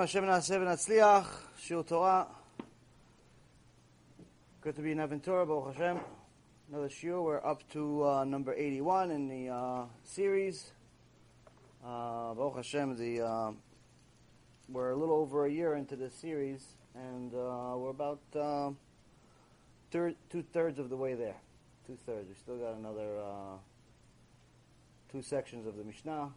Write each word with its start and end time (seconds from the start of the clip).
Hashem 0.00 0.24
Hashem 0.24 0.58
Na'aseh 0.58 0.58
V'Natzliach, 0.60 1.26
Shir 1.60 1.82
Torah. 1.84 2.26
Good 4.60 4.74
to 4.74 4.82
be 4.82 4.90
in 4.90 4.98
Aventura, 4.98 5.46
Baruch 5.46 5.76
Hashem. 5.76 6.00
Another 6.68 6.88
shiur. 6.88 7.22
We're 7.22 7.46
up 7.46 7.62
to 7.70 8.04
uh, 8.04 8.24
number 8.24 8.52
81 8.52 9.12
in 9.12 9.28
the 9.28 9.54
uh, 9.54 9.84
series. 10.02 10.72
Uh, 11.84 12.34
Baruch 12.34 12.56
Hashem, 12.56 12.96
the, 12.96 13.24
uh, 13.24 13.52
we're 14.68 14.90
a 14.90 14.96
little 14.96 15.14
over 15.14 15.46
a 15.46 15.50
year 15.50 15.74
into 15.74 15.94
this 15.94 16.14
series, 16.14 16.64
and 16.96 17.32
uh, 17.32 17.74
we're 17.76 17.90
about 17.90 18.20
uh, 18.34 18.70
third, 19.92 20.16
two-thirds 20.28 20.80
of 20.80 20.90
the 20.90 20.96
way 20.96 21.14
there. 21.14 21.36
Two-thirds. 21.86 22.28
We 22.28 22.34
still 22.34 22.56
got 22.56 22.74
another 22.74 23.20
uh, 23.20 23.56
two 25.12 25.22
sections 25.22 25.68
of 25.68 25.76
the 25.76 25.84
Mishnah. 25.84 26.30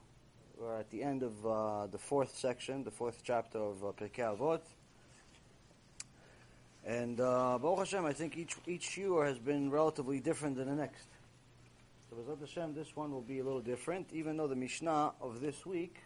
We're 0.60 0.80
at 0.80 0.90
the 0.90 1.04
end 1.04 1.22
of 1.22 1.46
uh, 1.46 1.86
the 1.86 2.00
fourth 2.00 2.36
section, 2.36 2.84
the 2.84 2.90
fourth 2.90 3.22
chapter 3.24 3.60
of 3.60 3.84
uh, 3.84 3.88
Pirkei 3.92 4.36
Avot. 4.36 4.62
And 6.84 7.20
uh, 7.20 7.60
Baruch 7.62 7.80
Hashem, 7.80 8.06
I 8.06 8.14
think 8.14 8.38
each 8.38 8.56
each 8.66 8.90
shiur 8.90 9.28
has 9.28 9.38
been 9.38 9.70
relatively 9.70 10.20
different 10.20 10.56
than 10.56 10.68
the 10.68 10.74
next. 10.74 11.06
So 12.10 12.16
Bezrat 12.16 12.40
Hashem, 12.40 12.74
this 12.74 12.96
one 12.96 13.12
will 13.12 13.22
be 13.22 13.38
a 13.38 13.44
little 13.44 13.62
different, 13.62 14.08
even 14.12 14.36
though 14.38 14.48
the 14.48 14.56
Mishnah 14.56 15.12
of 15.22 15.42
this 15.42 15.64
week 15.64 15.98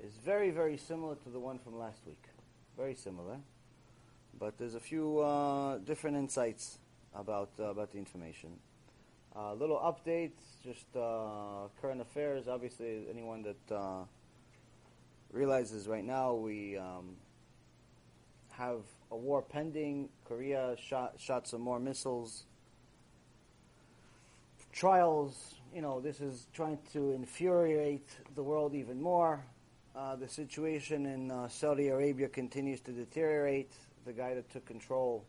is 0.00 0.12
very, 0.24 0.50
very 0.50 0.76
similar 0.76 1.16
to 1.16 1.28
the 1.28 1.40
one 1.40 1.58
from 1.58 1.76
last 1.76 1.98
week. 2.06 2.22
Very 2.76 2.94
similar. 2.94 3.38
But 4.38 4.58
there's 4.58 4.76
a 4.76 4.80
few 4.80 5.18
uh, 5.18 5.78
different 5.78 6.16
insights 6.16 6.78
about, 7.14 7.50
uh, 7.58 7.64
about 7.64 7.90
the 7.90 7.98
information. 7.98 8.50
Uh, 9.38 9.52
little 9.52 9.76
updates, 9.76 10.40
just 10.64 10.86
uh, 10.96 11.68
current 11.82 12.00
affairs. 12.00 12.48
Obviously, 12.48 13.04
anyone 13.10 13.42
that 13.42 13.74
uh, 13.74 14.04
realizes 15.30 15.86
right 15.86 16.06
now 16.06 16.32
we 16.32 16.78
um, 16.78 17.16
have 18.52 18.80
a 19.10 19.16
war 19.16 19.42
pending. 19.42 20.08
Korea 20.24 20.74
shot 20.78 21.16
shot 21.18 21.46
some 21.46 21.60
more 21.60 21.78
missiles. 21.78 22.46
Trials, 24.72 25.56
you 25.74 25.82
know, 25.82 26.00
this 26.00 26.22
is 26.22 26.46
trying 26.54 26.78
to 26.94 27.12
infuriate 27.12 28.08
the 28.36 28.42
world 28.42 28.74
even 28.74 29.02
more. 29.02 29.44
Uh, 29.94 30.16
the 30.16 30.28
situation 30.28 31.04
in 31.04 31.30
uh, 31.30 31.46
Saudi 31.48 31.88
Arabia 31.88 32.28
continues 32.28 32.80
to 32.80 32.90
deteriorate. 32.90 33.72
The 34.06 34.14
guy 34.14 34.34
that 34.34 34.50
took 34.50 34.64
control 34.64 35.26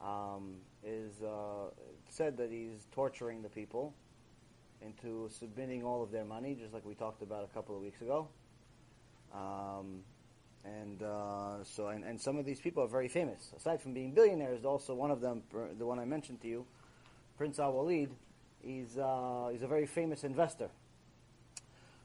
um, 0.00 0.54
is 0.84 1.20
uh, 1.22 1.70
said 2.14 2.36
that 2.36 2.50
he's 2.50 2.86
torturing 2.92 3.42
the 3.42 3.48
people 3.48 3.92
into 4.80 5.28
submitting 5.38 5.82
all 5.82 6.02
of 6.02 6.12
their 6.12 6.24
money, 6.24 6.54
just 6.54 6.72
like 6.72 6.84
we 6.84 6.94
talked 6.94 7.22
about 7.22 7.44
a 7.44 7.54
couple 7.54 7.74
of 7.74 7.82
weeks 7.82 8.00
ago. 8.00 8.28
Um, 9.34 10.04
and 10.64 11.02
uh, 11.02 11.64
so, 11.64 11.88
and, 11.88 12.04
and 12.04 12.20
some 12.20 12.38
of 12.38 12.46
these 12.46 12.60
people 12.60 12.84
are 12.84 12.88
very 12.88 13.08
famous. 13.08 13.52
Aside 13.56 13.82
from 13.82 13.94
being 13.94 14.12
billionaires, 14.12 14.64
also 14.64 14.94
one 14.94 15.10
of 15.10 15.20
them, 15.20 15.42
the 15.76 15.84
one 15.84 15.98
I 15.98 16.04
mentioned 16.04 16.40
to 16.42 16.48
you, 16.48 16.66
Prince 17.36 17.58
Al 17.58 17.72
Walid, 17.72 18.10
he's 18.62 18.96
uh, 18.96 19.48
he's 19.50 19.62
a 19.62 19.66
very 19.66 19.86
famous 19.86 20.22
investor. 20.22 20.68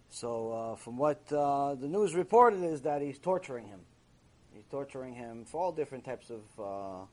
So, 0.10 0.52
uh, 0.52 0.76
from 0.76 0.98
what 0.98 1.22
uh, 1.32 1.76
the 1.76 1.88
news 1.88 2.16
reported, 2.16 2.64
is 2.64 2.82
that 2.82 3.04
he's 3.04 3.20
torturing 3.20 3.68
him. 3.68 3.82
He's 4.56 4.66
torturing 4.66 5.14
him 5.14 5.46
for 5.46 5.62
all 5.62 5.72
different 5.72 6.04
types 6.04 6.32
of 6.32 6.42
uh, 6.60 7.06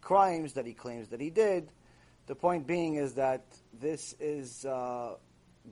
crimes 0.00 0.52
that 0.52 0.64
he 0.64 0.72
claims 0.72 1.08
that 1.08 1.20
he 1.20 1.30
did. 1.30 1.68
The 2.26 2.34
point 2.34 2.66
being 2.66 2.94
is 2.94 3.14
that 3.14 3.44
this 3.78 4.14
is 4.18 4.64
uh, 4.64 5.16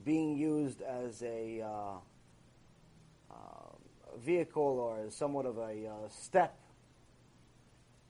being 0.05 0.37
used 0.37 0.83
as 0.83 1.23
a 1.23 1.61
uh, 1.61 1.95
uh, 3.31 3.35
vehicle 4.19 4.61
or 4.61 4.99
as 4.99 5.15
somewhat 5.15 5.47
of 5.47 5.57
a 5.57 5.87
uh, 5.87 6.09
step 6.09 6.55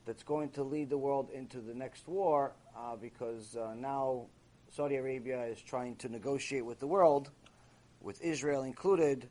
that's 0.05 0.23
going 0.23 0.49
to 0.49 0.63
lead 0.63 0.89
the 0.89 0.97
world 0.97 1.29
into 1.33 1.61
the 1.61 1.73
next 1.73 2.05
war 2.09 2.53
uh, 2.77 2.97
because 2.97 3.55
uh, 3.55 3.75
now 3.77 4.25
Saudi 4.71 4.97
Arabia 4.97 5.45
is 5.45 5.61
trying 5.61 5.95
to 5.95 6.09
negotiate 6.09 6.65
with 6.65 6.81
the 6.81 6.87
world, 6.87 7.31
with 8.01 8.21
Israel 8.21 8.63
included, 8.63 9.29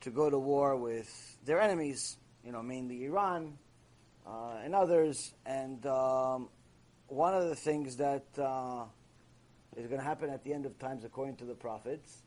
to 0.00 0.10
go 0.10 0.28
to 0.28 0.38
war 0.38 0.74
with 0.74 1.38
their 1.44 1.60
enemies, 1.60 2.16
you 2.44 2.50
know, 2.50 2.62
mainly 2.62 3.04
Iran 3.04 3.56
and 4.64 4.74
others. 4.74 5.32
And 5.46 5.86
um, 5.86 6.48
one 7.08 7.34
of 7.34 7.48
the 7.48 7.56
things 7.56 7.96
that 7.96 8.26
uh, 8.38 8.84
is 9.76 9.86
going 9.86 9.98
to 9.98 10.06
happen 10.06 10.30
at 10.30 10.44
the 10.44 10.52
end 10.52 10.66
of 10.66 10.78
times, 10.78 11.04
according 11.04 11.36
to 11.36 11.44
the 11.44 11.54
prophets, 11.54 12.22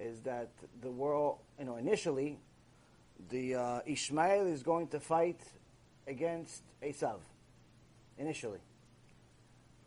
is 0.00 0.20
that 0.22 0.50
the 0.82 0.90
world, 0.90 1.38
you 1.58 1.64
know, 1.64 1.76
initially, 1.76 2.38
the 3.30 3.54
uh, 3.54 3.80
Ishmael 3.86 4.46
is 4.46 4.62
going 4.62 4.88
to 4.88 5.00
fight 5.00 5.40
against 6.06 6.62
Esav, 6.82 7.20
initially. 8.18 8.58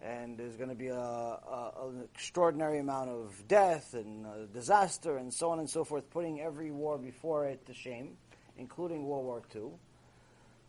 And 0.01 0.37
there's 0.37 0.55
going 0.55 0.69
to 0.69 0.75
be 0.75 0.87
a, 0.87 0.95
a, 0.95 1.73
an 1.89 2.07
extraordinary 2.13 2.79
amount 2.79 3.09
of 3.09 3.43
death 3.47 3.93
and 3.93 4.25
uh, 4.25 4.29
disaster 4.53 5.17
and 5.17 5.33
so 5.33 5.49
on 5.49 5.59
and 5.59 5.69
so 5.69 5.83
forth, 5.83 6.09
putting 6.11 6.39
every 6.39 6.71
war 6.71 6.97
before 6.97 7.45
it 7.47 7.65
to 7.65 7.73
shame, 7.73 8.15
including 8.57 9.05
World 9.05 9.25
War 9.25 9.41
II. 9.53 9.71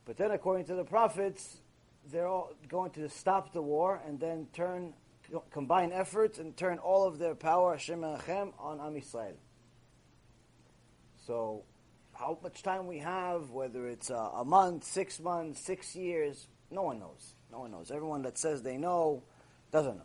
But 0.06 0.16
then, 0.16 0.30
according 0.30 0.64
to 0.66 0.74
the 0.74 0.84
prophets, 0.84 1.58
they're 2.10 2.28
all 2.28 2.52
going 2.68 2.90
to 2.92 3.08
stop 3.08 3.52
the 3.52 3.62
war 3.62 4.00
and 4.06 4.18
then 4.18 4.46
turn, 4.52 4.94
combine 5.50 5.92
efforts 5.92 6.38
and 6.38 6.56
turn 6.56 6.78
all 6.78 7.06
of 7.06 7.18
their 7.18 7.34
power, 7.34 7.72
Hashem 7.72 8.00
Achem, 8.00 8.52
on 8.58 8.80
Am 8.80 8.94
Yisrael. 8.94 9.34
So, 11.26 11.64
how 12.14 12.38
much 12.42 12.62
time 12.62 12.86
we 12.86 12.98
have, 12.98 13.50
whether 13.50 13.86
it's 13.86 14.10
a, 14.10 14.44
month, 14.44 14.84
six 14.84 15.20
months, 15.20 15.60
six 15.60 15.94
years, 15.94 16.48
no 16.70 16.82
one 16.82 16.98
knows. 16.98 17.34
No 17.52 17.60
one 17.60 17.70
knows. 17.70 17.90
Everyone 17.90 18.22
that 18.22 18.38
says 18.38 18.62
they 18.62 18.76
know 18.76 19.22
doesn't 19.70 19.96
know. 19.96 20.02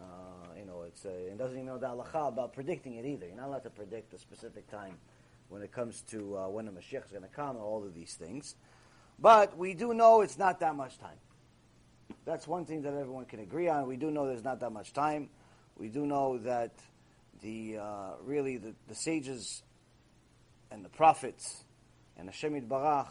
Uh, 0.00 0.58
you 0.58 0.64
know, 0.64 0.82
it's 0.86 1.04
it 1.04 1.36
doesn't 1.36 1.56
even 1.56 1.66
know 1.66 1.78
the 1.78 1.86
halacha 1.86 2.28
about 2.28 2.52
predicting 2.52 2.94
it 2.94 3.04
either. 3.04 3.26
You're 3.26 3.36
not 3.36 3.48
allowed 3.48 3.64
to 3.64 3.70
predict 3.70 4.14
a 4.14 4.18
specific 4.18 4.70
time 4.70 4.96
when 5.48 5.62
it 5.62 5.72
comes 5.72 6.02
to 6.10 6.38
uh, 6.38 6.48
when 6.48 6.66
the 6.66 6.72
Mashiach 6.72 7.04
is 7.04 7.10
going 7.10 7.22
to 7.22 7.28
come 7.28 7.56
and 7.56 7.60
all 7.60 7.84
of 7.84 7.94
these 7.94 8.14
things. 8.14 8.54
But 9.18 9.58
we 9.58 9.74
do 9.74 9.92
know 9.92 10.22
it's 10.22 10.38
not 10.38 10.60
that 10.60 10.74
much 10.74 10.98
time. 10.98 11.18
That's 12.24 12.46
one 12.46 12.64
thing 12.64 12.82
that 12.82 12.94
everyone 12.94 13.24
can 13.24 13.40
agree 13.40 13.68
on. 13.68 13.86
We 13.86 13.96
do 13.96 14.10
know 14.10 14.26
there's 14.26 14.44
not 14.44 14.60
that 14.60 14.70
much 14.70 14.92
time. 14.92 15.28
We 15.76 15.88
do 15.88 16.06
know 16.06 16.38
that 16.38 16.72
the 17.42 17.78
uh, 17.78 18.10
really 18.24 18.58
the, 18.58 18.74
the, 18.88 18.94
sages 18.94 19.62
and 20.70 20.84
the 20.84 20.88
prophets 20.88 21.64
and 22.18 22.28
Hashem 22.28 22.60
Barach, 22.68 23.08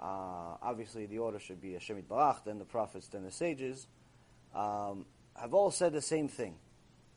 uh, 0.00 0.56
obviously 0.62 1.06
the 1.06 1.18
order 1.18 1.38
should 1.38 1.60
be 1.60 1.74
Hashem 1.74 2.02
Barach, 2.10 2.44
then 2.44 2.58
the 2.58 2.64
prophets, 2.64 3.06
then 3.08 3.22
the 3.22 3.30
sages, 3.30 3.86
um, 4.54 5.06
have 5.36 5.54
all 5.54 5.70
said 5.70 5.92
the 5.92 6.02
same 6.02 6.28
thing. 6.28 6.56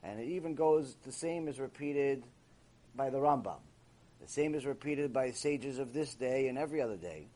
And 0.03 0.19
it 0.19 0.27
even 0.27 0.53
goes, 0.53 0.95
the 1.03 1.11
same 1.11 1.47
is 1.47 1.59
repeated 1.59 2.23
by 2.95 3.09
the 3.09 3.17
Rambam. 3.17 3.59
The 4.21 4.27
same 4.27 4.53
is 4.53 4.65
repeated 4.65 5.11
by 5.11 5.31
sages 5.31 5.79
of 5.79 5.93
this 5.93 6.13
day 6.13 6.47
and 6.47 6.57
every 6.57 6.81
other 6.81 6.97
day. 6.97 7.27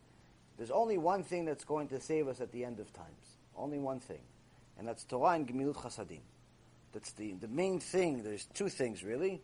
There's 0.58 0.72
only 0.72 0.98
one 0.98 1.24
thing 1.24 1.46
that's 1.46 1.64
going 1.64 1.88
to 1.90 2.00
save 2.00 2.28
us 2.28 2.42
at 2.42 2.52
the 2.52 2.64
end 2.64 2.80
of 2.80 2.92
times. 2.94 3.27
Only 3.58 3.80
one 3.80 4.00
thing. 4.00 4.22
And 4.78 4.88
that's 4.88 5.04
Torah 5.04 5.32
and 5.32 5.48
Gemilut 5.48 5.76
Chasadim. 5.76 6.22
That's 6.94 7.12
the, 7.14 7.34
the 7.34 7.48
main 7.48 7.80
thing. 7.80 8.24
There's 8.24 8.46
two 8.54 8.70
things, 8.70 9.04
really. 9.04 9.42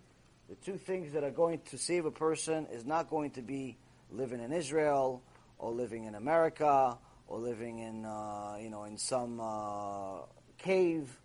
The 0.50 0.56
two 0.56 0.78
things 0.78 1.14
that 1.14 1.24
are 1.24 1.32
going 1.32 1.62
to 1.72 1.78
save 1.78 2.06
a 2.06 2.12
person 2.12 2.68
is 2.72 2.86
not 2.86 3.10
going 3.10 3.32
to 3.32 3.42
be 3.42 3.78
living 4.12 4.40
in 4.40 4.52
Israel 4.52 5.24
or 5.58 5.72
living 5.72 6.06
in 6.06 6.16
America 6.16 6.98
or 7.28 7.40
living 7.40 7.80
in, 7.80 8.06
uh, 8.06 8.58
you 8.62 8.70
know, 8.70 8.84
in 8.84 8.98
some 8.98 9.40
uh, 9.40 10.20
cave 10.58 11.18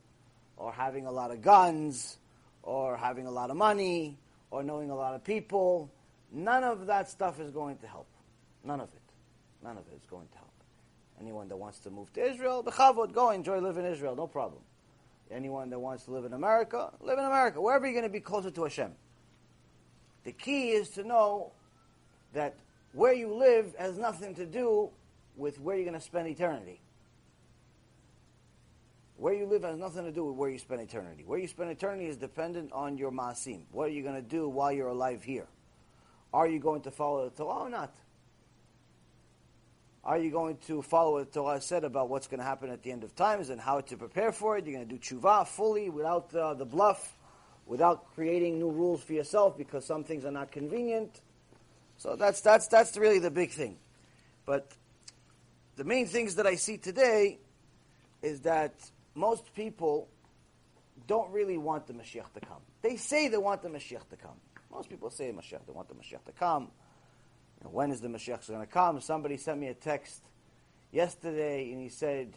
or 0.57 0.73
having 0.73 1.07
a 1.07 1.12
lot 1.12 1.31
of 1.31 1.43
guns 1.43 2.19
or 2.62 2.97
having 2.97 3.27
a 3.27 3.31
lot 3.31 3.51
of 3.51 3.57
money 3.57 4.19
or 4.51 4.62
knowing 4.62 4.91
a 4.91 4.97
lot 4.97 5.15
of 5.15 5.25
people. 5.25 5.91
None 6.33 6.65
of 6.65 6.87
that 6.87 7.09
stuff 7.09 7.41
is 7.41 7.51
going 7.51 7.79
to 7.79 7.87
help. 7.87 8.09
None 8.65 8.81
of 8.81 8.89
it. 8.89 9.03
None 9.62 9.77
of 9.77 9.85
it 9.93 9.97
is 9.97 10.07
going 10.09 10.29
to 10.29 10.37
help. 10.37 10.48
Anyone 11.20 11.49
that 11.49 11.56
wants 11.56 11.79
to 11.81 11.91
move 11.91 12.12
to 12.12 12.25
Israel, 12.25 12.62
bechavod, 12.62 13.12
go 13.12 13.31
enjoy, 13.31 13.59
live 13.59 13.76
in 13.76 13.85
Israel, 13.85 14.15
no 14.15 14.26
problem. 14.26 14.62
Anyone 15.31 15.70
that 15.70 15.79
wants 15.79 16.05
to 16.05 16.12
live 16.12 16.25
in 16.25 16.32
America, 16.32 16.91
live 17.00 17.19
in 17.19 17.25
America, 17.25 17.61
wherever 17.61 17.87
you're 17.87 17.94
going 17.94 18.05
to 18.05 18.12
be 18.12 18.20
closer 18.20 18.50
to 18.50 18.62
Hashem. 18.62 18.93
The 20.25 20.32
key 20.32 20.70
is 20.70 20.91
to 20.91 21.05
know 21.05 21.53
that 22.32 22.56
where 22.93 23.12
you 23.12 23.35
live 23.35 23.75
has 23.79 23.99
nothing 23.99 24.35
to 24.37 24.47
do 24.47 24.91
with 25.37 25.61
where 25.61 25.76
you're 25.76 25.85
going 25.85 25.99
to 25.99 26.05
spend 26.05 26.29
eternity. 26.29 26.81
Where 29.17 29.35
you 29.35 29.47
live 29.47 29.64
has 29.64 29.76
nothing 29.76 30.05
to 30.05 30.12
do 30.12 30.25
with 30.25 30.37
where 30.37 30.49
you 30.49 30.59
spend 30.59 30.81
eternity. 30.81 31.25
Where 31.26 31.38
you 31.38 31.49
spend 31.49 31.71
eternity 31.71 32.06
is 32.06 32.17
dependent 32.17 32.73
on 32.73 32.97
your 32.97 33.11
maasim. 33.11 33.62
What 33.73 33.88
are 33.88 33.93
you 33.93 34.03
going 34.03 34.14
to 34.14 34.23
do 34.23 34.49
while 34.49 34.71
you're 34.71 34.88
alive 34.88 35.25
here? 35.25 35.47
Are 36.32 36.47
you 36.47 36.61
going 36.61 36.82
to 36.82 36.91
follow 36.91 37.29
the 37.29 37.37
Torah 37.37 37.64
or 37.64 37.71
not? 37.71 37.93
Are 40.09 40.17
you 40.17 40.31
going 40.31 40.57
to 40.69 40.81
follow 40.81 41.19
what 41.19 41.35
Torah 41.35 41.61
said 41.61 41.85
about 41.85 42.09
what's 42.09 42.29
going 42.29 42.39
to 42.39 42.45
happen 42.45 42.71
at 42.71 42.83
the 42.83 42.91
end 42.91 43.05
of 43.05 43.15
times 43.15 43.51
and 43.51 43.61
how 43.61 43.83
to 43.83 43.97
prepare 43.99 44.33
for 44.33 44.57
it? 44.57 44.65
You're 44.65 44.77
going 44.77 44.89
to 44.89 44.95
do 44.95 44.99
tshuva 44.99 45.47
fully 45.47 45.91
without 45.91 46.35
uh, 46.35 46.55
the 46.55 46.65
bluff, 46.65 47.19
without 47.67 48.15
creating 48.15 48.59
new 48.59 48.71
rules 48.71 49.03
for 49.03 49.13
yourself 49.13 49.59
because 49.59 49.85
some 49.85 50.05
things 50.05 50.25
are 50.25 50.31
not 50.31 50.51
convenient. 50.51 51.21
So 51.99 52.17
that's 52.17 52.41
that's 52.41 52.69
that's 52.69 52.97
really 52.97 53.19
the 53.19 53.31
big 53.31 53.51
thing. 53.51 53.77
But 54.47 54.73
the 55.77 55.85
main 55.85 56.07
things 56.07 56.37
that 56.37 56.47
I 56.47 56.55
see 56.55 56.79
today 56.79 57.39
is 58.23 58.41
that 58.41 58.73
most 59.15 59.55
people 59.55 60.09
don't 61.07 61.31
really 61.33 61.59
want 61.59 61.87
the 61.87 61.93
Mashiach 61.93 62.33
to 62.33 62.41
come. 62.41 62.63
They 62.81 62.97
say 62.97 63.29
they 63.29 63.37
want 63.37 63.61
the 63.61 63.69
Mashiach 63.69 64.09
to 64.09 64.17
come. 64.17 64.41
Most 64.73 64.89
people 64.89 65.11
say 65.11 65.31
Mashiach, 65.33 65.67
they 65.67 65.73
want 65.75 65.89
the 65.89 65.95
Mashiach 65.95 66.25
to 66.25 66.33
come. 66.33 66.71
Know, 67.65 67.71
when 67.71 67.91
is 67.91 68.01
the 68.01 68.09
Mashiach 68.09 68.47
going 68.49 68.61
to 68.61 68.67
come? 68.67 69.01
Somebody 69.01 69.37
sent 69.37 69.59
me 69.59 69.69
a 69.69 69.75
text 69.75 70.23
yesterday, 70.93 71.73
and 71.73 71.81
he 71.81 71.89
said, 71.89 72.35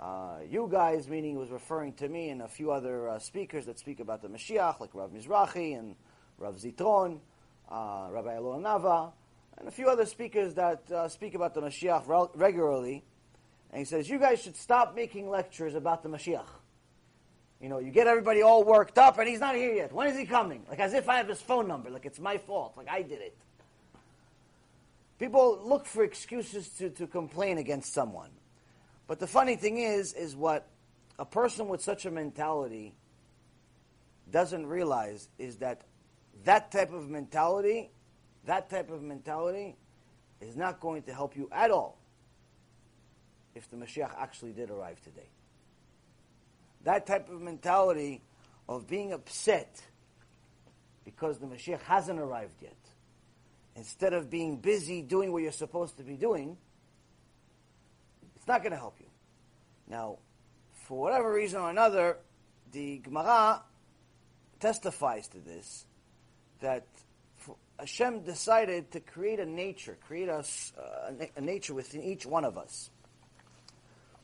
uh, 0.00 0.38
"You 0.48 0.68
guys," 0.70 1.08
meaning 1.08 1.32
he 1.32 1.36
was 1.36 1.50
referring 1.50 1.92
to 1.94 2.08
me 2.08 2.30
and 2.30 2.42
a 2.42 2.48
few 2.48 2.72
other 2.72 3.08
uh, 3.08 3.18
speakers 3.18 3.66
that 3.66 3.78
speak 3.78 4.00
about 4.00 4.22
the 4.22 4.28
Mashiach, 4.28 4.80
like 4.80 4.94
Rav 4.94 5.10
Mizrahi 5.10 5.78
and 5.78 5.94
Rav 6.38 6.56
Zitron, 6.56 7.20
uh, 7.70 8.08
Rabbi 8.10 8.34
Alon 8.34 8.62
Anava, 8.62 9.12
and 9.58 9.68
a 9.68 9.70
few 9.70 9.88
other 9.88 10.06
speakers 10.06 10.54
that 10.54 10.90
uh, 10.90 11.08
speak 11.08 11.34
about 11.34 11.54
the 11.54 11.60
Mashiach 11.60 12.08
re- 12.08 12.28
regularly. 12.34 13.04
And 13.70 13.78
he 13.78 13.84
says, 13.84 14.08
"You 14.08 14.18
guys 14.18 14.42
should 14.42 14.56
stop 14.56 14.96
making 14.96 15.28
lectures 15.28 15.74
about 15.74 16.02
the 16.02 16.08
Mashiach." 16.08 16.48
You 17.60 17.68
know, 17.68 17.80
you 17.80 17.90
get 17.90 18.06
everybody 18.06 18.42
all 18.42 18.62
worked 18.62 18.98
up, 18.98 19.18
and 19.18 19.28
he's 19.28 19.40
not 19.40 19.56
here 19.56 19.72
yet. 19.72 19.92
When 19.92 20.06
is 20.06 20.16
he 20.16 20.26
coming? 20.26 20.64
Like 20.68 20.78
as 20.78 20.94
if 20.94 21.08
I 21.08 21.16
have 21.16 21.28
his 21.28 21.42
phone 21.42 21.66
number, 21.66 21.90
like 21.90 22.06
it's 22.06 22.20
my 22.20 22.38
fault, 22.38 22.74
like 22.76 22.88
I 22.88 23.02
did 23.02 23.20
it. 23.20 23.36
People 25.18 25.60
look 25.64 25.86
for 25.86 26.04
excuses 26.04 26.68
to, 26.78 26.90
to 26.90 27.06
complain 27.06 27.58
against 27.58 27.92
someone. 27.92 28.30
But 29.06 29.18
the 29.18 29.26
funny 29.26 29.56
thing 29.56 29.78
is, 29.78 30.12
is 30.12 30.36
what 30.36 30.68
a 31.18 31.24
person 31.24 31.68
with 31.68 31.82
such 31.82 32.06
a 32.06 32.10
mentality 32.10 32.94
doesn't 34.30 34.66
realize 34.66 35.28
is 35.38 35.56
that 35.56 35.82
that 36.44 36.70
type 36.70 36.92
of 36.92 37.08
mentality, 37.08 37.90
that 38.44 38.70
type 38.70 38.90
of 38.90 39.02
mentality 39.02 39.76
is 40.40 40.56
not 40.56 40.80
going 40.80 41.02
to 41.02 41.12
help 41.12 41.36
you 41.36 41.48
at 41.50 41.70
all 41.70 41.98
if 43.54 43.68
the 43.70 43.76
Mashiach 43.76 44.12
actually 44.18 44.52
did 44.52 44.70
arrive 44.70 45.00
today. 45.02 45.28
That 46.84 47.06
type 47.06 47.28
of 47.28 47.40
mentality 47.40 48.22
of 48.68 48.86
being 48.86 49.12
upset 49.12 49.82
because 51.04 51.38
the 51.38 51.46
Mashiach 51.46 51.80
hasn't 51.82 52.20
arrived 52.20 52.62
yet, 52.62 52.76
instead 53.78 54.12
of 54.12 54.28
being 54.28 54.56
busy 54.56 55.00
doing 55.02 55.32
what 55.32 55.42
you're 55.42 55.52
supposed 55.52 55.96
to 55.96 56.02
be 56.02 56.16
doing, 56.16 56.56
it's 58.36 58.46
not 58.46 58.62
going 58.62 58.72
to 58.72 58.78
help 58.78 58.96
you. 59.00 59.06
Now, 59.88 60.18
for 60.86 61.00
whatever 61.00 61.32
reason 61.32 61.60
or 61.60 61.70
another, 61.70 62.18
the 62.72 62.98
Gemara 62.98 63.62
testifies 64.60 65.28
to 65.28 65.38
this 65.38 65.86
that 66.60 66.86
Hashem 67.78 68.22
decided 68.22 68.90
to 68.90 69.00
create 69.00 69.38
a 69.38 69.46
nature, 69.46 69.96
create 70.06 70.28
us 70.28 70.72
uh, 70.76 71.12
a 71.36 71.40
nature 71.40 71.74
within 71.74 72.02
each 72.02 72.26
one 72.26 72.44
of 72.44 72.58
us. 72.58 72.90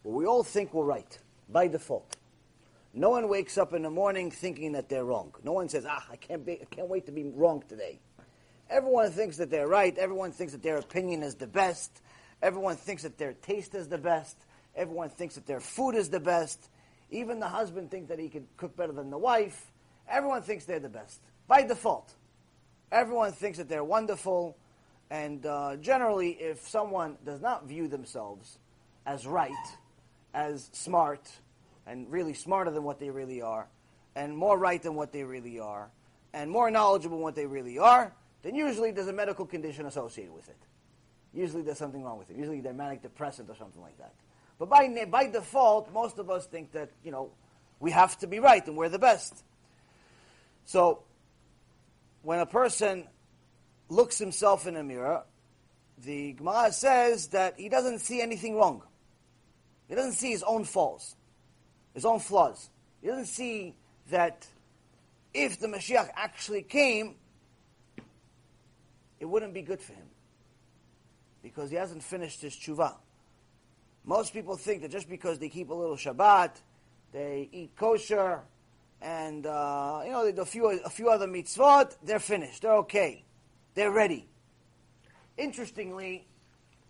Where 0.03 0.17
we 0.17 0.27
all 0.27 0.43
think 0.43 0.75
we're 0.75 0.85
right 0.85 1.19
by 1.49 1.69
default. 1.69 2.17
No 2.93 3.11
one 3.11 3.29
wakes 3.29 3.57
up 3.57 3.73
in 3.73 3.83
the 3.83 3.91
morning 3.91 4.31
thinking 4.31 4.73
that 4.73 4.89
they're 4.89 5.05
wrong. 5.05 5.33
No 5.45 5.53
one 5.53 5.69
says, 5.69 5.87
"Ah, 5.89 6.05
I 6.11 6.17
can't, 6.17 6.45
be, 6.45 6.61
I 6.61 6.65
can't 6.65 6.89
wait 6.89 7.07
to 7.07 7.12
be 7.12 7.25
wrong 7.25 7.62
today." 7.69 8.00
Everyone 8.70 9.11
thinks 9.11 9.37
that 9.37 9.50
they're 9.50 9.69
right. 9.69 9.96
Everyone 9.96 10.32
thinks 10.32 10.52
that 10.52 10.62
their 10.62 10.78
opinion 10.78 11.22
is 11.22 11.34
the 11.34 11.46
best. 11.46 12.00
Everyone 12.43 12.76
thinks 12.76 13.02
that 13.02 13.19
their 13.19 13.32
taste 13.32 13.75
is 13.75 13.88
the 13.88 13.99
best. 13.99 14.37
Everyone 14.75 15.08
thinks 15.08 15.37
that 15.37 15.46
their 15.46 15.61
food 15.61 15.94
is 15.94 16.11
the 16.11 16.20
best. 16.20 16.69
Even 17.11 17.40
the 17.40 17.49
husband 17.49 17.90
thinks 17.90 18.08
that 18.08 18.19
he 18.19 18.28
can 18.28 18.46
cook 18.56 18.76
better 18.76 18.93
than 18.93 19.11
the 19.11 19.19
wife. 19.19 19.70
Everyone 20.08 20.43
thinks 20.43 20.64
they're 20.64 20.81
the 20.81 20.88
best 20.88 21.20
by 21.46 21.62
default. 21.62 22.12
Everyone 22.90 23.32
thinks 23.32 23.58
that 23.58 23.69
they're 23.69 23.84
wonderful, 23.84 24.56
and 25.11 25.44
uh, 25.46 25.76
generally, 25.76 26.31
if 26.31 26.69
someone 26.69 27.16
does 27.25 27.40
not 27.40 27.66
view 27.66 27.88
themselves 27.88 28.58
as 29.06 29.26
right, 29.26 29.52
as 30.32 30.70
smart, 30.72 31.28
and 31.87 32.11
really 32.11 32.34
smarter 32.34 32.70
than 32.70 32.84
what 32.84 32.99
they 32.99 33.11
really 33.11 33.43
are, 33.43 33.66
and 34.14 34.37
more 34.37 34.58
right 34.58 34.82
than 34.82 34.94
what 34.94 35.12
they 35.12 35.25
really 35.25 35.58
are, 35.58 35.90
and 36.32 36.50
more 36.50 36.70
knowledgeable 36.70 37.16
than 37.16 37.22
what 37.22 37.34
they 37.34 37.46
really 37.46 37.78
are, 37.78 38.12
then 38.44 38.55
usually 38.55 38.91
there's 38.91 39.08
a 39.08 39.12
medical 39.12 39.46
condition 39.46 39.87
associated 39.87 40.32
with 40.32 40.49
it. 40.49 40.58
Usually 41.32 41.62
there's 41.62 41.79
something 41.79 42.05
wrong 42.05 42.19
with 42.19 42.31
it. 42.31 42.37
Usually 42.37 42.61
they're 42.61 42.75
manic 42.75 43.02
depressant 43.02 43.49
or 43.49 43.56
something 43.56 43.82
like 43.82 43.96
that. 43.99 44.12
But 44.58 44.69
by, 44.69 45.06
by 45.11 45.26
default, 45.26 45.93
most 45.93 46.19
of 46.19 46.31
us 46.31 46.46
think 46.46 46.73
that, 46.73 46.91
you 47.02 47.11
know, 47.11 47.31
we 47.81 47.91
have 47.91 48.17
to 48.19 48.26
be 48.26 48.38
right 48.38 48.64
and 48.67 48.76
we're 48.76 48.91
the 48.91 48.99
best. 48.99 49.43
So, 50.67 51.02
when 52.23 52.38
a 52.38 52.46
person 52.46 53.08
looks 53.88 54.19
himself 54.19 54.67
in 54.67 54.76
a 54.76 54.85
mirror, 54.85 55.25
the 56.05 56.35
Gemara 56.35 56.70
says 56.70 57.29
that 57.29 57.58
he 57.58 57.70
doesn't 57.70 58.00
see 58.00 58.20
anything 58.20 58.56
wrong. 58.56 58.82
He 59.88 59.94
doesn't 59.94 60.12
see 60.12 60.31
his 60.31 60.43
own 60.43 60.64
faults, 60.64 61.17
his 61.94 62.05
own 62.05 62.20
flaws. 62.20 62.69
He 63.00 63.08
doesn't 63.08 63.26
see 63.26 63.75
that 64.11 64.47
if 65.32 65.58
the 65.61 65.67
Mashiach 65.67 66.11
actually 66.14 66.62
came, 66.62 67.17
it 69.20 69.26
wouldn't 69.26 69.55
be 69.55 69.62
good 69.62 69.81
for 69.81 69.93
him. 69.93 70.06
Because 71.43 71.70
he 71.70 71.76
hasn't 71.76 72.02
finished 72.02 72.40
his 72.40 72.55
tshuva. 72.55 72.94
Most 74.05 74.32
people 74.32 74.56
think 74.56 74.82
that 74.82 74.90
just 74.90 75.08
because 75.08 75.38
they 75.38 75.49
keep 75.49 75.70
a 75.70 75.75
little 75.75 75.96
Shabbat, 75.96 76.50
they 77.12 77.49
eat 77.52 77.76
kosher, 77.76 78.43
and 79.00 79.46
uh, 79.46 80.02
you 80.05 80.11
know 80.11 80.25
they 80.25 80.32
do 80.32 80.43
a 80.43 80.46
few 80.46 80.66
a 80.66 80.90
few 80.90 81.08
other 81.08 81.26
mitzvot, 81.26 81.96
they're 82.02 82.19
finished. 82.19 82.62
They're 82.62 82.76
okay. 82.76 83.25
They're 83.75 83.90
ready. 83.90 84.28
Interestingly, 85.37 86.26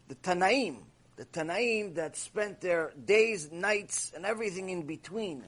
the 0.08 0.14
Tanaim, 0.16 0.78
the 1.16 1.24
Tanaim 1.24 1.94
that 1.94 2.16
spent 2.16 2.60
their 2.60 2.92
days, 3.04 3.50
nights, 3.50 4.12
and 4.14 4.26
everything 4.26 4.70
in 4.70 4.82
between 4.82 5.44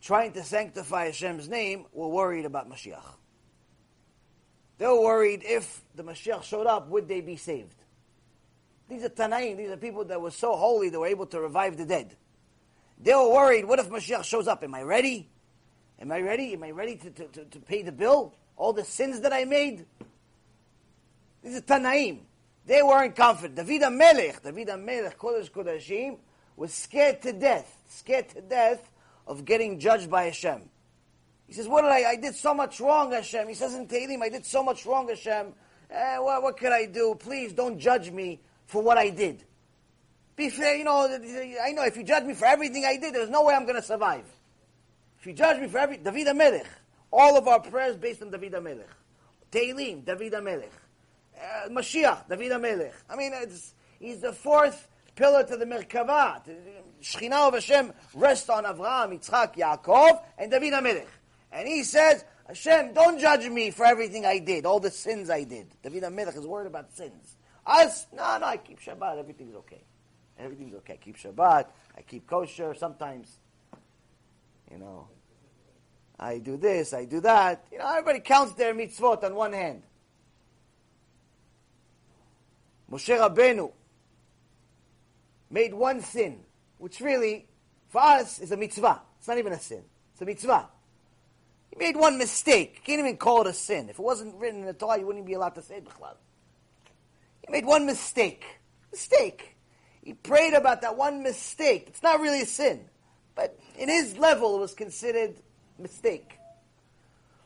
trying 0.00 0.32
to 0.32 0.42
sanctify 0.42 1.06
Hashem's 1.06 1.48
name, 1.48 1.84
were 1.92 2.08
worried 2.08 2.46
about 2.46 2.70
Mashiach. 2.70 3.19
They 4.80 4.86
were 4.86 5.02
worried 5.02 5.42
if 5.44 5.82
the 5.94 6.02
Mashiach 6.02 6.42
showed 6.42 6.66
up, 6.66 6.88
would 6.88 7.06
they 7.06 7.20
be 7.20 7.36
saved? 7.36 7.74
These 8.88 9.04
are 9.04 9.10
Tanaim. 9.10 9.58
These 9.58 9.68
are 9.68 9.76
people 9.76 10.06
that 10.06 10.18
were 10.18 10.30
so 10.30 10.56
holy 10.56 10.88
they 10.88 10.96
were 10.96 11.06
able 11.06 11.26
to 11.26 11.38
revive 11.38 11.76
the 11.76 11.84
dead. 11.84 12.16
They 12.98 13.14
were 13.14 13.30
worried, 13.30 13.66
what 13.66 13.78
if 13.78 13.90
Mashiach 13.90 14.24
shows 14.24 14.48
up? 14.48 14.64
Am 14.64 14.74
I 14.74 14.80
ready? 14.80 15.28
Am 16.00 16.10
I 16.10 16.22
ready? 16.22 16.54
Am 16.54 16.62
I 16.62 16.70
ready 16.70 16.96
to, 16.96 17.10
to, 17.10 17.24
to, 17.26 17.44
to 17.44 17.60
pay 17.60 17.82
the 17.82 17.92
bill? 17.92 18.32
All 18.56 18.72
the 18.72 18.82
sins 18.82 19.20
that 19.20 19.34
I 19.34 19.44
made? 19.44 19.84
These 21.42 21.58
are 21.58 21.60
Tanaim. 21.60 22.20
They 22.64 22.82
weren't 22.82 23.14
confident. 23.14 23.56
David 23.56 23.90
Melech, 23.90 24.42
David 24.42 24.68
Melech, 24.78 25.18
Kodesh 25.18 25.50
Kodashim, 25.50 26.16
was 26.56 26.72
scared 26.72 27.20
to 27.20 27.34
death, 27.34 27.76
scared 27.86 28.30
to 28.30 28.40
death 28.40 28.90
of 29.26 29.44
getting 29.44 29.78
judged 29.78 30.10
by 30.10 30.24
Hashem. 30.24 30.62
He 31.50 31.56
says, 31.56 31.66
what 31.66 31.82
did 31.82 31.90
I, 31.90 32.10
I 32.10 32.14
did 32.14 32.36
so 32.36 32.54
much 32.54 32.78
wrong, 32.78 33.10
Hashem. 33.10 33.48
He 33.48 33.54
says 33.54 33.74
in 33.74 33.88
Tehillim, 33.88 34.22
I 34.22 34.28
did 34.28 34.46
so 34.46 34.62
much 34.62 34.86
wrong, 34.86 35.08
Hashem. 35.08 35.48
Eh, 35.90 36.18
what, 36.18 36.44
what 36.44 36.56
could 36.56 36.70
I 36.70 36.86
do? 36.86 37.16
Please 37.18 37.52
don't 37.52 37.76
judge 37.76 38.08
me 38.12 38.38
for 38.66 38.80
what 38.80 38.96
I 38.96 39.10
did. 39.10 39.42
Be 40.36 40.48
fair, 40.48 40.76
you 40.76 40.84
know, 40.84 41.08
I 41.60 41.72
know 41.72 41.84
if 41.84 41.96
you 41.96 42.04
judge 42.04 42.22
me 42.22 42.34
for 42.34 42.44
everything 42.44 42.84
I 42.84 42.96
did, 42.98 43.16
there's 43.16 43.30
no 43.30 43.42
way 43.42 43.54
I'm 43.54 43.64
going 43.64 43.74
to 43.74 43.82
survive. 43.82 44.24
If 45.18 45.26
you 45.26 45.32
judge 45.32 45.60
me 45.60 45.66
for 45.66 45.78
every, 45.78 45.96
David 45.96 46.28
HaMelech, 46.28 46.66
all 47.12 47.36
of 47.36 47.48
our 47.48 47.58
prayers 47.58 47.96
based 47.96 48.22
on 48.22 48.30
David 48.30 48.52
HaMelech. 48.52 48.84
Tehillim, 49.50 50.04
David 50.04 50.34
HaMelech. 50.34 50.70
Uh, 51.36 51.68
Mashiach, 51.70 52.28
David 52.28 52.52
HaMelech. 52.52 52.92
I 53.10 53.16
mean, 53.16 53.32
he's 53.98 54.20
the 54.20 54.32
fourth 54.32 54.86
pillar 55.16 55.42
to 55.42 55.56
the 55.56 55.64
Merkava. 55.64 56.42
Shechina 57.02 57.48
of 57.48 57.54
Hashem 57.54 57.92
rests 58.14 58.48
on 58.48 58.62
Avraham, 58.62 59.18
Yitzchak, 59.18 59.56
Yaakov, 59.56 60.22
and 60.38 60.48
David 60.48 60.74
HaMelech. 60.74 61.06
And 61.52 61.66
he 61.66 61.82
says, 61.82 62.24
Hashem, 62.46 62.94
don't 62.94 63.18
judge 63.18 63.48
me 63.48 63.70
for 63.70 63.84
everything 63.84 64.24
I 64.26 64.38
did, 64.38 64.66
all 64.66 64.80
the 64.80 64.90
sins 64.90 65.30
I 65.30 65.44
did. 65.44 65.68
David 65.82 66.02
HaMelech 66.04 66.36
is 66.36 66.46
worried 66.46 66.66
about 66.66 66.92
sins. 66.92 67.36
Us, 67.66 68.06
no, 68.12 68.38
no, 68.38 68.46
I 68.46 68.56
keep 68.56 68.80
Shabbat, 68.80 69.18
everything's 69.18 69.54
okay. 69.56 69.82
Everything's 70.38 70.74
okay. 70.76 70.94
I 70.94 70.96
keep 70.96 71.16
Shabbat, 71.16 71.66
I 71.96 72.02
keep 72.02 72.26
kosher, 72.26 72.74
sometimes, 72.74 73.38
you 74.70 74.78
know, 74.78 75.08
I 76.18 76.38
do 76.38 76.56
this, 76.56 76.92
I 76.92 77.06
do 77.06 77.20
that. 77.20 77.66
You 77.72 77.78
know, 77.78 77.88
everybody 77.90 78.20
counts 78.20 78.52
their 78.54 78.74
mitzvot 78.74 79.24
on 79.24 79.34
one 79.34 79.52
hand. 79.52 79.82
Moshe 82.90 83.16
Rabbeinu 83.16 83.72
made 85.48 85.72
one 85.72 86.02
sin, 86.02 86.40
which 86.78 87.00
really, 87.00 87.46
for 87.88 88.02
us, 88.02 88.38
is 88.38 88.52
a 88.52 88.56
mitzvah. 88.56 89.00
It's 89.18 89.28
not 89.28 89.38
even 89.38 89.52
a 89.52 89.58
sin. 89.58 89.82
It's 90.12 90.22
a 90.22 90.24
mitzvah. 90.24 90.68
He 91.70 91.76
made 91.76 91.96
one 91.96 92.18
mistake. 92.18 92.74
You 92.76 92.82
can't 92.84 93.00
even 93.00 93.16
call 93.16 93.42
it 93.42 93.46
a 93.46 93.52
sin. 93.52 93.88
If 93.88 93.98
it 93.98 94.02
wasn't 94.02 94.34
written 94.36 94.60
in 94.60 94.66
the 94.66 94.72
Torah, 94.72 94.98
you 94.98 95.06
wouldn't 95.06 95.26
be 95.26 95.34
allowed 95.34 95.54
to 95.54 95.62
say 95.62 95.76
it. 95.76 95.86
He 97.46 97.52
made 97.52 97.64
one 97.64 97.86
mistake. 97.86 98.44
Mistake. 98.90 99.56
He 100.02 100.14
prayed 100.14 100.54
about 100.54 100.82
that 100.82 100.96
one 100.96 101.22
mistake. 101.22 101.84
It's 101.88 102.02
not 102.02 102.20
really 102.20 102.42
a 102.42 102.46
sin. 102.46 102.84
But 103.34 103.58
in 103.78 103.88
his 103.88 104.16
level, 104.16 104.56
it 104.56 104.60
was 104.60 104.74
considered 104.74 105.36
mistake. 105.78 106.38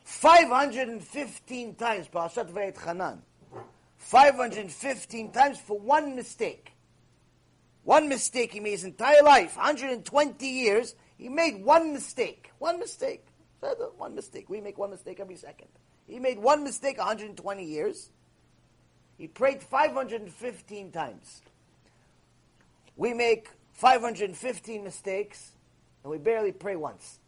515 0.03 1.75
times, 1.75 2.07
Parashat 2.07 2.51
Vaetchanan. 2.51 3.19
515 3.97 5.31
times 5.31 5.59
for 5.59 5.79
one 5.79 6.15
mistake. 6.15 6.71
One 7.83 8.09
mistake 8.09 8.51
he 8.51 8.59
made 8.59 8.71
his 8.71 8.83
entire 8.83 9.21
life, 9.23 9.55
120 9.55 10.45
years, 10.47 10.95
he 11.17 11.29
made 11.29 11.63
one 11.63 11.93
mistake. 11.93 12.51
One 12.57 12.79
mistake. 12.79 13.25
One 13.97 14.15
mistake. 14.15 14.49
We 14.49 14.61
make 14.61 14.77
one 14.77 14.91
mistake 14.91 15.19
every 15.19 15.35
second. 15.35 15.67
He 16.07 16.19
made 16.19 16.37
one 16.37 16.63
mistake 16.63 16.97
120 16.97 17.63
years. 17.63 18.09
He 19.17 19.27
prayed 19.27 19.63
515 19.63 20.91
times. 20.91 21.41
We 22.95 23.13
make 23.13 23.49
515 23.73 24.83
mistakes, 24.83 25.51
and 26.03 26.11
we 26.11 26.17
barely 26.17 26.51
pray 26.51 26.75
once. 26.75 27.19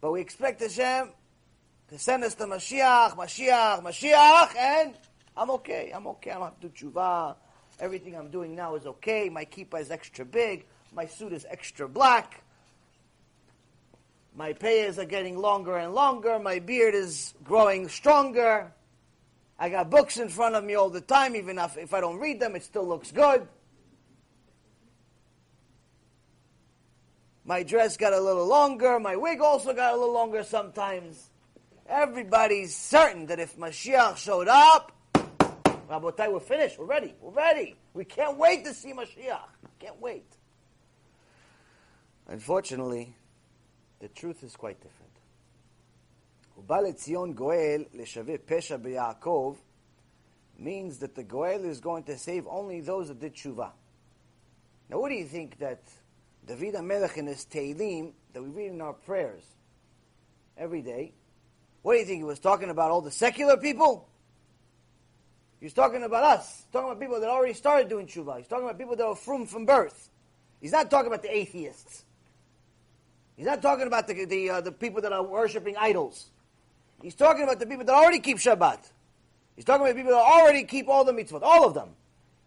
But 0.00 0.12
we 0.12 0.20
expect 0.20 0.60
Hashem 0.60 1.10
to 1.88 1.98
send 1.98 2.24
us 2.24 2.34
the 2.34 2.46
Mashiach, 2.46 3.16
Mashiach, 3.16 3.82
Mashiach, 3.82 4.56
and 4.56 4.94
I'm 5.36 5.50
okay. 5.50 5.92
I'm 5.94 6.06
okay. 6.08 6.30
I 6.30 6.34
don't 6.34 6.44
have 6.44 6.60
to 6.60 6.68
do 6.68 6.90
tshuva. 6.90 7.36
Everything 7.80 8.16
I'm 8.16 8.30
doing 8.30 8.54
now 8.56 8.74
is 8.74 8.86
okay. 8.86 9.28
My 9.28 9.44
kippah 9.44 9.80
is 9.80 9.90
extra 9.90 10.24
big. 10.24 10.66
My 10.92 11.06
suit 11.06 11.32
is 11.32 11.46
extra 11.48 11.88
black. 11.88 12.42
My 14.38 14.52
payas 14.52 14.98
are 14.98 15.04
getting 15.04 15.36
longer 15.36 15.76
and 15.76 15.92
longer. 15.94 16.38
My 16.38 16.60
beard 16.60 16.94
is 16.94 17.34
growing 17.42 17.88
stronger. 17.88 18.72
I 19.58 19.68
got 19.68 19.90
books 19.90 20.16
in 20.16 20.28
front 20.28 20.54
of 20.54 20.62
me 20.62 20.76
all 20.76 20.90
the 20.90 21.00
time. 21.00 21.34
Even 21.34 21.58
if, 21.58 21.76
if 21.76 21.92
I 21.92 22.00
don't 22.00 22.20
read 22.20 22.38
them, 22.38 22.54
it 22.54 22.62
still 22.62 22.86
looks 22.86 23.10
good. 23.10 23.48
My 27.44 27.64
dress 27.64 27.96
got 27.96 28.12
a 28.12 28.20
little 28.20 28.46
longer. 28.46 29.00
My 29.00 29.16
wig 29.16 29.40
also 29.40 29.74
got 29.74 29.92
a 29.92 29.96
little 29.96 30.14
longer 30.14 30.44
sometimes. 30.44 31.30
Everybody's 31.88 32.76
certain 32.76 33.26
that 33.26 33.40
if 33.40 33.56
Mashiach 33.56 34.18
showed 34.18 34.46
up, 34.46 34.92
Rabotai, 35.90 36.32
we're 36.32 36.38
finished. 36.38 36.78
We're 36.78 36.84
ready. 36.84 37.12
We're 37.20 37.32
ready. 37.32 37.74
We 37.92 38.04
can't 38.04 38.38
wait 38.38 38.64
to 38.66 38.72
see 38.72 38.92
Mashiach. 38.92 39.48
Can't 39.80 40.00
wait. 40.00 40.36
Unfortunately, 42.28 43.16
the 44.00 44.08
truth 44.08 44.42
is 44.42 44.56
quite 44.56 44.80
different. 44.80 45.12
ובא 46.56 46.80
לציון 46.80 47.34
goel 47.34 47.84
לשווה 47.94 48.38
פשע 48.46 48.76
means 50.58 50.98
that 50.98 51.14
the 51.14 51.22
Goel 51.22 51.64
is 51.64 51.80
going 51.80 52.02
to 52.04 52.18
save 52.18 52.46
only 52.48 52.80
those 52.80 53.08
that 53.08 53.20
did 53.20 53.34
tshuva. 53.34 53.70
Now, 54.90 54.98
what 54.98 55.10
do 55.10 55.14
you 55.14 55.26
think 55.26 55.58
that 55.58 55.82
David 56.46 56.74
HaMelech 56.74 57.16
in 57.16 57.26
his 57.26 57.44
Tehillim 57.44 58.12
that 58.32 58.42
we 58.42 58.48
read 58.48 58.72
in 58.72 58.80
our 58.80 58.92
prayers 58.92 59.44
every 60.56 60.82
day, 60.82 61.14
what 61.82 61.92
do 61.94 62.00
you 62.00 62.04
think 62.04 62.18
he 62.18 62.24
was 62.24 62.40
talking 62.40 62.70
about? 62.70 62.90
All 62.90 63.00
the 63.00 63.10
secular 63.10 63.56
people? 63.56 64.08
He's 65.60 65.72
talking 65.72 66.02
about 66.02 66.24
us. 66.24 66.56
He's 66.56 66.72
talking 66.72 66.90
about 66.90 67.00
people 67.00 67.20
that 67.20 67.28
already 67.28 67.54
started 67.54 67.88
doing 67.88 68.06
tshuva. 68.06 68.38
He's 68.38 68.48
talking 68.48 68.64
about 68.64 68.78
people 68.78 68.96
that 68.96 69.04
are 69.04 69.14
from 69.14 69.46
from 69.46 69.66
birth. 69.66 70.10
He's 70.60 70.72
not 70.72 70.90
talking 70.90 71.08
about 71.08 71.22
the 71.22 71.36
atheists. 71.36 72.04
He's 73.38 73.46
not 73.46 73.62
talking 73.62 73.86
about 73.86 74.08
the 74.08 74.24
the, 74.24 74.50
uh, 74.50 74.60
the 74.60 74.72
people 74.72 75.00
that 75.02 75.12
are 75.12 75.22
worshiping 75.22 75.76
idols. 75.78 76.26
He's 77.00 77.14
talking 77.14 77.44
about 77.44 77.60
the 77.60 77.66
people 77.66 77.84
that 77.84 77.94
already 77.94 78.18
keep 78.18 78.38
Shabbat. 78.38 78.80
He's 79.54 79.64
talking 79.64 79.86
about 79.86 79.94
people 79.94 80.10
that 80.10 80.18
already 80.18 80.64
keep 80.64 80.88
all 80.88 81.04
the 81.04 81.12
mitzvot, 81.12 81.42
all 81.42 81.64
of 81.64 81.72
them. 81.72 81.90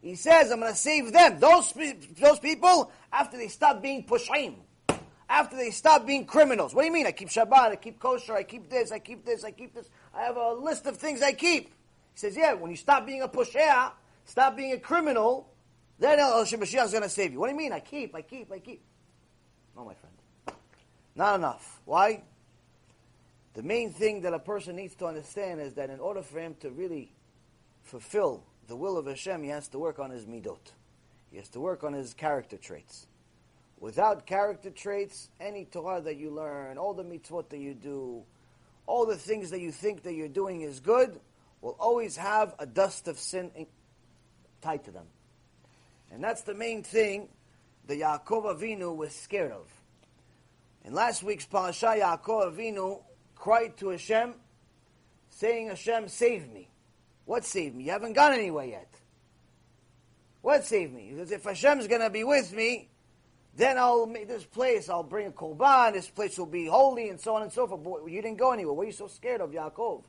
He 0.01 0.15
says, 0.15 0.51
I'm 0.51 0.59
going 0.59 0.71
to 0.71 0.77
save 0.77 1.13
them. 1.13 1.39
Those, 1.39 1.73
those 2.19 2.39
people, 2.39 2.91
after 3.13 3.37
they 3.37 3.47
stop 3.47 3.81
being 3.81 4.03
pushim, 4.03 4.55
after 5.29 5.55
they 5.55 5.71
stop 5.71 6.05
being 6.05 6.25
criminals. 6.25 6.75
What 6.75 6.81
do 6.81 6.87
you 6.87 6.93
mean? 6.93 7.07
I 7.07 7.13
keep 7.13 7.29
Shabbat, 7.29 7.53
I 7.53 7.75
keep 7.77 7.97
kosher, 7.97 8.33
I 8.33 8.43
keep 8.43 8.69
this, 8.69 8.91
I 8.91 8.99
keep 8.99 9.25
this, 9.25 9.45
I 9.45 9.51
keep 9.51 9.73
this. 9.73 9.89
I 10.13 10.23
have 10.23 10.35
a 10.35 10.53
list 10.53 10.87
of 10.87 10.97
things 10.97 11.21
I 11.21 11.31
keep. 11.31 11.67
He 11.67 12.19
says, 12.19 12.35
yeah, 12.35 12.53
when 12.53 12.69
you 12.69 12.77
stop 12.77 13.05
being 13.05 13.21
a 13.21 13.29
pusher, 13.29 13.91
stop 14.25 14.57
being 14.57 14.73
a 14.73 14.79
criminal, 14.79 15.47
then 15.99 16.19
El 16.19 16.43
Mashiach 16.43 16.85
is 16.85 16.91
going 16.91 17.03
to 17.03 17.09
save 17.09 17.31
you. 17.31 17.39
What 17.39 17.47
do 17.47 17.53
you 17.53 17.57
mean? 17.57 17.71
I 17.71 17.79
keep, 17.79 18.13
I 18.13 18.23
keep, 18.23 18.51
I 18.51 18.59
keep. 18.59 18.81
No, 19.75 19.85
my 19.85 19.93
friend. 19.93 20.10
Not 21.15 21.35
enough. 21.35 21.81
Why? 21.85 22.23
The 23.53 23.63
main 23.63 23.91
thing 23.91 24.21
that 24.21 24.33
a 24.33 24.39
person 24.39 24.75
needs 24.75 24.95
to 24.95 25.05
understand 25.05 25.59
is 25.59 25.73
that 25.73 25.89
in 25.89 25.99
order 25.99 26.21
for 26.21 26.39
him 26.39 26.55
to 26.61 26.69
really 26.69 27.11
fulfill 27.83 28.43
the 28.67 28.75
will 28.75 28.97
of 28.97 29.05
Hashem, 29.07 29.43
he 29.43 29.49
has 29.49 29.67
to 29.69 29.79
work 29.79 29.99
on 29.99 30.09
his 30.09 30.25
midot. 30.25 30.71
He 31.31 31.37
has 31.37 31.49
to 31.49 31.59
work 31.59 31.83
on 31.83 31.93
his 31.93 32.13
character 32.13 32.57
traits. 32.57 33.07
Without 33.79 34.25
character 34.25 34.69
traits, 34.69 35.29
any 35.39 35.65
Torah 35.65 36.01
that 36.01 36.15
you 36.17 36.29
learn, 36.29 36.77
all 36.77 36.93
the 36.93 37.03
mitzvot 37.03 37.49
that 37.49 37.57
you 37.57 37.73
do, 37.73 38.23
all 38.85 39.05
the 39.05 39.15
things 39.15 39.49
that 39.49 39.59
you 39.59 39.71
think 39.71 40.03
that 40.03 40.13
you're 40.13 40.27
doing 40.27 40.61
is 40.61 40.79
good, 40.79 41.19
will 41.61 41.75
always 41.79 42.15
have 42.17 42.53
a 42.59 42.65
dust 42.65 43.07
of 43.07 43.17
sin 43.17 43.51
tied 44.61 44.83
to 44.85 44.91
them. 44.91 45.05
And 46.11 46.23
that's 46.23 46.41
the 46.43 46.53
main 46.53 46.83
thing 46.83 47.29
that 47.87 47.97
Yaakov 47.97 48.59
Avinu 48.59 48.95
was 48.95 49.15
scared 49.15 49.51
of. 49.51 49.67
In 50.83 50.93
last 50.93 51.23
week's 51.23 51.45
parasha, 51.45 51.95
Yaakov 51.97 52.55
Avinu 52.55 53.01
cried 53.35 53.77
to 53.77 53.89
Hashem, 53.89 54.33
saying, 55.29 55.67
Hashem, 55.67 56.07
save 56.07 56.51
me. 56.51 56.69
What 57.25 57.45
save 57.45 57.75
me? 57.75 57.85
You 57.85 57.91
haven't 57.91 58.13
gone 58.13 58.33
anywhere 58.33 58.65
yet. 58.65 58.89
What 60.41 60.65
save 60.65 60.91
me? 60.91 61.11
Because 61.13 61.31
if 61.31 61.43
Hashem's 61.43 61.87
going 61.87 62.01
to 62.01 62.09
be 62.09 62.23
with 62.23 62.51
me, 62.53 62.89
then 63.55 63.77
I'll 63.77 64.07
make 64.07 64.27
this 64.27 64.45
place, 64.45 64.89
I'll 64.89 65.03
bring 65.03 65.27
a 65.27 65.31
korban, 65.31 65.93
this 65.93 66.09
place 66.09 66.37
will 66.37 66.45
be 66.45 66.65
holy, 66.65 67.09
and 67.09 67.19
so 67.19 67.35
on 67.35 67.43
and 67.43 67.51
so 67.51 67.67
forth. 67.67 67.83
But 67.83 68.05
you 68.05 68.21
didn't 68.21 68.37
go 68.37 68.51
anywhere. 68.51 68.73
What 68.73 68.83
are 68.83 68.87
you 68.87 68.91
so 68.91 69.07
scared 69.07 69.41
of, 69.41 69.51
Yaakov? 69.51 70.03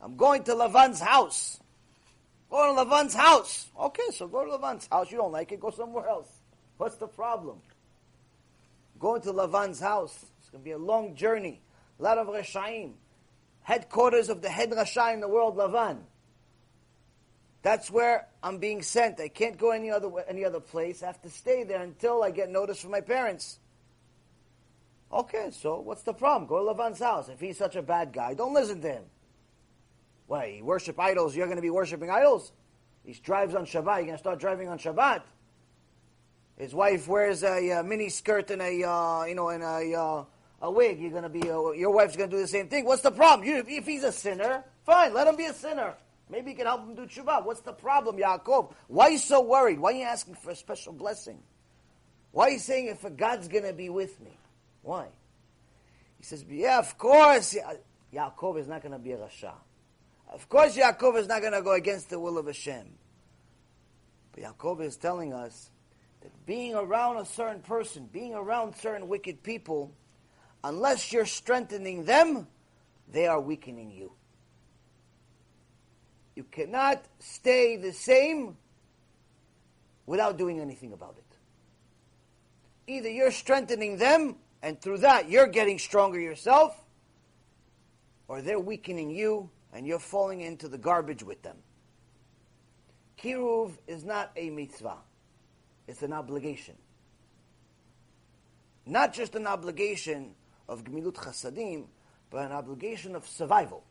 I'm 0.00 0.16
going 0.16 0.42
to 0.44 0.54
Lavan's 0.54 1.00
house. 1.00 1.60
Go 2.50 2.74
to 2.74 2.84
Lavan's 2.84 3.14
house. 3.14 3.68
Okay, 3.78 4.10
so 4.12 4.26
go 4.26 4.44
to 4.44 4.50
Lavan's 4.50 4.88
house. 4.90 5.10
You 5.10 5.18
don't 5.18 5.32
like 5.32 5.52
it, 5.52 5.60
go 5.60 5.70
somewhere 5.70 6.06
else. 6.06 6.28
What's 6.76 6.96
the 6.96 7.06
problem? 7.06 7.58
Going 9.02 9.20
to 9.22 9.32
Lavan's 9.32 9.80
house. 9.80 10.16
It's 10.38 10.48
going 10.50 10.62
to 10.62 10.64
be 10.64 10.70
a 10.70 10.78
long 10.78 11.16
journey. 11.16 11.60
A 11.98 12.02
lot 12.04 12.18
of 12.18 12.28
Rashaim. 12.28 12.92
Headquarters 13.62 14.28
of 14.28 14.42
the 14.42 14.48
head 14.48 14.70
Rasha 14.70 15.12
in 15.12 15.20
the 15.20 15.28
world, 15.28 15.56
Lavan. 15.56 15.98
That's 17.62 17.90
where 17.90 18.28
I'm 18.44 18.58
being 18.58 18.80
sent. 18.80 19.18
I 19.18 19.26
can't 19.26 19.58
go 19.58 19.72
any 19.72 19.90
other 19.90 20.08
any 20.28 20.44
other 20.44 20.60
place. 20.60 21.02
I 21.02 21.06
have 21.06 21.20
to 21.22 21.30
stay 21.30 21.64
there 21.64 21.82
until 21.82 22.22
I 22.22 22.30
get 22.30 22.48
notice 22.48 22.80
from 22.80 22.92
my 22.92 23.00
parents. 23.00 23.58
Okay, 25.12 25.50
so 25.50 25.80
what's 25.80 26.02
the 26.02 26.14
problem? 26.14 26.48
Go 26.48 26.64
to 26.64 26.72
Lavan's 26.72 27.00
house. 27.00 27.28
If 27.28 27.40
he's 27.40 27.58
such 27.58 27.74
a 27.74 27.82
bad 27.82 28.12
guy, 28.12 28.34
don't 28.34 28.54
listen 28.54 28.80
to 28.82 28.88
him. 28.88 29.02
Why, 30.28 30.52
he 30.56 30.62
worship 30.62 30.98
idols, 31.00 31.34
you're 31.34 31.46
going 31.46 31.56
to 31.56 31.62
be 31.62 31.70
worshiping 31.70 32.08
idols? 32.08 32.52
He 33.04 33.14
drives 33.14 33.56
on 33.56 33.66
Shabbat, 33.66 33.96
you're 33.96 34.04
going 34.04 34.12
to 34.12 34.18
start 34.18 34.38
driving 34.38 34.68
on 34.68 34.78
Shabbat? 34.78 35.22
His 36.62 36.72
wife 36.72 37.08
wears 37.08 37.42
a, 37.42 37.70
a 37.70 37.82
mini 37.82 38.08
skirt 38.08 38.52
and 38.52 38.62
a, 38.62 38.88
uh, 38.88 39.24
you 39.24 39.34
know, 39.34 39.48
and 39.48 39.64
a, 39.64 39.98
uh, 39.98 40.24
a 40.60 40.70
wig. 40.70 41.00
You're 41.00 41.20
to 41.20 41.28
be, 41.28 41.50
uh, 41.50 41.72
your 41.72 41.90
wife's 41.90 42.14
to 42.14 42.28
do 42.28 42.38
the 42.38 42.46
same 42.46 42.68
thing. 42.68 42.84
What's 42.84 43.02
the 43.02 43.10
problem? 43.10 43.48
You, 43.48 43.64
if 43.66 43.84
he's 43.84 44.04
a 44.04 44.12
sinner, 44.12 44.62
fine, 44.86 45.12
let 45.12 45.26
him 45.26 45.34
be 45.34 45.46
a 45.46 45.54
sinner. 45.54 45.94
Maybe 46.30 46.52
you 46.52 46.56
can 46.56 46.66
help 46.66 46.86
him 46.86 46.94
do 46.94 47.04
tshuva. 47.06 47.44
What's 47.44 47.62
the 47.62 47.72
problem, 47.72 48.16
Yaakov? 48.16 48.72
Why 48.86 49.06
are 49.06 49.10
you 49.10 49.18
so 49.18 49.42
worried? 49.42 49.80
Why 49.80 49.90
are 49.90 49.96
you 49.96 50.04
asking 50.04 50.36
for 50.36 50.50
a 50.52 50.54
special 50.54 50.92
blessing? 50.92 51.40
Why 52.30 52.44
are 52.44 52.50
you 52.50 52.60
saying 52.60 52.86
if 52.86 53.16
God's 53.16 53.48
to 53.48 53.72
be 53.72 53.88
with 53.88 54.20
me? 54.20 54.38
Why? 54.82 55.08
He 56.18 56.24
says, 56.24 56.44
yeah, 56.48 56.78
of 56.78 56.96
course. 56.96 57.56
Yaakov 58.14 58.60
is 58.60 58.68
not 58.68 58.82
to 58.82 58.98
be 59.00 59.10
a 59.10 59.18
Rasha. 59.18 59.54
Of 60.32 60.48
course, 60.48 60.76
Yaakov 60.76 61.18
is 61.18 61.26
not 61.26 61.40
to 61.40 61.60
go 61.60 61.72
against 61.72 62.08
the 62.08 62.20
will 62.20 62.38
of 62.38 62.46
Hashem. 62.46 62.86
But 64.30 64.44
Yaakov 64.44 64.82
is 64.82 64.96
telling 64.96 65.32
us 65.32 65.71
that 66.22 66.46
being 66.46 66.74
around 66.74 67.18
a 67.18 67.24
certain 67.24 67.60
person, 67.60 68.08
being 68.12 68.34
around 68.34 68.76
certain 68.76 69.08
wicked 69.08 69.42
people, 69.42 69.92
unless 70.64 71.12
you're 71.12 71.26
strengthening 71.26 72.04
them, 72.04 72.46
they 73.08 73.26
are 73.26 73.40
weakening 73.40 73.90
you. 73.90 74.12
You 76.34 76.44
cannot 76.44 77.04
stay 77.18 77.76
the 77.76 77.92
same 77.92 78.56
without 80.06 80.38
doing 80.38 80.60
anything 80.60 80.92
about 80.92 81.16
it. 81.18 81.36
Either 82.86 83.10
you're 83.10 83.30
strengthening 83.30 83.96
them, 83.98 84.36
and 84.62 84.80
through 84.80 84.98
that 84.98 85.28
you're 85.28 85.46
getting 85.46 85.78
stronger 85.78 86.18
yourself, 86.20 86.76
or 88.28 88.40
they're 88.40 88.60
weakening 88.60 89.10
you, 89.10 89.50
and 89.72 89.86
you're 89.86 89.98
falling 89.98 90.40
into 90.40 90.68
the 90.68 90.78
garbage 90.78 91.22
with 91.22 91.42
them. 91.42 91.56
Kiruv 93.18 93.72
is 93.86 94.04
not 94.04 94.30
a 94.36 94.50
mitzvah, 94.50 94.98
it's 95.92 96.02
an 96.02 96.14
obligation. 96.14 96.74
Not 98.86 99.12
just 99.12 99.34
an 99.34 99.46
obligation 99.46 100.34
of 100.66 100.84
Gemilut 100.84 101.16
Chasadim, 101.16 101.84
but 102.30 102.46
an 102.46 102.52
obligation 102.52 103.14
of 103.14 103.26
survival. 103.26 103.84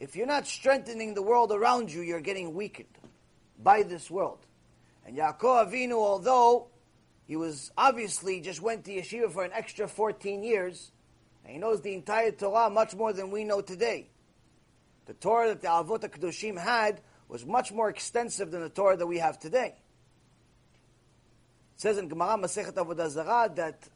If 0.00 0.16
you're 0.16 0.26
not 0.26 0.48
strengthening 0.48 1.14
the 1.14 1.22
world 1.22 1.52
around 1.52 1.92
you, 1.92 2.00
you're 2.00 2.20
getting 2.20 2.52
weakened 2.52 2.98
by 3.62 3.84
this 3.84 4.10
world. 4.10 4.40
And 5.06 5.16
Yaakov 5.16 5.70
Avinu, 5.70 5.92
although 5.92 6.66
he 7.26 7.36
was 7.36 7.70
obviously 7.78 8.40
just 8.40 8.60
went 8.60 8.84
to 8.86 8.90
yeshiva 8.92 9.30
for 9.30 9.44
an 9.44 9.52
extra 9.52 9.86
14 9.86 10.42
years, 10.42 10.90
and 11.44 11.52
he 11.52 11.58
knows 11.60 11.80
the 11.80 11.94
entire 11.94 12.32
Torah 12.32 12.70
much 12.70 12.96
more 12.96 13.12
than 13.12 13.30
we 13.30 13.44
know 13.44 13.60
today. 13.60 14.08
The 15.06 15.14
Torah 15.14 15.50
that 15.50 15.62
the 15.62 15.68
Avot 15.68 16.00
HaKadoshim 16.00 16.58
had 16.58 17.02
was 17.28 17.46
much 17.46 17.70
more 17.70 17.88
extensive 17.88 18.50
than 18.50 18.62
the 18.62 18.68
Torah 18.68 18.96
that 18.96 19.06
we 19.06 19.18
have 19.18 19.38
today. 19.38 19.76
It 21.74 21.80
says 21.80 21.98
in 21.98 22.08
Gemara 22.08 22.38
Masechet 22.38 22.74
Avodah 22.74 23.08
Zarah 23.08 23.50
that 23.56 23.88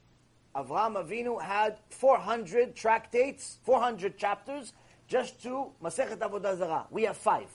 Avraham 0.55 0.97
Avinu 0.97 1.41
had 1.41 1.79
400 1.91 2.75
tractates, 2.75 3.59
400 3.63 4.19
chapters, 4.19 4.73
just 5.07 5.43
to 5.43 5.71
Masechet 5.83 6.19
Avodah 6.19 6.59
Zarah. 6.59 6.87
We 6.91 7.05
have 7.05 7.17
five. 7.17 7.49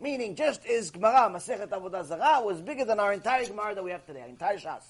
Meaning, 0.00 0.34
just 0.34 0.66
as 0.66 0.90
Gemara 0.90 1.30
Masechet 1.30 1.68
Avodah 1.68 2.04
Zarah 2.04 2.42
was 2.42 2.60
bigger 2.60 2.84
than 2.84 2.98
our 2.98 3.12
entire 3.12 3.46
Gemara 3.46 3.74
that 3.74 3.84
we 3.84 3.90
have 3.90 4.04
today, 4.06 4.22
our 4.22 4.28
entire 4.28 4.58
Shas. 4.58 4.84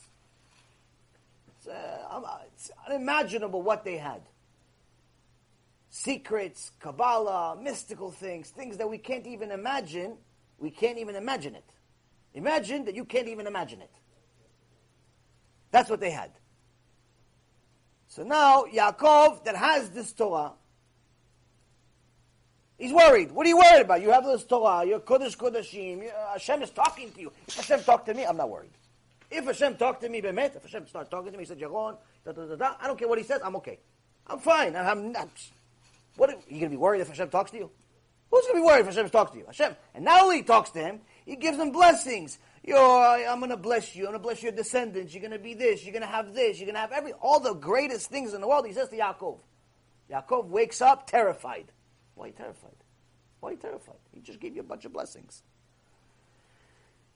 It's, 1.59 1.69
uh, 1.69 2.39
it's 2.55 2.71
unimaginable 2.87 3.63
what 3.63 3.85
they 3.85 3.97
had 3.97 4.23
secrets, 5.93 6.73
Kabbalah, 6.81 7.59
mystical 7.61 8.11
things, 8.11 8.49
things 8.49 8.79
that 8.79 8.89
we 8.89 8.97
can't 8.97 9.27
even 9.27 9.51
imagine. 9.51 10.17
We 10.59 10.71
can't 10.71 10.99
even 10.99 11.17
imagine 11.17 11.55
it. 11.55 11.69
Imagine 12.35 12.87
that 12.87 12.95
you 12.95 13.05
can't 13.05 13.29
even 13.29 13.47
imagine 13.47 13.83
it. 13.83 13.91
That's 15.73 15.91
what 15.91 15.99
they 15.99 16.11
had. 16.11 16.31
So 18.07 18.23
now, 18.23 18.65
Yaakov, 18.73 19.45
that 19.45 19.57
has 19.57 19.91
this 19.91 20.13
Torah, 20.13 20.53
he's 22.79 22.93
worried. 22.93 23.33
What 23.33 23.47
are 23.47 23.49
you 23.49 23.57
worried 23.57 23.81
about? 23.81 24.03
You 24.03 24.11
have 24.11 24.25
this 24.25 24.45
Torah, 24.45 24.85
you're 24.87 25.01
Kodesh 25.01 25.37
Kodeshim, 25.37 26.07
uh, 26.07 26.35
Hashem 26.35 26.63
is 26.63 26.71
talking 26.71 27.11
to 27.11 27.21
you. 27.21 27.33
If 27.49 27.57
Hashem 27.57 27.83
talked 27.83 28.07
to 28.07 28.15
me, 28.15 28.25
I'm 28.25 28.37
not 28.37 28.51
worried. 28.51 28.71
If 29.31 29.47
Hashem 29.47 29.77
talked 29.77 30.03
to 30.03 30.11
me, 30.11 30.21
Bemet, 30.21 30.55
if 30.57 30.63
Hashem 30.63 30.87
starts 30.87 31.09
talking 31.09 31.33
to 31.33 31.39
me, 31.39 31.45
he 31.45 31.49
said, 31.49 31.59
Yaron, 31.59 31.97
da, 32.25 32.33
da, 32.33 32.45
da, 32.45 32.55
da, 32.55 32.75
I 32.79 32.87
don't 32.87 32.99
care 32.99 33.09
what 33.09 33.17
he 33.17 33.25
says, 33.25 33.41
I'm 33.43 33.57
okay. 33.57 33.79
I'm 34.27 34.39
fine. 34.39 34.77
I'm, 34.77 35.17
I'm, 35.17 35.31
what 36.17 36.29
are 36.29 36.37
you 36.49 36.61
going 36.61 36.65
to 36.65 36.69
be 36.69 36.77
worried 36.77 37.01
if 37.01 37.09
Hashem 37.09 37.31
talks 37.31 37.51
to 37.53 37.57
you? 37.57 37.71
Who's 38.31 38.43
going 38.43 38.57
to 38.57 38.61
be 38.61 38.67
worried 38.67 38.81
if 38.81 38.87
Hashem 38.87 39.09
talks 39.09 39.33
to 39.33 39.39
you? 39.39 39.47
Hashem. 39.47 39.75
And 39.95 40.05
not 40.05 40.23
only 40.23 40.37
he 40.37 40.43
talks 40.43 40.71
to 40.71 40.81
him, 40.81 41.01
he 41.25 41.37
gives 41.37 41.59
him 41.59 41.71
blessings. 41.71 42.39
You're, 42.65 42.79
I'm 42.79 43.41
going 43.41 43.51
to 43.51 43.57
bless 43.57 43.97
you. 43.97 44.05
I'm 44.05 44.13
going 44.13 44.21
to 44.21 44.23
bless 44.23 44.43
your 44.43 44.53
descendants. 44.53 45.13
You're 45.13 45.21
going 45.21 45.33
to 45.33 45.39
be 45.39 45.55
this. 45.55 45.85
You're 45.85 45.93
going 45.93 46.03
to 46.03 46.09
have 46.09 46.33
this. 46.33 46.59
You're 46.59 46.67
going 46.67 46.75
to 46.75 46.81
have 46.81 46.93
every 46.93 47.13
all 47.15 47.41
the 47.41 47.55
greatest 47.55 48.09
things 48.09 48.35
in 48.35 48.41
the 48.41 48.47
world. 48.47 48.67
He 48.67 48.73
says 48.73 48.89
to 48.91 48.97
Yaakov. 48.97 49.39
Yaakov 50.11 50.47
wakes 50.47 50.81
up 50.81 51.07
terrified. 51.09 51.73
Why 52.15 52.31
terrified? 52.31 52.77
Why 53.41 53.57
terrified? 53.57 53.97
He 54.15 54.21
just 54.21 54.39
gave 54.39 54.55
you 54.55 54.61
a 54.61 54.65
bunch 54.65 54.85
of 54.85 54.93
blessings. 54.93 55.43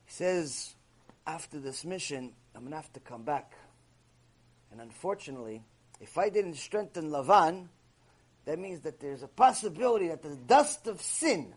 He 0.06 0.12
says, 0.12 0.74
after 1.26 1.60
this 1.60 1.84
mission, 1.84 2.32
I'm 2.54 2.62
going 2.62 2.72
to 2.72 2.76
have 2.76 2.92
to 2.94 3.00
come 3.00 3.22
back. 3.22 3.52
And 4.72 4.80
unfortunately, 4.80 5.62
if 6.00 6.18
I 6.18 6.28
didn't 6.28 6.54
strengthen 6.54 7.10
Lavan, 7.10 7.68
that 8.46 8.58
means 8.58 8.80
that 8.80 8.98
there's 8.98 9.22
a 9.22 9.28
possibility 9.28 10.08
that 10.08 10.22
the 10.22 10.36
dust 10.36 10.86
of 10.86 11.00
sin 11.00 11.54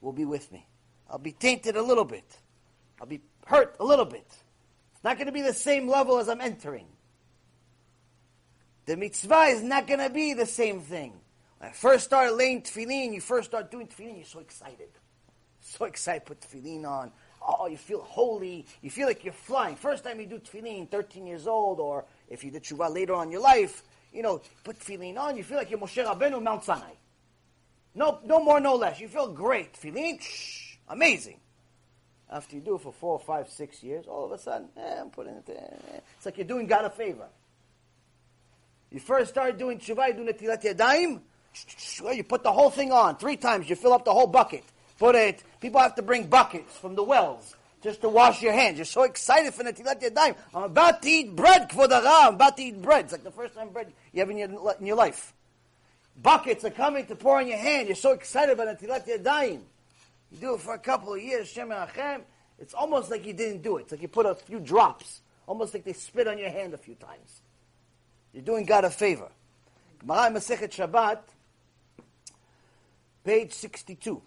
will 0.00 0.12
be 0.12 0.24
with 0.24 0.52
me. 0.52 0.66
I'll 1.10 1.18
be 1.18 1.32
tainted 1.32 1.76
a 1.76 1.82
little 1.82 2.04
bit. 2.04 2.38
I'll 3.00 3.06
be 3.06 3.20
hurt 3.46 3.76
a 3.80 3.84
little 3.84 4.04
bit. 4.04 4.26
It's 4.26 5.04
not 5.04 5.16
going 5.16 5.26
to 5.26 5.32
be 5.32 5.42
the 5.42 5.54
same 5.54 5.88
level 5.88 6.18
as 6.18 6.28
I'm 6.28 6.40
entering. 6.40 6.86
The 8.86 8.96
mitzvah 8.96 9.46
is 9.46 9.62
not 9.62 9.86
going 9.86 10.00
to 10.00 10.10
be 10.10 10.32
the 10.34 10.46
same 10.46 10.80
thing. 10.80 11.12
When 11.58 11.70
I 11.70 11.72
first 11.72 12.04
start 12.04 12.34
laying 12.34 12.62
tefillin, 12.62 13.12
you 13.12 13.20
first 13.20 13.50
start 13.50 13.70
doing 13.70 13.88
tefillin, 13.88 14.16
you're 14.16 14.24
so 14.24 14.38
excited. 14.38 14.88
So 15.60 15.84
excited, 15.84 16.24
put 16.24 16.40
tefillin 16.40 16.84
on. 16.86 17.10
Oh, 17.46 17.66
you 17.66 17.76
feel 17.76 18.00
holy. 18.00 18.66
You 18.82 18.90
feel 18.90 19.06
like 19.06 19.24
you're 19.24 19.32
flying. 19.32 19.76
First 19.76 20.04
time 20.04 20.20
you 20.20 20.26
do 20.26 20.38
tefillin, 20.38 20.88
13 20.88 21.26
years 21.26 21.46
old, 21.46 21.80
or 21.80 22.04
if 22.28 22.44
you 22.44 22.50
did 22.50 22.62
tshuva 22.62 22.92
later 22.92 23.14
on 23.14 23.26
in 23.26 23.32
your 23.32 23.40
life, 23.40 23.82
you 24.12 24.22
know, 24.22 24.40
put 24.64 24.78
tefillin 24.78 25.18
on, 25.18 25.36
you 25.36 25.44
feel 25.44 25.58
like 25.58 25.70
you're 25.70 25.78
Moshe 25.78 26.04
Rabbeinu 26.04 26.42
Mount 26.42 26.64
Sinai. 26.64 26.92
No, 27.94 28.20
no 28.24 28.42
more, 28.42 28.60
no 28.60 28.76
less. 28.76 29.00
You 29.00 29.08
feel 29.08 29.28
great. 29.28 29.72
Tefillin, 29.72 30.20
shh, 30.20 30.76
amazing. 30.88 31.40
After 32.30 32.56
you 32.56 32.62
do 32.62 32.74
it 32.74 32.80
for 32.80 32.92
four, 32.92 33.18
five, 33.20 33.48
six 33.48 33.82
years, 33.82 34.06
all 34.06 34.24
of 34.24 34.32
a 34.32 34.38
sudden, 34.38 34.68
eh, 34.76 35.00
I'm 35.00 35.10
putting 35.10 35.34
it. 35.34 35.48
Eh. 35.48 36.00
It's 36.16 36.26
like 36.26 36.36
you're 36.36 36.46
doing 36.46 36.66
God 36.66 36.84
a 36.84 36.90
favor. 36.90 37.26
You 38.90 39.00
first 39.00 39.30
start 39.30 39.58
doing 39.58 39.78
tshuva, 39.78 40.08
you 40.08 40.14
do 40.14 40.32
netilat 40.32 40.62
yadayim, 40.62 41.20
you 42.14 42.24
put 42.24 42.42
the 42.42 42.52
whole 42.52 42.70
thing 42.70 42.92
on. 42.92 43.16
Three 43.16 43.36
times, 43.36 43.68
you 43.68 43.76
fill 43.76 43.92
up 43.92 44.04
the 44.04 44.12
whole 44.12 44.26
bucket. 44.26 44.64
Put 44.98 45.14
it, 45.14 45.42
people 45.60 45.80
have 45.80 45.94
to 45.96 46.02
bring 46.02 46.26
buckets 46.26 46.76
from 46.76 46.94
the 46.94 47.02
wells 47.02 47.54
just 47.82 48.00
to 48.00 48.08
wash 48.08 48.42
your 48.42 48.52
hands. 48.52 48.78
You're 48.78 48.84
so 48.84 49.02
excited 49.02 49.54
for 49.54 49.62
Netilat 49.62 50.00
Yadayim. 50.00 50.34
I'm 50.54 50.64
about 50.64 51.02
to 51.02 51.08
eat 51.08 51.36
bread, 51.36 51.68
Kvodara. 51.68 52.26
I'm 52.26 52.34
about 52.34 52.56
to 52.56 52.62
eat 52.64 52.80
bread. 52.82 53.04
It's 53.04 53.12
like 53.12 53.22
the 53.22 53.30
first 53.30 53.54
time 53.54 53.68
bread 53.68 53.92
you 54.12 54.20
have 54.20 54.30
in 54.30 54.38
your, 54.38 54.74
in 54.80 54.86
your 54.86 54.96
life. 54.96 55.32
Buckets 56.20 56.64
are 56.64 56.70
coming 56.70 57.06
to 57.06 57.14
pour 57.14 57.38
on 57.38 57.46
your 57.46 57.58
hand. 57.58 57.88
You're 57.88 57.96
so 57.96 58.12
excited 58.12 58.58
about 58.58 58.78
Netilat 58.78 59.06
Yadayim. 59.06 59.60
You 60.30 60.38
do 60.38 60.54
it 60.54 60.60
for 60.60 60.74
a 60.74 60.78
couple 60.78 61.14
of 61.14 61.22
years, 61.22 61.48
Shem. 61.48 61.72
It's 62.58 62.74
almost 62.74 63.10
like 63.10 63.26
you 63.26 63.32
didn't 63.32 63.62
do 63.62 63.76
it. 63.76 63.82
It's 63.82 63.92
like 63.92 64.02
you 64.02 64.08
put 64.08 64.26
a 64.26 64.34
few 64.34 64.60
drops. 64.60 65.20
Almost 65.46 65.74
like 65.74 65.84
they 65.84 65.92
spit 65.92 66.26
on 66.26 66.38
your 66.38 66.50
hand 66.50 66.74
a 66.74 66.78
few 66.78 66.94
times. 66.94 67.42
You're 68.32 68.42
doing 68.42 68.64
God 68.64 68.84
a 68.84 68.90
favor. 68.90 69.30
Gemara 70.00 70.30
Masechet 70.30 70.70
Shabbat, 70.70 71.20
page 73.24 73.52
62. 73.52 74.20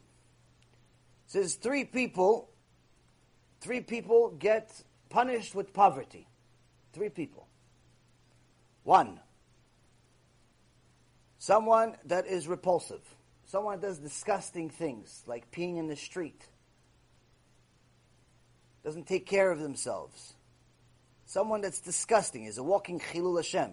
says 1.27 1.55
three 1.55 1.85
people 1.85 2.49
Three 3.59 3.81
people 3.81 4.31
get 4.31 4.71
punished 5.09 5.53
with 5.53 5.73
poverty. 5.73 6.27
Three 6.93 7.09
people. 7.09 7.47
One, 8.83 9.19
someone 11.37 11.95
that 12.05 12.25
is 12.25 12.47
repulsive. 12.47 13.01
Someone 13.49 13.79
does 13.79 13.97
disgusting 13.97 14.69
things, 14.69 15.23
like 15.25 15.49
peeing 15.49 15.79
in 15.79 15.87
the 15.87 15.95
street. 15.95 16.45
Doesn't 18.83 19.07
take 19.07 19.25
care 19.25 19.49
of 19.49 19.59
themselves. 19.59 20.35
Someone 21.25 21.61
that's 21.61 21.81
disgusting 21.81 22.45
is 22.45 22.59
a 22.59 22.63
walking 22.63 22.99
chilul 22.99 23.37
Hashem. 23.37 23.71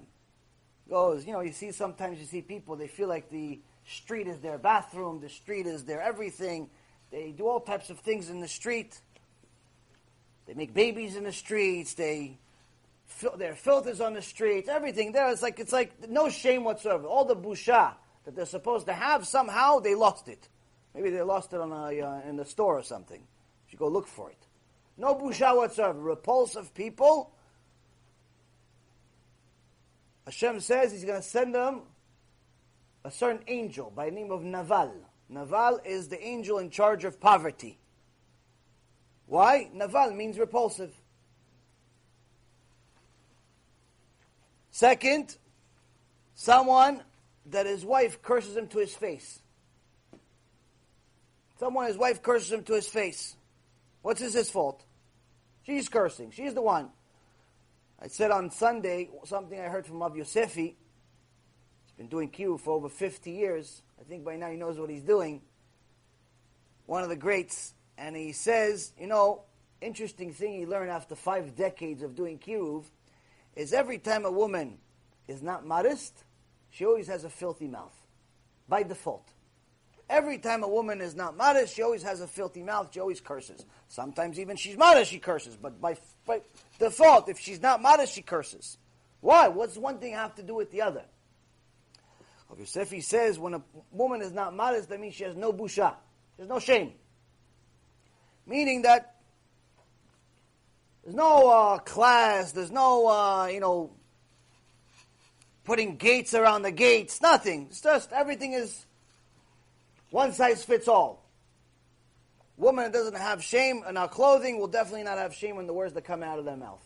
Goes, 0.88 1.26
you 1.26 1.32
know, 1.34 1.40
you 1.40 1.52
see 1.52 1.72
sometimes 1.72 2.18
you 2.18 2.24
see 2.24 2.40
people, 2.40 2.76
they 2.76 2.88
feel 2.88 3.06
like 3.06 3.28
the 3.28 3.60
street 3.86 4.28
is 4.28 4.40
their 4.40 4.56
bathroom, 4.56 5.20
the 5.20 5.28
street 5.28 5.66
is 5.66 5.84
their 5.84 6.00
everything. 6.00 6.70
They 7.10 7.32
do 7.32 7.46
all 7.46 7.60
types 7.60 7.90
of 7.90 7.98
things 7.98 8.30
in 8.30 8.40
the 8.40 8.48
street. 8.48 8.98
They 10.46 10.54
make 10.54 10.72
babies 10.72 11.16
in 11.16 11.24
the 11.24 11.32
streets. 11.32 11.92
They 11.92 12.38
their 13.36 13.54
filters 13.54 14.00
on 14.00 14.14
the 14.14 14.22
streets. 14.22 14.70
Everything 14.70 15.12
there. 15.12 15.28
It's 15.30 15.42
like 15.42 15.60
it's 15.60 15.72
like 15.72 16.08
no 16.08 16.30
shame 16.30 16.64
whatsoever. 16.64 17.06
All 17.06 17.26
the 17.26 17.36
busha 17.36 17.92
that 18.26 18.34
they're 18.34 18.44
supposed 18.44 18.86
to 18.86 18.92
have 18.92 19.26
somehow 19.26 19.78
they 19.78 19.94
lost 19.94 20.28
it. 20.28 20.48
Maybe 20.94 21.10
they 21.10 21.22
lost 21.22 21.52
it 21.52 21.60
on 21.60 21.70
a, 21.70 22.00
uh, 22.00 22.28
in 22.28 22.36
the 22.36 22.44
store 22.44 22.76
or 22.76 22.82
something. 22.82 23.20
You 23.20 23.70
should 23.70 23.78
go 23.78 23.88
look 23.88 24.08
for 24.08 24.30
it. 24.30 24.46
No 24.98 25.14
busha 25.14 25.56
whatsoever. 25.56 25.98
Repulsive 25.98 26.74
people. 26.74 27.32
Hashem 30.24 30.58
says 30.60 30.90
He's 30.90 31.04
going 31.04 31.20
to 31.20 31.26
send 31.26 31.54
them 31.54 31.82
a 33.04 33.10
certain 33.12 33.42
angel 33.46 33.92
by 33.94 34.06
the 34.06 34.16
name 34.16 34.32
of 34.32 34.42
Naval. 34.42 34.92
Naval 35.28 35.78
is 35.84 36.08
the 36.08 36.20
angel 36.20 36.58
in 36.58 36.70
charge 36.70 37.04
of 37.04 37.20
poverty. 37.20 37.78
Why? 39.26 39.70
Naval 39.72 40.12
means 40.12 40.36
repulsive. 40.36 40.92
Second, 44.72 45.36
someone 46.34 47.02
that 47.50 47.66
his 47.66 47.84
wife 47.84 48.22
curses 48.22 48.56
him 48.56 48.66
to 48.68 48.78
his 48.78 48.94
face. 48.94 49.40
Someone 51.58 51.86
his 51.86 51.96
wife 51.96 52.22
curses 52.22 52.52
him 52.52 52.62
to 52.64 52.74
his 52.74 52.88
face. 52.88 53.36
What's 54.02 54.20
his, 54.20 54.34
his 54.34 54.50
fault? 54.50 54.84
She's 55.62 55.88
cursing. 55.88 56.30
She's 56.30 56.54
the 56.54 56.62
one. 56.62 56.90
I 58.00 58.08
said 58.08 58.30
on 58.30 58.50
Sunday 58.50 59.08
something 59.24 59.58
I 59.58 59.64
heard 59.64 59.86
from 59.86 60.00
Rav 60.00 60.12
Yosefi. 60.12 60.74
He's 60.74 61.92
been 61.96 62.08
doing 62.08 62.28
Q 62.28 62.58
for 62.58 62.74
over 62.74 62.88
50 62.88 63.30
years. 63.30 63.82
I 63.98 64.04
think 64.04 64.24
by 64.24 64.36
now 64.36 64.50
he 64.50 64.56
knows 64.56 64.78
what 64.78 64.90
he's 64.90 65.02
doing. 65.02 65.40
One 66.84 67.02
of 67.02 67.08
the 67.08 67.16
greats 67.16 67.74
and 67.98 68.14
he 68.14 68.32
says, 68.32 68.92
you 69.00 69.06
know, 69.06 69.42
interesting 69.80 70.32
thing 70.32 70.58
he 70.58 70.66
learned 70.66 70.90
after 70.90 71.14
five 71.14 71.56
decades 71.56 72.02
of 72.02 72.14
doing 72.14 72.38
kiruv 72.38 72.84
is 73.54 73.72
every 73.72 73.98
time 73.98 74.24
a 74.24 74.30
woman 74.30 74.78
is 75.26 75.42
not 75.42 75.66
modest, 75.66 76.24
she 76.76 76.84
always 76.84 77.06
has 77.06 77.24
a 77.24 77.30
filthy 77.30 77.68
mouth 77.68 77.94
by 78.68 78.82
default. 78.82 79.26
Every 80.10 80.36
time 80.36 80.62
a 80.62 80.68
woman 80.68 81.00
is 81.00 81.16
not 81.16 81.34
modest, 81.34 81.74
she 81.74 81.82
always 81.82 82.02
has 82.02 82.20
a 82.20 82.26
filthy 82.26 82.62
mouth. 82.62 82.90
She 82.92 83.00
always 83.00 83.18
curses. 83.18 83.64
Sometimes 83.88 84.38
even 84.38 84.56
she's 84.56 84.76
modest, 84.76 85.10
she 85.10 85.18
curses. 85.18 85.56
But 85.56 85.80
by, 85.80 85.96
by 86.26 86.42
default, 86.78 87.30
if 87.30 87.38
she's 87.38 87.62
not 87.62 87.80
modest, 87.80 88.12
she 88.12 88.20
curses. 88.20 88.76
Why? 89.22 89.48
What's 89.48 89.78
one 89.78 90.00
thing 90.00 90.12
have 90.12 90.34
to 90.34 90.42
do 90.42 90.54
with 90.54 90.70
the 90.70 90.82
other? 90.82 91.04
Yosefi 92.60 93.02
says 93.02 93.38
when 93.38 93.54
a 93.54 93.62
woman 93.90 94.20
is 94.20 94.32
not 94.32 94.54
modest, 94.54 94.90
that 94.90 95.00
means 95.00 95.14
she 95.14 95.24
has 95.24 95.34
no 95.34 95.54
busha. 95.54 95.94
There's 96.36 96.48
no 96.48 96.58
shame. 96.58 96.92
Meaning 98.46 98.82
that 98.82 99.16
there's 101.02 101.16
no 101.16 101.48
uh, 101.48 101.78
class, 101.78 102.52
there's 102.52 102.70
no, 102.70 103.06
uh, 103.08 103.46
you 103.46 103.60
know, 103.60 103.92
putting 105.66 105.96
gates 105.96 106.32
around 106.32 106.62
the 106.62 106.70
gates, 106.70 107.20
nothing. 107.20 107.66
It's 107.68 107.82
just 107.82 108.12
everything 108.12 108.54
is 108.54 108.86
one 110.10 110.32
size 110.32 110.64
fits 110.64 110.88
all. 110.88 111.22
Woman 112.56 112.84
that 112.84 112.92
doesn't 112.92 113.16
have 113.16 113.42
shame 113.42 113.82
in 113.86 113.98
our 113.98 114.08
clothing 114.08 114.58
will 114.58 114.68
definitely 114.68 115.02
not 115.02 115.18
have 115.18 115.34
shame 115.34 115.58
in 115.58 115.66
the 115.66 115.74
words 115.74 115.92
that 115.92 116.04
come 116.04 116.22
out 116.22 116.38
of 116.38 116.46
their 116.46 116.56
mouth. 116.56 116.82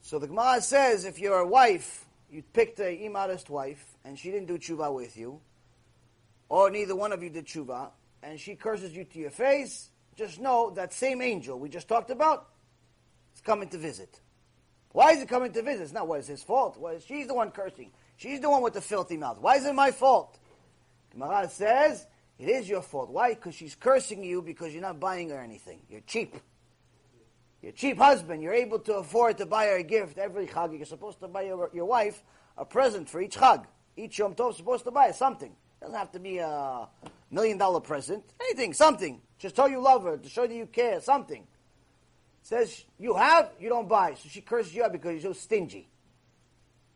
So 0.00 0.18
the 0.18 0.26
Gemara 0.26 0.60
says 0.60 1.04
if 1.04 1.20
you're 1.20 1.38
a 1.38 1.46
wife, 1.46 2.04
you 2.30 2.42
picked 2.42 2.80
a 2.80 3.04
immodest 3.04 3.48
wife, 3.50 3.84
and 4.04 4.18
she 4.18 4.30
didn't 4.30 4.48
do 4.48 4.58
tshuva 4.58 4.92
with 4.92 5.16
you, 5.16 5.40
or 6.48 6.70
neither 6.70 6.96
one 6.96 7.12
of 7.12 7.22
you 7.22 7.30
did 7.30 7.46
tshuva, 7.46 7.90
and 8.22 8.40
she 8.40 8.56
curses 8.56 8.96
you 8.96 9.04
to 9.04 9.18
your 9.18 9.30
face, 9.30 9.90
just 10.16 10.40
know 10.40 10.70
that 10.70 10.92
same 10.92 11.22
angel 11.22 11.58
we 11.58 11.68
just 11.68 11.86
talked 11.86 12.10
about 12.10 12.48
is 13.34 13.40
coming 13.42 13.68
to 13.68 13.78
visit. 13.78 14.20
Why 14.96 15.10
is 15.10 15.20
he 15.20 15.26
coming 15.26 15.52
to 15.52 15.60
visit? 15.60 15.82
It's 15.82 15.92
not 15.92 16.08
what 16.08 16.20
is 16.20 16.26
his 16.26 16.42
fault. 16.42 16.78
Well, 16.78 16.98
she's 17.06 17.26
the 17.26 17.34
one 17.34 17.50
cursing. 17.50 17.90
She's 18.16 18.40
the 18.40 18.48
one 18.48 18.62
with 18.62 18.72
the 18.72 18.80
filthy 18.80 19.18
mouth. 19.18 19.38
Why 19.38 19.56
is 19.56 19.66
it 19.66 19.74
my 19.74 19.90
fault? 19.90 20.38
Gemara 21.12 21.50
says 21.50 22.06
it 22.38 22.48
is 22.48 22.66
your 22.66 22.80
fault. 22.80 23.10
Why? 23.10 23.34
Because 23.34 23.54
she's 23.54 23.74
cursing 23.74 24.24
you 24.24 24.40
because 24.40 24.72
you're 24.72 24.80
not 24.80 24.98
buying 24.98 25.28
her 25.28 25.38
anything. 25.38 25.80
You're 25.90 26.00
cheap. 26.06 26.34
You're 27.60 27.72
cheap 27.72 27.98
husband. 27.98 28.42
You're 28.42 28.54
able 28.54 28.78
to 28.78 28.94
afford 28.94 29.36
to 29.36 29.44
buy 29.44 29.66
her 29.66 29.76
a 29.76 29.82
gift 29.82 30.16
every 30.16 30.46
chag. 30.46 30.74
You're 30.74 30.86
supposed 30.86 31.20
to 31.20 31.28
buy 31.28 31.42
your, 31.42 31.68
your 31.74 31.84
wife 31.84 32.22
a 32.56 32.64
present 32.64 33.06
for 33.06 33.20
each 33.20 33.36
chag. 33.36 33.66
Each 33.98 34.18
Yom 34.18 34.34
Tov 34.34 34.52
is 34.52 34.56
supposed 34.56 34.84
to 34.84 34.90
buy 34.90 35.10
something. 35.10 35.50
It 35.50 35.84
doesn't 35.84 35.98
have 35.98 36.12
to 36.12 36.18
be 36.18 36.38
a 36.38 36.88
million 37.30 37.58
dollar 37.58 37.80
present. 37.80 38.24
Anything, 38.40 38.72
something. 38.72 39.20
Just 39.38 39.56
tell 39.56 39.68
you 39.68 39.78
love 39.78 40.04
her, 40.04 40.16
to 40.16 40.28
show 40.30 40.46
that 40.46 40.54
you 40.54 40.64
care, 40.64 41.02
something. 41.02 41.46
Says 42.46 42.84
you 42.96 43.14
have, 43.16 43.50
you 43.58 43.68
don't 43.68 43.88
buy. 43.88 44.14
So 44.14 44.28
she 44.28 44.40
curses 44.40 44.72
you 44.72 44.84
out 44.84 44.92
because 44.92 45.14
you're 45.14 45.34
so 45.34 45.40
stingy. 45.40 45.88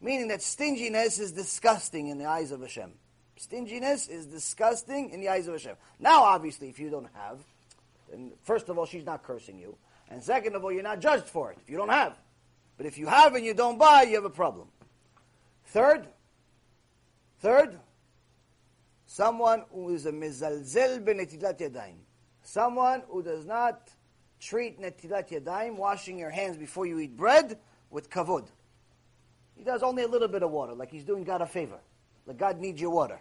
Meaning 0.00 0.28
that 0.28 0.42
stinginess 0.42 1.18
is 1.18 1.32
disgusting 1.32 2.06
in 2.06 2.18
the 2.18 2.26
eyes 2.26 2.52
of 2.52 2.60
Hashem. 2.60 2.92
Stinginess 3.36 4.06
is 4.06 4.26
disgusting 4.26 5.10
in 5.10 5.20
the 5.20 5.28
eyes 5.28 5.48
of 5.48 5.54
Hashem. 5.54 5.74
Now, 5.98 6.22
obviously, 6.22 6.68
if 6.68 6.78
you 6.78 6.88
don't 6.88 7.08
have, 7.14 7.40
then 8.08 8.30
first 8.44 8.68
of 8.68 8.78
all, 8.78 8.86
she's 8.86 9.04
not 9.04 9.24
cursing 9.24 9.58
you. 9.58 9.76
And 10.08 10.22
second 10.22 10.54
of 10.54 10.62
all, 10.62 10.70
you're 10.70 10.84
not 10.84 11.00
judged 11.00 11.26
for 11.26 11.50
it 11.50 11.58
if 11.60 11.68
you 11.68 11.76
don't 11.76 11.88
have. 11.88 12.16
But 12.76 12.86
if 12.86 12.96
you 12.96 13.08
have 13.08 13.34
and 13.34 13.44
you 13.44 13.52
don't 13.52 13.76
buy, 13.76 14.02
you 14.02 14.14
have 14.14 14.24
a 14.24 14.30
problem. 14.30 14.68
Third, 15.64 16.06
third, 17.40 17.76
someone 19.04 19.64
who 19.72 19.92
is 19.96 20.06
a 20.06 20.12
mizalzel 20.12 21.04
benetilat 21.04 21.58
yadayim. 21.58 21.98
Someone 22.44 23.02
who 23.08 23.24
does 23.24 23.44
not 23.44 23.90
treat 24.40 24.80
netilat 24.80 25.30
yadayim, 25.30 25.76
washing 25.76 26.18
your 26.18 26.30
hands 26.30 26.56
before 26.56 26.86
you 26.86 26.98
eat 26.98 27.16
bread, 27.16 27.58
with 27.90 28.10
kavod. 28.10 28.46
He 29.56 29.64
does 29.64 29.82
only 29.82 30.02
a 30.02 30.08
little 30.08 30.28
bit 30.28 30.42
of 30.42 30.50
water, 30.50 30.74
like 30.74 30.90
he's 30.90 31.04
doing 31.04 31.24
God 31.24 31.42
a 31.42 31.46
favor. 31.46 31.78
Like 32.26 32.38
God 32.38 32.58
needs 32.58 32.80
your 32.80 32.90
water. 32.90 33.20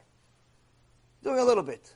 Doing 1.23 1.39
a 1.39 1.43
little 1.43 1.63
bit. 1.63 1.95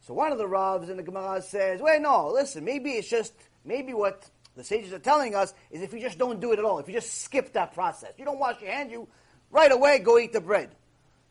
So 0.00 0.14
one 0.14 0.32
of 0.32 0.38
the 0.38 0.44
Ravs 0.44 0.88
in 0.88 0.96
the 0.96 1.02
Gemara 1.02 1.42
says, 1.42 1.80
wait, 1.80 2.00
no, 2.00 2.30
listen, 2.30 2.64
maybe 2.64 2.92
it's 2.92 3.08
just 3.08 3.32
Maybe 3.66 3.92
what 3.92 4.30
the 4.54 4.64
sages 4.64 4.92
are 4.92 4.98
telling 5.00 5.34
us 5.34 5.52
is 5.70 5.82
if 5.82 5.92
you 5.92 6.00
just 6.00 6.18
don't 6.18 6.40
do 6.40 6.52
it 6.52 6.58
at 6.58 6.64
all, 6.64 6.78
if 6.78 6.86
you 6.86 6.94
just 6.94 7.22
skip 7.22 7.52
that 7.54 7.74
process, 7.74 8.12
you 8.16 8.24
don't 8.24 8.38
wash 8.38 8.62
your 8.62 8.70
hand, 8.70 8.90
you 8.90 9.08
right 9.50 9.70
away 9.72 9.98
go 9.98 10.18
eat 10.18 10.32
the 10.32 10.40
bread. 10.40 10.70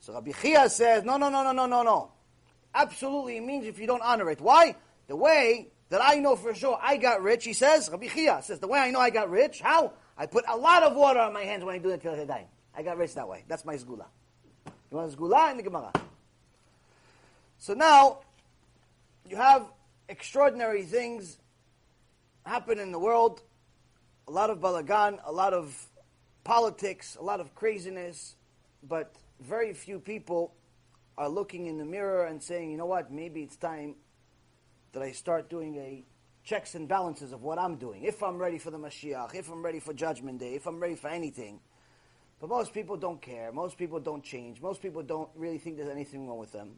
So 0.02 0.13
Rabbi 0.13 0.32
Chiya 0.32 0.69
says, 0.69 1.04
no, 1.04 1.17
no, 1.17 1.30
no, 1.30 1.43
no, 1.43 1.54
no, 1.54 1.65
no, 1.65 1.82
no. 1.82 2.12
Absolutely, 2.76 3.38
it 3.38 3.43
means 3.43 3.65
if 3.65 3.80
you 3.80 3.88
don't 3.88 4.04
honor 4.04 4.30
it. 4.30 4.41
Why? 4.41 4.76
The 5.08 5.15
way 5.15 5.69
that 5.89 6.02
I 6.04 6.15
know 6.15 6.36
for 6.36 6.54
sure 6.54 6.80
I 6.82 6.98
got 6.98 7.21
rich, 7.21 7.45
he 7.45 7.54
says, 7.54 7.89
Rabbi 7.89 8.08
Chiya 8.08 8.43
says, 8.43 8.60
the 8.60 8.67
way 8.67 8.80
I 8.80 8.91
know 8.91 9.00
I 9.00 9.10
got 9.10 9.30
rich, 9.30 9.62
how? 9.62 9.93
I 10.17 10.26
put 10.26 10.45
a 10.48 10.56
lot 10.56 10.84
of 10.84 10.95
water 10.95 11.19
on 11.19 11.34
my 11.34 11.43
hands 11.43 11.63
when 11.63 11.76
I 11.76 11.78
do 11.78 11.89
it 11.89 12.02
the 12.02 12.10
Tilat 12.10 12.28
Yadayim. 12.28 12.48
I 12.76 12.84
got 12.84 12.98
rich 12.98 13.13
that 13.15 13.28
way. 13.28 13.43
That's 13.48 13.65
my 13.65 13.76
sgula. 13.76 14.06
You 14.91 14.98
want 14.98 15.13
a 15.13 15.15
sgula 15.15 15.52
in 15.52 15.58
the 15.58 15.63
Gemara? 15.63 15.91
So 17.58 17.74
now, 17.74 18.19
you 19.28 19.38
have 19.38 19.65
extraordinary 20.10 20.84
things 20.84 21.38
happen 22.45 22.80
in 22.80 22.91
the 22.91 23.00
world. 23.00 23.41
A 24.28 24.32
lot 24.32 24.50
of 24.50 24.60
balagan, 24.60 25.19
a 25.26 25.32
lot 25.32 25.54
of 25.54 25.88
politics, 26.43 27.17
a 27.19 27.24
lot 27.24 27.39
of 27.39 27.56
craziness, 27.56 28.36
but 28.88 29.15
very 29.39 29.74
few 29.74 30.00
people 30.00 30.54
are 31.17 31.30
looking 31.30 31.67
in 31.67 31.78
the 31.78 31.86
mirror 31.86 32.26
and 32.26 32.41
saying, 32.41 32.71
you 32.71 32.78
know 32.78 32.86
what, 32.86 33.12
maybe 33.12 33.41
it's 33.41 33.56
time 33.56 33.95
that 34.95 35.03
I 35.03 35.12
start 35.12 35.49
doing 35.49 35.75
a 35.75 36.05
checks 36.45 36.73
and 36.73 36.88
balances 36.88 37.34
of 37.34 37.43
what 37.43 37.60
I'm 37.60 37.75
doing. 37.75 38.03
If 38.03 38.23
I'm 38.23 38.38
ready 38.38 38.58
for 38.58 38.71
the 38.71 38.77
Mashiach, 38.77 39.36
if 39.36 39.51
I'm 39.51 39.62
ready 39.62 39.81
for 39.81 39.93
Judgment 39.93 40.39
Day, 40.39 40.55
if 40.55 40.65
I'm 40.67 40.79
ready 40.79 40.95
for 40.95 41.10
anything. 41.10 41.60
But 42.39 42.49
most 42.49 42.73
people 42.73 42.95
don't 42.95 43.21
care. 43.21 43.51
Most 43.51 43.77
people 43.77 43.99
don't 43.99 44.23
change. 44.23 44.62
Most 44.62 44.81
people 44.81 45.03
don't 45.03 45.29
really 45.36 45.58
think 45.58 45.75
there's 45.75 45.89
anything 45.89 46.29
wrong 46.29 46.38
with 46.38 46.53
them. 46.53 46.75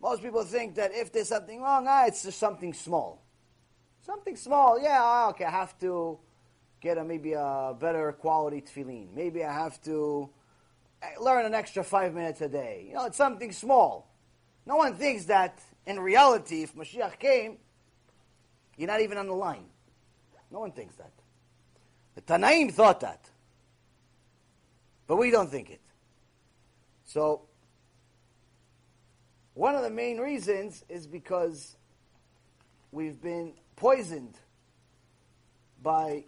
Most 0.00 0.22
people 0.22 0.44
think 0.44 0.76
that 0.76 0.92
if 0.94 1.12
there's 1.12 1.28
something 1.28 1.60
wrong, 1.60 1.86
ah, 1.88 2.06
it's 2.06 2.22
just 2.22 2.38
something 2.38 2.72
small. 2.74 3.20
Something 4.02 4.36
small, 4.36 4.80
yeah, 4.80 5.00
ah, 5.00 5.30
okay, 5.30 5.44
I 5.44 5.50
have 5.50 5.76
to 5.80 6.16
get 6.80 6.96
a, 6.96 7.04
maybe 7.04 7.32
a 7.32 7.74
better 7.78 8.12
quality 8.12 8.62
tefillin. 8.62 9.12
Maybe 9.16 9.44
I 9.44 9.52
have 9.52 9.82
to 9.82 10.30
eh, 11.02 11.06
learn 11.20 11.44
an 11.44 11.54
extra 11.54 11.82
five 11.82 12.14
minutes 12.14 12.40
a 12.40 12.48
day. 12.48 12.84
You 12.86 12.94
know, 12.94 13.06
it's 13.06 13.18
something 13.18 13.50
small. 13.50 14.08
No 14.64 14.76
one 14.76 14.94
thinks 14.94 15.24
that 15.24 15.60
in 15.86 15.98
reality, 15.98 16.62
if 16.62 16.74
Mashiach 16.74 17.18
came, 17.18 17.58
you're 18.76 18.88
not 18.88 19.00
even 19.00 19.18
on 19.18 19.26
the 19.26 19.34
line. 19.34 19.64
No 20.50 20.60
one 20.60 20.72
thinks 20.72 20.96
that. 20.96 21.12
The 22.14 22.22
Tanaim 22.22 22.72
thought 22.72 23.00
that. 23.00 23.28
But 25.06 25.16
we 25.16 25.30
don't 25.30 25.50
think 25.50 25.70
it. 25.70 25.80
So, 27.04 27.42
one 29.54 29.74
of 29.74 29.82
the 29.82 29.90
main 29.90 30.18
reasons 30.18 30.84
is 30.88 31.06
because 31.06 31.76
we've 32.92 33.20
been 33.20 33.54
poisoned 33.76 34.36
by 35.82 36.24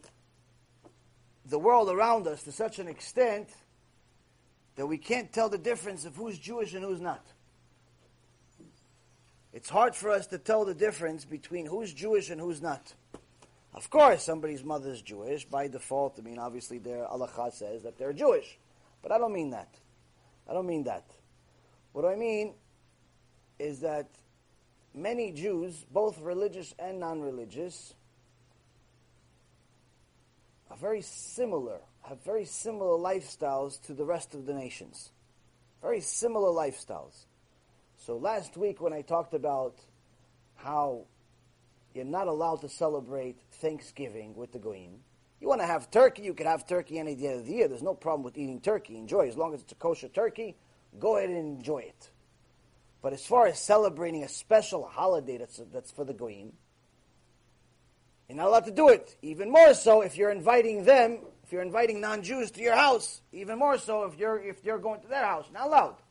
the 1.47 1.59
world 1.59 1.89
around 1.89 2.27
us 2.27 2.43
to 2.45 2.53
such 2.53 2.79
an 2.79 2.89
extent 2.89 3.49
that 4.77 4.87
we 4.87 4.99
can't 4.99 5.33
tell 5.33 5.49
the 5.49 5.59
difference 5.59 6.05
of 6.05 6.17
who's 6.17 6.39
Jewish 6.39 6.75
and 6.75 6.85
who's 6.85 7.01
not. 7.01 7.25
It's 9.53 9.69
hard 9.69 9.95
for 9.95 10.11
us 10.11 10.27
to 10.29 10.39
tell 10.39 10.65
the 10.65 10.75
difference 10.75 11.25
between 11.25 11.67
who's 11.67 11.93
Jewish 11.93 12.31
and 12.31 12.41
who's 12.41 12.63
not. 12.63 12.95
Of 13.75 13.91
course, 13.91 14.23
somebody's 14.23 14.65
mother 14.65 14.91
is 14.91 15.03
Jewish 15.03 15.45
by 15.45 15.69
default. 15.69 16.19
I 16.19 16.23
mean, 16.23 16.39
obviously, 16.39 16.79
their 16.79 17.05
halacha 17.05 17.53
says 17.53 17.83
that 17.83 17.99
they're 17.99 18.13
Jewish, 18.13 18.59
but 19.03 19.13
I 19.13 19.19
don't 19.19 19.33
mean 19.33 19.51
that. 19.51 19.69
I 20.49 20.55
don't 20.55 20.67
mean 20.67 20.85
that. 20.85 21.05
What 21.93 22.05
I 22.05 22.17
mean 22.17 22.55
is 23.59 23.81
that 23.81 24.09
many 24.95 25.33
Jews, 25.33 25.85
both 25.91 26.21
religious 26.21 26.75
and 26.79 27.01
non-religious, 27.01 27.95
are 30.71 30.77
very 30.77 31.03
similar, 31.03 31.79
have 32.03 32.23
very 32.25 32.47
similar 32.47 32.99
lifestyles 32.99 33.81
to 33.83 33.93
the 33.93 34.05
rest 34.05 34.35
of 34.35 34.47
the 34.47 34.55
nations. 34.55 35.11
Very 35.83 36.01
similar 36.01 36.49
lifestyles. 36.49 37.27
So 38.05 38.17
last 38.17 38.57
week 38.57 38.81
when 38.81 38.93
I 38.93 39.03
talked 39.03 39.33
about 39.33 39.77
how 40.57 41.05
you're 41.95 42.05
not 42.05 42.27
allowed 42.27 42.63
to 42.63 42.69
celebrate 42.69 43.41
Thanksgiving 43.53 44.35
with 44.35 44.51
the 44.51 44.59
Goyim, 44.59 44.95
you 45.41 45.47
want 45.47 45.61
to 45.61 45.69
have 45.69 45.89
turkey, 45.89 46.23
you 46.23 46.35
can 46.35 46.47
have 46.47 46.67
turkey 46.67 46.99
any 46.99 47.15
day 47.15 47.35
of 47.35 47.47
the 47.47 47.53
year. 47.53 47.69
There's 47.69 47.83
no 47.83 47.95
problem 47.95 48.25
with 48.25 48.37
eating 48.37 48.61
turkey. 48.61 48.97
Enjoy. 48.97 49.29
As 49.29 49.37
long 49.37 49.55
as 49.55 49.61
it's 49.61 49.71
a 49.71 49.77
kosher 49.77 50.09
turkey, 50.09 50.57
go 50.99 51.17
ahead 51.17 51.31
and 51.31 51.39
enjoy 51.39 51.79
it. 51.79 52.11
But 53.03 53.13
as 53.13 53.25
far 53.25 53.47
as 53.47 53.61
celebrating 53.61 54.25
a 54.25 54.29
special 54.29 54.85
holiday 54.85 55.39
that's, 55.39 55.61
that's 55.73 55.93
for 55.93 56.05
the 56.05 56.15
Goyim, 56.15 56.53
you're 58.29 58.37
not 58.37 58.49
allowed 58.49 58.65
to 58.65 58.73
do 58.73 58.89
it. 58.89 59.17
Even 59.23 59.49
more 59.49 59.75
so 59.75 60.01
if 60.01 60.17
you're 60.17 60.31
inviting 60.31 60.85
them, 60.85 61.19
if 61.45 61.53
you're 61.53 61.63
inviting 61.63 62.01
non-Jews 62.01 62.51
to 62.53 62.63
your 62.63 62.75
house. 62.75 63.23
Even 63.31 63.61
more 63.61 63.79
so 63.79 64.05
if 64.05 64.19
you're, 64.19 64.43
if 64.43 64.65
you're 64.65 64.79
going 64.79 65.03
to 65.03 65.09
their 65.09 65.25
house. 65.25 65.47
Not 65.53 65.69
allowed. 65.69 66.02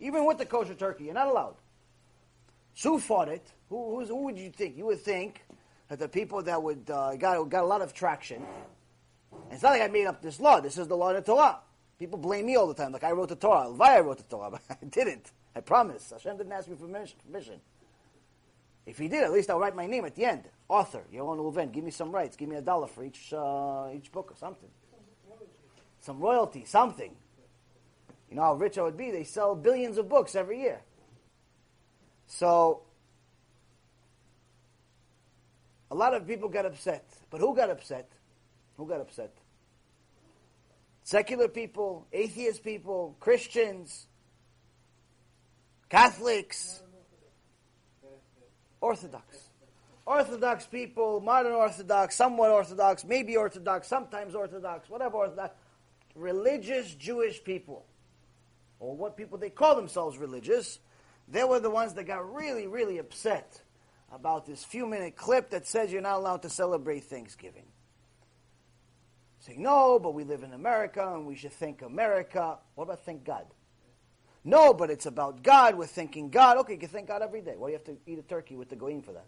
Even 0.00 0.24
with 0.24 0.38
the 0.38 0.46
kosher 0.46 0.74
turkey, 0.74 1.04
you're 1.04 1.14
not 1.14 1.28
allowed. 1.28 1.56
Who 2.82 2.98
fought 2.98 3.28
it? 3.28 3.46
Who, 3.68 4.04
who 4.04 4.24
would 4.24 4.38
you 4.38 4.50
think? 4.50 4.76
You 4.76 4.86
would 4.86 5.00
think 5.00 5.44
that 5.88 5.98
the 5.98 6.08
people 6.08 6.42
that 6.42 6.62
would 6.62 6.90
uh, 6.90 7.16
got, 7.16 7.48
got 7.48 7.64
a 7.64 7.66
lot 7.66 7.82
of 7.82 7.92
traction. 7.92 8.42
It's 9.50 9.62
not 9.62 9.70
like 9.70 9.82
I 9.82 9.88
made 9.88 10.06
up 10.06 10.22
this 10.22 10.40
law. 10.40 10.60
This 10.60 10.78
is 10.78 10.88
the 10.88 10.96
law 10.96 11.10
of 11.10 11.16
the 11.16 11.22
Torah. 11.22 11.58
People 11.98 12.18
blame 12.18 12.46
me 12.46 12.56
all 12.56 12.66
the 12.66 12.74
time, 12.74 12.92
like 12.92 13.04
I 13.04 13.10
wrote 13.10 13.28
the 13.28 13.36
Torah. 13.36 13.70
Why 13.70 13.98
I 13.98 14.00
wrote 14.00 14.18
the 14.18 14.24
Torah, 14.24 14.50
but 14.52 14.62
I 14.70 14.84
didn't. 14.86 15.32
I 15.54 15.60
promise. 15.60 16.10
Hashem 16.10 16.36
didn't 16.38 16.52
ask 16.52 16.68
me 16.68 16.76
for 16.76 16.86
permission. 16.86 17.60
If 18.86 18.98
he 18.98 19.08
did, 19.08 19.22
at 19.22 19.32
least 19.32 19.50
I'll 19.50 19.58
write 19.58 19.76
my 19.76 19.86
name 19.86 20.04
at 20.04 20.14
the 20.14 20.24
end. 20.24 20.44
Author, 20.68 21.04
Yaron 21.12 21.38
Reuven. 21.38 21.70
Give 21.70 21.84
me 21.84 21.90
some 21.90 22.10
rights. 22.10 22.36
Give 22.36 22.48
me 22.48 22.56
a 22.56 22.62
dollar 22.62 22.86
for 22.86 23.04
each 23.04 23.32
uh, 23.32 23.88
each 23.94 24.10
book 24.10 24.32
or 24.32 24.36
something. 24.36 24.70
Some 26.00 26.18
royalty, 26.18 26.64
something. 26.64 27.14
You 28.30 28.36
know 28.36 28.42
how 28.42 28.54
rich 28.54 28.78
I 28.78 28.82
would 28.82 28.96
be? 28.96 29.10
They 29.10 29.24
sell 29.24 29.56
billions 29.56 29.98
of 29.98 30.08
books 30.08 30.36
every 30.36 30.60
year. 30.60 30.80
So, 32.28 32.82
a 35.90 35.94
lot 35.96 36.14
of 36.14 36.26
people 36.26 36.48
got 36.48 36.64
upset. 36.64 37.04
But 37.28 37.40
who 37.40 37.56
got 37.56 37.70
upset? 37.70 38.08
Who 38.76 38.86
got 38.86 39.00
upset? 39.00 39.34
Secular 41.02 41.48
people, 41.48 42.06
atheist 42.12 42.62
people, 42.62 43.16
Christians, 43.18 44.06
Catholics, 45.88 46.82
Orthodox. 48.80 49.50
Orthodox 50.06 50.66
people, 50.66 51.20
modern 51.20 51.52
Orthodox, 51.52 52.16
somewhat 52.16 52.50
Orthodox, 52.50 53.04
maybe 53.04 53.36
Orthodox, 53.36 53.88
sometimes 53.88 54.34
Orthodox, 54.34 54.88
whatever 54.88 55.16
Orthodox, 55.16 55.54
religious 56.14 56.94
Jewish 56.94 57.42
people, 57.42 57.86
or 58.80 58.96
what 58.96 59.16
people 59.16 59.38
they 59.38 59.50
call 59.50 59.76
themselves 59.76 60.18
religious, 60.18 60.80
they 61.28 61.44
were 61.44 61.60
the 61.60 61.70
ones 61.70 61.94
that 61.94 62.04
got 62.04 62.34
really, 62.34 62.66
really 62.66 62.98
upset 62.98 63.62
about 64.12 64.46
this 64.46 64.64
few 64.64 64.86
minute 64.86 65.14
clip 65.14 65.50
that 65.50 65.66
says 65.66 65.92
you're 65.92 66.02
not 66.02 66.16
allowed 66.16 66.42
to 66.42 66.50
celebrate 66.50 67.04
Thanksgiving. 67.04 67.66
Saying, 69.40 69.62
no, 69.62 69.98
but 69.98 70.12
we 70.12 70.24
live 70.24 70.42
in 70.42 70.52
America 70.52 71.14
and 71.14 71.26
we 71.26 71.36
should 71.36 71.52
thank 71.52 71.82
America. 71.82 72.58
What 72.74 72.84
about 72.84 73.04
thank 73.04 73.24
God? 73.24 73.46
No, 74.42 74.74
but 74.74 74.90
it's 74.90 75.06
about 75.06 75.42
God. 75.42 75.76
We're 75.76 75.86
thanking 75.86 76.30
God. 76.30 76.56
Okay, 76.58 76.74
you 76.74 76.78
can 76.78 76.88
thank 76.88 77.08
God 77.08 77.22
every 77.22 77.42
day. 77.42 77.54
Why 77.56 77.68
do 77.68 77.72
you 77.72 77.78
have 77.78 77.86
to 77.86 77.96
eat 78.06 78.18
a 78.18 78.22
turkey 78.22 78.56
with 78.56 78.70
the 78.70 78.76
goyim 78.76 79.02
for 79.02 79.12
that? 79.12 79.26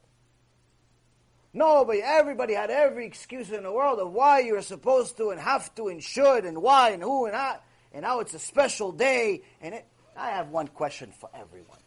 No, 1.54 1.84
but 1.84 1.98
everybody 1.98 2.54
had 2.54 2.70
every 2.70 3.06
excuse 3.06 3.50
in 3.50 3.62
the 3.62 3.72
world 3.72 4.00
of 4.00 4.10
why 4.10 4.40
you're 4.40 4.62
supposed 4.62 5.18
to 5.18 5.30
and 5.30 5.40
have 5.40 5.74
to 5.74 5.88
and 5.88 6.02
should 6.02 6.46
and 6.46 6.62
why 6.62 6.90
and 6.90 7.02
who 7.02 7.26
and 7.26 7.34
how. 7.34 7.60
And 7.92 8.02
now 8.02 8.20
it's 8.20 8.34
a 8.34 8.38
special 8.38 8.92
day. 8.92 9.42
And 9.60 9.74
it, 9.74 9.86
I 10.16 10.30
have 10.30 10.48
one 10.50 10.68
question 10.68 11.12
for 11.20 11.28
everyone. 11.34 11.78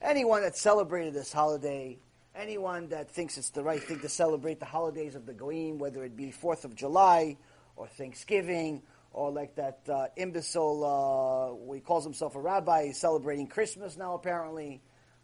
Anyone 0.00 0.42
that 0.42 0.56
celebrated 0.56 1.12
this 1.12 1.32
holiday, 1.32 1.98
anyone 2.34 2.88
that 2.88 3.10
thinks 3.10 3.36
it's 3.36 3.50
the 3.50 3.62
right 3.62 3.82
thing 3.82 4.00
to 4.00 4.08
celebrate 4.08 4.60
the 4.60 4.66
holidays 4.66 5.14
of 5.14 5.26
the 5.26 5.32
Goyim, 5.32 5.78
whether 5.78 6.04
it 6.04 6.16
be 6.16 6.32
4th 6.32 6.64
of 6.64 6.74
July 6.74 7.36
or 7.76 7.88
Thanksgiving 7.88 8.82
or 9.12 9.30
like 9.30 9.56
that 9.56 9.80
uh, 9.88 10.06
imbecile, 10.16 11.64
uh, 11.68 11.74
he 11.74 11.80
calls 11.80 12.04
himself 12.04 12.36
a 12.36 12.40
rabbi, 12.40 12.86
he's 12.86 12.98
celebrating 12.98 13.46
Christmas 13.46 13.96
now 13.96 14.14
apparently. 14.14 14.80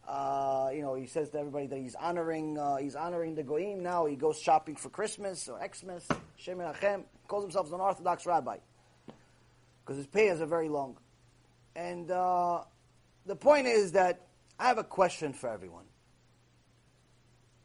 Uh, 0.09 0.71
you 0.75 0.83
know, 0.83 0.95
he 0.95 1.07
says 1.07 1.31
to 1.31 1.39
everybody 1.39 1.67
that 1.67 1.79
he's 1.79 1.95
honoring, 1.95 2.59
uh, 2.59 2.77
he's 2.77 2.95
honoring 2.97 3.35
the 3.35 3.43
goyim 3.43 3.83
now. 3.83 4.05
He 4.05 4.17
goes 4.17 4.39
shopping 4.39 4.77
for 4.77 4.91
Christmas 4.91 5.49
or 5.49 5.59
Xmas. 5.67 6.07
Shem 6.37 6.59
Menachem 6.59 7.05
calls 7.27 7.45
himself 7.45 7.73
an 7.73 7.81
Orthodox 7.81 8.27
rabbi 8.27 8.59
because 9.85 9.97
his 9.97 10.07
payas 10.07 10.41
are 10.41 10.47
very 10.47 10.69
long. 10.69 10.97
And 11.77 12.11
uh, 12.11 12.63
the 13.27 13.37
point 13.37 13.67
is 13.67 13.93
that 13.93 14.27
I 14.59 14.69
have 14.69 14.79
a 14.79 14.85
question 14.85 15.33
for 15.33 15.51
everyone. 15.51 15.85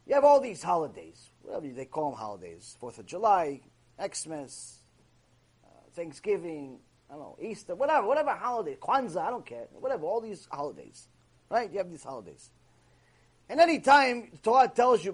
You 0.06 0.14
have 0.14 0.24
all 0.24 0.40
these 0.40 0.62
holidays, 0.62 1.30
whatever 1.42 1.68
they 1.68 1.84
call 1.84 2.10
them 2.10 2.18
holidays: 2.18 2.76
Fourth 2.80 2.98
of 2.98 3.06
July, 3.06 3.60
Xmas, 4.02 4.78
uh, 5.64 5.68
Thanksgiving, 5.94 6.78
I 7.08 7.14
don't 7.14 7.22
know, 7.22 7.36
Easter, 7.40 7.74
whatever, 7.74 8.06
whatever 8.06 8.30
holiday, 8.30 8.76
Kwanzaa, 8.76 9.22
I 9.22 9.30
don't 9.30 9.46
care, 9.46 9.66
whatever, 9.78 10.06
all 10.06 10.20
these 10.20 10.48
holidays. 10.50 11.08
Right? 11.48 11.70
You 11.70 11.78
have 11.78 11.90
these 11.90 12.04
holidays. 12.04 12.50
And 13.48 13.60
any 13.60 13.80
time 13.80 14.30
Torah 14.42 14.68
tells 14.68 15.04
you, 15.04 15.12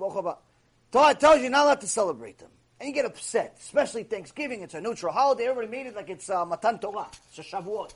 Torah 0.93 1.15
tells 1.15 1.41
you 1.41 1.51
not 1.51 1.65
allowed 1.65 1.81
to 1.81 1.89
celebrate 1.89 2.39
them. 2.39 2.51
And 2.79 2.89
you 2.89 2.95
get 2.95 3.07
upset, 3.07 3.57
especially 3.61 4.03
Thanksgiving. 4.03 4.63
It's 4.63 4.75
a 4.75 4.81
neutral 4.81 5.13
holiday. 5.13 5.49
Everybody 5.49 5.69
made 5.69 5.87
it 5.87 5.97
like 5.97 6.11
it's 6.11 6.29
uh, 6.29 6.45
Matan 6.45 6.79
Torah. 6.79 7.07
It's 7.29 7.39
a 7.39 7.43
Shavuot. 7.43 7.93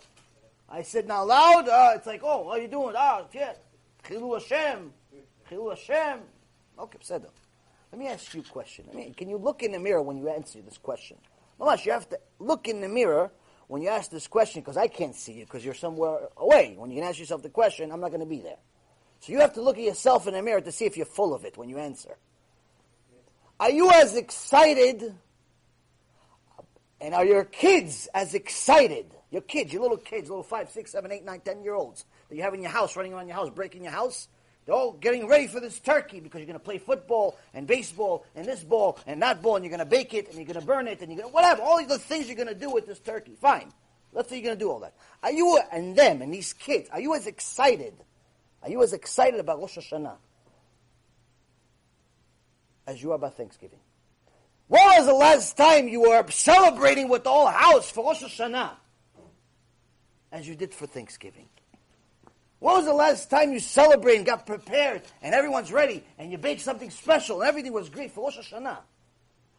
I 0.71 0.83
said 0.83 1.07
now 1.07 1.25
loud, 1.25 1.69
uh, 1.69 1.93
it's 1.97 2.07
like, 2.07 2.23
oh, 2.23 2.43
what 2.43 2.59
are 2.59 2.63
you 2.63 2.69
doing? 2.69 2.95
Ah, 2.97 3.25
yeah. 3.33 3.55
Chilul 4.05 4.41
Hashem. 4.41 4.93
Chilul 5.51 5.71
Hashem. 5.71 6.21
Okay, 6.79 6.99
said 7.03 7.27
Let 7.93 7.99
me 7.99 8.09
ask 8.09 8.33
you 8.35 8.41
a 8.41 8.45
question. 8.45 8.87
I 8.91 8.97
mean, 8.97 9.13
can 9.15 9.29
you 9.29 9.37
look 9.37 9.63
in 9.63 9.73
the 9.73 9.79
mirror 9.81 10.01
when 10.01 10.17
you 10.17 10.29
answer 10.29 10.61
this 10.63 10.79
question? 10.79 11.19
Mamash, 11.61 11.85
you 11.85 11.93
have 11.93 12.09
to 12.09 12.19
look 12.39 12.69
in 12.69 12.81
the 12.81 12.89
mirror 12.89 13.31
when 13.67 13.83
you 13.83 13.89
ask 13.89 14.11
this 14.11 14.27
question, 14.27 14.63
because 14.63 14.77
I 14.77 14.87
can't 14.87 15.15
see 15.15 15.33
you, 15.33 15.45
because 15.45 15.65
you're 15.65 15.75
somewhere 15.75 16.29
away. 16.37 16.75
When 16.77 16.91
you 16.91 17.01
can 17.01 17.09
ask 17.09 17.19
yourself 17.19 17.43
the 17.43 17.51
question, 17.51 17.93
I'm 17.93 18.01
not 18.01 18.09
going 18.09 18.21
to 18.21 18.27
be 18.27 18.41
there. 18.41 18.57
So 19.21 19.33
you 19.33 19.41
have 19.41 19.53
to 19.55 19.63
look 19.63 19.77
at 19.77 19.85
yourself 19.85 20.27
in 20.27 20.35
the 20.35 20.43
mirror 20.43 20.61
to 20.61 20.73
see 20.73 20.87
if 20.87 20.97
you're 20.97 21.07
full 21.07 21.35
of 21.35 21.45
it 21.45 21.59
when 21.59 21.69
you 21.69 21.79
answer. 21.79 22.17
Are 23.61 23.71
you 23.71 23.91
as 23.91 24.17
excited, 24.17 25.15
and 26.99 27.15
are 27.15 27.27
your 27.27 27.45
kids 27.45 28.09
as 28.15 28.33
excited? 28.33 29.15
Your 29.31 29.43
kids, 29.43 29.71
your 29.71 29.83
little 29.83 29.99
kids, 29.99 30.31
little 30.31 30.43
five, 30.43 30.71
six, 30.71 30.91
seven, 30.93 31.13
eight, 31.13 31.27
nine, 31.27 31.41
ten 31.41 31.63
year 31.63 31.75
olds 31.75 32.07
that 32.31 32.37
you 32.37 32.43
have 32.43 32.55
in 32.55 32.63
your 32.63 32.71
house, 32.71 32.97
running 32.97 33.13
around 33.13 33.27
your 33.27 33.37
house, 33.37 33.51
breaking 33.51 33.85
your 33.85 33.93
house. 33.93 34.29
They're 34.65 34.75
all 34.75 34.93
getting 34.93 35.29
ready 35.29 35.47
for 35.47 35.61
this 35.61 35.79
turkey 35.79 36.21
because 36.21 36.39
you're 36.39 36.47
going 36.47 36.59
to 36.59 36.65
play 36.65 36.79
football 36.79 37.39
and 37.53 37.67
baseball 37.67 38.25
and 38.35 38.47
this 38.47 38.65
ball 38.65 38.99
and 39.07 39.21
that 39.21 39.43
ball 39.43 39.57
and 39.57 39.65
you're 39.65 39.71
going 39.71 39.81
to 39.81 39.85
bake 39.85 40.15
it 40.15 40.29
and 40.29 40.37
you're 40.37 40.47
going 40.47 40.61
to 40.61 40.67
burn 40.67 40.87
it 40.87 41.01
and 41.01 41.13
you're 41.13 41.21
going 41.21 41.31
to, 41.31 41.35
whatever, 41.35 41.61
all 41.63 41.85
the 41.85 41.99
things 41.99 42.29
you're 42.29 42.37
going 42.37 42.49
to 42.49 42.55
do 42.55 42.71
with 42.71 42.87
this 42.87 42.99
turkey. 42.99 43.35
Fine. 43.41 43.73
Let's 44.13 44.29
say 44.29 44.37
you're 44.37 44.45
going 44.45 44.59
to 44.59 44.65
do 44.65 44.71
all 44.71 44.81
that. 44.81 44.95
Are 45.23 45.33
you, 45.33 45.59
and 45.73 45.97
them 45.97 46.23
and 46.23 46.33
these 46.33 46.53
kids, 46.53 46.89
are 46.93 47.01
you 47.01 47.15
as 47.15 47.27
excited? 47.27 47.95
Are 48.63 48.71
you 48.71 48.83
as 48.83 48.93
excited 48.93 49.41
about 49.41 49.61
Rosh 49.61 49.79
Hashanah 49.79 50.17
as 52.87 53.03
you 53.03 53.13
are 53.13 53.17
about 53.17 53.37
Thanksgiving? 53.37 53.79
When 54.69 54.83
was 54.85 55.07
the 55.07 55.15
last 55.15 55.57
time 55.57 55.89
you 55.89 56.03
were 56.03 56.25
celebrating 56.31 57.09
with 57.09 57.25
the 57.25 57.31
whole 57.31 57.47
house 57.47 57.91
for 57.91 58.05
Rosh 58.05 58.23
Hashanah 58.23 58.71
as 60.31 60.47
you 60.47 60.55
did 60.55 60.73
for 60.73 60.87
Thanksgiving? 60.87 61.49
When 62.61 62.75
was 62.75 62.85
the 62.85 62.95
last 62.95 63.31
time 63.31 63.53
you 63.53 63.59
celebrated 63.59 64.19
and 64.19 64.27
got 64.27 64.47
prepared 64.47 65.03
and 65.23 65.35
everyone's 65.35 65.73
ready 65.73 66.05
and 66.19 66.31
you 66.31 66.39
baked 66.39 66.61
something 66.61 66.91
special 66.91 67.41
and 67.41 67.49
everything 67.49 67.73
was 67.73 67.89
great 67.89 68.13
for 68.13 68.25
Rosh 68.25 68.39
Hashanah? 68.39 68.79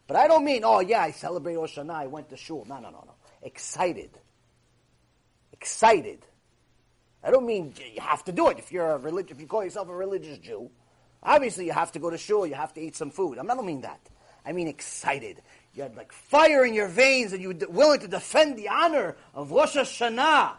But 0.06 0.16
I 0.16 0.28
don't 0.28 0.44
mean, 0.44 0.62
oh 0.64 0.80
yeah, 0.80 1.02
I 1.02 1.10
celebrate 1.10 1.56
Rosh 1.56 1.76
Hashanah, 1.76 1.94
I 1.94 2.06
went 2.06 2.30
to 2.30 2.36
shul. 2.36 2.64
No, 2.68 2.76
no, 2.76 2.90
no, 2.90 3.04
no. 3.06 3.14
Excited. 3.42 4.10
Excited. 5.52 6.24
I 7.24 7.30
don't 7.30 7.46
mean 7.46 7.74
you 7.94 8.00
have 8.00 8.24
to 8.24 8.32
do 8.32 8.48
it 8.48 8.58
if 8.58 8.72
you're 8.72 8.92
a 8.92 8.98
relig- 8.98 9.30
if 9.30 9.40
you 9.40 9.46
call 9.46 9.62
yourself 9.62 9.88
a 9.88 9.94
religious 9.94 10.38
Jew. 10.38 10.70
Obviously, 11.22 11.66
you 11.66 11.72
have 11.72 11.92
to 11.92 11.98
go 11.98 12.10
to 12.10 12.18
shul, 12.18 12.46
you 12.46 12.54
have 12.54 12.74
to 12.74 12.80
eat 12.80 12.96
some 12.96 13.10
food. 13.10 13.38
I 13.38 13.44
don't 13.44 13.64
mean 13.64 13.82
that. 13.82 14.00
I 14.44 14.52
mean 14.52 14.66
excited. 14.66 15.40
You 15.74 15.84
had 15.84 15.96
like 15.96 16.12
fire 16.12 16.64
in 16.64 16.74
your 16.74 16.88
veins 16.88 17.32
and 17.32 17.40
you 17.40 17.48
were 17.48 17.68
willing 17.68 18.00
to 18.00 18.08
defend 18.08 18.56
the 18.56 18.68
honor 18.68 19.16
of 19.34 19.52
Rosh 19.52 19.76
Hashanah 19.76 20.56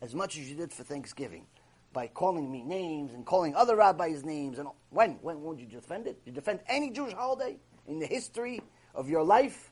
as 0.00 0.14
much 0.14 0.38
as 0.38 0.48
you 0.48 0.56
did 0.56 0.72
for 0.72 0.82
Thanksgiving 0.82 1.46
by 1.92 2.06
calling 2.06 2.50
me 2.50 2.62
names 2.62 3.12
and 3.12 3.24
calling 3.24 3.54
other 3.54 3.76
rabbis 3.76 4.24
names. 4.24 4.58
And 4.58 4.68
when? 4.90 5.12
When 5.22 5.42
would 5.42 5.60
you 5.60 5.66
defend 5.66 6.06
it? 6.06 6.20
You 6.24 6.32
defend 6.32 6.60
any 6.66 6.90
Jewish 6.90 7.12
holiday 7.12 7.56
in 7.86 7.98
the 7.98 8.06
history 8.06 8.60
of 8.94 9.08
your 9.08 9.22
life 9.22 9.70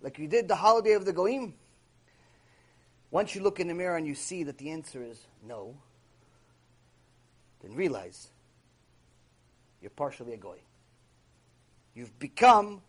like 0.00 0.18
you 0.18 0.28
did 0.28 0.48
the 0.48 0.56
holiday 0.56 0.92
of 0.92 1.04
the 1.04 1.12
Goim? 1.12 1.54
Once 3.10 3.34
you 3.34 3.42
look 3.42 3.60
in 3.60 3.68
the 3.68 3.74
mirror 3.74 3.96
and 3.96 4.06
you 4.06 4.14
see 4.14 4.42
that 4.44 4.58
the 4.58 4.70
answer 4.70 5.02
is 5.02 5.26
no, 5.46 5.74
then 7.62 7.74
realize 7.74 8.28
you're 9.80 9.90
partially 9.90 10.34
a 10.34 10.36
Goy. 10.36 10.58
You've 11.94 12.18
become 12.18 12.82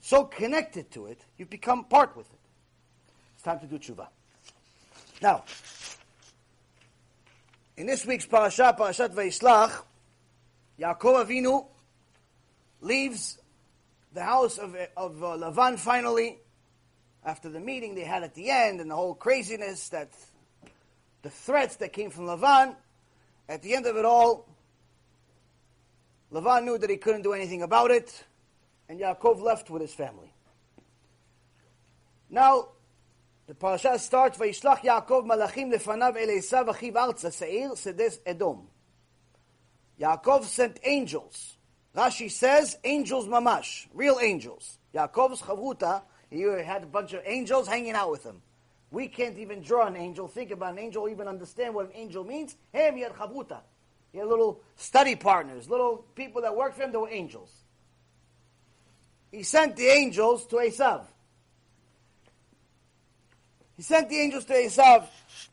so 0.00 0.24
connected 0.24 0.90
to 0.92 1.06
it, 1.06 1.20
you've 1.36 1.50
become 1.50 1.84
part 1.84 2.16
with 2.16 2.26
it. 2.32 2.38
It's 3.34 3.42
time 3.42 3.60
to 3.60 3.66
do 3.66 3.78
tshuva. 3.78 4.08
Now, 5.20 5.44
in 7.76 7.86
this 7.86 8.06
week's 8.06 8.26
parasha, 8.26 8.74
Parashat 8.78 9.14
Vayishlach, 9.14 9.82
Yaakov 10.78 11.26
Avinu 11.26 11.66
leaves 12.80 13.38
the 14.14 14.22
house 14.22 14.58
of, 14.58 14.76
of 14.96 15.22
uh, 15.22 15.26
Lavan 15.36 15.78
finally, 15.78 16.38
after 17.24 17.50
the 17.50 17.60
meeting 17.60 17.94
they 17.94 18.04
had 18.04 18.22
at 18.22 18.34
the 18.34 18.50
end 18.50 18.80
and 18.80 18.90
the 18.90 18.96
whole 18.96 19.14
craziness 19.14 19.90
that 19.90 20.10
the 21.22 21.30
threats 21.30 21.76
that 21.76 21.92
came 21.92 22.10
from 22.10 22.24
Lavan, 22.24 22.74
at 23.48 23.62
the 23.62 23.74
end 23.74 23.86
of 23.86 23.96
it 23.96 24.04
all, 24.04 24.48
Lavan 26.32 26.64
knew 26.64 26.78
that 26.78 26.90
he 26.90 26.96
couldn't 26.96 27.22
do 27.22 27.32
anything 27.32 27.62
about 27.62 27.90
it, 27.90 28.24
and 28.88 29.00
Yaakov 29.00 29.40
left 29.40 29.70
with 29.70 29.82
his 29.82 29.92
family. 29.92 30.32
Now, 32.28 32.68
the 33.46 33.54
parasha 33.54 33.98
starts, 33.98 34.38
Vayishlach 34.38 34.80
Yaakov 34.80 35.26
malachim 35.26 35.72
lefanav 35.72 36.16
el 36.16 36.28
achiv 36.28 36.92
arza 36.92 37.32
seir 37.32 37.70
sedes 37.70 38.20
Edom. 38.24 38.68
Yaakov 40.00 40.44
sent 40.44 40.78
angels. 40.84 41.56
Rashi 41.96 42.30
says, 42.30 42.78
angels 42.84 43.26
mamash, 43.26 43.86
real 43.92 44.20
angels. 44.20 44.78
Yaakov's 44.94 45.42
chavruta, 45.42 46.02
he 46.30 46.42
had 46.42 46.84
a 46.84 46.86
bunch 46.86 47.12
of 47.12 47.22
angels 47.26 47.66
hanging 47.66 47.94
out 47.94 48.10
with 48.10 48.22
him. 48.22 48.40
We 48.92 49.08
can't 49.08 49.38
even 49.38 49.62
draw 49.62 49.86
an 49.86 49.96
angel, 49.96 50.28
think 50.28 50.52
about 50.52 50.72
an 50.72 50.78
angel, 50.78 51.08
even 51.08 51.26
understand 51.26 51.74
what 51.74 51.86
an 51.86 51.92
angel 51.94 52.22
means. 52.24 52.56
Him, 52.72 52.94
he 52.96 53.02
had 53.02 53.12
chavruta. 53.14 53.60
He 54.12 54.18
had 54.18 54.26
little 54.26 54.60
study 54.76 55.14
partners, 55.14 55.68
little 55.68 56.04
people 56.14 56.42
that 56.42 56.56
worked 56.56 56.76
for 56.76 56.82
him, 56.82 56.92
they 56.92 56.98
were 56.98 57.10
angels. 57.10 57.52
He 59.30 59.44
sent 59.44 59.76
the 59.76 59.86
angels 59.86 60.46
to 60.46 60.56
Esav. 60.56 61.04
He 63.76 63.82
sent 63.82 64.08
the 64.08 64.18
angels 64.18 64.44
to 64.46 64.54
Esav 64.54 65.06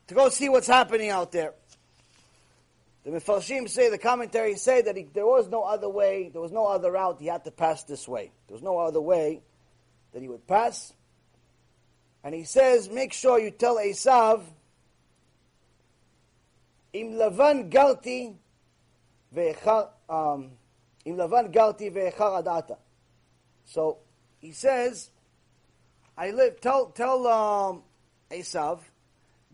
to 0.08 0.14
go 0.14 0.28
see 0.28 0.48
what's 0.48 0.66
happening 0.66 1.10
out 1.10 1.30
there. 1.32 1.54
The 3.04 3.12
Mefarshim 3.12 3.68
say, 3.68 3.88
the 3.88 3.96
commentaries 3.96 4.60
say 4.60 4.82
that 4.82 4.96
he, 4.96 5.04
there 5.04 5.24
was 5.24 5.48
no 5.48 5.62
other 5.62 5.88
way, 5.88 6.28
there 6.30 6.42
was 6.42 6.52
no 6.52 6.66
other 6.66 6.90
route, 6.90 7.18
he 7.20 7.26
had 7.26 7.44
to 7.44 7.50
pass 7.50 7.84
this 7.84 8.06
way. 8.06 8.32
There 8.48 8.54
was 8.54 8.62
no 8.62 8.78
other 8.78 9.00
way 9.00 9.40
that 10.12 10.20
he 10.20 10.28
would 10.28 10.46
pass. 10.46 10.92
And 12.24 12.34
he 12.34 12.44
says, 12.44 12.90
make 12.90 13.12
sure 13.12 13.38
you 13.38 13.50
tell 13.50 13.76
Esav 13.76 14.42
Im 16.92 17.12
Lavan 17.12 17.70
galti 17.70 18.34
Im 19.34 21.16
Lavan 21.16 21.52
garti 21.52 21.90
ve'echar 21.90 22.42
adata. 22.42 22.76
So, 23.64 23.98
he 24.38 24.52
says, 24.52 25.10
I 26.16 26.30
live, 26.30 26.60
tell, 26.60 26.86
tell, 26.86 27.26
um, 27.26 27.82
Esav 28.30 28.80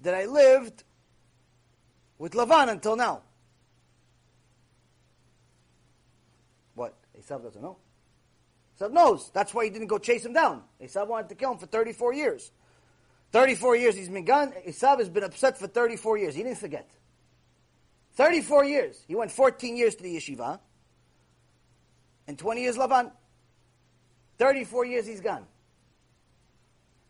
that 0.03 0.15
I 0.15 0.27
lived 0.27 0.85
with 2.19 2.33
Lavan 2.33 2.71
until 2.71 2.97
now. 2.97 3.23
What? 6.75 6.95
Esav 7.19 7.43
doesn't 7.43 7.63
know. 7.63 7.77
Esav 8.79 8.93
knows. 8.93 9.31
That's 9.33 9.55
why 9.55 9.65
he 9.65 9.71
didn't 9.71 9.89
go 9.89 9.99
chase 9.99 10.25
him 10.25 10.33
down. 10.33 10.63
Esav 10.81 11.07
wanted 11.07 11.29
to 11.29 11.35
kill 11.35 11.53
him 11.53 11.59
for 11.59 11.67
34 11.67 12.15
years. 12.15 12.51
34 13.33 13.77
years 13.77 13.97
he's 13.97 14.09
been 14.09 14.25
gone. 14.25 14.53
Esav 14.67 14.99
has 14.99 15.09
been 15.09 15.25
upset 15.25 15.59
for 15.59 15.67
34 15.67 16.19
years. 16.19 16.35
He 16.35 16.43
didn't 16.43 16.59
forget. 16.59 16.89
34 18.15 18.65
years. 18.65 19.05
He 19.07 19.15
went 19.15 19.31
14 19.31 19.77
years 19.77 19.95
to 19.97 20.03
the 20.03 20.17
yeshiva. 20.17 20.61
And 22.27 22.39
20 22.39 22.63
years 22.63 22.77
Lavan. 22.77 23.11
34 24.39 24.87
years 24.87 25.07
he's 25.07 25.21
gone. 25.21 25.47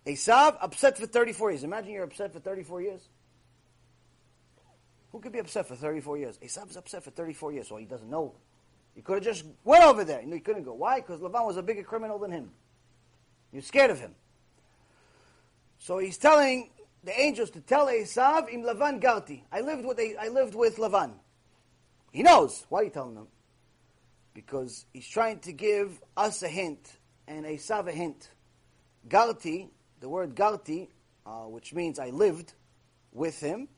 Esav 0.07 0.57
upset 0.61 0.99
for 0.99 1.07
34 1.07 1.53
years. 1.53 1.65
Imagine 1.65 1.93
you're 1.93 2.05
upset 2.05 2.33
for 2.33 2.41
34 2.41 2.83
years. 2.83 3.09
Who 5.13 5.21
could 5.21 5.33
be 5.33 5.39
upset 5.39 5.67
for 5.67 5.77
34 5.77 6.19
years? 6.19 6.39
Esav 6.39 6.71
is 6.71 6.77
upset 6.77 7.05
for 7.05 7.11
34 7.11 7.53
years, 7.53 7.69
so 7.69 7.77
he 7.77 7.87
doesn't 7.87 8.11
know. 8.11 8.35
He 8.95 9.01
could 9.01 9.15
have 9.15 9.25
just 9.25 9.45
went 9.65 9.85
over 9.85 10.05
there. 10.05 10.23
No, 10.25 10.35
he 10.35 10.41
couldn't 10.41 10.65
go. 10.65 10.75
Why? 10.75 11.01
Because 11.01 11.21
Lavan 11.21 11.47
was 11.47 11.57
a 11.57 11.63
bigger 11.63 11.83
criminal 11.83 12.19
than 12.19 12.31
him. 12.31 12.51
You're 13.53 13.63
scared 13.63 13.91
of 13.91 14.01
him. 14.01 14.15
So 15.79 15.99
he's 15.99 16.19
telling 16.19 16.71
the 17.05 17.21
angels 17.21 17.51
to 17.51 17.61
tell 17.61 17.87
Esav, 17.87 18.53
Im 18.53 18.63
Lavan 18.63 19.01
Garti. 19.01 19.43
I 19.53 19.61
lived 19.61 19.85
with 19.85 20.01
I 20.01 20.29
lived 20.29 20.55
with 20.55 20.77
Lavan. 20.77 21.13
He 22.13 22.23
knows. 22.23 22.65
Why 22.69 22.81
are 22.81 22.85
you 22.85 22.91
telling 22.91 23.17
him? 23.17 23.27
Because 24.33 24.87
he's 24.93 25.07
trying 25.07 25.41
to 25.41 25.53
give 25.53 26.01
us 26.17 26.43
a 26.43 26.49
hint 26.49 26.99
and 27.29 27.45
Esav 27.45 27.89
a 27.89 27.93
hint. 27.93 28.31
Garti, 29.09 29.69
the 30.01 30.09
word 30.09 30.35
Garti, 30.35 30.89
uh, 31.27 31.43
which 31.43 31.75
means 31.75 31.99
I 31.99 32.11
lived 32.11 32.55
with 33.13 33.39
him, 33.39 33.69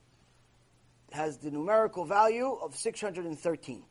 has 1.13 1.39
the 1.39 1.51
numerical 1.51 2.05
value 2.05 2.53
of 2.53 2.77
613. 2.77 3.83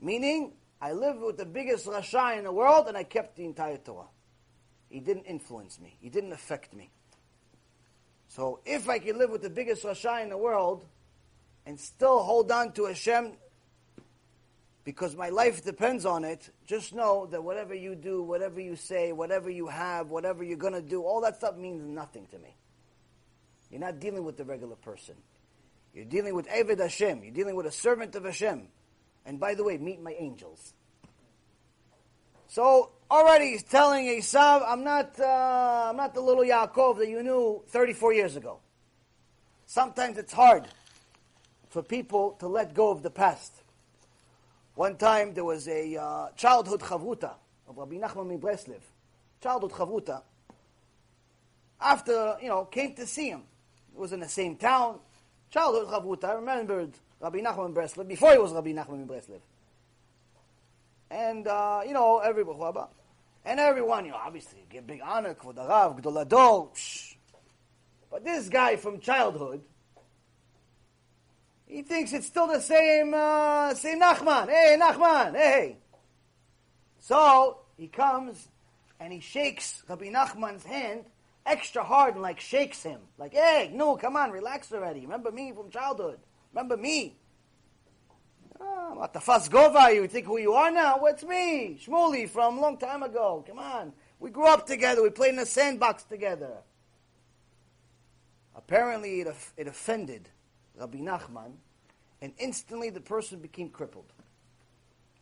Meaning, 0.00 0.52
I 0.80 0.92
lived 0.92 1.20
with 1.20 1.36
the 1.36 1.46
biggest 1.46 1.86
Rasha 1.86 2.38
in 2.38 2.44
the 2.44 2.52
world 2.52 2.88
and 2.88 2.96
I 2.96 3.02
kept 3.02 3.36
the 3.36 3.44
entire 3.44 3.78
Torah. 3.78 4.08
He 4.88 5.00
didn't 5.00 5.24
influence 5.24 5.80
me. 5.80 5.96
He 6.00 6.08
didn't 6.08 6.32
affect 6.32 6.74
me. 6.74 6.90
So 8.36 8.60
if 8.66 8.86
I 8.86 8.98
can 8.98 9.16
live 9.16 9.30
with 9.30 9.40
the 9.40 9.48
biggest 9.48 9.82
Rasha 9.82 10.22
in 10.22 10.28
the 10.28 10.36
world 10.36 10.84
and 11.64 11.80
still 11.80 12.22
hold 12.22 12.52
on 12.52 12.70
to 12.72 12.84
Hashem 12.84 13.32
because 14.84 15.16
my 15.16 15.30
life 15.30 15.64
depends 15.64 16.04
on 16.04 16.22
it, 16.22 16.50
just 16.66 16.94
know 16.94 17.24
that 17.30 17.42
whatever 17.42 17.74
you 17.74 17.94
do, 17.94 18.22
whatever 18.22 18.60
you 18.60 18.76
say, 18.76 19.10
whatever 19.12 19.48
you 19.48 19.68
have, 19.68 20.10
whatever 20.10 20.44
you're 20.44 20.58
going 20.58 20.74
to 20.74 20.82
do, 20.82 21.00
all 21.02 21.22
that 21.22 21.36
stuff 21.36 21.56
means 21.56 21.82
nothing 21.88 22.26
to 22.26 22.38
me. 22.38 22.54
You're 23.70 23.80
not 23.80 24.00
dealing 24.00 24.22
with 24.22 24.36
the 24.36 24.44
regular 24.44 24.76
person. 24.76 25.14
You're 25.94 26.04
dealing 26.04 26.34
with 26.34 26.46
Eved 26.48 26.78
Hashem. 26.78 27.24
You're 27.24 27.32
dealing 27.32 27.56
with 27.56 27.64
a 27.64 27.72
servant 27.72 28.16
of 28.16 28.26
Hashem. 28.26 28.68
And 29.24 29.40
by 29.40 29.54
the 29.54 29.64
way, 29.64 29.78
meet 29.78 30.02
my 30.02 30.14
angels. 30.18 30.74
So 32.48 32.90
already 33.10 33.58
telling 33.58 34.06
Esav, 34.06 34.62
I'm 34.66 34.84
not, 34.84 35.18
uh, 35.18 35.88
I'm 35.90 35.96
not 35.96 36.14
the 36.14 36.20
little 36.20 36.44
Yaakov 36.44 36.98
that 36.98 37.08
you 37.08 37.22
knew 37.22 37.62
34 37.68 38.12
years 38.12 38.36
ago. 38.36 38.58
Sometimes 39.66 40.18
it's 40.18 40.32
hard 40.32 40.64
for 41.68 41.82
people 41.82 42.32
to 42.38 42.48
let 42.48 42.74
go 42.74 42.90
of 42.90 43.02
the 43.02 43.10
past. 43.10 43.52
One 44.74 44.96
time 44.96 45.34
there 45.34 45.44
was 45.44 45.68
a 45.68 45.96
uh, 45.96 46.28
childhood 46.36 46.80
chavruta 46.80 47.34
of 47.68 47.76
Rabbi 47.78 47.96
Nachman 47.96 48.38
Breslev. 48.38 48.80
Childhood 49.42 49.72
chavruta. 49.72 50.22
After, 51.80 52.36
you 52.40 52.48
know, 52.48 52.64
came 52.64 52.94
to 52.94 53.06
see 53.06 53.30
him. 53.30 53.42
It 53.94 53.98
was 53.98 54.12
in 54.12 54.20
the 54.20 54.28
same 54.28 54.56
town. 54.56 54.98
Childhood 55.50 55.88
chavruta. 55.88 56.24
I 56.24 56.32
remembered 56.34 56.92
Rabbi 57.20 57.40
Nachman 57.40 57.72
Breslev 57.72 58.06
before 58.06 58.32
he 58.32 58.38
was 58.38 58.52
Rabbi 58.52 58.72
Nachman 58.72 59.06
Breslev. 59.06 59.40
And, 61.10 61.46
uh, 61.46 61.82
you 61.86 61.92
know, 61.92 62.18
everybody, 62.18 62.80
and 63.44 63.60
everyone, 63.60 64.04
you 64.04 64.10
know, 64.10 64.18
obviously, 64.18 64.66
get 64.68 64.86
big 64.86 65.00
honor, 65.04 65.34
Kvod 65.34 65.54
Arav, 65.54 65.96
Gadol 65.96 66.24
HaDor, 66.24 67.14
But 68.10 68.24
this 68.24 68.48
guy 68.48 68.76
from 68.76 68.98
childhood, 68.98 69.62
he 71.66 71.82
thinks 71.82 72.12
it's 72.12 72.26
still 72.26 72.48
the 72.48 72.60
same, 72.60 73.14
uh, 73.14 73.74
same 73.74 74.00
Nachman. 74.00 74.48
Hey, 74.48 74.76
Nachman, 74.80 75.36
hey. 75.36 75.76
So, 76.98 77.60
he 77.76 77.86
comes 77.86 78.48
and 78.98 79.12
he 79.12 79.20
shakes 79.20 79.82
Rabbi 79.88 80.06
Nachman's 80.06 80.64
hand 80.64 81.04
extra 81.46 81.84
hard 81.84 82.14
and 82.14 82.22
like 82.22 82.40
shakes 82.40 82.82
him. 82.82 83.00
Like, 83.18 83.32
hey, 83.32 83.70
no, 83.72 83.96
come 83.96 84.16
on, 84.16 84.32
relax 84.32 84.72
already. 84.72 85.00
Remember 85.00 85.30
me 85.30 85.52
from 85.52 85.70
childhood. 85.70 86.18
Remember 86.52 86.76
me. 86.76 87.16
Oh, 88.60 88.94
what 88.94 89.12
the 89.12 89.20
fuss 89.20 89.48
gova? 89.48 89.94
You 89.94 90.06
think 90.08 90.26
who 90.26 90.38
you 90.38 90.52
are 90.52 90.70
now? 90.70 90.98
What's 90.98 91.22
me? 91.22 91.78
Shmuley 91.84 92.28
from 92.28 92.58
a 92.58 92.60
long 92.60 92.78
time 92.78 93.02
ago. 93.02 93.44
Come 93.46 93.58
on. 93.58 93.92
We 94.18 94.30
grew 94.30 94.46
up 94.46 94.66
together. 94.66 95.02
We 95.02 95.10
played 95.10 95.34
in 95.34 95.38
a 95.38 95.46
sandbox 95.46 96.04
together. 96.04 96.52
Apparently, 98.54 99.20
it, 99.20 99.36
it 99.56 99.68
offended 99.68 100.28
Rabbi 100.78 100.98
Nachman, 100.98 101.52
and 102.20 102.32
instantly 102.38 102.90
the 102.90 103.00
person 103.00 103.38
became 103.40 103.68
crippled. 103.68 104.12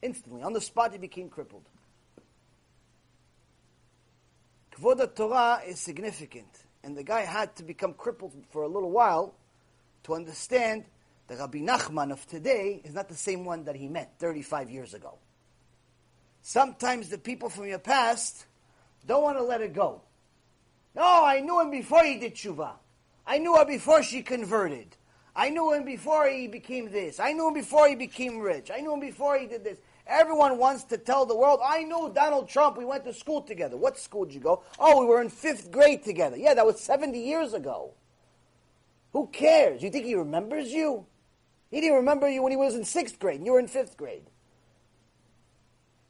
Instantly. 0.02 0.42
On 0.42 0.52
the 0.52 0.60
spot, 0.60 0.92
he 0.92 0.98
became 0.98 1.28
crippled. 1.28 1.68
Kvod 4.76 5.14
Torah 5.14 5.60
is 5.66 5.78
significant, 5.78 6.64
and 6.82 6.96
the 6.96 7.04
guy 7.04 7.20
had 7.20 7.54
to 7.56 7.62
become 7.62 7.94
crippled 7.94 8.32
for 8.50 8.62
a 8.62 8.68
little 8.68 8.90
while 8.90 9.34
to 10.04 10.14
understand 10.14 10.84
the 11.34 11.40
Rabbi 11.40 11.58
Nachman 11.58 12.12
of 12.12 12.26
today 12.26 12.80
is 12.84 12.94
not 12.94 13.08
the 13.08 13.14
same 13.14 13.44
one 13.44 13.64
that 13.64 13.74
he 13.74 13.88
met 13.88 14.14
35 14.18 14.70
years 14.70 14.94
ago. 14.94 15.18
Sometimes 16.42 17.08
the 17.08 17.18
people 17.18 17.48
from 17.48 17.66
your 17.66 17.78
past 17.78 18.46
don't 19.06 19.22
want 19.22 19.38
to 19.38 19.42
let 19.42 19.60
it 19.60 19.72
go. 19.72 20.02
No, 20.94 21.24
I 21.24 21.40
knew 21.40 21.60
him 21.60 21.70
before 21.70 22.04
he 22.04 22.18
did 22.18 22.34
tshuva. 22.34 22.72
I 23.26 23.38
knew 23.38 23.56
her 23.56 23.64
before 23.64 24.02
she 24.02 24.22
converted. 24.22 24.96
I 25.34 25.50
knew 25.50 25.72
him 25.72 25.84
before 25.84 26.28
he 26.28 26.46
became 26.46 26.92
this. 26.92 27.18
I 27.18 27.32
knew 27.32 27.48
him 27.48 27.54
before 27.54 27.88
he 27.88 27.96
became 27.96 28.38
rich. 28.38 28.70
I 28.70 28.80
knew 28.80 28.94
him 28.94 29.00
before 29.00 29.36
he 29.36 29.46
did 29.46 29.64
this. 29.64 29.78
Everyone 30.06 30.58
wants 30.58 30.84
to 30.84 30.98
tell 30.98 31.26
the 31.26 31.34
world, 31.34 31.60
I 31.64 31.82
knew 31.82 32.12
Donald 32.14 32.48
Trump. 32.48 32.76
We 32.76 32.84
went 32.84 33.04
to 33.06 33.12
school 33.12 33.40
together. 33.42 33.76
What 33.76 33.98
school 33.98 34.26
did 34.26 34.34
you 34.34 34.40
go? 34.40 34.62
Oh, 34.78 35.00
we 35.00 35.06
were 35.06 35.22
in 35.22 35.30
fifth 35.30 35.72
grade 35.72 36.04
together. 36.04 36.36
Yeah, 36.36 36.54
that 36.54 36.66
was 36.66 36.78
70 36.80 37.18
years 37.18 37.54
ago. 37.54 37.94
Who 39.12 39.28
cares? 39.28 39.82
You 39.82 39.90
think 39.90 40.04
he 40.04 40.14
remembers 40.14 40.70
you? 40.70 41.06
He 41.70 41.80
didn't 41.80 41.96
remember 41.96 42.28
you 42.28 42.42
when 42.42 42.52
he 42.52 42.56
was 42.56 42.74
in 42.74 42.84
sixth 42.84 43.18
grade 43.18 43.38
and 43.38 43.46
you 43.46 43.52
were 43.52 43.58
in 43.58 43.68
fifth 43.68 43.96
grade. 43.96 44.24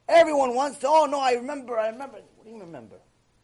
Everyone 0.07 0.53
wants 0.53 0.79
to, 0.79 0.87
oh 0.87 1.05
no, 1.05 1.19
I 1.19 1.33
remember, 1.33 1.79
I 1.79 1.89
remember. 1.89 2.19
What 2.35 2.45
do 2.45 2.51
you 2.51 2.59
remember? 2.59 2.97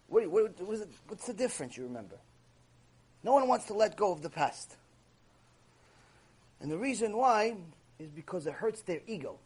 What, 0.08 0.30
what, 0.30 0.46
it, 0.46 0.90
what's 1.08 1.26
the 1.26 1.34
difference 1.34 1.78
you 1.78 1.84
remember? 1.84 2.18
No 3.24 3.34
one 3.34 3.48
wants 3.48 3.66
to 3.66 3.74
let 3.74 3.96
go 3.96 4.12
of 4.12 4.22
the 4.22 4.30
past. 4.30 4.76
And 6.60 6.72
the 6.72 6.78
reason 6.78 7.18
why 7.18 7.56
is 7.98 8.10
because 8.10 8.46
it 8.46 8.54
hurts 8.54 8.82
their 8.82 9.02
ego. 9.08 9.40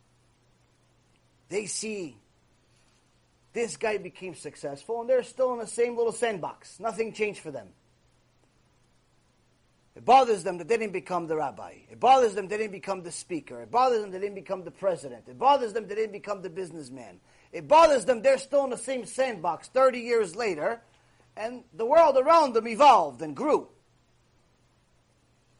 They 1.49 1.65
see 1.65 2.17
this 3.53 3.77
guy 3.77 3.97
became 3.97 4.35
successful 4.35 5.01
and 5.01 5.09
they're 5.09 5.23
still 5.23 5.53
in 5.53 5.59
the 5.59 5.67
same 5.67 5.95
little 5.95 6.11
sandbox. 6.11 6.79
Nothing 6.79 7.13
changed 7.13 7.39
for 7.39 7.51
them. 7.51 7.67
It 9.95 10.03
bothers 10.03 10.43
them 10.43 10.57
that 10.57 10.67
they 10.67 10.77
didn't 10.77 10.91
become 10.93 11.27
the 11.27 11.37
rabbi. 11.37 11.75
It 11.89 11.99
bothers 11.99 12.35
them 12.35 12.49
they 12.49 12.57
didn't 12.57 12.73
become 12.73 13.01
the 13.03 13.11
speaker. 13.11 13.61
It 13.61 13.71
bothers 13.71 14.01
them 14.01 14.11
they 14.11 14.19
didn't 14.19 14.35
become 14.35 14.63
the 14.63 14.71
president. 14.71 15.23
It 15.27 15.39
bothers 15.39 15.71
them 15.71 15.87
they 15.87 15.95
didn't 15.95 16.11
become 16.11 16.41
the 16.41 16.49
businessman. 16.49 17.21
It 17.53 17.67
bothers 17.67 18.03
them 18.03 18.21
they're 18.21 18.37
still 18.37 18.65
in 18.65 18.71
the 18.71 18.77
same 18.77 19.05
sandbox 19.05 19.69
30 19.69 19.99
years 19.99 20.35
later, 20.35 20.81
and 21.37 21.63
the 21.73 21.85
world 21.85 22.17
around 22.17 22.53
them 22.53 22.67
evolved 22.67 23.21
and 23.21 23.33
grew. 23.33 23.69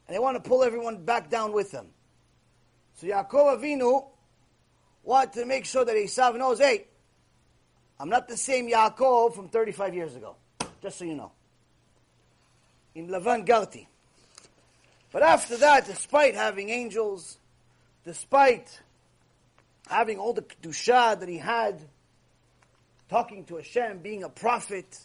And 0.08 0.16
they 0.16 0.20
want 0.20 0.42
to 0.42 0.48
pull 0.48 0.64
everyone 0.64 1.06
back 1.06 1.30
down 1.30 1.54
with 1.54 1.72
them. 1.72 1.88
So 2.96 3.08
Yaakov 3.08 3.62
Avinu 3.62 4.06
wanted 5.04 5.34
to 5.34 5.46
make 5.46 5.64
sure 5.64 5.86
that 5.86 5.96
Esav 5.96 6.38
knows, 6.38 6.60
hey, 6.60 6.88
I'm 7.98 8.10
not 8.10 8.28
the 8.28 8.36
same 8.36 8.70
Yaakov 8.70 9.34
from 9.34 9.48
35 9.48 9.96
years 9.96 10.16
ago. 10.18 10.36
Just 10.82 11.00
so 11.00 11.06
you 11.06 11.16
know. 11.16 11.32
In 12.94 13.08
Lavan 13.08 13.48
Garti. 13.48 13.88
But 15.16 15.24
after 15.24 15.55
that, 15.55 15.86
despite 15.86 16.36
having 16.36 16.70
angels, 16.70 17.38
despite 18.03 18.82
having 19.88 20.18
all 20.20 20.34
the 20.34 20.41
kedusha 20.41 21.18
that 21.18 21.30
he 21.30 21.38
had, 21.38 21.80
talking 23.07 23.45
to 23.45 23.55
Hashem, 23.55 23.99
being 23.99 24.24
a 24.24 24.30
prophet, 24.30 24.99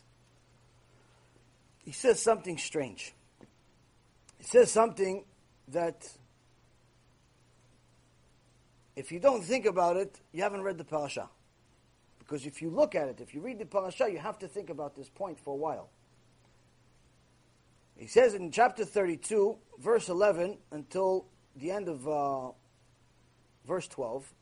he 1.84 1.92
says 1.92 2.20
something 2.20 2.58
strange. 2.58 3.14
He 4.38 4.42
says 4.42 4.72
something 4.72 5.22
that 5.68 6.08
if 8.96 9.12
you 9.12 9.20
don't 9.20 9.44
think 9.44 9.64
about 9.64 9.96
it, 9.96 10.18
you 10.32 10.42
haven't 10.42 10.62
read 10.62 10.76
the 10.76 10.84
parasha. 10.84 11.28
Because 12.18 12.46
if 12.46 12.60
you 12.60 12.70
look 12.70 12.96
at 12.96 13.06
it, 13.06 13.20
if 13.20 13.32
you 13.32 13.42
read 13.42 13.60
the 13.60 13.64
parasha, 13.64 14.10
you 14.10 14.18
have 14.18 14.40
to 14.40 14.48
think 14.48 14.70
about 14.70 14.96
this 14.96 15.08
point 15.08 15.38
for 15.38 15.54
a 15.54 15.56
while. 15.56 15.88
He 17.99 18.07
says 18.07 18.33
in 18.33 18.51
chapter 18.51 18.85
32, 18.85 19.57
verse 19.79 20.09
11, 20.09 20.57
until 20.71 21.25
the 21.55 21.71
end 21.71 21.87
of 21.87 22.07
uh, 22.07 22.51
verse 23.65 23.87
12, 23.87 24.33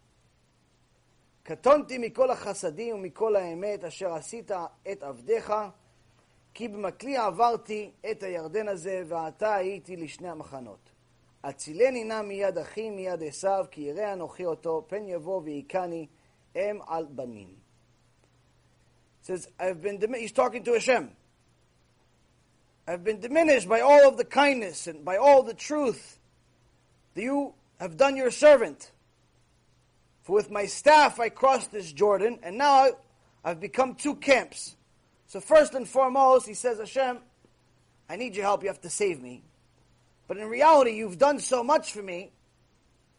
קטונתי 1.43 1.97
מכל 1.97 2.31
החסדים 2.31 2.95
ומכל 2.95 3.35
האמת 3.35 3.83
אשר 3.83 4.13
עשית 4.13 4.51
את 4.91 5.03
עבדיך, 5.03 5.53
כי 6.53 6.67
במקלי 6.67 7.17
עברתי 7.17 7.91
את 8.11 8.23
הירדן 8.23 8.67
הזה, 8.67 9.03
ועתה 9.07 9.55
הייתי 9.55 9.95
לשני 9.95 10.29
המחנות. 10.29 10.89
אצילני 11.41 12.03
נא 12.03 12.21
מיד 12.21 12.57
אחי 12.57 12.89
מיד 12.89 13.23
עשיו, 13.23 13.65
כי 13.71 13.81
ירא 13.81 14.13
אנוכי 14.13 14.45
אותו, 14.45 14.85
פן 14.87 15.07
יבוא 15.07 15.41
והיכני 15.41 16.07
אם 16.55 16.79
על 16.87 17.05
בנים. 17.09 17.63
says, 19.23 19.47
I've 19.57 19.81
been, 19.81 19.99
he's 20.15 20.33
talking 20.33 20.63
to 20.63 20.73
Hashem. 20.73 21.15
I've 22.88 23.04
been 23.04 23.20
diminished 23.20 23.68
by 23.68 23.82
all 23.82 24.08
of 24.08 24.16
the 24.16 24.24
kindness 24.24 24.86
and 24.86 25.04
by 25.04 25.18
all 25.18 25.42
the 25.42 25.52
truth 25.52 26.18
that 27.14 27.20
you 27.20 27.52
have 27.78 27.98
done 27.98 28.16
your 28.16 28.30
servant. 28.30 28.90
For 30.22 30.32
with 30.32 30.50
my 30.50 30.64
staff 30.64 31.20
I 31.20 31.28
crossed 31.28 31.70
this 31.70 31.92
Jordan, 31.92 32.38
and 32.42 32.56
now 32.56 32.88
I've 33.44 33.60
become 33.60 33.94
two 33.94 34.14
camps. 34.14 34.74
So 35.26 35.38
first 35.38 35.74
and 35.74 35.86
foremost, 35.86 36.46
he 36.46 36.54
says, 36.54 36.78
Hashem, 36.78 37.18
I 38.08 38.16
need 38.16 38.34
your 38.34 38.46
help, 38.46 38.62
you 38.62 38.68
have 38.70 38.80
to 38.80 38.90
save 38.90 39.20
me. 39.20 39.44
But 40.26 40.38
in 40.38 40.48
reality, 40.48 40.92
you've 40.92 41.18
done 41.18 41.40
so 41.40 41.62
much 41.62 41.92
for 41.92 42.02
me, 42.02 42.32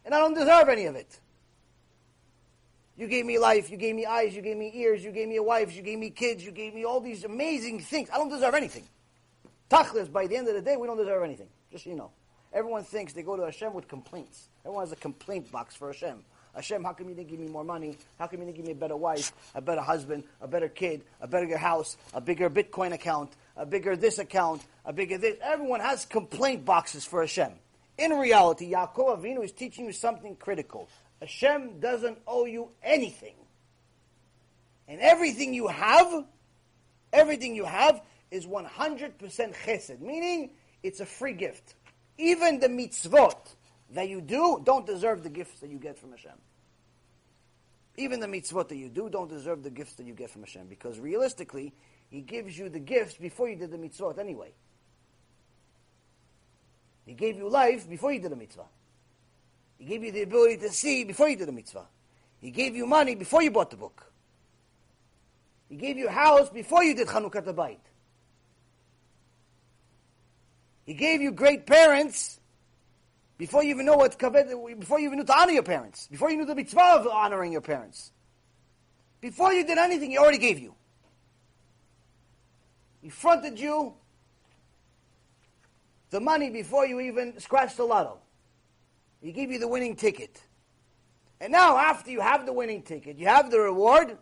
and 0.04 0.16
I 0.16 0.18
don't 0.18 0.34
deserve 0.34 0.70
any 0.70 0.86
of 0.86 0.96
it. 0.96 1.20
You 2.98 3.08
gave 3.08 3.24
me 3.28 3.38
life, 3.38 3.70
you 3.70 3.78
gave 3.78 3.96
me 3.96 4.08
eyes, 4.08 4.36
you 4.36 4.42
gave 4.42 4.58
me 4.58 4.72
ears, 4.74 5.04
you 5.04 5.12
gave 5.12 5.28
me 5.28 5.36
a 5.36 5.44
wife, 5.44 5.76
you 5.76 5.84
gave 5.84 6.00
me 6.00 6.10
kids, 6.10 6.44
you 6.44 6.52
gave 6.52 6.74
me 6.74 6.86
all 6.86 7.02
these 7.02 7.24
amazing 7.24 7.82
things. 7.82 8.10
I 8.12 8.18
don't 8.18 8.30
deserve 8.30 8.56
anything. 8.56 8.88
Tachlis, 9.70 10.12
by 10.12 10.28
the 10.28 10.36
end 10.36 10.48
of 10.48 10.56
the 10.56 10.62
day, 10.62 10.78
we 10.78 10.88
don't 10.88 10.98
deserve 10.98 11.24
anything. 11.24 11.48
Just 11.72 11.84
so 11.84 11.90
you 11.92 11.96
know. 11.96 12.12
Everyone 12.52 12.84
thinks 12.84 13.14
they 13.14 13.22
go 13.22 13.36
to 13.36 13.44
Hashem 13.44 13.74
with 13.74 13.88
complaints. 13.88 14.50
Everyone 14.66 14.84
has 14.84 14.92
a 14.92 14.96
complaint 14.96 15.52
box 15.52 15.76
for 15.76 15.88
Hashem. 15.88 16.24
Hashem, 16.56 16.84
how 16.84 16.94
come 16.94 17.10
you 17.10 17.16
didn't 17.16 17.30
give 17.30 17.40
me 17.40 17.48
more 17.48 17.64
money? 17.64 17.96
How 18.18 18.26
come 18.26 18.40
you 18.40 18.46
didn't 18.46 18.58
give 18.58 18.66
me 18.66 18.72
a 18.72 18.76
better 18.76 18.98
wife, 18.98 19.32
a 19.54 19.62
better 19.62 19.82
husband, 19.82 20.24
a 20.42 20.48
better 20.48 20.68
kid, 20.68 21.04
a 21.22 21.28
better 21.28 21.58
house, 21.58 21.96
a 22.14 22.20
bigger 22.20 22.50
Bitcoin 22.50 22.92
account, 22.92 23.32
a 23.56 23.66
bigger 23.68 23.96
this 23.96 24.18
account, 24.18 24.64
a 24.84 24.92
bigger 24.92 25.20
this? 25.20 25.38
Everyone 25.44 25.80
has 25.80 26.06
complaint 26.06 26.66
boxes 26.66 27.06
for 27.06 27.22
Hashem. 27.22 27.52
In 28.00 28.12
reality, 28.14 28.72
Yaakov 28.72 29.20
Avinu 29.20 29.44
is 29.44 29.52
teaching 29.52 29.86
you 29.86 29.92
something 29.92 30.36
critical. 30.36 30.90
Hashem 31.22 31.80
doesn't 31.80 32.18
owe 32.26 32.46
you 32.46 32.70
anything. 32.82 33.36
And 34.88 35.02
everything 35.02 35.54
you 35.54 35.68
have, 35.68 36.26
everything 37.14 37.56
you 37.56 37.66
have 37.66 38.02
is 38.32 38.46
100% 38.46 39.18
chesed, 39.18 40.00
meaning 40.00 40.52
it's 40.84 41.00
a 41.00 41.06
free 41.06 41.34
gift. 41.34 41.76
Even 42.18 42.60
the 42.60 42.68
mitzvot 42.68 43.56
that 43.92 44.10
you 44.10 44.22
do 44.22 44.62
don't 44.64 44.86
deserve 44.86 45.24
the 45.24 45.30
gifts 45.30 45.60
that 45.62 45.70
you 45.70 45.78
get 45.78 45.98
from 45.98 46.12
Hashem. 46.12 46.38
Even 47.98 48.20
the 48.20 48.28
mitzvot 48.28 48.70
that 48.70 48.78
you 48.78 48.90
do 48.90 49.10
don't 49.10 49.30
deserve 49.30 49.64
the 49.64 49.70
gifts 49.70 49.94
that 49.94 50.06
you 50.06 50.14
get 50.14 50.30
from 50.30 50.44
Hashem 50.44 50.68
because 50.68 51.00
realistically, 51.00 51.74
He 52.10 52.22
gives 52.22 52.58
you 52.58 52.70
the 52.70 52.80
gifts 52.80 53.16
before 53.16 53.50
you 53.50 53.56
did 53.56 53.72
the 53.72 53.78
mitzvot 53.78 54.18
anyway. 54.18 54.52
He 57.06 57.14
gave 57.14 57.38
you 57.38 57.50
life 57.50 57.90
before 57.90 58.12
you 58.12 58.20
did 58.20 58.32
the 58.32 58.36
mitzvah. 58.36 58.66
He 59.78 59.86
gave 59.86 60.04
you 60.04 60.12
the 60.12 60.22
ability 60.22 60.58
to 60.58 60.70
see 60.70 61.04
before 61.04 61.30
you 61.30 61.36
did 61.36 61.48
the 61.48 61.52
mitzvah. 61.52 61.86
He 62.40 62.52
gave 62.52 62.76
you 62.76 62.86
money 62.86 63.16
before 63.16 63.42
you 63.42 63.52
bought 63.52 63.72
the 63.72 63.78
book. 63.78 64.12
He 65.70 65.76
gave 65.76 65.98
you 65.98 66.08
a 66.08 66.12
house 66.12 66.50
before 66.50 66.84
you 66.84 66.96
did 66.96 67.08
Chanukah 67.08 67.54
Bayit. 67.54 67.78
He 70.90 70.96
gave 70.96 71.22
you 71.22 71.32
great 71.32 71.68
parents 71.68 72.40
before 73.38 73.64
you 73.64 73.70
even 73.70 73.86
know 73.86 73.96
what 73.96 74.18
before 74.18 75.00
you 75.00 75.06
even 75.06 75.20
knew 75.20 75.24
to 75.24 75.38
honor 75.38 75.52
your 75.52 75.62
parents, 75.62 76.08
before 76.08 76.32
you 76.32 76.38
knew 76.38 76.48
the 76.48 76.56
mitzvah 76.56 76.82
of 76.96 77.06
honoring 77.06 77.52
your 77.52 77.62
parents, 77.62 78.12
before 79.22 79.54
you 79.54 79.68
did 79.68 79.78
anything, 79.78 80.10
he 80.10 80.18
already 80.18 80.40
gave 80.40 80.58
you. 80.58 80.74
He 83.04 83.10
fronted 83.10 83.60
you 83.60 83.94
the 86.10 86.20
money 86.20 86.50
before 86.50 86.88
you 86.88 87.00
even 87.02 87.40
scratched 87.40 87.78
the 87.78 87.84
lotto. 87.84 88.18
He 89.22 89.32
gave 89.32 89.52
you 89.52 89.60
the 89.60 89.68
winning 89.68 89.96
ticket. 89.96 90.42
And 91.40 91.52
now, 91.52 91.78
after 91.78 92.10
you 92.10 92.20
have 92.20 92.48
the 92.48 92.54
winning 92.54 92.82
ticket, 92.82 93.20
you 93.20 93.28
have 93.28 93.52
the 93.52 93.60
reward, 93.60 94.18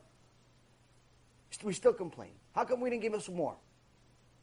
we 1.64 1.72
still 1.72 1.94
complain. 1.94 2.32
How 2.54 2.66
come 2.66 2.82
we 2.82 2.90
didn't 2.90 3.04
give 3.04 3.14
us 3.14 3.30
more? 3.30 3.56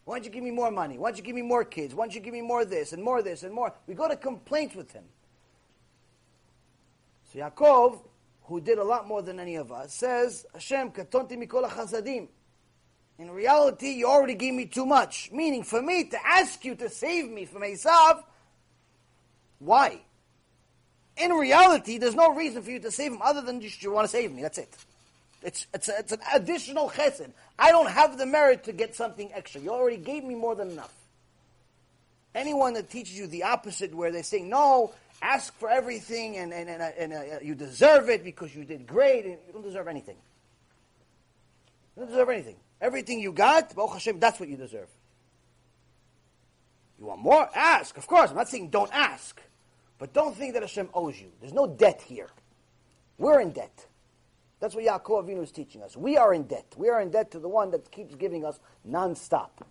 Why 0.05 0.17
don't 0.17 0.25
you 0.25 0.31
give 0.31 0.45
me 0.45 0.51
more 0.51 0.71
money? 0.71 0.99
Why 0.99 1.11
don't 1.11 1.17
you 1.17 1.25
give 1.25 1.35
me 1.35 1.43
more 1.43 1.65
kids? 1.65 1.95
Why 1.95 2.05
don't 2.05 2.15
you 2.15 2.21
give 2.21 2.35
me 2.35 2.43
more 2.43 2.65
this 2.65 2.93
and 2.93 3.03
more 3.03 3.23
this 3.23 3.43
and 3.43 3.55
more? 3.55 3.73
We 3.87 3.95
go 3.95 4.09
to 4.09 4.17
complaints 4.17 4.75
with 4.75 4.93
him. 4.93 5.05
So 7.33 7.39
Yaakov, 7.39 8.03
who 8.45 8.61
did 8.61 8.79
a 8.79 8.85
lot 8.85 9.09
more 9.09 9.23
than 9.23 9.41
any 9.41 9.57
of 9.57 9.73
us, 9.73 9.95
says, 9.95 10.45
Hashem, 10.53 10.91
katonti 10.91 11.33
mikol 11.33 11.69
chasadim. 11.69 12.29
In 13.19 13.31
reality, 13.31 13.91
you 13.91 14.07
already 14.07 14.35
gave 14.35 14.55
me 14.55 14.67
too 14.67 14.85
much. 14.85 15.31
Meaning, 15.33 15.63
for 15.63 15.81
me 15.81 16.05
to 16.05 16.19
ask 16.27 16.65
you 16.65 16.75
to 16.75 16.89
save 16.91 17.31
me 17.31 17.47
from 17.47 17.63
Esav, 17.63 18.23
why? 19.61 20.03
In 21.17 21.31
reality, 21.33 21.97
there's 21.99 22.17
no 22.17 22.35
reason 22.35 22.63
for 22.63 22.71
you 22.71 22.81
to 22.81 22.91
save 22.91 23.13
him 23.13 23.23
other 23.23 23.41
than 23.41 23.61
just 23.61 23.83
you 23.83 23.93
want 23.93 24.05
to 24.05 24.09
save 24.09 24.33
me. 24.33 24.43
That's 24.43 24.59
it. 24.59 24.77
It's, 25.45 25.67
it's, 25.75 25.89
a, 25.89 25.99
it's 25.99 26.13
an 26.13 26.21
additional 26.33 26.89
chesed. 26.89 27.31
I 27.59 27.71
don't 27.71 27.91
have 27.91 28.17
the 28.17 28.27
merit 28.27 28.65
to 28.65 28.73
get 28.73 28.95
something 28.95 29.31
extra. 29.33 29.61
You 29.61 29.71
already 29.71 29.99
gave 29.99 30.25
me 30.25 30.35
more 30.35 30.55
than 30.55 30.71
enough. 30.71 30.95
Anyone 32.35 32.75
that 32.75 32.91
teaches 32.91 33.17
you 33.17 33.27
the 33.27 33.45
opposite, 33.45 33.95
where 33.95 34.11
they 34.11 34.23
say, 34.23 34.43
no, 34.43 34.93
ask 35.23 35.57
for 35.59 35.71
everything 35.71 36.39
and, 36.39 36.53
and, 36.53 36.69
and, 36.69 36.83
and 36.83 37.13
uh, 37.13 37.39
you 37.43 37.55
deserve 37.55 38.09
it 38.09 38.25
because 38.25 38.55
you 38.57 38.65
did 38.65 38.87
great, 38.87 39.25
and 39.25 39.39
you 39.47 39.53
don't 39.53 39.63
deserve 39.63 39.87
anything. 39.87 40.17
You 41.95 42.03
don't 42.03 42.11
deserve 42.11 42.31
anything. 42.31 42.57
Everything 42.81 43.21
you 43.21 43.31
got, 43.31 43.75
Baruch 43.75 43.93
Hashem, 43.93 44.19
that's 44.19 44.41
what 44.41 44.49
you 44.49 44.57
deserve. 44.57 44.89
You 46.99 47.07
want 47.07 47.21
more? 47.21 47.49
Ask. 47.55 47.97
Of 47.99 48.07
course, 48.07 48.31
I'm 48.31 48.37
not 48.37 48.49
saying 48.49 48.71
don't 48.71 48.93
ask. 48.93 49.41
But 49.99 50.13
don't 50.13 50.35
think 50.37 50.55
that 50.55 50.63
Hashem 50.63 50.89
owes 50.93 51.21
you. 51.21 51.31
There's 51.41 51.53
no 51.53 51.67
debt 51.67 52.03
here. 52.03 52.29
We're 53.19 53.41
in 53.41 53.53
debt. 53.53 53.87
That's 54.61 54.75
what 54.75 54.85
Yaakov 54.85 55.27
Avinu 55.27 55.43
is 55.43 55.53
teaching 55.53 55.83
us. 55.83 55.97
We 55.97 56.17
are 56.17 56.33
in 56.33 56.45
debt. 56.45 56.75
We 56.77 56.89
are 56.89 57.01
in 57.01 57.11
debt 57.11 57.31
to 57.33 57.39
the 57.39 57.49
one 57.49 57.71
that 57.73 57.91
keeps 57.91 58.15
giving 58.15 58.45
us 58.45 58.59
non-stop. 58.85 59.67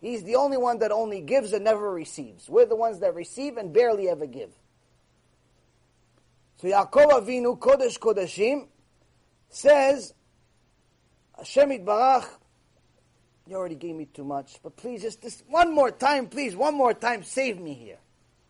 He's 0.00 0.22
the 0.22 0.36
only 0.36 0.56
one 0.56 0.78
that 0.78 0.92
only 0.92 1.20
gives 1.20 1.52
and 1.52 1.64
never 1.64 1.90
receives. 1.90 2.48
We're 2.48 2.66
the 2.66 2.76
ones 2.76 3.00
that 3.00 3.14
receive 3.14 3.56
and 3.56 3.72
barely 3.72 4.08
ever 4.08 4.26
give. 4.26 4.50
So 6.58 6.68
Yaakov 6.68 7.10
Avinu, 7.10 7.58
Kodesh 7.58 7.98
Kodeshim, 7.98 8.68
says, 9.48 10.14
Hashem 11.36 11.70
Barach, 11.84 12.28
you 13.46 13.56
already 13.56 13.76
gave 13.76 13.94
me 13.94 14.04
too 14.06 14.24
much, 14.24 14.58
but 14.62 14.76
please, 14.76 15.02
just 15.02 15.22
this 15.22 15.42
one 15.48 15.74
more 15.74 15.90
time, 15.90 16.26
please, 16.26 16.54
one 16.54 16.74
more 16.74 16.92
time, 16.92 17.22
save 17.22 17.58
me 17.60 17.74
here. 17.74 17.98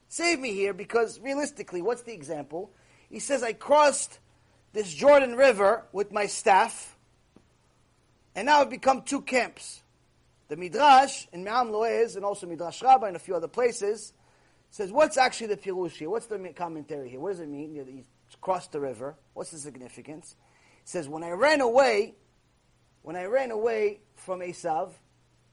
Save 0.08 0.40
me 0.40 0.52
here, 0.54 0.74
because 0.74 1.20
realistically, 1.20 1.82
what's 1.82 2.02
the 2.02 2.12
example? 2.12 2.72
He 3.08 3.20
says, 3.20 3.42
I 3.42 3.52
crossed 3.52 4.18
this 4.78 4.94
Jordan 4.94 5.34
River 5.34 5.86
with 5.90 6.12
my 6.12 6.26
staff, 6.26 6.96
and 8.36 8.46
now 8.46 8.60
I've 8.60 8.70
become 8.70 9.02
two 9.02 9.22
camps. 9.22 9.82
The 10.46 10.56
Midrash 10.56 11.26
in 11.32 11.42
Me'am 11.42 11.70
Loez 11.70 12.14
and 12.14 12.24
also 12.24 12.46
Midrash 12.46 12.80
Rabbah 12.80 13.06
and 13.06 13.16
a 13.16 13.18
few 13.18 13.34
other 13.34 13.48
places 13.48 14.12
says, 14.70 14.92
what's 14.92 15.16
actually 15.16 15.48
the 15.48 15.56
Pirush 15.56 15.94
here? 15.94 16.08
What's 16.08 16.26
the 16.26 16.38
commentary 16.54 17.08
here? 17.10 17.18
What 17.18 17.30
does 17.30 17.40
it 17.40 17.48
mean? 17.48 17.74
He 17.74 18.04
crossed 18.40 18.70
the 18.70 18.78
river. 18.78 19.16
What's 19.34 19.50
the 19.50 19.58
significance? 19.58 20.36
It 20.84 20.88
says, 20.88 21.08
when 21.08 21.24
I 21.24 21.30
ran 21.30 21.60
away, 21.60 22.14
when 23.02 23.16
I 23.16 23.24
ran 23.24 23.50
away 23.50 23.98
from 24.14 24.38
Esav, 24.38 24.92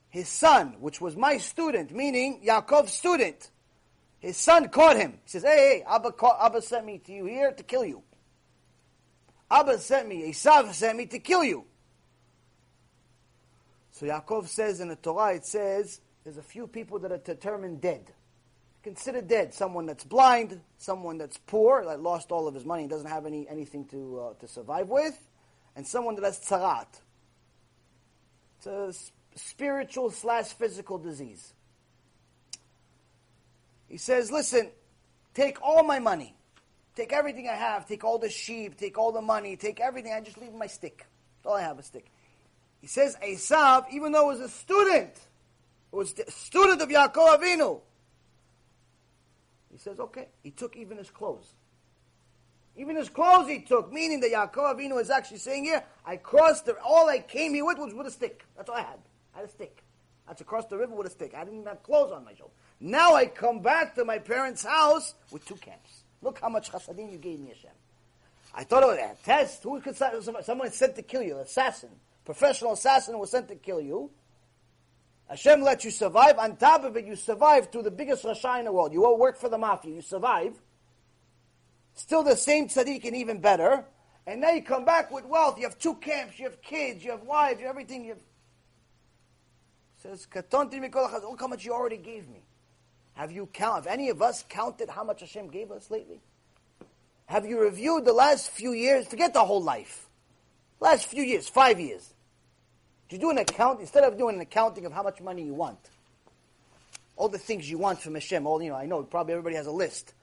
his 0.07 0.30
son, 0.30 0.76
which 0.80 1.01
was 1.01 1.17
my 1.17 1.39
student, 1.39 1.89
meaning 1.89 2.43
Yaakov's 2.45 2.93
student, 2.93 3.49
his 4.19 4.38
son 4.38 4.69
caught 4.69 4.97
him. 4.97 5.13
He 5.23 5.32
says, 5.32 5.41
hey, 5.41 5.80
hey, 5.80 5.84
Abba, 5.89 6.11
caught, 6.11 6.38
Abba 6.39 6.61
sent 6.61 6.86
me 6.86 6.99
to 6.99 7.11
you 7.11 7.26
here 7.26 7.51
to 7.51 7.63
kill 7.63 7.84
you. 7.84 8.03
Abba 9.50 9.80
sent 9.80 10.08
me, 10.08 10.30
Esav 10.32 10.74
sent 10.74 10.98
me 10.98 11.06
to 11.08 11.20
kill 11.20 11.43
you. 11.43 11.66
So 13.91 14.06
Yaakov 14.06 14.48
says 14.48 14.82
in 14.82 14.89
the 14.89 14.96
Torah, 14.96 15.36
it 15.36 15.46
says, 15.46 16.02
there's 16.24 16.38
a 16.38 16.43
few 16.43 16.68
people 16.68 17.00
that 17.00 17.12
are 17.12 17.18
determined 17.18 17.82
dead. 17.82 18.12
Consider 18.84 19.22
dead 19.22 19.54
someone 19.54 19.86
that's 19.86 20.04
blind, 20.04 20.60
someone 20.78 21.18
that's 21.18 21.38
poor, 21.38 21.86
that 21.86 22.02
lost 22.02 22.32
all 22.32 22.48
of 22.48 22.54
his 22.54 22.66
money, 22.66 22.88
doesn't 22.88 23.10
have 23.10 23.26
any, 23.26 23.48
anything 23.48 23.86
to, 23.86 24.20
uh, 24.20 24.34
to 24.39 24.48
survive 24.48 24.89
with, 24.89 25.18
and 25.76 25.88
someone 25.88 26.16
that 26.16 26.24
has 26.24 26.39
tzarat. 26.39 26.88
It's 28.58 28.68
a 28.68 28.93
spiritual 29.36 30.12
slash 30.12 30.48
physical 30.48 30.98
disease. 30.98 31.54
He 33.88 33.98
says, 33.98 34.32
listen, 34.32 34.72
take 35.34 35.62
all 35.62 35.84
my 35.84 36.00
money. 36.00 36.36
Take 36.96 37.12
everything 37.12 37.50
I 37.50 37.56
have, 37.56 37.88
take 37.88 38.04
all 38.04 38.18
the 38.18 38.30
sheep, 38.30 38.78
take 38.78 38.98
all 38.98 39.12
the 39.12 39.22
money, 39.22 39.58
take 39.58 39.80
everything. 39.80 40.14
I 40.14 40.22
just 40.22 40.38
leave 40.38 40.54
my 40.54 40.68
stick. 40.68 41.06
That's 41.38 41.46
all 41.46 41.58
I 41.58 41.62
have, 41.62 41.78
a 41.78 41.84
stick. 41.84 42.10
He 42.80 42.88
says 42.88 43.18
Esav, 43.24 43.86
even 43.91 44.12
though 44.12 44.32
he 44.32 44.38
was 44.38 44.39
a 44.39 44.50
student, 44.50 45.14
was 45.91 46.14
a 46.20 46.32
student 46.32 46.82
of 46.82 46.89
Yaakov 46.89 47.39
Avinu, 47.39 47.82
he 49.72 49.78
says, 49.78 50.00
okay, 50.00 50.30
he 50.41 50.52
took 50.52 50.78
even 50.78 50.98
his 50.98 51.10
clothes. 51.10 51.48
Even 52.78 52.96
his 52.96 53.10
clothes 53.10 53.50
he 53.50 53.62
took, 53.62 53.91
meaning 53.91 54.22
that 54.22 54.32
Yaakov 54.32 54.78
Avinu 54.78 55.02
is 55.02 55.10
actually 55.10 55.39
saying 55.39 55.66
here, 55.66 55.84
I 56.06 56.16
crossed 56.16 56.66
the, 56.66 56.78
all 56.82 57.10
I 57.10 57.20
came 57.20 57.54
here 57.54 57.66
with 57.66 57.78
was 57.78 57.93
with 57.93 58.08
a 58.08 58.12
stick. 58.12 58.46
That's 58.56 58.70
all 58.70 58.76
I 58.78 58.82
had. 58.82 59.00
I 59.34 59.39
had 59.39 59.50
a 59.50 59.52
stick. 59.52 59.84
That's 60.28 60.39
across 60.39 60.66
the 60.68 60.78
river 60.78 60.96
with 60.96 61.08
a 61.08 61.10
stick. 61.10 61.34
I 61.36 61.43
didn't 61.43 61.60
even 61.60 61.68
have 61.68 61.84
clothes 61.84 62.14
on 62.14 62.24
my 62.24 62.34
shoulder. 62.34 62.54
Now 62.80 63.16
I 63.16 63.26
come 63.26 63.60
back 63.60 63.96
to 63.96 64.06
my 64.06 64.18
parents' 64.18 64.64
house 64.64 65.14
with 65.32 65.46
two 65.46 65.56
camps. 65.56 66.05
Look 66.26 66.39
how 66.39 66.49
much 66.49 66.71
chasadim 66.71 67.11
you 67.11 67.19
gave 67.19 67.39
me, 67.39 67.49
Hashem. 67.49 67.69
I 68.55 68.63
thought 68.63 68.82
it 68.82 68.88
was 68.88 68.97
a 68.97 69.15
test. 69.23 69.61
Who 69.61 69.80
could 69.80 69.95
someone 69.95 70.71
sent 70.71 70.95
to 70.95 71.03
kill 71.03 71.21
you? 71.21 71.36
An 71.36 71.41
assassin, 71.41 71.89
professional 72.26 72.73
assassin 72.73 73.19
was 73.19 73.30
sent 73.30 73.47
to 73.49 73.55
kill 73.55 73.80
you. 73.80 74.09
Hashem 75.30 75.61
let 75.61 75.86
you 75.86 75.91
survive. 75.91 76.39
On 76.39 76.55
top 76.55 76.84
of 76.84 76.97
it, 76.97 77.05
you 77.05 77.15
survived 77.15 77.71
through 77.71 77.84
the 77.84 77.91
biggest 77.91 78.23
rasha 78.23 78.57
in 78.57 78.65
the 78.65 78.71
world. 78.71 78.91
You 78.91 79.05
all 79.05 79.19
work 79.19 79.38
for 79.38 79.49
the 79.49 79.57
mafia. 79.59 79.93
You 79.93 80.01
survive. 80.01 80.59
Still 81.93 82.23
the 82.23 82.36
same 82.36 82.69
tzaddik 82.69 83.05
and 83.05 83.15
even 83.15 83.39
better. 83.39 83.86
And 84.26 84.41
now 84.41 84.49
you 84.49 84.63
come 84.63 84.84
back 84.84 85.11
with 85.11 85.26
wealth. 85.26 85.57
You 85.59 85.65
have 85.65 85.78
two 85.78 85.93
camps. 85.95 86.39
You 86.39 86.45
have 86.45 86.59
kids. 86.61 87.03
You 87.03 87.11
have 87.11 87.21
wives. 87.21 87.59
You 87.59 87.67
have 87.67 87.76
everything. 87.76 88.03
You 88.03 88.09
have 88.09 88.19
says, 89.97 90.28
Look 90.34 91.39
how 91.39 91.47
much 91.47 91.65
you 91.65 91.73
already 91.73 91.97
gave 91.97 92.28
me. 92.28 92.41
Have 93.16 93.32
you 93.32 93.47
count? 93.47 93.86
Have 93.86 93.88
any 93.88 94.09
of 94.09 94.22
us 94.22 94.43
counted 94.47 94.89
how 94.89 95.03
much 95.03 95.22
Hashem 95.22 95.47
gave 95.47 95.72
us 95.72 95.89
lately? 95.89 96.22
Have 97.28 97.45
you 97.45 97.59
reviewed 97.59 98.05
the 98.05 98.13
last 98.13 98.51
few 98.51 98.72
years? 98.72 99.07
Forget 99.07 99.34
the 99.34 99.43
whole 99.43 99.63
life. 99.63 100.07
Last 100.80 101.07
few 101.07 101.24
years, 101.24 101.47
five 101.47 101.80
years. 101.80 102.13
Did 103.09 103.18
you 103.18 103.22
do 103.22 103.30
an 103.32 103.38
account 103.38 103.80
instead 103.80 104.03
of 104.03 104.18
doing 104.18 104.36
an 104.36 104.41
accounting 104.41 104.86
of 104.86 104.91
how 104.91 105.01
much 105.01 105.22
money 105.22 105.43
you 105.43 105.53
want? 105.53 105.80
All 107.16 107.30
the 107.30 107.38
things 107.38 107.70
you 107.70 107.78
want 107.78 108.01
from 108.01 108.16
Hashem. 108.16 108.45
All 108.45 108.61
you 108.61 108.70
know, 108.70 108.76
I 108.76 108.86
know 108.86 109.01
probably 109.03 109.34
everybody 109.34 109.55
has 109.55 109.68
a 109.68 109.72
list, 109.72 110.13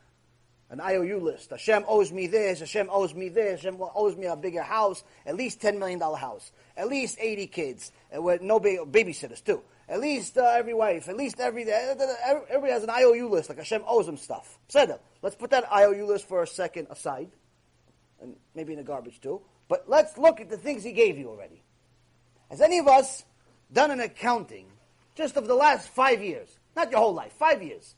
an 0.68 0.80
IOU 0.80 1.20
list. 1.20 1.50
Hashem 1.50 1.84
owes 1.88 2.12
me 2.12 2.26
this. 2.26 2.60
Hashem 2.60 2.88
owes 2.90 3.14
me 3.14 3.30
this. 3.30 3.62
Hashem 3.62 3.78
owes 3.80 4.16
me 4.16 4.26
a 4.26 4.36
bigger 4.36 4.62
house, 4.62 5.02
at 5.24 5.34
least 5.34 5.60
ten 5.62 5.78
million 5.78 5.98
dollar 5.98 6.18
house, 6.18 6.52
at 6.76 6.88
least 6.88 7.16
eighty 7.18 7.46
kids, 7.46 7.90
with 8.12 8.42
no 8.42 8.60
babysitters 8.60 9.42
too. 9.42 9.62
At 9.88 10.00
least 10.00 10.38
uh, 10.38 10.44
every 10.44 10.74
wife, 10.74 11.08
at 11.08 11.16
least 11.16 11.40
every 11.40 11.70
uh, 11.70 11.74
uh, 11.74 11.94
uh, 11.94 12.40
everybody 12.48 12.72
has 12.72 12.84
an 12.84 12.90
IOU 12.90 13.28
list, 13.28 13.48
like 13.48 13.58
Hashem 13.58 13.82
owes 13.86 14.06
them 14.06 14.16
stuff. 14.16 14.58
Said 14.68 14.98
Let's 15.22 15.36
put 15.36 15.50
that 15.50 15.70
IOU 15.72 16.06
list 16.06 16.28
for 16.28 16.42
a 16.42 16.46
second 16.46 16.86
aside, 16.90 17.30
and 18.20 18.36
maybe 18.54 18.72
in 18.72 18.78
the 18.78 18.84
garbage 18.84 19.20
too. 19.20 19.42
But 19.68 19.84
let's 19.88 20.16
look 20.16 20.40
at 20.40 20.50
the 20.50 20.56
things 20.56 20.84
He 20.84 20.92
gave 20.92 21.18
you 21.18 21.28
already. 21.28 21.62
Has 22.50 22.60
any 22.60 22.78
of 22.78 22.86
us 22.86 23.24
done 23.72 23.90
an 23.90 24.00
accounting 24.00 24.66
just 25.14 25.36
of 25.36 25.46
the 25.46 25.54
last 25.54 25.88
five 25.88 26.22
years? 26.22 26.48
Not 26.76 26.90
your 26.90 27.00
whole 27.00 27.14
life, 27.14 27.32
five 27.32 27.62
years. 27.62 27.94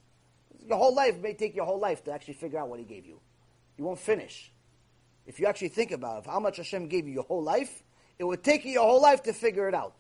Your 0.67 0.79
whole 0.79 0.95
life 0.95 1.19
may 1.19 1.35
take 1.35 1.55
your 1.55 1.67
whole 1.67 1.79
life 1.79 2.05
to 2.05 2.13
actually 2.13 2.35
figure 2.35 2.59
out 2.59 2.69
what 2.69 2.79
He 2.79 2.85
gave 2.85 3.07
you. 3.07 3.21
You 3.77 3.85
won't 3.85 3.99
finish. 3.99 4.51
If 5.27 5.41
you 5.41 5.47
actually 5.47 5.69
think 5.69 5.91
about 5.91 6.27
how 6.27 6.41
much 6.41 6.57
Hashem 6.57 6.89
gave 6.89 7.07
you 7.07 7.15
your 7.15 7.25
whole 7.25 7.43
life, 7.43 7.83
it 8.19 8.25
would 8.25 8.43
take 8.43 8.65
you 8.65 8.73
your 8.73 8.87
whole 8.87 9.03
life 9.03 9.23
to 9.25 9.33
figure 9.33 9.69
it 9.69 9.75
out. 9.75 9.97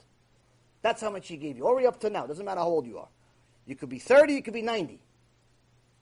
That's 0.84 1.00
how 1.00 1.08
much 1.08 1.28
he 1.28 1.38
gave 1.38 1.56
you. 1.56 1.64
Already 1.64 1.86
up 1.86 1.98
to 2.00 2.10
now. 2.10 2.26
Doesn't 2.26 2.44
matter 2.44 2.60
how 2.60 2.66
old 2.66 2.86
you 2.86 2.98
are. 2.98 3.08
You 3.64 3.74
could 3.74 3.88
be 3.88 3.98
30, 3.98 4.34
you 4.34 4.42
could 4.42 4.52
be 4.52 4.60
90. 4.60 5.00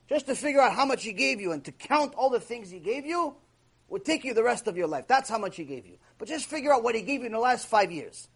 Just 0.08 0.26
to 0.26 0.34
figure 0.34 0.60
out 0.60 0.72
how 0.72 0.84
much 0.84 1.04
he 1.04 1.12
gave 1.12 1.40
you 1.40 1.52
and 1.52 1.64
to 1.64 1.70
count 1.70 2.14
all 2.16 2.30
the 2.30 2.40
things 2.40 2.68
he 2.68 2.80
gave 2.80 3.06
you 3.06 3.36
would 3.88 4.04
take 4.04 4.24
you 4.24 4.34
the 4.34 4.42
rest 4.42 4.66
of 4.66 4.76
your 4.76 4.88
life. 4.88 5.06
That's 5.06 5.30
how 5.30 5.38
much 5.38 5.54
he 5.54 5.62
gave 5.62 5.86
you. 5.86 5.98
But 6.18 6.26
just 6.26 6.46
figure 6.46 6.74
out 6.74 6.82
what 6.82 6.96
he 6.96 7.02
gave 7.02 7.20
you 7.20 7.26
in 7.26 7.32
the 7.32 7.38
last 7.38 7.68
five 7.68 7.92
years. 7.92 8.26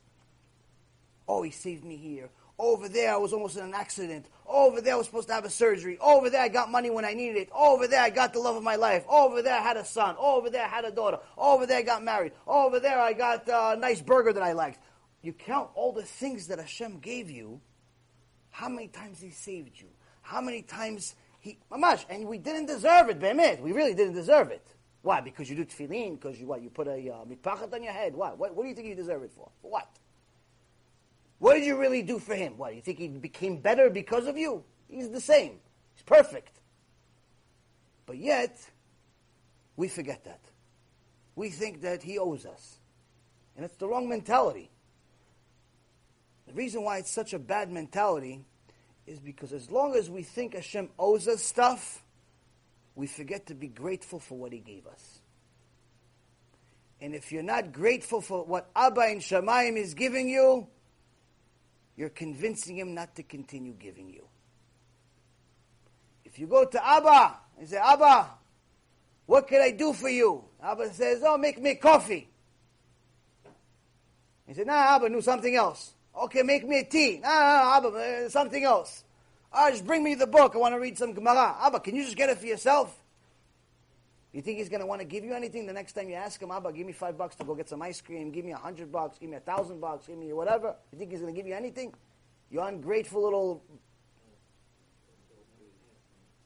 Oh, 1.26 1.42
he 1.42 1.51
saved 1.51 1.84
me 1.84 1.97
here. 1.97 2.30
Over 2.61 2.88
there, 2.88 3.14
I 3.14 3.16
was 3.16 3.32
almost 3.32 3.57
in 3.57 3.64
an 3.64 3.74
accident. 3.74 4.26
Over 4.47 4.80
there, 4.80 4.94
I 4.94 4.99
was 4.99 5.07
supposed 5.07 5.26
to 5.26 5.34
have 5.34 5.44
a 5.44 5.51
surgery. 5.51 5.99
Over 5.99 6.30
there, 6.30 6.42
I 6.42 6.49
got 6.49 6.70
money 6.70 6.90
when 6.90 7.05
I 7.05 7.12
needed 7.12 7.38
it. 7.38 7.49
Over 7.53 7.88
there, 7.88 8.01
I 8.01 8.11
got 8.11 8.32
the 8.32 8.38
love 8.38 8.55
of 8.55 8.62
my 8.62 8.76
life. 8.76 9.05
Over 9.09 9.42
there, 9.42 9.57
I 9.57 9.62
had 9.62 9.76
a 9.76 9.84
son. 9.84 10.14
Over 10.16 10.49
there, 10.49 10.64
I 10.64 10.68
had 10.68 10.84
a 10.84 10.92
daughter. 10.92 11.18
Over 11.36 11.66
there, 11.66 11.78
I 11.78 11.82
got 11.82 12.05
married. 12.05 12.32
Over 12.47 12.78
there, 12.78 13.01
I 13.01 13.14
got 13.14 13.49
uh, 13.49 13.74
a 13.76 13.76
nice 13.76 14.01
burger 14.01 14.32
that 14.32 14.44
I 14.44 14.53
liked 14.53 14.78
you 15.27 15.33
count 15.33 15.70
all 15.74 15.93
the 15.93 16.03
things 16.03 16.47
that 16.47 16.59
Hashem 16.59 17.01
gave 17.01 17.31
you, 17.31 17.61
how 18.51 18.68
many 18.68 18.89
times 18.89 19.20
He 19.20 19.31
saved 19.31 19.79
you, 19.81 19.89
how 20.22 20.41
many 20.41 20.62
times 20.62 21.14
He, 21.41 21.59
mamash, 21.70 22.05
and 22.09 22.27
we 22.27 22.39
didn't 22.39 22.66
deserve 22.66 23.11
it, 23.11 23.20
be'emet. 23.20 23.61
We 23.61 23.72
really 23.72 23.95
didn't 23.95 24.14
deserve 24.14 24.51
it. 24.51 24.66
Why? 25.03 25.20
Because 25.20 25.51
you 25.51 25.57
do 25.57 25.64
tefillin, 25.64 26.20
because 26.20 26.41
you 26.41 26.47
what? 26.47 26.62
You 26.62 26.70
put 26.70 26.89
a 26.89 27.11
uh, 27.11 27.66
on 27.72 27.83
your 27.83 27.93
head. 27.93 28.14
What? 28.14 28.39
what? 28.39 28.55
What 28.55 28.62
do 28.64 28.68
you 28.68 28.74
think 28.74 28.89
you 28.89 28.95
deserve 28.95 29.22
it 29.22 29.33
for? 29.33 29.51
For 29.62 29.70
what? 29.70 29.89
What 31.39 31.55
did 31.55 31.64
you 31.64 31.77
really 31.77 32.03
do 32.03 32.18
for 32.18 32.35
him? 32.35 32.57
What? 32.57 32.74
You 32.74 32.81
think 32.81 32.99
he 32.99 33.09
became 33.09 33.59
better 33.59 33.91
because 33.91 34.27
of 34.27 34.37
you? 34.37 34.64
He's 34.89 35.11
the 35.11 35.20
same. 35.20 35.61
He's 35.95 36.03
perfect. 36.05 36.61
But 38.07 38.16
yet, 38.18 38.59
we 39.77 39.89
forget 39.89 40.24
that. 40.24 40.41
We 41.35 41.51
think 41.51 41.83
that 41.83 42.03
he 42.03 42.18
owes 42.18 42.47
us. 42.47 42.79
And 43.57 43.64
it's 43.64 43.77
the 43.77 43.87
wrong 43.87 44.09
mentality. 44.09 44.70
The 46.47 46.55
reason 46.55 46.82
why 46.82 46.99
it's 46.99 47.11
such 47.11 47.32
a 47.32 47.38
bad 47.38 47.70
mentality 47.70 48.44
is 49.07 49.18
because 49.20 49.53
as 49.53 49.70
long 49.70 49.94
as 49.94 50.11
we 50.11 50.22
think 50.22 50.55
Hashem 50.55 50.90
owes 50.99 51.28
us 51.28 51.42
stuff, 51.42 52.03
we 52.94 53.07
forget 53.07 53.47
to 53.47 53.55
be 53.55 53.68
grateful 53.68 54.18
for 54.18 54.36
what 54.36 54.53
He 54.53 54.59
gave 54.59 54.86
us. 54.86 55.20
And 57.01 57.14
if 57.14 57.30
you're 57.30 57.42
not 57.42 57.72
grateful 57.72 58.20
for 58.20 58.44
what 58.44 58.70
Abba 58.74 59.09
in 59.11 59.18
Shamayim 59.18 59.76
is 59.76 59.94
giving 59.94 60.28
you, 60.28 60.66
you're 61.97 62.09
convincing 62.09 62.78
Him 62.78 62.94
not 62.94 63.14
to 63.16 63.22
continue 63.22 63.74
giving 63.74 64.09
you. 64.09 64.26
If 66.24 66.38
you 66.38 66.47
go 66.47 66.64
to 66.64 66.86
Abba 66.86 67.36
and 67.59 67.68
say, 67.68 67.76
Abba, 67.76 68.30
what 69.26 69.49
can 69.49 69.61
I 69.61 69.72
do 69.72 69.92
for 69.92 70.09
you? 70.09 70.44
Abba 70.62 70.92
says, 70.92 71.22
Oh, 71.24 71.36
make 71.36 71.61
me 71.61 71.74
coffee. 71.74 72.28
He 74.47 74.55
said, 74.55 74.66
Nah, 74.66 74.97
Abba, 74.97 75.11
do 75.11 75.20
something 75.20 75.55
else. 75.55 75.95
Okay, 76.16 76.42
make 76.42 76.66
me 76.66 76.80
a 76.80 76.84
tea. 76.84 77.20
No, 77.22 77.28
no, 77.28 77.34
no, 77.34 77.72
Abba, 77.76 77.88
uh, 77.88 78.28
something 78.28 78.64
else. 78.64 79.04
Ah, 79.52 79.70
just 79.70 79.86
bring 79.86 80.02
me 80.02 80.14
the 80.14 80.26
book. 80.26 80.52
I 80.54 80.58
want 80.58 80.74
to 80.74 80.80
read 80.80 80.96
some 80.96 81.12
Gemara. 81.12 81.56
Abba, 81.60 81.80
can 81.80 81.94
you 81.94 82.04
just 82.04 82.16
get 82.16 82.30
it 82.30 82.38
for 82.38 82.46
yourself? 82.46 82.96
You 84.32 84.42
think 84.42 84.58
he's 84.58 84.68
going 84.68 84.80
to 84.80 84.86
want 84.86 85.00
to 85.00 85.06
give 85.06 85.24
you 85.24 85.32
anything 85.34 85.66
the 85.66 85.72
next 85.72 85.94
time 85.94 86.08
you 86.08 86.14
ask 86.14 86.40
him, 86.40 86.50
Abba, 86.50 86.72
give 86.72 86.86
me 86.86 86.92
five 86.92 87.16
bucks 87.16 87.36
to 87.36 87.44
go 87.44 87.54
get 87.54 87.68
some 87.68 87.80
ice 87.80 88.00
cream, 88.00 88.30
give 88.30 88.44
me 88.44 88.52
a 88.52 88.56
hundred 88.56 88.92
bucks, 88.92 89.18
give 89.18 89.30
me 89.30 89.36
a 89.36 89.40
thousand 89.40 89.80
bucks, 89.80 90.06
give 90.06 90.18
me 90.18 90.32
whatever. 90.32 90.74
You 90.92 90.98
think 90.98 91.10
he's 91.10 91.20
going 91.20 91.34
to 91.34 91.38
give 91.38 91.46
you 91.46 91.54
anything? 91.54 91.94
You 92.50 92.60
ungrateful 92.60 93.22
little 93.22 93.62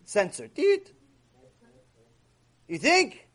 censor. 0.05 0.49
Teet. 0.49 0.93
You 2.69 2.79
think? 2.79 3.29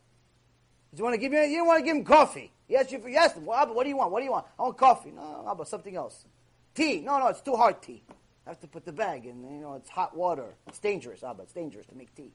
Does 0.92 1.00
he 1.00 1.04
want 1.04 1.16
to 1.16 1.20
give 1.20 1.34
you? 1.34 1.40
You 1.42 1.58
don't 1.58 1.68
want 1.68 1.80
to 1.80 1.86
give 1.86 1.98
him 1.98 2.06
coffee. 2.06 2.52
He 2.68 2.76
asked 2.76 2.92
you 2.92 3.00
for 3.00 3.10
yes. 3.10 3.36
Well, 3.38 3.58
Abba, 3.58 3.74
what 3.74 3.84
do 3.84 3.90
you 3.90 3.98
want? 3.98 4.12
What 4.12 4.20
do 4.20 4.26
you 4.26 4.32
want? 4.32 4.46
I 4.58 4.64
want 4.64 4.78
coffee. 4.78 5.12
No, 5.12 5.46
Abba, 5.50 5.66
something 5.66 5.96
else. 5.96 6.26
Tea. 6.74 7.02
No, 7.02 7.20
no, 7.20 7.28
it's 7.28 7.42
too 7.42 7.56
hard 7.56 7.82
tea. 7.82 8.04
I 8.46 8.50
have 8.50 8.60
to 8.62 8.68
put 8.68 8.86
the 8.86 8.92
bag 8.92 9.26
in. 9.26 9.44
You 9.44 9.62
know, 9.62 9.74
it's 9.76 9.90
hot 9.90 10.16
water. 10.16 10.56
It's 10.68 10.80
dangerous, 10.80 11.24
Abba. 11.24 11.44
It's 11.44 11.54
dangerous 11.54 11.86
to 11.88 11.96
make 11.96 12.14
tea. 12.16 12.32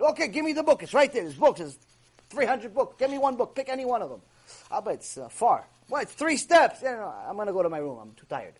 Okay, 0.00 0.28
give 0.28 0.44
me 0.44 0.52
the 0.52 0.62
book. 0.62 0.82
It's 0.82 0.94
right 0.94 1.12
there. 1.12 1.22
There's 1.22 1.34
books. 1.34 1.60
There's 1.60 1.78
300 2.30 2.74
books. 2.74 2.96
Give 2.98 3.10
me 3.10 3.18
one 3.18 3.36
book. 3.36 3.54
Pick 3.54 3.68
any 3.68 3.84
one 3.84 4.02
of 4.02 4.10
them. 4.10 4.20
Abba, 4.70 4.90
it's 4.90 5.18
uh, 5.18 5.28
far. 5.28 5.66
Well, 5.88 6.02
it's 6.02 6.12
three 6.12 6.36
steps. 6.36 6.80
Yeah, 6.82 6.96
no, 6.96 7.14
I'm 7.28 7.34
going 7.34 7.48
to 7.48 7.52
go 7.52 7.62
to 7.62 7.68
my 7.68 7.78
room. 7.78 7.98
I'm 8.00 8.12
too 8.12 8.26
tired. 8.28 8.54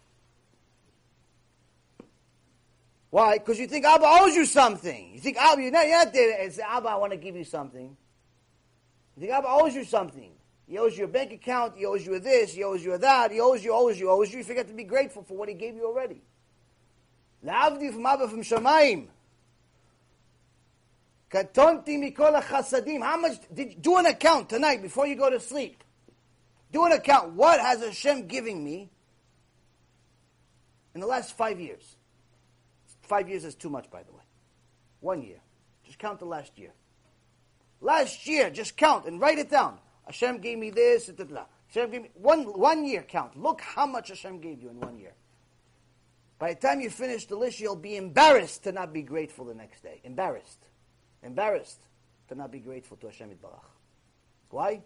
Why? 3.10 3.38
Because 3.38 3.58
you 3.58 3.66
think 3.66 3.84
Abba 3.84 4.04
owes 4.06 4.34
you 4.34 4.46
something. 4.46 5.12
You 5.14 5.20
think 5.20 5.36
Abba, 5.36 5.62
you're 5.62 5.70
not, 5.70 5.86
you're 5.86 6.06
there 6.06 6.50
say, 6.50 6.62
Abba, 6.66 6.88
I 6.88 6.96
want 6.96 7.12
to 7.12 7.18
give 7.18 7.36
you 7.36 7.44
something. 7.44 7.96
You 9.16 9.20
think 9.20 9.32
Abba 9.32 9.48
owes 9.48 9.74
you 9.74 9.84
something. 9.84 10.32
He 10.66 10.78
owes 10.78 10.96
you 10.96 11.04
a 11.04 11.08
bank 11.08 11.32
account. 11.32 11.76
He 11.76 11.84
owes 11.84 12.06
you 12.06 12.18
this. 12.18 12.52
He 12.52 12.64
owes 12.64 12.84
you 12.84 12.96
that. 12.96 13.30
He 13.30 13.40
owes 13.40 13.64
you, 13.64 13.74
owes 13.74 13.98
you, 13.98 14.10
owes 14.10 14.32
you. 14.32 14.38
You 14.38 14.44
forget 14.44 14.68
to 14.68 14.74
be 14.74 14.84
grateful 14.84 15.22
for 15.22 15.36
what 15.36 15.48
he 15.48 15.54
gave 15.54 15.74
you 15.74 15.86
already. 15.86 16.22
La'avdi 17.44 17.92
from 17.92 18.06
Abba 18.06 18.28
from 18.28 18.42
Shemaim. 18.42 19.08
Katonti 21.30 21.98
mikol 21.98 22.40
chasadim. 22.42 23.02
How 23.02 23.16
much 23.16 23.38
did 23.52 23.82
do 23.82 23.96
an 23.96 24.06
account 24.06 24.48
tonight 24.48 24.82
before 24.82 25.06
you 25.06 25.16
go 25.16 25.30
to 25.30 25.40
sleep? 25.40 25.82
Do 26.70 26.84
an 26.84 26.92
account. 26.92 27.32
What 27.34 27.60
has 27.60 27.80
Hashem 27.80 28.28
giving 28.28 28.62
me 28.62 28.90
in 30.94 31.00
the 31.00 31.06
last 31.06 31.36
five 31.36 31.60
years? 31.60 31.96
Five 33.02 33.28
years 33.28 33.44
is 33.44 33.54
too 33.54 33.68
much, 33.68 33.90
by 33.90 34.02
the 34.02 34.12
way. 34.12 34.22
One 35.00 35.22
year. 35.22 35.40
Just 35.84 35.98
count 35.98 36.18
the 36.18 36.24
last 36.24 36.58
year. 36.58 36.72
Last 37.80 38.26
year, 38.26 38.48
just 38.48 38.76
count 38.76 39.06
and 39.06 39.20
write 39.20 39.38
it 39.38 39.50
down. 39.50 39.78
Hashem 40.06 40.38
gave 40.38 40.58
me 40.58 40.70
this, 40.70 41.10
blah, 41.10 41.24
blah. 41.24 41.44
Hashem 41.68 41.90
gave 41.90 42.02
me 42.02 42.10
one, 42.14 42.44
one 42.44 42.84
year 42.84 43.02
count. 43.02 43.40
Look 43.40 43.60
how 43.60 43.86
much 43.86 44.08
Hashem 44.08 44.40
gave 44.40 44.62
you 44.62 44.70
in 44.70 44.80
one 44.80 44.98
year. 44.98 45.14
By 46.38 46.54
the 46.54 46.60
time 46.60 46.80
you 46.80 46.90
finish 46.90 47.26
the 47.26 47.36
list, 47.36 47.60
you'll 47.60 47.76
be 47.76 47.96
embarrassed 47.96 48.64
to 48.64 48.72
not 48.72 48.92
be 48.92 49.02
grateful 49.02 49.44
the 49.44 49.54
next 49.54 49.82
day. 49.82 50.00
Embarrassed. 50.02 50.58
Embarrassed 51.22 51.80
to 52.28 52.34
not 52.34 52.50
be 52.50 52.58
grateful 52.58 52.96
to 52.96 53.06
Hashem 53.06 53.30
Barach. 53.42 53.60
Why? 54.50 54.82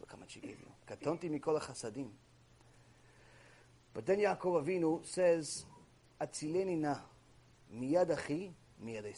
Look 0.00 0.10
how 0.10 0.18
much 0.18 0.34
He 0.34 0.40
gave 0.40 0.56
you. 0.60 0.68
Katonti 0.88 1.28
mikol 1.28 1.60
chasadim. 1.60 2.08
But 3.92 4.06
then 4.06 4.18
Yaakov 4.18 4.64
Avinu 4.64 5.04
says, 5.04 5.64
Atzileni 6.20 6.78
na 6.78 6.96
miyad 7.74 8.10
achi 8.10 8.52
miyad. 8.84 9.12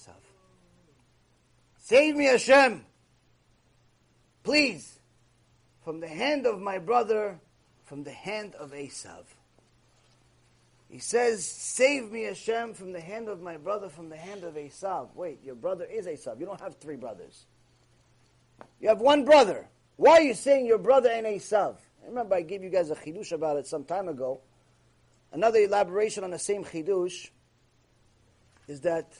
Save 1.78 2.16
me, 2.16 2.24
Hashem, 2.24 2.84
please, 4.43 4.95
from 5.87 6.01
the 6.01 6.09
hand 6.09 6.47
of 6.47 6.61
my 6.61 6.80
brother, 6.80 7.39
from 7.84 8.03
the 8.03 8.11
hand 8.11 8.57
of 8.57 8.72
Esav. 8.72 9.22
He 10.91 10.99
says, 10.99 11.47
Save 11.47 12.11
me, 12.11 12.24
Hashem, 12.24 12.74
from 12.74 12.91
the 12.91 13.01
hand 13.01 13.28
of 13.28 13.41
my 13.41 13.57
brother, 13.57 13.89
from 13.89 14.09
the 14.09 14.16
hand 14.16 14.43
of 14.43 14.55
Esav. 14.55 15.14
Wait, 15.14 15.39
your 15.45 15.55
brother 15.55 15.84
is 15.84 16.09
Esav. 16.09 16.41
You 16.41 16.47
don't 16.47 16.61
have 16.61 16.74
three 16.78 16.97
brothers. 16.97 17.47
You 18.80 18.89
have 18.89 18.99
one 18.99 19.24
brother. 19.24 19.68
Why 19.95 20.14
are 20.14 20.22
you 20.22 20.34
saying 20.34 20.66
your 20.66 20.78
brother 20.78 21.09
and 21.09 21.24
Esav? 21.24 21.76
remember 22.05 22.34
I 22.34 22.43
gave 22.43 22.64
you 22.64 22.70
guys 22.70 22.91
a 22.91 22.97
chidush 22.97 23.30
about 23.30 23.57
it 23.57 23.68
some 23.68 23.84
time 23.84 24.09
ago. 24.09 24.41
Another 25.30 25.61
elaboration 25.61 26.24
on 26.24 26.32
the 26.32 26.39
same 26.41 26.64
chidush 26.64 27.30
is 28.66 28.80
that 28.80 29.12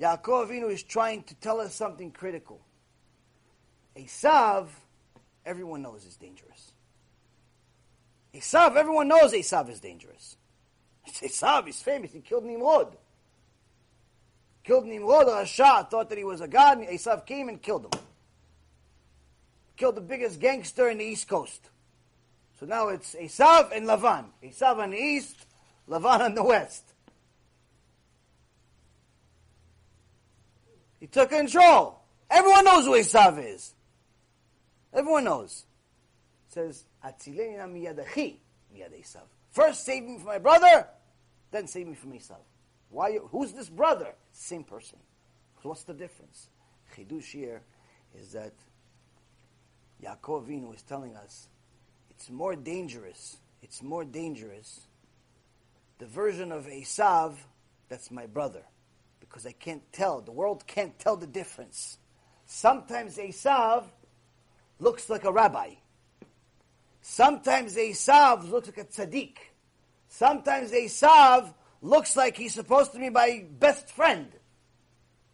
Yaakov 0.00 0.48
Avinu 0.48 0.72
is 0.72 0.82
trying 0.82 1.22
to 1.22 1.36
tell 1.36 1.60
us 1.60 1.72
something 1.72 2.10
critical. 2.10 2.60
Esav, 3.96 4.66
everyone 5.44 5.82
knows 5.82 6.04
is 6.04 6.16
dangerous. 6.16 6.72
Esav, 8.34 8.76
everyone 8.76 9.08
knows 9.08 9.32
Esav 9.32 9.70
is 9.70 9.80
dangerous. 9.80 10.36
Esav, 11.08 11.68
is 11.68 11.80
famous. 11.80 12.12
He 12.12 12.20
killed 12.20 12.44
Nimrod. 12.44 12.96
Killed 14.64 14.86
Nimrod, 14.86 15.26
Rasha, 15.26 15.88
thought 15.88 16.08
that 16.08 16.18
he 16.18 16.24
was 16.24 16.40
a 16.40 16.48
god, 16.48 16.78
and 16.78 16.88
Esav 16.88 17.26
came 17.26 17.48
and 17.48 17.60
killed 17.62 17.84
him. 17.84 18.00
Killed 19.76 19.94
the 19.94 20.00
biggest 20.00 20.40
gangster 20.40 20.88
in 20.88 20.98
the 20.98 21.04
East 21.04 21.28
Coast. 21.28 21.70
So 22.58 22.66
now 22.66 22.88
it's 22.88 23.14
Esav 23.14 23.76
and 23.76 23.86
Lavan. 23.86 24.26
Esav 24.42 24.78
on 24.78 24.90
the 24.90 24.98
east, 24.98 25.36
Lavan 25.88 26.20
on 26.20 26.34
the 26.34 26.42
west. 26.42 26.82
He 31.00 31.06
took 31.06 31.30
control. 31.30 32.00
Everyone 32.30 32.64
knows 32.64 32.86
who 32.86 32.92
Esav 32.92 33.44
is. 33.44 33.74
Everyone 34.94 35.24
knows. 35.24 35.64
Says, 36.48 36.84
First 39.50 39.84
save 39.84 40.04
me 40.04 40.16
from 40.18 40.26
my 40.26 40.38
brother, 40.38 40.86
then 41.50 41.66
save 41.66 41.88
me 41.88 41.94
from 41.94 42.12
Esav. 42.12 42.36
Why? 42.90 43.18
Who's 43.30 43.52
this 43.52 43.68
brother? 43.68 44.14
Same 44.32 44.62
person. 44.62 44.98
So 45.62 45.70
what's 45.70 45.84
the 45.84 45.94
difference? 45.94 46.48
Chidush 46.96 47.32
here 47.32 47.62
is 48.16 48.32
that 48.32 48.52
Yaakov 50.02 50.74
is 50.74 50.82
telling 50.82 51.16
us 51.16 51.48
it's 52.10 52.30
more 52.30 52.54
dangerous. 52.54 53.38
It's 53.62 53.82
more 53.82 54.04
dangerous. 54.04 54.80
The 55.98 56.06
version 56.06 56.52
of 56.52 56.66
Esav 56.66 57.34
that's 57.88 58.10
my 58.10 58.26
brother 58.26 58.62
because 59.20 59.46
I 59.46 59.52
can't 59.52 59.82
tell. 59.92 60.20
The 60.20 60.32
world 60.32 60.66
can't 60.66 60.98
tell 60.98 61.16
the 61.16 61.26
difference. 61.26 61.98
Sometimes 62.46 63.16
Esav 63.18 63.84
looks 64.78 65.08
like 65.08 65.24
a 65.24 65.32
rabbi. 65.32 65.70
Sometimes 67.02 67.76
Esav 67.76 68.50
looks 68.50 68.68
like 68.68 68.78
a 68.78 68.84
tzaddik. 68.84 69.36
Sometimes 70.08 70.70
Esav 70.70 71.52
looks 71.82 72.16
like 72.16 72.36
he's 72.36 72.54
supposed 72.54 72.92
to 72.92 72.98
be 72.98 73.10
my 73.10 73.44
best 73.58 73.88
friend. 73.90 74.28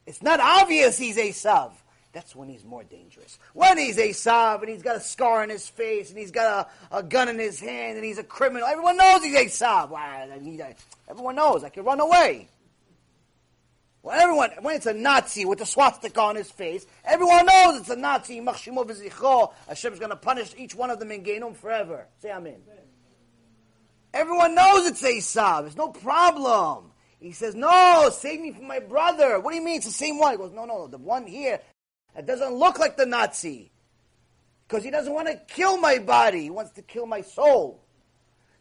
It's 0.07 0.23
not 0.23 0.41
obvious 0.41 0.99
he's 0.99 1.17
Esav. 1.17 1.73
That's 2.13 2.35
when 2.35 2.49
he's 2.49 2.65
more 2.65 2.83
dangerous. 2.83 3.39
When 3.53 3.79
he's 3.79 3.97
Esav 3.97 4.61
and 4.61 4.69
he's 4.69 4.83
got 4.83 4.97
a 4.97 5.01
scar 5.01 5.43
on 5.43 5.49
his 5.49 5.69
face 5.69 6.11
and 6.11 6.19
he's 6.19 6.33
got 6.33 6.69
a, 6.91 6.97
a 6.99 7.03
gun 7.05 7.29
in 7.29 7.39
his 7.39 7.61
hand 7.61 7.97
and 7.97 8.05
he's 8.05 8.19
a 8.19 8.25
criminal, 8.25 8.67
everyone 8.67 8.97
knows 8.97 9.23
he's 9.23 9.37
Esav. 9.37 9.93
Everyone 11.09 11.37
knows. 11.37 11.63
I 11.63 11.69
can 11.69 11.85
run 11.85 12.01
away. 12.01 12.49
Well, 14.03 14.19
everyone, 14.19 14.51
when 14.63 14.77
it's 14.77 14.87
a 14.87 14.95
Nazi 14.95 15.45
with 15.45 15.61
a 15.61 15.67
swastika 15.67 16.21
on 16.21 16.37
his 16.37 16.51
face, 16.51 16.87
everyone 17.05 17.45
knows 17.45 17.81
it's 17.81 17.91
a 17.91 17.97
Nazi. 17.97 18.37
Hashem 18.43 18.79
is 19.93 19.99
going 19.99 20.11
to 20.11 20.17
punish 20.17 20.55
each 20.57 20.75
one 20.75 20.91
of 20.91 20.99
them 20.99 21.11
in 21.13 21.23
Gehinnom 21.23 21.55
forever. 21.55 22.07
Say 22.23 22.31
Amen. 22.31 22.57
Everyone 24.15 24.55
knows 24.55 24.87
it's 24.87 25.03
Esav. 25.03 25.63
There's 25.63 25.77
no 25.77 25.89
problem. 25.89 26.91
He 27.21 27.33
says, 27.33 27.55
no, 27.55 28.09
save 28.11 28.41
me 28.41 28.53
from 28.53 28.67
my 28.67 28.81
brother. 28.81 29.39
What 29.39 29.51
do 29.51 29.57
you 29.57 29.65
mean? 29.65 29.77
It's 29.77 29.87
the 29.87 29.93
same 29.93 30.19
one. 30.19 30.33
He 30.33 30.39
goes, 30.39 30.53
no, 30.53 30.65
no, 30.65 30.87
the 30.87 30.99
one 30.99 31.27
here 31.27 31.61
that 32.17 32.27
doesn't 32.27 32.55
look 32.55 32.79
like 32.79 32.97
the 32.97 33.07
Nazi. 33.07 33.71
Because 34.67 34.83
he 34.83 34.91
doesn't 34.91 35.13
want 35.13 35.29
to 35.29 35.37
kill 35.55 35.77
my 35.77 35.99
body. 35.99 36.43
He 36.45 36.51
wants 36.51 36.73
to 36.73 36.83
kill 36.83 37.05
my 37.05 37.21
soul. 37.21 37.85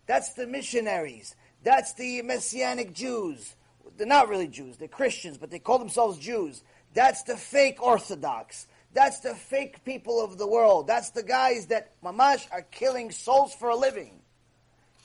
That's 0.05 0.33
the 0.33 0.45
missionaries. 0.45 1.35
That's 1.63 1.93
the 1.93 2.21
Messianic 2.23 2.93
Jews 2.93 3.55
they're 3.97 4.07
not 4.07 4.29
really 4.29 4.47
Jews, 4.47 4.77
they're 4.77 4.87
Christians, 4.87 5.37
but 5.37 5.51
they 5.51 5.59
call 5.59 5.79
themselves 5.79 6.17
Jews. 6.17 6.63
That's 6.93 7.23
the 7.23 7.37
fake 7.37 7.81
Orthodox. 7.81 8.67
That's 8.93 9.19
the 9.19 9.35
fake 9.35 9.83
people 9.85 10.23
of 10.23 10.37
the 10.37 10.47
world. 10.47 10.87
That's 10.87 11.11
the 11.11 11.23
guys 11.23 11.67
that 11.67 12.01
mamash 12.01 12.47
are 12.51 12.63
killing 12.63 13.11
souls 13.11 13.53
for 13.53 13.69
a 13.69 13.75
living. 13.75 14.19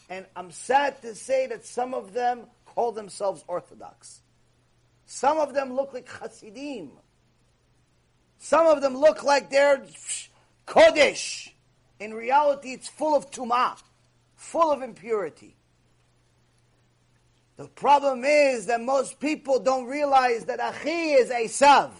And 0.08 0.26
I'm 0.36 0.50
sad 0.50 1.00
to 1.02 1.14
say 1.14 1.46
that 1.48 1.66
some 1.66 1.94
of 1.94 2.12
them 2.12 2.46
call 2.66 2.92
themselves 2.92 3.44
Orthodox. 3.46 4.20
Some 5.06 5.38
of 5.38 5.54
them 5.54 5.74
look 5.74 5.92
like 5.92 6.08
Hasidim. 6.08 6.92
Some 8.38 8.66
of 8.66 8.80
them 8.80 8.96
look 8.96 9.22
like 9.22 9.50
they're 9.50 9.84
Kodesh. 10.66 11.50
In 12.00 12.14
reality, 12.14 12.72
it's 12.72 12.88
full 12.88 13.14
of 13.14 13.30
tumah, 13.30 13.78
full 14.34 14.72
of 14.72 14.82
impurity. 14.82 15.56
The 17.56 17.68
problem 17.68 18.24
is 18.24 18.66
that 18.66 18.80
most 18.80 19.20
people 19.20 19.60
don't 19.60 19.86
realize 19.86 20.46
that 20.46 20.60
Achi 20.60 21.12
is 21.12 21.30
Esav. 21.30 21.92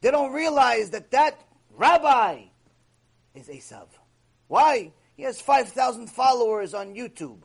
They 0.00 0.10
don't 0.10 0.32
realize 0.32 0.90
that 0.90 1.10
that 1.10 1.40
rabbi 1.74 2.44
is 3.34 3.48
Esav. 3.48 3.88
Why? 4.46 4.92
He 5.16 5.24
has 5.24 5.40
5,000 5.40 6.06
followers 6.06 6.72
on 6.72 6.94
YouTube. 6.94 7.42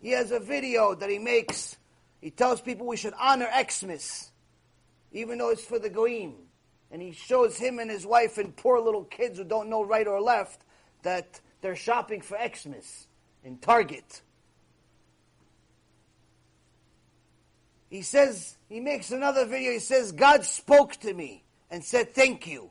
He 0.00 0.12
has 0.12 0.30
a 0.30 0.40
video 0.40 0.94
that 0.94 1.10
he 1.10 1.18
makes. 1.18 1.76
He 2.20 2.30
tells 2.30 2.60
people 2.60 2.86
we 2.86 2.96
should 2.96 3.14
honor 3.18 3.48
Xmas, 3.68 4.30
even 5.12 5.38
though 5.38 5.50
it's 5.50 5.64
for 5.64 5.78
the 5.78 5.90
Goyim. 5.90 6.34
And 6.90 7.02
he 7.02 7.12
shows 7.12 7.56
him 7.56 7.78
and 7.78 7.90
his 7.90 8.06
wife 8.06 8.38
and 8.38 8.56
poor 8.56 8.80
little 8.80 9.04
kids 9.04 9.38
who 9.38 9.44
don't 9.44 9.68
know 9.68 9.84
right 9.84 10.06
or 10.06 10.20
left 10.20 10.62
that 11.02 11.40
they're 11.60 11.76
shopping 11.76 12.20
for 12.20 12.38
Xmas 12.38 13.06
in 13.44 13.58
Target. 13.58 14.22
He 17.90 18.02
says, 18.02 18.56
he 18.68 18.80
makes 18.80 19.10
another 19.10 19.44
video, 19.44 19.72
he 19.72 19.80
says, 19.80 20.12
God 20.12 20.44
spoke 20.44 20.92
to 21.00 21.12
me 21.12 21.44
and 21.70 21.84
said, 21.84 22.14
thank 22.14 22.46
you. 22.46 22.70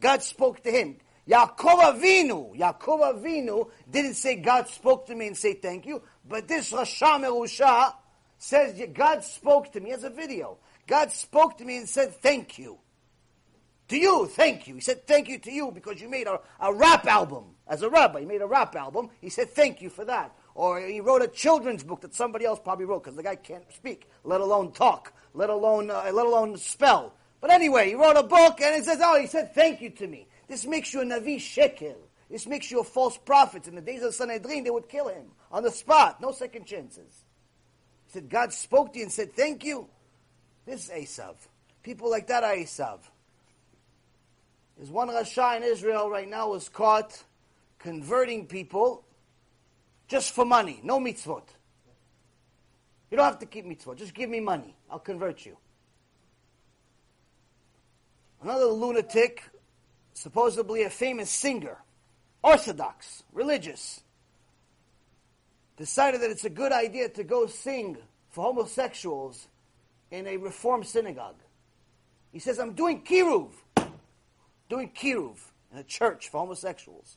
God 0.00 0.22
spoke 0.22 0.62
to 0.64 0.70
him. 0.70 0.96
Yaakov 1.28 2.00
Avinu, 2.00 2.56
Yaakov 2.58 3.22
Avinu 3.22 3.70
didn't 3.88 4.14
say 4.14 4.36
God 4.36 4.68
spoke 4.68 5.06
to 5.06 5.14
me 5.14 5.28
and 5.28 5.36
say 5.36 5.54
thank 5.54 5.86
you, 5.86 6.02
but 6.28 6.48
this 6.48 6.72
Rasha 6.72 7.20
Merusha 7.20 7.94
says 8.38 8.80
God 8.92 9.22
spoke 9.22 9.70
to 9.72 9.80
me 9.80 9.92
as 9.92 10.02
a 10.02 10.10
video. 10.10 10.58
God 10.86 11.12
spoke 11.12 11.58
to 11.58 11.64
me 11.64 11.76
and 11.76 11.88
said 11.88 12.14
thank 12.20 12.58
you. 12.58 12.78
To 13.88 13.96
you, 13.98 14.26
thank 14.26 14.66
you. 14.66 14.76
He 14.76 14.80
said 14.80 15.06
thank 15.06 15.28
you 15.28 15.38
to 15.38 15.52
you 15.52 15.70
because 15.70 16.00
you 16.00 16.08
made 16.08 16.26
a, 16.26 16.40
a 16.58 16.72
rap 16.72 17.06
album. 17.06 17.44
As 17.68 17.82
a 17.82 17.90
rabbi, 17.90 18.20
he 18.20 18.26
made 18.26 18.42
a 18.42 18.46
rap 18.46 18.74
album. 18.74 19.10
He 19.20 19.28
said 19.28 19.50
thank 19.50 19.82
you 19.82 19.90
for 19.90 20.04
that. 20.06 20.34
Or 20.54 20.80
he 20.80 21.00
wrote 21.00 21.22
a 21.22 21.28
children's 21.28 21.84
book 21.84 22.00
that 22.00 22.14
somebody 22.14 22.44
else 22.44 22.58
probably 22.62 22.84
wrote 22.84 23.04
because 23.04 23.16
the 23.16 23.22
guy 23.22 23.36
can't 23.36 23.70
speak, 23.72 24.08
let 24.24 24.40
alone 24.40 24.72
talk, 24.72 25.12
let 25.34 25.50
alone, 25.50 25.90
uh, 25.90 26.10
let 26.12 26.26
alone 26.26 26.56
spell. 26.56 27.14
But 27.40 27.50
anyway, 27.50 27.88
he 27.88 27.94
wrote 27.94 28.16
a 28.16 28.22
book 28.22 28.60
and 28.60 28.74
it 28.74 28.84
says, 28.84 29.00
oh, 29.02 29.18
he 29.18 29.26
said, 29.26 29.54
thank 29.54 29.80
you 29.80 29.90
to 29.90 30.06
me. 30.06 30.26
This 30.48 30.66
makes 30.66 30.92
you 30.92 31.00
a 31.00 31.04
Navi 31.04 31.36
Sheker. 31.36 31.94
This 32.30 32.46
makes 32.46 32.70
you 32.70 32.80
a 32.80 32.84
false 32.84 33.16
prophet. 33.16 33.66
In 33.66 33.74
the 33.74 33.80
days 33.80 34.02
of 34.02 34.14
Sanhedrin, 34.14 34.64
they 34.64 34.70
would 34.70 34.88
kill 34.88 35.08
him 35.08 35.26
on 35.50 35.62
the 35.62 35.70
spot. 35.70 36.20
No 36.20 36.32
second 36.32 36.66
chances. 36.66 37.24
He 38.06 38.12
said, 38.12 38.28
God 38.28 38.52
spoke 38.52 38.92
to 38.92 38.98
you 38.98 39.04
and 39.04 39.12
said, 39.12 39.34
thank 39.34 39.64
you. 39.64 39.88
This 40.66 40.88
is 40.88 40.90
Esav. 40.90 41.34
People 41.82 42.10
like 42.10 42.26
that 42.26 42.44
are 42.44 42.54
Esav. 42.54 42.98
There's 44.76 44.90
one 44.90 45.08
Rasha 45.08 45.56
in 45.56 45.62
Israel 45.62 46.10
right 46.10 46.28
now 46.28 46.50
was 46.50 46.68
caught 46.68 47.22
converting 47.78 48.46
people 48.46 49.04
just 50.10 50.34
for 50.34 50.44
money, 50.44 50.80
no 50.82 50.98
mitzvot. 50.98 51.44
You 53.10 53.16
don't 53.16 53.26
have 53.26 53.38
to 53.38 53.46
keep 53.46 53.64
mitzvot. 53.64 53.96
Just 53.96 54.12
give 54.12 54.28
me 54.28 54.40
money. 54.40 54.74
I'll 54.90 54.98
convert 54.98 55.46
you. 55.46 55.56
Another 58.42 58.66
lunatic, 58.66 59.44
supposedly 60.12 60.82
a 60.82 60.90
famous 60.90 61.30
singer, 61.30 61.78
orthodox, 62.42 63.22
religious, 63.32 64.00
decided 65.76 66.22
that 66.22 66.30
it's 66.30 66.44
a 66.44 66.50
good 66.50 66.72
idea 66.72 67.08
to 67.10 67.22
go 67.22 67.46
sing 67.46 67.96
for 68.30 68.42
homosexuals 68.44 69.46
in 70.10 70.26
a 70.26 70.36
reform 70.38 70.82
synagogue. 70.82 71.38
He 72.32 72.40
says, 72.40 72.58
I'm 72.58 72.72
doing 72.72 73.02
kiruv. 73.02 73.50
Doing 74.68 74.90
kiruv 74.90 75.36
in 75.72 75.78
a 75.78 75.84
church 75.84 76.30
for 76.30 76.38
homosexuals. 76.38 77.16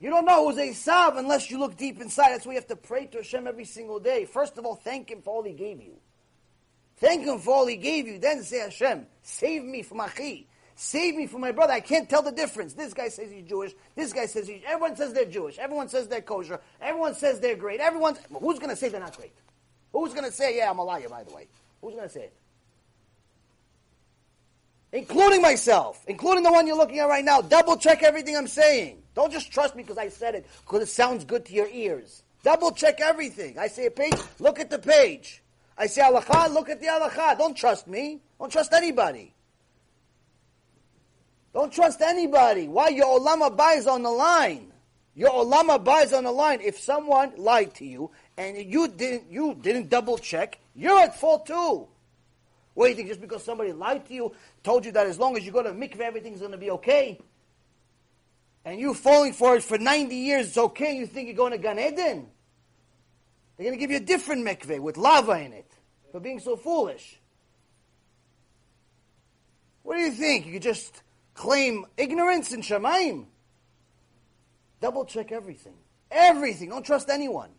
You 0.00 0.08
don't 0.08 0.24
know 0.24 0.48
who's 0.48 0.56
Esav 0.56 1.18
unless 1.18 1.50
you 1.50 1.58
look 1.58 1.76
deep 1.76 2.00
inside. 2.00 2.30
That's 2.30 2.46
why 2.46 2.52
you 2.52 2.58
have 2.58 2.68
to 2.68 2.76
pray 2.76 3.06
to 3.06 3.18
Hashem 3.18 3.46
every 3.46 3.66
single 3.66 4.00
day. 4.00 4.24
First 4.24 4.56
of 4.56 4.64
all, 4.64 4.74
thank 4.74 5.10
Him 5.10 5.20
for 5.20 5.34
all 5.34 5.42
He 5.42 5.52
gave 5.52 5.82
you. 5.82 5.96
Thank 6.96 7.26
Him 7.26 7.38
for 7.38 7.54
all 7.54 7.66
He 7.66 7.76
gave 7.76 8.06
you. 8.06 8.18
Then 8.18 8.42
say, 8.42 8.60
Hashem, 8.60 9.06
save 9.22 9.62
me 9.62 9.82
from 9.82 10.00
Achi. 10.00 10.48
Save 10.74 11.16
me 11.16 11.26
from 11.26 11.42
my 11.42 11.52
brother. 11.52 11.74
I 11.74 11.80
can't 11.80 12.08
tell 12.08 12.22
the 12.22 12.32
difference. 12.32 12.72
This 12.72 12.94
guy 12.94 13.08
says 13.10 13.30
he's 13.30 13.44
Jewish. 13.44 13.72
This 13.94 14.14
guy 14.14 14.24
says 14.24 14.48
he's. 14.48 14.62
Everyone 14.66 14.96
says 14.96 15.12
they're 15.12 15.26
Jewish. 15.26 15.58
Everyone 15.58 15.90
says 15.90 16.08
they're 16.08 16.22
kosher. 16.22 16.58
Everyone 16.80 17.14
says 17.14 17.38
they're 17.38 17.54
great. 17.54 17.80
Everyone. 17.80 18.16
Who's 18.40 18.58
going 18.58 18.70
to 18.70 18.76
say 18.76 18.88
they're 18.88 18.98
not 18.98 19.14
great? 19.14 19.34
Who's 19.92 20.14
going 20.14 20.24
to 20.24 20.32
say, 20.32 20.56
yeah, 20.56 20.70
I'm 20.70 20.78
a 20.78 20.82
liar, 20.82 21.10
by 21.10 21.22
the 21.24 21.34
way? 21.34 21.48
Who's 21.82 21.92
going 21.92 22.08
to 22.08 22.12
say 22.12 22.22
it? 22.22 22.32
Including 24.92 25.40
myself, 25.40 26.02
including 26.08 26.42
the 26.42 26.50
one 26.50 26.66
you're 26.66 26.76
looking 26.76 26.98
at 26.98 27.04
right 27.04 27.24
now. 27.24 27.40
Double 27.40 27.76
check 27.76 28.02
everything 28.02 28.36
I'm 28.36 28.48
saying. 28.48 29.02
Don't 29.14 29.32
just 29.32 29.52
trust 29.52 29.76
me 29.76 29.82
because 29.82 29.98
I 29.98 30.08
said 30.08 30.34
it, 30.34 30.46
because 30.64 30.82
it 30.82 30.88
sounds 30.88 31.24
good 31.24 31.44
to 31.46 31.52
your 31.52 31.68
ears. 31.68 32.22
Double 32.42 32.72
check 32.72 33.00
everything. 33.00 33.58
I 33.58 33.68
say 33.68 33.86
a 33.86 33.90
page, 33.90 34.14
look 34.38 34.58
at 34.58 34.70
the 34.70 34.78
page. 34.78 35.42
I 35.76 35.86
say 35.86 36.02
halakha, 36.02 36.52
look 36.52 36.68
at 36.68 36.80
the 36.80 36.86
halakha. 36.86 37.38
Don't 37.38 37.56
trust 37.56 37.86
me. 37.86 38.20
Don't 38.38 38.50
trust 38.50 38.72
anybody. 38.72 39.32
Don't 41.52 41.72
trust 41.72 42.00
anybody. 42.00 42.68
Why? 42.68 42.88
Your 42.88 43.18
olam 43.18 43.42
haba's 43.42 43.86
on 43.86 44.02
the 44.02 44.10
line. 44.10 44.72
Your 45.14 45.30
olam 45.30 45.66
haba's 45.66 46.12
on 46.12 46.24
the 46.24 46.32
line. 46.32 46.60
If 46.60 46.78
someone 46.78 47.32
lied 47.36 47.74
to 47.74 47.84
you 47.84 48.10
and 48.36 48.56
you 48.56 48.88
didn't, 48.88 49.30
you 49.30 49.54
didn't 49.54 49.88
double 49.88 50.18
check, 50.18 50.58
you're 50.74 50.98
at 50.98 51.18
fault 51.18 51.46
too. 51.46 51.88
Think? 52.80 53.08
Just 53.08 53.20
because 53.20 53.44
somebody 53.44 53.72
lied 53.72 54.06
to 54.06 54.14
you, 54.14 54.32
told 54.62 54.84
you 54.84 54.92
that 54.92 55.06
as 55.06 55.18
long 55.18 55.36
as 55.36 55.44
you 55.44 55.52
go 55.52 55.62
to 55.62 55.70
mikveh, 55.70 56.00
everything's 56.00 56.40
going 56.40 56.52
to 56.52 56.58
be 56.58 56.70
okay? 56.72 57.18
And 58.64 58.78
you 58.78 58.94
falling 58.94 59.32
for 59.32 59.56
it 59.56 59.62
for 59.62 59.78
90 59.78 60.14
years, 60.14 60.48
it's 60.48 60.58
okay, 60.58 60.96
you 60.96 61.06
think 61.06 61.28
you're 61.28 61.36
going 61.36 61.52
to 61.52 61.58
Gan 61.58 61.78
Eden? 61.78 62.26
They're 63.56 63.66
going 63.66 63.72
to 63.72 63.80
give 63.80 63.90
you 63.90 63.98
a 63.98 64.00
different 64.00 64.46
mikveh 64.46 64.80
with 64.80 64.96
lava 64.96 65.32
in 65.32 65.52
it 65.52 65.70
for 66.12 66.20
being 66.20 66.40
so 66.40 66.56
foolish. 66.56 67.20
What 69.82 69.96
do 69.96 70.02
you 70.02 70.12
think? 70.12 70.46
You 70.46 70.52
could 70.52 70.62
just 70.62 71.02
claim 71.34 71.86
ignorance 71.96 72.52
in 72.52 72.60
Shemaim? 72.60 73.26
Double 74.80 75.04
check 75.04 75.32
everything. 75.32 75.74
Everything. 76.10 76.70
Don't 76.70 76.84
trust 76.84 77.08
anyone. 77.08 77.50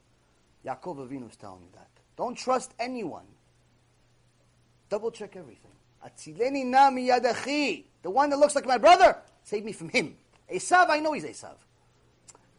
Yaakov 0.66 1.08
Avinu 1.08 1.30
is 1.30 1.36
telling 1.36 1.62
you 1.62 1.70
that. 1.74 1.90
Don't 2.18 2.38
trust 2.38 2.74
anyone. 2.80 3.26
Double 4.92 5.10
check 5.10 5.38
everything. 5.38 5.72
Atzileni 6.06 6.66
nami 6.66 7.08
yadachi. 7.08 7.86
The 8.04 8.10
one 8.10 8.30
that 8.30 8.38
looks 8.38 8.56
like 8.56 8.66
my 8.66 8.78
brother, 8.78 9.18
save 9.42 9.64
me 9.64 9.72
from 9.72 9.88
him. 9.88 10.18
Esav, 10.54 10.90
I 10.90 11.00
know 11.00 11.14
he's 11.14 11.24
Esav. 11.24 11.56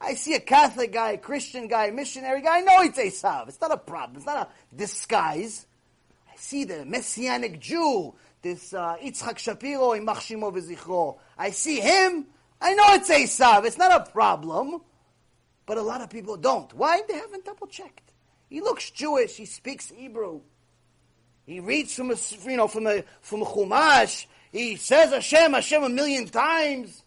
I 0.00 0.14
see 0.14 0.34
a 0.34 0.40
Catholic 0.40 0.94
guy, 0.94 1.10
a 1.12 1.18
Christian 1.18 1.68
guy, 1.68 1.88
a 1.88 1.92
missionary 1.92 2.40
guy, 2.40 2.58
I 2.58 2.60
know 2.62 2.80
it's 2.80 2.98
Esav. 2.98 3.48
It's 3.48 3.60
not 3.60 3.70
a 3.70 3.76
problem. 3.76 4.16
It's 4.16 4.24
not 4.24 4.48
a 4.48 4.74
disguise. 4.74 5.66
I 6.26 6.34
see 6.36 6.64
the 6.64 6.86
Messianic 6.86 7.60
Jew, 7.60 8.14
this 8.40 8.72
uh, 8.72 8.96
Shapiro 9.36 9.92
in 9.92 10.06
Machshimo. 10.06 11.18
I 11.36 11.50
see 11.50 11.80
him, 11.80 12.26
I 12.62 12.72
know 12.72 12.94
it's 12.94 13.10
Esav. 13.10 13.66
It's 13.66 13.76
not 13.76 14.08
a 14.08 14.10
problem. 14.10 14.80
But 15.66 15.76
a 15.76 15.82
lot 15.82 16.00
of 16.00 16.08
people 16.08 16.38
don't. 16.38 16.72
Why? 16.72 17.02
They 17.06 17.14
haven't 17.14 17.44
double 17.44 17.66
checked. 17.66 18.12
He 18.48 18.62
looks 18.62 18.90
Jewish. 18.90 19.36
He 19.36 19.44
speaks 19.44 19.90
Hebrew. 19.90 20.40
He 21.46 21.60
reads 21.60 21.94
from 21.94 22.10
a, 22.10 22.16
you 22.44 22.56
know, 22.56 22.68
from 22.68 22.86
a, 22.86 23.02
from 23.20 23.42
a 23.42 23.44
Chumash. 23.44 24.26
He 24.52 24.76
says 24.76 25.10
Hashem, 25.10 25.52
Hashem 25.52 25.82
a 25.82 25.88
million 25.88 26.28
times. 26.28 27.02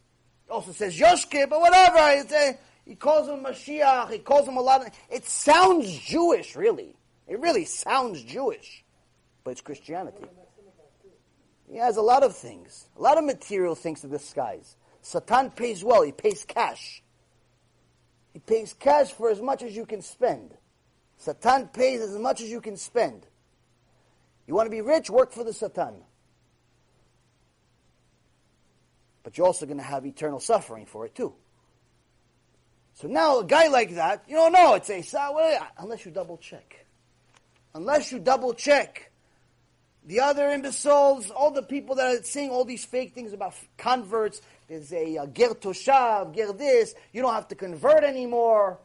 He 0.46 0.52
also 0.52 0.72
says 0.72 1.00
Yoshke, 1.00 1.50
but 1.50 1.60
whatever. 1.60 1.98
A, 1.98 2.58
he 2.86 2.96
calls 2.96 3.28
him 3.28 3.44
Mashiach. 3.44 4.12
He 4.12 4.20
calls 4.20 4.48
him 4.48 4.58
a 4.58 4.62
lot 4.62 4.82
of, 4.82 4.94
it 5.10 5.26
sounds 5.26 5.92
Jewish, 6.00 6.56
really. 6.56 6.96
It 7.28 7.40
really 7.40 7.66
sounds 7.66 8.22
Jewish. 8.24 8.84
But 9.44 9.52
it's 9.52 9.62
Christianity. 9.62 10.26
He 11.72 11.78
has 11.78 11.98
a 11.98 12.02
lot 12.02 12.24
of 12.24 12.36
things. 12.36 12.88
A 12.98 13.02
lot 13.02 13.18
of 13.18 13.24
material 13.24 13.76
things 13.76 14.02
to 14.02 14.08
disguise. 14.08 14.76
Satan 15.02 15.52
pays 15.52 15.84
well. 15.84 16.04
He 16.04 16.12
pays 16.12 16.46
cash. 16.46 17.02
He 18.34 18.40
pays 18.40 18.76
cash 18.78 19.12
for 19.12 19.30
as 19.30 19.42
much 19.42 19.64
as 19.64 19.76
you 19.76 19.86
can 19.86 20.02
spend. 20.02 20.56
Satan 21.18 21.68
pays 21.70 22.02
as 22.02 22.18
much 22.18 22.42
as 22.42 22.50
you 22.50 22.62
can 22.62 22.78
spend. 22.78 23.26
You 24.48 24.54
want 24.56 24.68
to 24.68 24.72
be 24.72 24.82
rich? 24.82 25.10
Work 25.10 25.32
for 25.32 25.44
the 25.44 25.54
Satan. 25.54 25.96
But 29.24 29.38
you're 29.38 29.48
also 29.48 29.66
going 29.66 29.80
to 29.80 29.84
have 29.84 30.06
eternal 30.06 30.40
suffering 30.40 30.86
for 30.86 31.06
it 31.06 31.16
too. 31.16 31.34
So 32.94 33.08
now 33.08 33.40
a 33.40 33.46
guy 33.46 33.68
like 33.68 33.96
that, 33.96 34.24
you 34.28 34.36
don't 34.36 34.54
know, 34.54 34.76
it's 34.76 34.90
a 34.90 35.04
unless 35.80 36.06
you 36.06 36.12
double 36.12 36.38
check. 36.38 36.86
Unless 37.74 38.12
you 38.12 38.20
double 38.20 38.54
check. 38.54 39.12
The 40.06 40.20
other 40.20 40.50
imbeciles, 40.52 41.32
all 41.32 41.52
the 41.52 41.64
people 41.64 41.96
that 41.96 42.06
are 42.06 42.24
saying 42.24 42.52
all 42.52 42.64
these 42.64 42.86
fake 42.86 43.16
things 43.16 43.34
about 43.34 43.56
converts, 43.78 44.40
there's 44.68 44.94
a 44.94 45.18
uh, 45.18 45.26
ger 45.26 45.56
toshav, 45.56 46.36
ger 46.36 46.54
this, 46.54 46.94
you 47.12 47.24
don't 47.24 47.34
have 47.34 47.48
to 47.48 47.56
convert 47.56 48.04
anymore. 48.04 48.80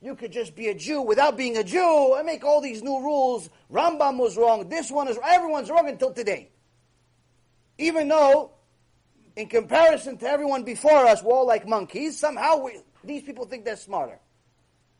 You 0.00 0.14
could 0.14 0.32
just 0.32 0.54
be 0.54 0.68
a 0.68 0.74
Jew 0.74 1.02
without 1.02 1.36
being 1.36 1.56
a 1.56 1.64
Jew 1.64 2.14
and 2.16 2.24
make 2.24 2.44
all 2.44 2.60
these 2.60 2.82
new 2.82 3.00
rules. 3.00 3.50
Rambam 3.70 4.18
was 4.18 4.36
wrong. 4.36 4.68
This 4.68 4.90
one 4.90 5.08
is 5.08 5.18
everyone's 5.24 5.70
wrong 5.70 5.88
until 5.88 6.12
today. 6.12 6.50
Even 7.78 8.08
though, 8.08 8.52
in 9.34 9.48
comparison 9.48 10.16
to 10.18 10.26
everyone 10.26 10.62
before 10.62 11.06
us, 11.06 11.22
we're 11.22 11.32
all 11.32 11.46
like 11.46 11.66
monkeys. 11.66 12.18
Somehow 12.18 12.62
we, 12.62 12.80
these 13.02 13.22
people 13.22 13.46
think 13.46 13.64
they're 13.64 13.76
smarter. 13.76 14.18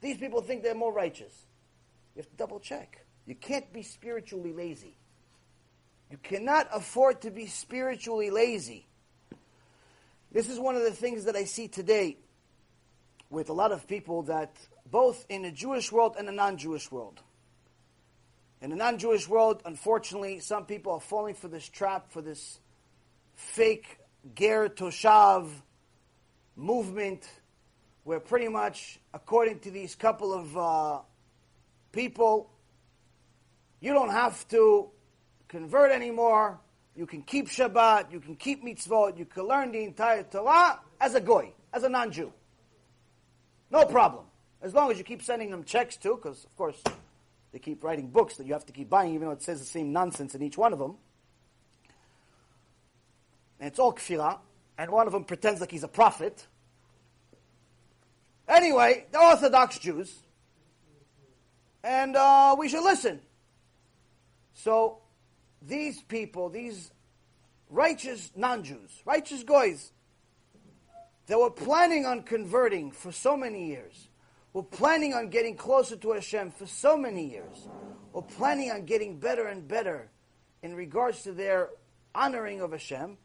These 0.00 0.18
people 0.18 0.42
think 0.42 0.62
they're 0.62 0.74
more 0.74 0.92
righteous. 0.92 1.32
You 2.14 2.22
have 2.22 2.30
to 2.30 2.36
double 2.36 2.58
check. 2.58 3.04
You 3.26 3.34
can't 3.34 3.72
be 3.72 3.82
spiritually 3.82 4.52
lazy. 4.52 4.96
You 6.10 6.18
cannot 6.22 6.68
afford 6.72 7.20
to 7.22 7.30
be 7.30 7.46
spiritually 7.46 8.30
lazy. 8.30 8.86
This 10.32 10.48
is 10.48 10.58
one 10.58 10.76
of 10.76 10.82
the 10.82 10.90
things 10.90 11.24
that 11.24 11.36
I 11.36 11.44
see 11.44 11.68
today 11.68 12.16
with 13.30 13.50
a 13.50 13.52
lot 13.52 13.72
of 13.72 13.86
people 13.86 14.22
that 14.22 14.56
both 14.90 15.26
in 15.28 15.44
a 15.44 15.52
Jewish 15.52 15.92
world 15.92 16.16
and 16.18 16.28
a 16.28 16.32
non-Jewish 16.32 16.90
world. 16.90 17.20
In 18.60 18.70
the 18.70 18.76
non-Jewish 18.76 19.28
world, 19.28 19.62
unfortunately, 19.64 20.40
some 20.40 20.64
people 20.64 20.92
are 20.92 21.00
falling 21.00 21.34
for 21.34 21.48
this 21.48 21.68
trap, 21.68 22.10
for 22.10 22.22
this 22.22 22.58
fake 23.34 23.98
Ger 24.34 24.68
Toshav 24.68 25.48
movement, 26.56 27.28
where 28.02 28.18
pretty 28.18 28.48
much, 28.48 28.98
according 29.14 29.60
to 29.60 29.70
these 29.70 29.94
couple 29.94 30.32
of 30.32 30.56
uh, 30.56 30.98
people, 31.92 32.50
you 33.80 33.92
don't 33.92 34.10
have 34.10 34.46
to 34.48 34.90
convert 35.46 35.92
anymore. 35.92 36.58
You 36.96 37.06
can 37.06 37.22
keep 37.22 37.48
Shabbat, 37.48 38.10
you 38.10 38.18
can 38.18 38.34
keep 38.34 38.64
mitzvot, 38.64 39.18
you 39.18 39.24
can 39.24 39.44
learn 39.44 39.70
the 39.70 39.84
entire 39.84 40.24
Torah 40.24 40.80
as 41.00 41.14
a 41.14 41.20
goy, 41.20 41.52
as 41.72 41.84
a 41.84 41.88
non-Jew. 41.88 42.32
No 43.70 43.84
problem. 43.84 44.24
As 44.60 44.74
long 44.74 44.90
as 44.90 44.98
you 44.98 45.04
keep 45.04 45.22
sending 45.22 45.50
them 45.50 45.64
checks 45.64 45.96
too, 45.96 46.16
because 46.16 46.44
of 46.44 46.56
course 46.56 46.82
they 47.52 47.58
keep 47.58 47.82
writing 47.84 48.08
books 48.08 48.36
that 48.36 48.46
you 48.46 48.52
have 48.52 48.66
to 48.66 48.72
keep 48.72 48.90
buying, 48.90 49.14
even 49.14 49.28
though 49.28 49.32
it 49.32 49.42
says 49.42 49.60
the 49.60 49.66
same 49.66 49.92
nonsense 49.92 50.34
in 50.34 50.42
each 50.42 50.58
one 50.58 50.72
of 50.72 50.78
them. 50.78 50.96
And 53.60 53.68
it's 53.68 53.78
all 53.78 53.92
kfirah, 53.92 54.38
and 54.76 54.90
one 54.90 55.06
of 55.06 55.12
them 55.12 55.24
pretends 55.24 55.60
like 55.60 55.70
he's 55.70 55.84
a 55.84 55.88
prophet. 55.88 56.46
Anyway, 58.48 59.06
they're 59.12 59.20
Orthodox 59.20 59.78
Jews, 59.78 60.14
and 61.84 62.16
uh, 62.16 62.56
we 62.58 62.68
should 62.68 62.82
listen. 62.82 63.20
So 64.54 64.98
these 65.62 66.00
people, 66.02 66.48
these 66.48 66.90
righteous 67.70 68.32
non-Jews, 68.34 69.02
righteous 69.04 69.42
goys, 69.42 69.92
they 71.26 71.34
were 71.34 71.50
planning 71.50 72.06
on 72.06 72.22
converting 72.22 72.90
for 72.90 73.12
so 73.12 73.36
many 73.36 73.66
years, 73.66 74.07
were 74.52 74.62
planning 74.62 75.14
on 75.14 75.28
getting 75.28 75.56
closer 75.56 75.96
to 75.96 76.12
Hashem 76.12 76.52
for 76.52 76.66
so 76.66 76.96
many 76.96 77.30
years, 77.30 77.68
were 78.12 78.22
planning 78.22 78.70
on 78.70 78.84
getting 78.84 79.18
better 79.18 79.46
and 79.46 79.66
better 79.66 80.08
in 80.62 80.74
regards 80.74 81.22
to 81.22 81.32
their 81.32 81.70
honoring 82.14 82.60
of 82.60 82.72
Hashem. 82.72 83.18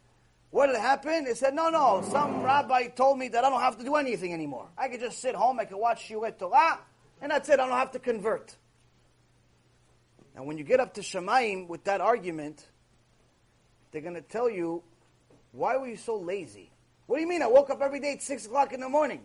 What 0.51 0.67
did 0.67 0.75
happen? 0.75 1.23
They 1.23 1.33
said, 1.33 1.55
no, 1.55 1.69
no, 1.69 2.03
some 2.11 2.43
rabbi 2.43 2.87
told 2.87 3.17
me 3.17 3.27
that 3.29 3.43
I 3.43 3.49
don't 3.49 3.61
have 3.61 3.77
to 3.79 3.83
do 3.83 3.95
anything 3.95 4.33
anymore. 4.33 4.67
I 4.77 4.87
can 4.87 4.99
just 4.99 5.19
sit 5.19 5.33
home, 5.33 5.59
I 5.59 5.65
can 5.65 5.79
watch 5.79 6.07
Shiuret 6.07 6.37
Torah, 6.37 6.79
and 7.21 7.31
that's 7.31 7.49
it, 7.49 7.59
I 7.59 7.67
don't 7.67 7.77
have 7.77 7.91
to 7.91 7.99
convert. 7.99 8.55
And 10.35 10.45
when 10.45 10.57
you 10.57 10.63
get 10.63 10.79
up 10.79 10.93
to 10.95 11.01
Shemaim 11.01 11.67
with 11.67 11.83
that 11.85 12.01
argument, 12.01 12.67
they're 13.91 14.01
going 14.01 14.15
to 14.15 14.21
tell 14.21 14.49
you, 14.49 14.83
why 15.51 15.77
were 15.77 15.87
you 15.87 15.97
so 15.97 16.17
lazy? 16.17 16.71
What 17.05 17.17
do 17.17 17.21
you 17.21 17.27
mean? 17.27 17.41
I 17.41 17.47
woke 17.47 17.69
up 17.69 17.81
every 17.81 17.99
day 17.99 18.13
at 18.13 18.21
6 18.21 18.45
o'clock 18.45 18.73
in 18.73 18.79
the 18.79 18.89
morning. 18.89 19.21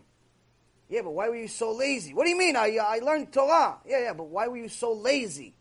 Yeah, 0.89 1.03
but 1.03 1.11
why 1.11 1.29
were 1.29 1.37
you 1.37 1.49
so 1.49 1.73
lazy? 1.73 2.15
What 2.15 2.25
do 2.25 2.31
you 2.31 2.39
mean? 2.39 2.57
I, 2.57 2.79
I 2.83 2.99
learned 3.01 3.33
Torah. 3.33 3.79
Yeah, 3.87 4.01
yeah, 4.05 4.13
but 4.15 4.29
why 4.29 4.49
were 4.49 4.57
you 4.57 4.69
so 4.69 4.93
lazy? 4.93 5.55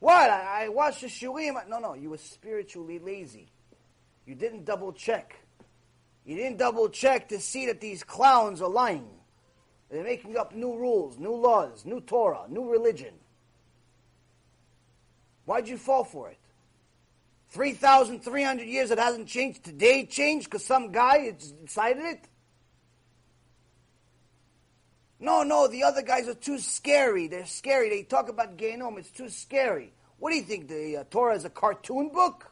What? 0.00 0.30
I, 0.30 0.64
I 0.64 0.68
watched 0.68 1.02
the 1.02 1.06
shiurim. 1.06 1.68
No, 1.68 1.78
no, 1.78 1.94
you 1.94 2.10
were 2.10 2.18
spiritually 2.18 2.98
lazy. 2.98 3.48
You 4.26 4.34
didn't 4.34 4.64
double 4.64 4.92
check. 4.92 5.36
You 6.24 6.36
didn't 6.36 6.58
double 6.58 6.88
check 6.88 7.28
to 7.28 7.38
see 7.38 7.66
that 7.66 7.80
these 7.80 8.02
clowns 8.02 8.60
are 8.60 8.68
lying. 8.68 9.08
They're 9.90 10.02
making 10.02 10.36
up 10.36 10.54
new 10.54 10.76
rules, 10.76 11.18
new 11.18 11.34
laws, 11.34 11.84
new 11.84 12.00
Torah, 12.00 12.46
new 12.48 12.70
religion. 12.70 13.14
Why'd 15.44 15.68
you 15.68 15.76
fall 15.76 16.04
for 16.04 16.30
it? 16.30 16.38
3,300 17.50 18.66
years 18.66 18.90
it 18.90 18.98
hasn't 18.98 19.28
changed. 19.28 19.64
Today 19.64 20.06
changed 20.06 20.46
because 20.46 20.64
some 20.64 20.90
guy 20.90 21.36
decided 21.64 22.04
it? 22.04 22.28
No, 25.22 25.44
no, 25.44 25.68
the 25.68 25.84
other 25.84 26.02
guys 26.02 26.26
are 26.26 26.34
too 26.34 26.58
scary. 26.58 27.28
They're 27.28 27.46
scary. 27.46 27.88
They 27.88 28.02
talk 28.02 28.28
about 28.28 28.56
Gehenom. 28.56 28.98
It's 28.98 29.12
too 29.12 29.28
scary. 29.28 29.92
What 30.18 30.30
do 30.30 30.36
you 30.36 30.42
think? 30.42 30.66
The 30.66 30.96
uh, 30.96 31.04
Torah 31.08 31.36
is 31.36 31.44
a 31.44 31.50
cartoon 31.50 32.08
book? 32.08 32.50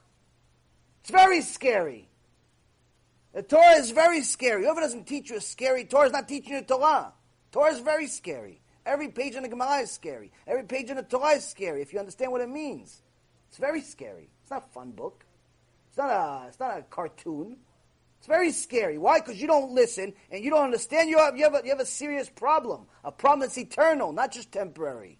It's 1.00 1.10
very 1.10 1.40
scary. 1.40 2.08
The 3.34 3.42
Torah 3.42 3.74
is 3.74 3.90
very 3.90 4.22
scary. 4.22 4.62
Whoever 4.62 4.82
doesn't 4.82 5.08
teach 5.08 5.30
you 5.30 5.36
a 5.36 5.40
scary 5.40 5.84
Torah 5.84 6.06
is 6.06 6.12
not 6.12 6.28
teaching 6.28 6.52
you 6.54 6.62
Torah. 6.62 7.12
Torah 7.50 7.72
is 7.72 7.80
very 7.80 8.06
scary. 8.06 8.60
Every 8.86 9.08
page 9.08 9.34
in 9.34 9.42
the 9.42 9.48
Gemara 9.48 9.80
is 9.80 9.90
scary. 9.90 10.30
Every 10.46 10.62
page 10.62 10.90
in 10.90 10.96
the 10.96 11.02
Torah 11.02 11.34
is 11.34 11.44
scary 11.44 11.82
if 11.82 11.92
you 11.92 11.98
understand 11.98 12.30
what 12.30 12.40
it 12.40 12.48
means. 12.48 13.02
It's 13.48 13.58
very 13.58 13.80
scary. 13.80 14.30
It's 14.42 14.50
not 14.52 14.66
a 14.68 14.72
fun 14.72 14.92
book. 14.92 15.24
It's 15.88 15.98
not 15.98 16.10
a, 16.10 16.46
it's 16.46 16.60
not 16.60 16.78
a 16.78 16.82
cartoon. 16.82 17.56
It's 18.20 18.26
very 18.26 18.52
scary. 18.52 18.98
Why? 18.98 19.18
Because 19.18 19.40
you 19.40 19.46
don't 19.46 19.72
listen 19.72 20.12
and 20.30 20.44
you 20.44 20.50
don't 20.50 20.62
understand. 20.62 21.08
You 21.08 21.16
have, 21.16 21.38
you, 21.38 21.44
have 21.44 21.54
a, 21.54 21.62
you 21.64 21.70
have 21.70 21.80
a 21.80 21.86
serious 21.86 22.28
problem. 22.28 22.82
A 23.02 23.10
problem 23.10 23.40
that's 23.40 23.56
eternal, 23.56 24.12
not 24.12 24.30
just 24.30 24.52
temporary. 24.52 25.18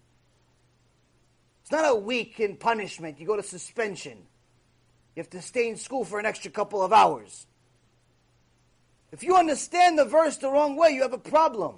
It's 1.63 1.71
not 1.71 1.89
a 1.89 1.95
week 1.95 2.39
in 2.39 2.57
punishment. 2.57 3.19
You 3.19 3.25
go 3.25 3.35
to 3.35 3.41
suspension. 3.41 4.19
You 5.15 5.21
have 5.21 5.31
to 5.31 5.41
stay 5.41 5.67
in 5.67 5.77
school 5.77 6.05
for 6.05 6.19
an 6.19 6.27
extra 6.27 6.51
couple 6.51 6.83
of 6.83 6.93
hours. 6.93 7.47
If 9.11 9.23
you 9.23 9.35
understand 9.35 9.97
the 9.97 10.05
verse 10.05 10.37
the 10.37 10.51
wrong 10.51 10.75
way, 10.75 10.91
you 10.91 11.01
have 11.01 11.13
a 11.13 11.17
problem. 11.17 11.77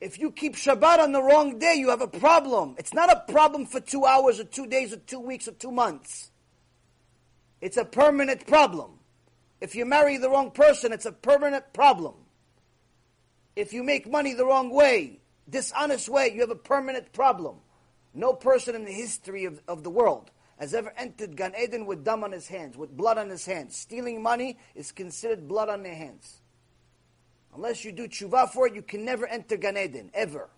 If 0.00 0.18
you 0.18 0.32
keep 0.32 0.56
Shabbat 0.56 0.98
on 0.98 1.12
the 1.12 1.22
wrong 1.22 1.58
day, 1.58 1.74
you 1.74 1.90
have 1.90 2.00
a 2.00 2.08
problem. 2.08 2.74
It's 2.78 2.94
not 2.94 3.12
a 3.12 3.30
problem 3.30 3.66
for 3.66 3.80
two 3.80 4.06
hours 4.06 4.40
or 4.40 4.44
two 4.44 4.66
days 4.66 4.94
or 4.94 4.96
two 4.96 5.20
weeks 5.20 5.46
or 5.46 5.52
two 5.52 5.70
months. 5.70 6.29
It's 7.60 7.76
a 7.76 7.84
permanent 7.84 8.46
problem. 8.46 8.98
If 9.60 9.74
you 9.74 9.84
marry 9.84 10.16
the 10.16 10.30
wrong 10.30 10.50
person, 10.50 10.92
it's 10.92 11.06
a 11.06 11.12
permanent 11.12 11.72
problem. 11.72 12.14
If 13.56 13.72
you 13.72 13.82
make 13.82 14.10
money 14.10 14.32
the 14.32 14.46
wrong 14.46 14.70
way, 14.70 15.20
dishonest 15.48 16.08
way, 16.08 16.32
you 16.32 16.40
have 16.40 16.50
a 16.50 16.54
permanent 16.54 17.12
problem. 17.12 17.56
No 18.14 18.32
person 18.32 18.74
in 18.74 18.84
the 18.84 18.92
history 18.92 19.44
of, 19.44 19.60
of 19.68 19.82
the 19.82 19.90
world 19.90 20.30
has 20.58 20.74
ever 20.74 20.92
entered 20.96 21.36
Gan 21.36 21.54
Eden 21.60 21.86
with 21.86 22.04
dam 22.04 22.24
on 22.24 22.32
his 22.32 22.48
hands, 22.48 22.76
with 22.76 22.96
blood 22.96 23.18
on 23.18 23.28
his 23.28 23.46
hands. 23.46 23.76
Stealing 23.76 24.22
money 24.22 24.58
is 24.74 24.92
considered 24.92 25.48
blood 25.48 25.68
on 25.68 25.82
their 25.82 25.94
hands. 25.94 26.40
Unless 27.54 27.84
you 27.84 27.92
do 27.92 28.06
tshuva 28.06 28.50
for 28.50 28.66
it, 28.66 28.74
you 28.74 28.82
can 28.82 29.04
never 29.04 29.26
enter 29.26 29.56
Gan 29.56 29.76
Eden, 29.76 30.10
ever. 30.14 30.48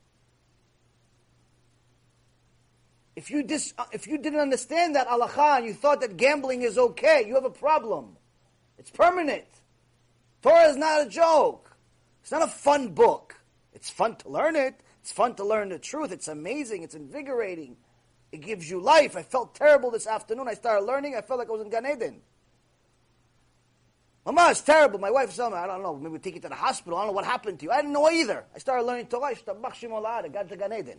If 3.14 3.30
you, 3.30 3.42
dis, 3.42 3.74
uh, 3.76 3.84
if 3.92 4.06
you 4.06 4.18
didn't 4.18 4.40
understand 4.40 4.96
that 4.96 5.06
halacha 5.08 5.58
and 5.58 5.66
you 5.66 5.74
thought 5.74 6.00
that 6.00 6.16
gambling 6.16 6.62
is 6.62 6.78
okay, 6.78 7.24
you 7.26 7.34
have 7.34 7.44
a 7.44 7.50
problem. 7.50 8.16
It's 8.78 8.90
permanent. 8.90 9.44
Torah 10.42 10.68
is 10.68 10.76
not 10.76 11.06
a 11.06 11.08
joke. 11.08 11.76
It's 12.22 12.32
not 12.32 12.42
a 12.42 12.46
fun 12.46 12.88
book. 12.88 13.36
It's 13.74 13.90
fun 13.90 14.16
to 14.16 14.28
learn 14.28 14.56
it. 14.56 14.80
It's 15.00 15.12
fun 15.12 15.34
to 15.36 15.44
learn 15.44 15.68
the 15.68 15.78
truth. 15.78 16.10
It's 16.12 16.28
amazing. 16.28 16.82
It's 16.84 16.94
invigorating. 16.94 17.76
It 18.30 18.40
gives 18.40 18.70
you 18.70 18.80
life. 18.80 19.16
I 19.16 19.22
felt 19.22 19.54
terrible 19.54 19.90
this 19.90 20.06
afternoon. 20.06 20.48
I 20.48 20.54
started 20.54 20.86
learning. 20.86 21.14
I 21.14 21.20
felt 21.20 21.38
like 21.38 21.48
I 21.48 21.52
was 21.52 21.62
in 21.62 21.70
Gan 21.70 21.86
Eden. 21.86 22.22
Mama, 24.24 24.48
it's 24.50 24.60
terrible. 24.60 25.00
My 25.00 25.10
wife 25.10 25.32
said, 25.32 25.52
I 25.52 25.66
don't 25.66 25.82
know, 25.82 25.96
maybe 25.96 26.12
we 26.12 26.18
take 26.18 26.36
you 26.36 26.40
to 26.42 26.48
the 26.48 26.54
hospital. 26.54 26.96
I 26.96 27.02
don't 27.02 27.08
know 27.08 27.12
what 27.12 27.24
happened 27.24 27.58
to 27.58 27.66
you. 27.66 27.72
I 27.72 27.76
didn't 27.76 27.92
know 27.92 28.08
either. 28.08 28.44
I 28.54 28.58
started 28.58 28.84
learning 28.84 29.06
Torah. 29.06 29.26
I 29.26 30.28
got 30.28 30.48
to 30.48 30.56
Gan 30.56 30.72
Eden. 30.72 30.98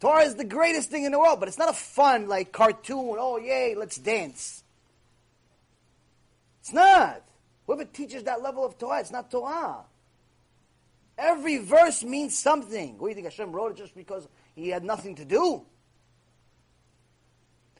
Torah 0.00 0.24
is 0.24 0.34
the 0.34 0.44
greatest 0.44 0.90
thing 0.90 1.04
in 1.04 1.12
the 1.12 1.18
world, 1.18 1.40
but 1.40 1.48
it's 1.48 1.58
not 1.58 1.70
a 1.70 1.72
fun, 1.72 2.28
like, 2.28 2.52
cartoon. 2.52 3.16
Oh, 3.18 3.38
yay, 3.38 3.74
let's 3.74 3.96
dance. 3.96 4.62
It's 6.60 6.72
not. 6.72 7.22
Whoever 7.66 7.84
teaches 7.84 8.24
that 8.24 8.42
level 8.42 8.64
of 8.64 8.78
Torah, 8.78 9.00
it's 9.00 9.10
not 9.10 9.30
Torah. 9.30 9.84
Every 11.16 11.58
verse 11.58 12.04
means 12.04 12.38
something. 12.38 12.98
What 12.98 13.06
do 13.06 13.08
you 13.08 13.14
think 13.14 13.26
Hashem 13.26 13.52
wrote 13.52 13.72
it 13.72 13.78
just 13.78 13.94
because 13.94 14.28
he 14.54 14.68
had 14.68 14.84
nothing 14.84 15.14
to 15.16 15.24
do? 15.24 15.64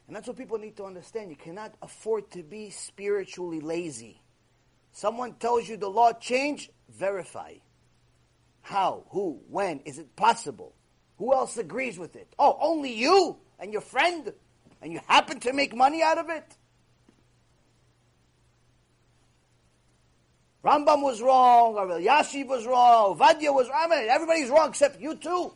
And 0.07 0.15
that's 0.15 0.27
what 0.27 0.37
people 0.37 0.57
need 0.57 0.77
to 0.77 0.85
understand. 0.85 1.29
You 1.29 1.35
cannot 1.35 1.73
afford 1.81 2.31
to 2.31 2.41
be 2.41 2.69
spiritually 2.71 3.59
lazy. 3.59 4.21
Someone 4.93 5.33
tells 5.33 5.67
you 5.67 5.77
the 5.77 5.89
law 5.89 6.13
changed, 6.13 6.71
verify. 6.89 7.55
How? 8.61 9.03
Who? 9.09 9.41
When? 9.49 9.81
Is 9.81 9.99
it 9.99 10.15
possible? 10.15 10.73
Who 11.17 11.33
else 11.33 11.57
agrees 11.57 11.97
with 11.97 12.15
it? 12.15 12.27
Oh, 12.37 12.57
only 12.61 12.93
you 12.93 13.37
and 13.59 13.71
your 13.71 13.81
friend? 13.81 14.33
And 14.81 14.93
you 14.93 14.99
happen 15.07 15.39
to 15.41 15.53
make 15.53 15.75
money 15.75 16.03
out 16.03 16.17
of 16.17 16.29
it? 16.29 16.55
Rambam 20.63 21.01
was 21.01 21.21
wrong, 21.21 21.75
or 21.75 21.87
Yashiv 21.87 22.47
was 22.47 22.65
wrong, 22.65 23.17
Vadia 23.17 23.53
was 23.53 23.69
wrong. 23.69 23.89
I 23.89 24.01
mean, 24.01 24.09
everybody's 24.09 24.49
wrong 24.49 24.69
except 24.69 24.99
you 24.99 25.15
too. 25.15 25.53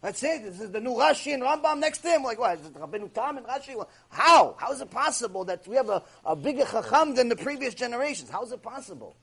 That's 0.00 0.22
it. 0.22 0.42
This 0.42 0.60
is 0.60 0.70
the 0.70 0.80
new 0.80 0.92
Rashi 0.92 1.34
and 1.34 1.42
Rambam 1.42 1.78
next 1.78 1.98
to 1.98 2.08
him. 2.08 2.22
Like 2.22 2.38
what? 2.38 2.58
Is 2.58 2.66
it 2.66 2.74
Rabbeinu 2.74 3.12
Tam 3.12 3.36
and 3.36 3.46
Rashi? 3.46 3.84
How? 4.08 4.56
How 4.58 4.72
is 4.72 4.80
it 4.80 4.90
possible 4.90 5.44
that 5.44 5.68
we 5.68 5.76
have 5.76 5.90
a, 5.90 6.02
a 6.24 6.34
bigger 6.34 6.64
Chacham 6.64 7.14
than 7.14 7.28
the 7.28 7.36
previous 7.36 7.74
generations? 7.74 8.30
How 8.30 8.42
is 8.42 8.50
it 8.50 8.62
possible? 8.62 9.14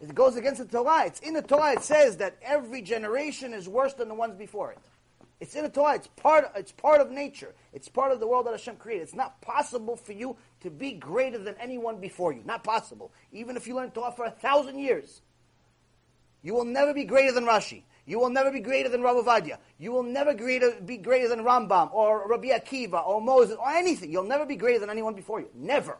It 0.00 0.14
goes 0.14 0.36
against 0.36 0.60
the 0.60 0.66
Torah. 0.66 1.06
It's 1.06 1.20
in 1.20 1.34
the 1.34 1.42
Torah. 1.42 1.72
It 1.72 1.82
says 1.82 2.16
that 2.18 2.36
every 2.42 2.82
generation 2.82 3.52
is 3.54 3.68
worse 3.68 3.94
than 3.94 4.08
the 4.08 4.14
ones 4.14 4.34
before 4.34 4.72
it. 4.72 4.78
It's 5.40 5.54
in 5.54 5.62
the 5.62 5.70
Torah. 5.70 5.94
It's 5.94 6.08
part. 6.08 6.50
It's 6.56 6.72
part 6.72 7.00
of 7.00 7.10
nature. 7.10 7.54
It's 7.72 7.88
part 7.88 8.12
of 8.12 8.20
the 8.20 8.26
world 8.26 8.46
that 8.46 8.52
Hashem 8.52 8.76
created. 8.76 9.04
It's 9.04 9.14
not 9.14 9.40
possible 9.40 9.96
for 9.96 10.12
you 10.12 10.36
to 10.60 10.70
be 10.70 10.92
greater 10.92 11.38
than 11.38 11.54
anyone 11.60 12.00
before 12.00 12.32
you. 12.32 12.42
Not 12.44 12.64
possible. 12.64 13.12
Even 13.32 13.56
if 13.56 13.66
you 13.66 13.74
learn 13.74 13.90
Torah 13.90 14.12
for 14.12 14.24
a 14.24 14.30
thousand 14.30 14.78
years, 14.78 15.22
you 16.42 16.54
will 16.54 16.64
never 16.64 16.92
be 16.92 17.04
greater 17.04 17.32
than 17.32 17.44
Rashi. 17.44 17.82
You 18.06 18.18
will 18.18 18.30
never 18.30 18.50
be 18.50 18.60
greater 18.60 18.90
than 18.90 19.02
Rav 19.02 19.16
Ovadia. 19.16 19.58
You 19.78 19.92
will 19.92 20.02
never 20.02 20.34
greater, 20.34 20.72
be 20.84 20.98
greater 20.98 21.28
than 21.28 21.40
Rambam 21.40 21.92
or 21.92 22.28
Rabbi 22.28 22.48
Akiva 22.48 23.06
or 23.06 23.20
Moses 23.20 23.56
or 23.58 23.70
anything. 23.70 24.12
You'll 24.12 24.24
never 24.24 24.44
be 24.44 24.56
greater 24.56 24.78
than 24.78 24.90
anyone 24.90 25.14
before 25.14 25.40
you. 25.40 25.48
Never. 25.54 25.96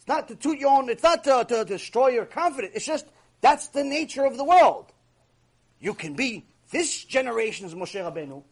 It's 0.00 0.08
not 0.08 0.28
to 0.28 0.34
toot 0.34 0.58
your 0.58 0.70
own, 0.70 0.88
it's 0.88 1.02
not 1.02 1.24
to, 1.24 1.44
to, 1.46 1.62
destroy 1.66 2.08
your 2.08 2.24
confidence. 2.24 2.72
It's 2.74 2.86
just 2.86 3.04
that's 3.42 3.68
the 3.68 3.84
nature 3.84 4.24
of 4.24 4.38
the 4.38 4.44
world. 4.44 4.92
You 5.78 5.92
can 5.92 6.14
be 6.14 6.46
this 6.70 7.04
generation's 7.04 7.74
Moshe 7.74 8.00
Rabbeinu. 8.00 8.42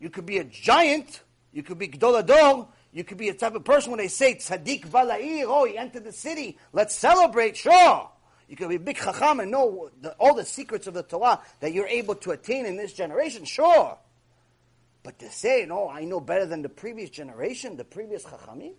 You 0.00 0.10
could 0.10 0.26
be 0.26 0.38
a 0.38 0.44
giant. 0.44 1.20
You 1.52 1.62
could 1.62 1.78
be 1.78 1.86
Gadol 1.86 2.24
HaDor. 2.24 2.66
You 2.92 3.04
could 3.04 3.18
be 3.18 3.28
a 3.28 3.34
type 3.34 3.54
of 3.54 3.64
person 3.64 3.92
when 3.92 3.98
they 3.98 4.08
say 4.08 4.34
tzaddik 4.34 4.88
bala'ir, 4.88 5.44
oh, 5.46 5.64
he 5.64 5.78
entered 5.78 6.02
the 6.02 6.12
city. 6.12 6.58
Let's 6.72 6.96
celebrate. 6.96 7.56
Sure. 7.56 8.10
You 8.48 8.56
could 8.56 8.68
be 8.68 8.74
a 8.74 8.80
big 8.80 8.96
chacham 8.96 9.38
and 9.38 9.52
know 9.52 9.90
the, 10.00 10.10
all 10.14 10.34
the 10.34 10.44
secrets 10.44 10.88
of 10.88 10.94
the 10.94 11.04
Torah 11.04 11.40
that 11.60 11.72
you're 11.72 11.86
able 11.86 12.16
to 12.16 12.32
attain 12.32 12.66
in 12.66 12.76
this 12.76 12.92
generation, 12.92 13.44
sure. 13.44 13.96
But 15.04 15.20
to 15.20 15.30
say, 15.30 15.66
no, 15.66 15.88
I 15.88 16.04
know 16.04 16.18
better 16.18 16.46
than 16.46 16.62
the 16.62 16.68
previous 16.68 17.10
generation, 17.10 17.76
the 17.76 17.84
previous 17.84 18.24
chachamim, 18.24 18.74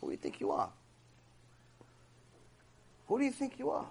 who 0.00 0.08
do 0.08 0.12
you 0.12 0.18
think 0.18 0.40
you 0.40 0.50
are? 0.50 0.70
Who 3.08 3.18
do 3.18 3.24
you 3.24 3.32
think 3.32 3.58
you 3.58 3.70
are? 3.70 3.86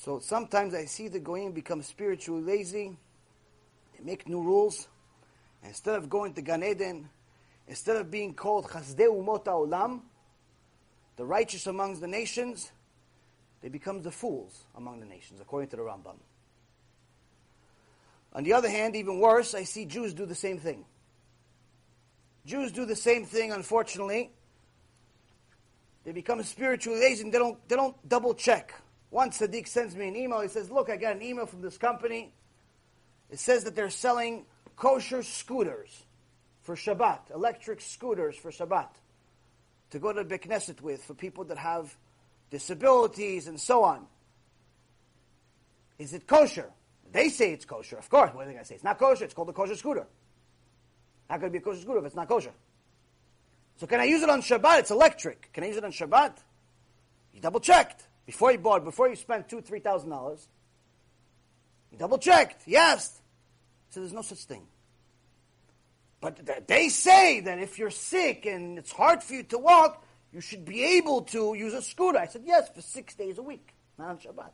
So 0.00 0.18
sometimes 0.18 0.74
I 0.74 0.86
see 0.86 1.08
the 1.08 1.20
goyim 1.20 1.52
become 1.52 1.82
spiritually 1.82 2.42
lazy. 2.42 2.96
They 3.96 4.04
make 4.04 4.28
new 4.28 4.42
rules. 4.42 4.88
Instead 5.62 5.96
of 5.96 6.08
going 6.08 6.32
to 6.34 6.42
Gan 6.42 6.62
Eden, 6.62 7.10
Instead 7.70 7.98
of 7.98 8.10
being 8.10 8.34
called 8.34 8.66
Chazdei 8.66 9.06
Umot 9.06 9.44
Olam, 9.44 10.00
the 11.16 11.24
righteous 11.24 11.68
amongst 11.68 12.00
the 12.00 12.08
nations, 12.08 12.72
they 13.60 13.68
become 13.68 14.02
the 14.02 14.10
fools 14.10 14.64
among 14.74 14.98
the 14.98 15.06
nations, 15.06 15.40
according 15.40 15.70
to 15.70 15.76
the 15.76 15.82
Rambam. 15.82 16.16
On 18.32 18.44
the 18.44 18.52
other 18.52 18.68
hand, 18.68 18.94
even 18.96 19.18
worse, 19.18 19.54
I 19.54 19.64
see 19.64 19.84
Jews 19.84 20.14
do 20.14 20.26
the 20.26 20.34
same 20.34 20.58
thing. 20.58 20.84
Jews 22.46 22.72
do 22.72 22.84
the 22.84 22.96
same 22.96 23.26
thing, 23.26 23.52
unfortunately. 23.52 24.30
They 26.04 26.12
become 26.12 26.42
spiritually 26.42 27.00
lazy 27.00 27.24
and 27.24 27.32
they 27.32 27.38
don't, 27.38 27.68
they 27.68 27.76
don't 27.76 27.96
double 28.08 28.34
check. 28.34 28.74
Once 29.10 29.38
Sadiq 29.38 29.66
sends 29.66 29.94
me 29.96 30.08
an 30.08 30.16
email, 30.16 30.40
he 30.40 30.48
says, 30.48 30.70
Look, 30.70 30.88
I 30.88 30.96
got 30.96 31.16
an 31.16 31.22
email 31.22 31.46
from 31.46 31.60
this 31.60 31.76
company. 31.76 32.32
It 33.30 33.38
says 33.38 33.64
that 33.64 33.74
they're 33.74 33.90
selling 33.90 34.46
kosher 34.76 35.22
scooters 35.22 36.04
for 36.62 36.74
Shabbat, 36.74 37.34
electric 37.34 37.80
scooters 37.80 38.36
for 38.36 38.50
Shabbat. 38.50 38.88
to 39.90 39.98
go 39.98 40.12
to 40.12 40.24
the 40.24 40.38
Knesset 40.38 40.80
with 40.80 41.02
for 41.02 41.14
people 41.14 41.44
that 41.44 41.58
have 41.58 41.94
disabilities 42.50 43.48
and 43.48 43.60
so 43.60 43.84
on. 43.84 44.06
Is 45.98 46.14
it 46.14 46.26
kosher? 46.26 46.70
They 47.12 47.28
say 47.28 47.52
it's 47.52 47.64
kosher. 47.64 47.96
Of 47.96 48.08
course, 48.08 48.30
what 48.32 48.42
are 48.42 48.46
they 48.46 48.52
going 48.52 48.64
to 48.64 48.68
say? 48.68 48.76
It's 48.76 48.84
not 48.84 48.98
kosher. 48.98 49.24
It's 49.24 49.34
called 49.34 49.48
a 49.48 49.52
kosher 49.52 49.76
scooter. 49.76 50.06
Not 51.28 51.40
going 51.40 51.52
to 51.52 51.58
be 51.58 51.62
a 51.62 51.64
kosher 51.64 51.80
scooter 51.80 51.98
if 51.98 52.04
it's 52.06 52.16
not 52.16 52.28
kosher. 52.28 52.52
So 53.76 53.86
can 53.86 54.00
I 54.00 54.04
use 54.04 54.22
it 54.22 54.28
on 54.28 54.42
Shabbat? 54.42 54.80
It's 54.80 54.90
electric. 54.90 55.52
Can 55.52 55.64
I 55.64 55.68
use 55.68 55.76
it 55.76 55.84
on 55.84 55.92
Shabbat? 55.92 56.36
You 57.32 57.40
double 57.40 57.60
checked 57.60 58.06
before 58.26 58.52
you 58.52 58.58
bought, 58.58 58.84
before 58.84 59.08
you 59.08 59.16
spent 59.16 59.48
two, 59.48 59.60
three 59.60 59.80
thousand 59.80 60.10
dollars. 60.10 60.46
You 61.90 61.98
double 61.98 62.18
checked. 62.18 62.62
Yes. 62.66 63.20
So 63.90 64.00
there's 64.00 64.12
no 64.12 64.22
such 64.22 64.44
thing. 64.44 64.66
But 66.20 66.66
they 66.68 66.90
say 66.90 67.40
that 67.40 67.58
if 67.58 67.78
you're 67.78 67.90
sick 67.90 68.44
and 68.44 68.78
it's 68.78 68.92
hard 68.92 69.22
for 69.22 69.34
you 69.34 69.42
to 69.44 69.58
walk, 69.58 70.04
you 70.32 70.40
should 70.40 70.64
be 70.64 70.84
able 70.98 71.22
to 71.22 71.54
use 71.54 71.72
a 71.72 71.82
scooter. 71.82 72.18
I 72.18 72.26
said, 72.26 72.42
yes, 72.44 72.68
for 72.68 72.82
six 72.82 73.14
days 73.14 73.38
a 73.38 73.42
week, 73.42 73.74
not 73.98 74.10
on 74.10 74.18
Shabbat. 74.18 74.50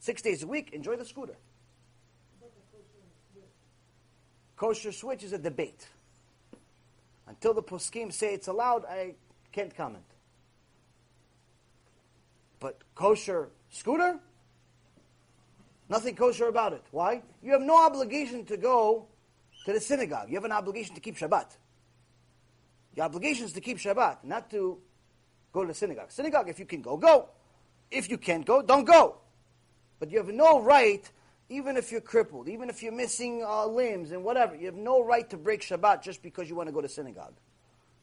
Six 0.00 0.20
days 0.20 0.42
a 0.42 0.46
week, 0.46 0.72
enjoy 0.72 0.96
the 0.96 1.04
scooter. 1.04 1.36
Kosher 4.64 4.92
switch 4.92 5.22
is 5.22 5.34
a 5.34 5.38
debate. 5.38 5.86
Until 7.26 7.52
the 7.52 7.62
poskim 7.62 8.10
say 8.10 8.32
it's 8.32 8.48
allowed, 8.48 8.86
I 8.86 9.14
can't 9.52 9.76
comment. 9.76 10.06
But 12.60 12.78
kosher 12.94 13.50
scooter, 13.70 14.18
nothing 15.90 16.16
kosher 16.16 16.46
about 16.46 16.72
it. 16.72 16.82
Why? 16.92 17.20
You 17.42 17.52
have 17.52 17.60
no 17.60 17.76
obligation 17.84 18.46
to 18.46 18.56
go 18.56 19.06
to 19.66 19.72
the 19.74 19.80
synagogue. 19.80 20.30
You 20.30 20.36
have 20.36 20.46
an 20.46 20.52
obligation 20.52 20.94
to 20.94 21.00
keep 21.02 21.18
Shabbat. 21.18 21.58
Your 22.96 23.04
obligation 23.04 23.44
is 23.44 23.52
to 23.52 23.60
keep 23.60 23.76
Shabbat, 23.76 24.24
not 24.24 24.50
to 24.52 24.78
go 25.52 25.60
to 25.60 25.68
the 25.68 25.74
synagogue. 25.74 26.10
Synagogue, 26.10 26.48
if 26.48 26.58
you 26.58 26.64
can 26.64 26.80
go, 26.80 26.96
go. 26.96 27.28
If 27.90 28.08
you 28.08 28.16
can't 28.16 28.46
go, 28.46 28.62
don't 28.62 28.86
go. 28.86 29.16
But 29.98 30.10
you 30.10 30.16
have 30.16 30.28
no 30.28 30.62
right, 30.62 31.06
even 31.48 31.76
if 31.76 31.92
you're 31.92 32.00
crippled, 32.00 32.48
even 32.48 32.70
if 32.70 32.82
you're 32.82 32.92
missing 32.92 33.44
uh, 33.46 33.66
limbs 33.66 34.12
and 34.12 34.24
whatever, 34.24 34.54
you 34.54 34.66
have 34.66 34.74
no 34.74 35.04
right 35.04 35.28
to 35.30 35.36
break 35.36 35.60
Shabbat 35.60 36.02
just 36.02 36.22
because 36.22 36.48
you 36.48 36.54
want 36.54 36.68
to 36.68 36.72
go 36.72 36.80
to 36.80 36.88
synagogue. 36.88 37.34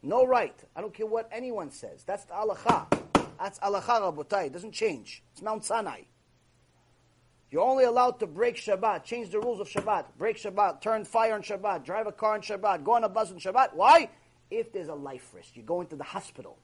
No 0.02 0.26
right. 0.26 0.54
I 0.74 0.80
don't 0.80 0.94
care 0.94 1.06
what 1.06 1.28
anyone 1.32 1.70
says. 1.70 2.04
That's 2.04 2.24
the 2.24 2.34
halacha. 2.34 2.86
That's 3.38 3.58
halacha, 3.58 4.00
rabotai. 4.00 4.46
It 4.46 4.52
doesn't 4.52 4.72
change. 4.72 5.22
It's 5.32 5.42
Mount 5.42 5.64
Sinai. 5.64 6.02
You're 7.50 7.62
only 7.62 7.84
allowed 7.84 8.18
to 8.20 8.26
break 8.26 8.56
Shabbat, 8.56 9.04
change 9.04 9.28
the 9.28 9.38
rules 9.38 9.60
of 9.60 9.68
Shabbat, 9.68 10.06
break 10.16 10.38
Shabbat, 10.38 10.80
turn 10.80 11.04
fire 11.04 11.34
on 11.34 11.42
Shabbat, 11.42 11.84
drive 11.84 12.06
a 12.06 12.12
car 12.12 12.32
on 12.34 12.40
Shabbat, 12.40 12.82
go 12.82 12.92
on 12.92 13.04
a 13.04 13.10
bus 13.10 13.30
on 13.30 13.38
Shabbat. 13.38 13.74
Why? 13.74 14.08
If 14.50 14.72
there's 14.72 14.88
a 14.88 14.94
life 14.94 15.30
risk. 15.34 15.54
You 15.54 15.62
go 15.62 15.82
into 15.82 15.94
the 15.94 16.04
hospital. 16.04 16.58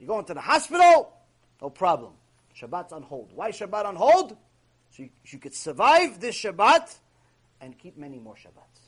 You 0.00 0.06
go 0.08 0.18
into 0.18 0.34
the 0.34 0.40
hospital, 0.40 1.12
no 1.62 1.70
problem. 1.70 2.14
Shabbat's 2.60 2.92
on 2.92 3.02
hold. 3.02 3.30
Why 3.34 3.50
Shabbat 3.50 3.84
on 3.84 3.94
hold? 3.94 4.36
So 4.96 5.02
you, 5.02 5.10
you 5.26 5.38
could 5.38 5.54
survive 5.54 6.20
this 6.20 6.36
Shabbat 6.42 6.96
and 7.60 7.78
keep 7.78 7.98
many 7.98 8.18
more 8.18 8.34
Shabbats. 8.34 8.80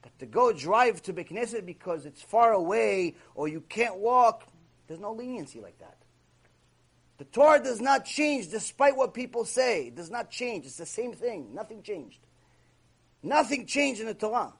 But 0.00 0.16
to 0.20 0.26
go 0.26 0.52
drive 0.52 1.02
to 1.02 1.12
Bekneset 1.12 1.66
because 1.66 2.06
it's 2.06 2.22
far 2.22 2.52
away 2.52 3.16
or 3.34 3.48
you 3.48 3.60
can't 3.62 3.96
walk, 3.96 4.44
there's 4.86 5.00
no 5.00 5.12
leniency 5.12 5.60
like 5.60 5.78
that. 5.80 5.96
The 7.18 7.24
Torah 7.24 7.62
does 7.62 7.80
not 7.80 8.04
change 8.04 8.50
despite 8.50 8.96
what 8.96 9.14
people 9.14 9.44
say. 9.44 9.86
It 9.86 9.96
does 9.96 10.10
not 10.10 10.30
change. 10.30 10.64
It's 10.64 10.76
the 10.76 10.86
same 10.86 11.12
thing. 11.12 11.54
Nothing 11.54 11.82
changed. 11.82 12.18
Nothing 13.22 13.66
changed 13.66 14.00
in 14.00 14.06
the 14.06 14.14
Torah. 14.14 14.52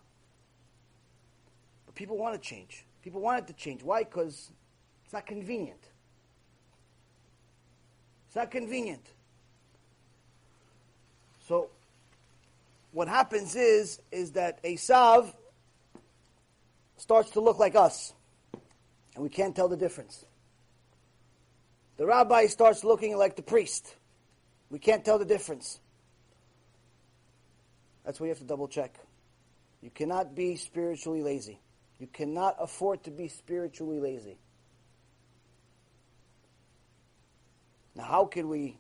But 1.87 1.95
people 1.95 2.17
want 2.17 2.41
to 2.41 2.41
change. 2.41 2.85
People 3.03 3.21
want 3.21 3.41
it 3.41 3.47
to 3.49 3.53
change. 3.53 3.83
Why? 3.83 4.05
Because 4.05 4.51
it's 5.05 5.13
not 5.13 5.27
convenient. 5.27 5.81
It's 8.29 8.37
not 8.37 8.51
convenient. 8.51 9.05
So, 11.53 11.69
what 12.93 13.09
happens 13.09 13.55
is, 13.57 14.01
is 14.11 14.33
that 14.33 14.63
Esav 14.63 15.31
starts 16.97 17.29
to 17.33 17.41
look 17.41 17.59
like 17.59 17.77
us. 17.77 18.15
And 19.15 19.23
we 19.23 19.29
can't 19.29 19.55
tell 19.55 19.69
the 19.69 19.77
difference. 19.77 20.25
The 21.99 22.07
rabbi 22.07 22.47
starts 22.47 22.85
looking 22.85 23.19
like 23.19 23.37
the 23.37 23.43
priest. 23.43 23.95
We 24.71 24.79
can't 24.79 25.05
tell 25.05 25.19
the 25.19 25.27
difference. 25.27 25.79
That's 28.07 28.19
why 28.19 28.29
you 28.29 28.31
have 28.31 28.39
to 28.39 28.47
double 28.47 28.67
check. 28.67 28.99
You 29.83 29.91
cannot 29.91 30.35
be 30.35 30.57
spiritually 30.57 31.23
lazy. 31.23 31.61
You 31.99 32.07
cannot 32.07 32.57
afford 32.61 33.05
to 33.05 33.11
be 33.11 33.29
spiritually 33.29 34.01
lazy. 34.01 34.39
Now, 37.95 38.05
how 38.05 38.25
can 38.25 38.49
we 38.49 38.79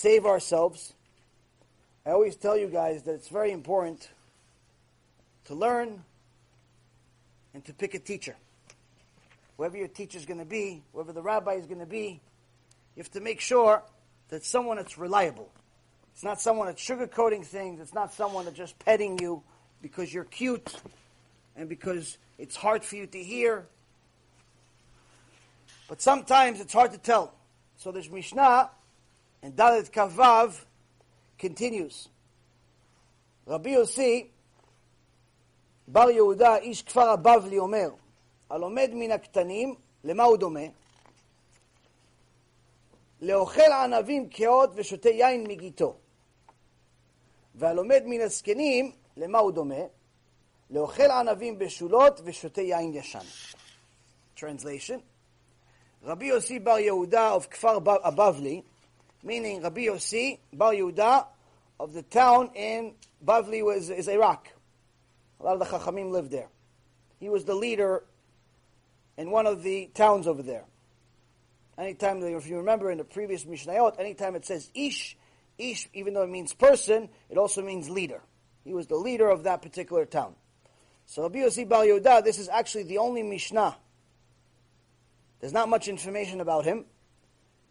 save 0.00 0.26
ourselves? 0.26 0.94
I 2.06 2.10
always 2.10 2.36
tell 2.36 2.56
you 2.56 2.68
guys 2.68 3.02
that 3.04 3.12
it's 3.12 3.28
very 3.28 3.52
important 3.52 4.10
to 5.44 5.54
learn 5.54 6.02
and 7.54 7.64
to 7.64 7.72
pick 7.72 7.94
a 7.94 7.98
teacher. 7.98 8.36
Whoever 9.56 9.76
your 9.76 9.88
teacher 9.88 10.18
is 10.18 10.26
going 10.26 10.38
to 10.38 10.46
be, 10.46 10.82
whoever 10.92 11.12
the 11.12 11.22
rabbi 11.22 11.54
is 11.54 11.66
going 11.66 11.80
to 11.80 11.86
be, 11.86 12.20
you 12.96 13.02
have 13.02 13.10
to 13.12 13.20
make 13.20 13.40
sure 13.40 13.82
that 14.30 14.44
someone 14.44 14.76
that's 14.76 14.96
reliable. 14.96 15.50
It's 16.14 16.24
not 16.24 16.40
someone 16.40 16.66
that's 16.66 16.84
sugarcoating 16.84 17.44
things. 17.44 17.80
It's 17.80 17.94
not 17.94 18.14
someone 18.14 18.44
that's 18.44 18.56
just 18.56 18.78
petting 18.78 19.18
you 19.18 19.42
because 19.82 20.12
you're 20.12 20.24
cute 20.24 20.74
and 21.56 21.68
because 21.68 22.18
it's 22.38 22.56
hard 22.56 22.84
for 22.84 22.96
you 22.96 23.06
to 23.06 23.22
hear 23.22 23.66
but 25.90 26.00
sometimes 26.00 26.60
it's 26.60 26.72
hard 26.72 26.92
to 26.92 26.98
tell. 26.98 27.34
So 27.76 27.90
there's 27.90 28.08
Mishnah 28.08 28.70
and 29.42 29.56
Dalet 29.56 29.90
Kaf 29.90 30.12
Vav 30.12 30.64
continues. 31.38 32.08
רבי 33.46 33.70
יוסי, 33.70 34.28
בר 35.88 36.10
יהודה, 36.10 36.56
איש 36.56 36.82
כפר 36.82 37.08
הבבלי, 37.08 37.58
אומר, 37.58 37.90
הלומד 38.50 38.90
מן 38.94 39.10
הקטנים, 39.10 39.74
למה 40.04 40.24
הוא 40.24 40.36
דומה? 40.36 40.60
לאוכל 43.20 43.72
ענבים 43.84 44.28
קהות 44.28 44.70
ושותה 44.74 45.08
יין 45.08 45.46
מגיתו. 45.46 45.96
והלומד 47.54 48.02
מן 48.06 48.20
הזקנים, 48.20 48.92
למה 49.16 49.38
הוא 49.38 49.52
דומה? 49.52 49.84
לאוכל 50.70 51.10
ענבים 51.10 51.58
בשולות 51.58 52.20
ושותה 52.24 52.60
יין 52.60 52.94
ישן. 52.94 53.26
Translation, 54.36 55.00
רבי 56.02 56.26
יוסי 56.26 56.58
בר 56.58 56.78
יהודה 56.78 57.36
of 57.36 57.46
כפר 57.46 57.78
הבבלי, 58.02 58.62
meaning 59.22 59.62
Rabbi 59.62 59.86
Yossi 59.86 60.38
Bar 60.52 60.72
Yehuda 60.72 61.26
of 61.78 61.92
the 61.92 62.02
town 62.02 62.50
in 62.54 62.94
Bavli 63.24 63.64
was 63.64 63.90
is 63.90 64.08
Iraq. 64.08 64.48
A 65.40 65.44
lot 65.44 65.54
of 65.54 65.60
the 65.60 65.64
Chachamim 65.64 66.10
lived 66.10 66.30
there. 66.30 66.48
He 67.18 67.28
was 67.28 67.44
the 67.44 67.54
leader 67.54 68.04
in 69.16 69.30
one 69.30 69.46
of 69.46 69.62
the 69.62 69.90
towns 69.94 70.26
over 70.26 70.42
there. 70.42 70.64
Anytime, 71.78 72.22
if 72.22 72.46
you 72.46 72.58
remember 72.58 72.90
in 72.90 72.98
the 72.98 73.04
previous 73.04 73.44
Mishnayot, 73.44 73.98
anytime 73.98 74.34
it 74.36 74.44
says 74.44 74.70
Ish, 74.74 75.16
Ish, 75.56 75.88
even 75.94 76.12
though 76.12 76.22
it 76.22 76.30
means 76.30 76.52
person, 76.52 77.08
it 77.30 77.38
also 77.38 77.62
means 77.62 77.88
leader. 77.88 78.20
He 78.64 78.74
was 78.74 78.86
the 78.86 78.96
leader 78.96 79.30
of 79.30 79.44
that 79.44 79.62
particular 79.62 80.04
town. 80.04 80.34
So 81.06 81.22
Rabbi 81.22 81.38
Yossi 81.38 81.66
Bar 81.66 81.84
Yehuda, 81.84 82.22
this 82.22 82.38
is 82.38 82.48
actually 82.48 82.84
the 82.84 82.98
only 82.98 83.22
Mishnah 83.22 83.76
there's 85.40 85.52
not 85.52 85.68
much 85.68 85.88
information 85.88 86.40
about 86.40 86.64
him. 86.64 86.84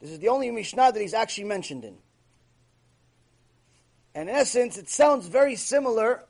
This 0.01 0.11
is 0.11 0.19
the 0.19 0.29
only 0.29 0.49
Mishnah 0.51 0.91
that 0.91 0.99
he's 0.99 1.13
actually 1.13 1.45
mentioned 1.45 1.83
in. 1.83 1.97
And 4.15 4.29
in 4.29 4.35
essence, 4.35 4.77
it 4.77 4.89
sounds 4.89 5.27
very 5.27 5.55
similar 5.55 6.23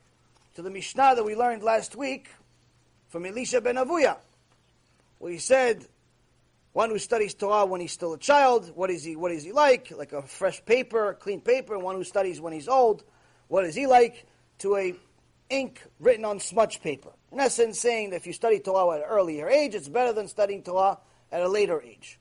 to 0.56 0.62
the 0.62 0.70
Mishnah 0.70 1.16
that 1.16 1.24
we 1.24 1.36
learned 1.36 1.64
last 1.64 1.96
week 1.96 2.30
from 3.10 3.26
Elisha 3.26 3.62
ben 3.62 3.76
Avuya, 3.76 4.18
where 5.20 5.32
he 5.32 5.38
said, 5.38 5.86
one 6.74 6.90
who 6.90 7.00
studies 7.00 7.34
Torah 7.34 7.66
when 7.66 7.82
he's 7.82 7.92
still 7.92 8.14
a 8.14 8.18
child, 8.18 8.72
what 8.76 8.90
is 8.90 9.04
he, 9.04 9.16
what 9.16 9.32
is 9.32 9.44
he 9.44 9.52
like? 9.52 9.92
Like 9.92 10.14
a 10.14 10.22
fresh 10.22 10.64
paper, 10.66 11.18
clean 11.20 11.42
paper, 11.42 11.78
one 11.80 11.96
who 11.96 12.04
studies 12.04 12.40
when 12.40 12.54
he's 12.54 12.68
old, 12.68 13.04
what 13.48 13.66
is 13.66 13.74
he 13.74 13.88
like? 13.88 14.26
To 14.60 14.76
a 14.76 14.94
ink 15.50 15.82
written 16.00 16.26
on 16.26 16.40
smudge 16.40 16.82
paper. 16.82 17.10
In 17.32 17.40
essence, 17.40 17.80
saying 17.80 18.12
that 18.12 18.18
if 18.18 18.28
you 18.28 18.34
study 18.34 18.60
Torah 18.60 18.98
at 18.98 19.02
an 19.02 19.10
earlier 19.10 19.50
age, 19.50 19.74
it's 19.74 19.90
better 19.90 20.14
than 20.14 20.28
studying 20.28 20.62
Torah 20.62 21.00
at 21.32 21.42
a 21.42 21.48
later 21.48 21.82
age. 21.82 22.19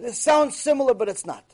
This 0.00 0.18
sounds 0.18 0.56
similar, 0.56 0.94
but 0.94 1.08
it's 1.08 1.26
not. 1.26 1.44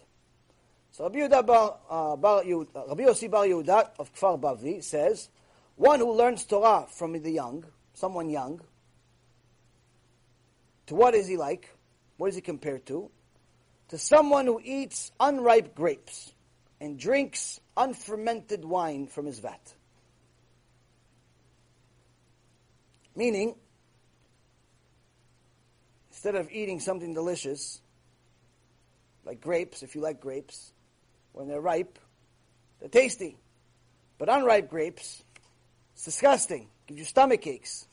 So 0.93 1.05
Rabbi, 1.05 1.19
Yehuda 1.19 1.45
Bar, 1.45 1.77
uh, 1.91 2.17
Bar 2.17 2.45
Yehuda, 2.45 2.89
Rabbi 2.89 3.03
Yossi 3.03 3.31
Bar 3.31 3.45
Yehuda 3.45 3.91
of 3.99 4.15
Kfar 4.15 4.41
Bavli 4.41 4.83
says, 4.83 5.29
one 5.75 5.99
who 5.99 6.13
learns 6.13 6.45
Torah 6.45 6.87
from 6.89 7.21
the 7.21 7.31
young, 7.31 7.65
someone 7.93 8.31
young, 8.31 8.61
to 10.87 10.95
what 10.95 11.15
is 11.15 11.27
he 11.27 11.37
like? 11.37 11.69
What 12.19 12.29
is 12.29 12.37
he 12.37 12.41
compared 12.41 12.87
to? 12.87 13.11
To 13.89 13.99
someone 13.99 14.47
who 14.47 14.61
eats 14.63 15.11
unripe 15.19 15.75
grapes 15.75 16.33
and 16.81 16.99
drinks 16.99 17.61
unfermented 17.77 18.65
wine 18.65 19.09
from 19.09 19.27
his 19.27 19.41
vat. 19.41 19.75
Meaning, 23.17 23.57
instead 26.11 26.37
of 26.37 26.51
eating 26.51 26.79
something 26.81 27.13
delicious, 27.13 27.81
like 29.27 29.41
grapes, 29.41 29.83
if 29.83 29.95
you 29.95 30.01
like 30.01 30.21
grapes, 30.21 30.73
when 31.33 31.49
they're 31.49 31.61
ripe, 31.61 31.99
they're 32.81 32.89
tasty. 32.89 33.37
But 34.17 34.29
unripe 34.31 34.71
grapes, 34.71 35.23
it's 35.93 36.05
disgusting. 36.05 36.69
Gives 36.87 37.01
you 37.01 37.05
stomach 37.05 37.47
aches. 37.47 37.89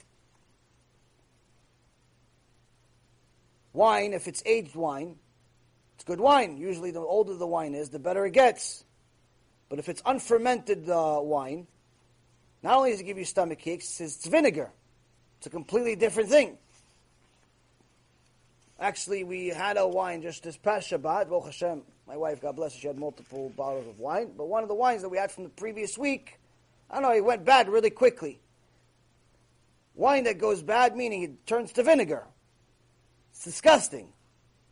Wine, 3.73 4.13
if 4.13 4.27
it's 4.27 4.43
aged 4.45 4.75
wine, 4.75 5.15
it's 5.95 6.03
good 6.03 6.19
wine. 6.19 6.57
Usually, 6.57 6.91
the 6.91 6.99
older 6.99 7.34
the 7.34 7.47
wine 7.47 7.73
is, 7.73 7.89
the 7.89 7.99
better 7.99 8.23
it 8.25 8.31
gets. 8.31 8.86
But 9.67 9.79
if 9.79 9.89
it's 9.89 10.03
unfermented 10.05 10.88
uh, 10.88 11.19
wine, 11.21 11.65
not 12.61 12.77
only 12.77 12.91
does 12.91 12.99
it 12.99 13.05
give 13.05 13.17
you 13.17 13.25
stomach 13.25 13.65
aches, 13.65 13.99
it's 13.99 14.25
vinegar. 14.27 14.71
It's 15.39 15.47
a 15.47 15.49
completely 15.49 15.95
different 15.95 16.29
thing. 16.29 16.57
Actually, 18.84 19.23
we 19.23 19.47
had 19.47 19.77
a 19.77 19.88
wine 19.88 20.21
just 20.21 20.43
this 20.43 20.57
past 20.57 20.91
Shabbat. 20.91 21.29
Baruch 21.29 21.45
Hashem, 21.45 21.84
my 22.05 22.17
wife, 22.17 22.41
God 22.41 22.57
bless 22.57 22.73
her, 22.73 22.81
she 22.81 22.88
had 22.88 22.99
multiple 22.99 23.49
bottles 23.55 23.88
of 23.88 23.97
wine. 23.97 24.34
But 24.38 24.49
one 24.49 24.61
of 24.61 24.67
the 24.67 24.75
wines 24.75 25.03
that 25.03 25.09
we 25.09 25.17
had 25.17 25.31
from 25.31 25.45
the 25.45 25.49
previous 25.51 25.97
week, 25.97 26.38
I 26.89 26.95
don't 26.95 27.03
know, 27.03 27.15
it 27.15 27.23
went 27.23 27.45
bad 27.45 27.69
really 27.69 27.91
quickly. 27.91 28.41
Wine 29.95 30.25
that 30.25 30.38
goes 30.38 30.61
bad, 30.61 30.97
meaning 30.97 31.23
it 31.23 31.47
turns 31.47 31.71
to 31.71 31.84
vinegar. 31.84 32.25
It's 33.31 33.45
disgusting. 33.45 34.11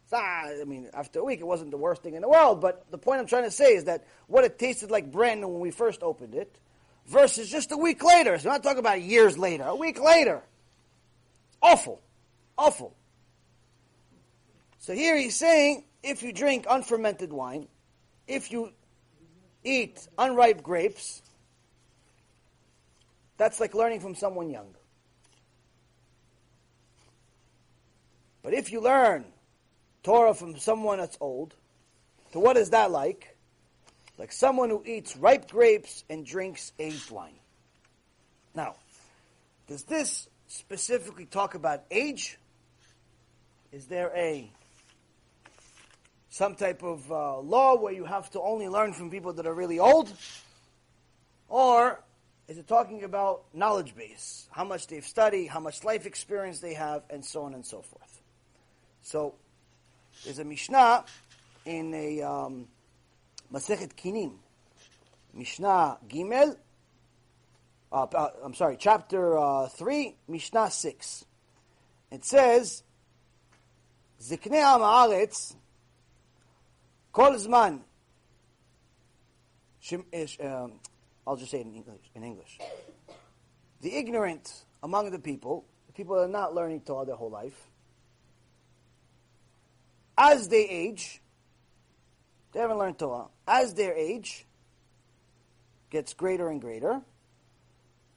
It's 0.04 0.12
not, 0.12 0.22
I 0.22 0.66
mean, 0.68 0.90
after 0.94 1.20
a 1.20 1.24
week, 1.24 1.40
it 1.40 1.48
wasn't 1.48 1.72
the 1.72 1.78
worst 1.78 2.04
thing 2.04 2.16
in 2.16 2.22
the 2.22 2.28
world, 2.28 2.60
but 2.60 2.92
the 2.92 2.98
point 2.98 3.22
I'm 3.22 3.28
trying 3.28 3.46
to 3.46 3.52
say 3.52 3.76
is 3.76 3.86
that 3.86 4.06
what 4.28 4.44
it 4.44 4.60
tasted 4.60 4.92
like 4.92 5.10
brand 5.10 5.40
new 5.40 5.48
when 5.48 5.62
we 5.62 5.72
first 5.72 6.04
opened 6.04 6.36
it, 6.36 6.60
versus 7.08 7.50
just 7.50 7.72
a 7.72 7.78
week 7.78 8.04
later. 8.04 8.38
So 8.40 8.50
I'm 8.50 8.56
not 8.56 8.64
talking 8.64 8.80
about 8.80 9.02
years 9.02 9.38
later, 9.38 9.64
a 9.64 9.76
week 9.76 10.02
later. 10.02 10.42
Awful. 11.62 12.02
Awful. 12.58 12.94
So 14.82 14.94
here 14.94 15.16
he's 15.16 15.36
saying 15.36 15.84
if 16.02 16.24
you 16.24 16.34
drink 16.34 16.66
unfermented 16.68 17.32
wine, 17.32 17.68
if 18.28 18.52
you 18.52 18.72
eat 19.64 20.08
unripe 20.18 20.64
grapes, 20.64 21.22
that's 23.38 23.60
like 23.60 23.76
learning 23.76 24.00
from 24.00 24.16
someone 24.16 24.50
young. 24.50 24.74
But 28.42 28.56
if 28.56 28.72
you 28.72 28.82
learn 28.82 29.26
Torah 30.02 30.34
from 30.34 30.58
someone 30.58 30.98
that's 30.98 31.18
old, 31.22 31.54
so 32.34 32.40
what 32.40 32.58
is 32.58 32.72
that 32.72 32.90
like? 32.90 33.38
Like 34.18 34.32
someone 34.32 34.72
who 34.72 34.82
eats 34.84 35.16
ripe 35.16 35.52
grapes 35.52 36.04
and 36.10 36.26
drinks 36.26 36.74
aged 36.80 37.12
wine. 37.12 37.38
Now, 38.56 38.78
does 39.68 39.84
this 39.84 40.28
specifically 40.48 41.26
talk 41.26 41.54
about 41.54 41.84
age? 41.92 42.40
Is 43.72 43.86
there 43.86 44.12
a 44.16 44.52
some 46.32 46.56
type 46.56 46.82
of 46.82 47.12
uh, 47.12 47.40
law 47.40 47.76
where 47.76 47.94
you 47.94 48.06
have 48.06 48.30
to 48.32 48.42
only 48.42 48.70
learn 48.70 48.94
from 48.94 49.12
people 49.12 49.34
that 49.34 49.46
are 49.46 49.54
really 49.54 49.80
old? 49.80 50.12
Or 51.50 52.02
is 52.48 52.58
it 52.58 52.68
talking 52.68 53.04
about 53.04 53.44
knowledge 53.54 53.94
base? 53.96 54.48
How 54.50 54.64
much 54.64 54.88
they've 54.88 55.06
studied, 55.06 55.48
how 55.48 55.60
much 55.60 55.84
life 55.84 56.06
experience 56.06 56.60
they 56.60 56.74
have, 56.74 57.04
and 57.10 57.24
so 57.24 57.44
on 57.44 57.54
and 57.54 57.66
so 57.66 57.82
forth. 57.82 58.22
So, 59.04 59.36
there's 60.24 60.40
a 60.40 60.46
Mishnah 60.46 61.04
in 61.66 61.94
a 61.94 62.22
um, 62.22 62.68
Masechet 63.54 63.94
Kinim, 63.96 64.36
Mishnah 65.34 65.98
Gimel, 66.08 66.56
uh, 67.92 68.04
uh, 68.04 68.30
I'm 68.42 68.54
sorry, 68.54 68.78
chapter 68.80 69.38
uh, 69.38 69.68
3, 69.68 70.16
Mishnah 70.30 70.72
6. 70.72 71.26
It 72.10 72.24
says, 72.24 72.84
Ziknei 74.22 74.62
Am 74.62 74.82
כל 77.11 77.39
זמן, 77.39 77.79
um, 80.41 80.81
I'll 81.27 81.37
just 81.37 81.51
say 81.51 81.61
it 81.61 81.67
in 81.67 81.75
English, 81.75 82.11
in 82.15 82.23
English. 82.23 82.59
The 83.81 83.95
ignorant 83.95 84.65
among 84.83 85.11
the 85.11 85.19
people, 85.19 85.65
the 85.87 85.93
people 85.93 86.17
that 86.17 86.23
are 86.23 86.29
not 86.29 86.55
learning 86.55 86.83
Torah 86.83 87.07
their 87.07 87.17
whole 87.17 87.31
life, 87.31 87.71
as 90.19 90.49
they 90.49 90.69
age, 90.69 91.21
they 92.53 92.61
haven't 92.61 92.79
learned 92.79 92.99
Torah, 92.99 93.27
as 93.47 93.75
their 93.75 93.95
age 93.95 94.47
gets 95.91 96.15
greater 96.15 96.49
and 96.49 96.61
greater, 96.61 97.03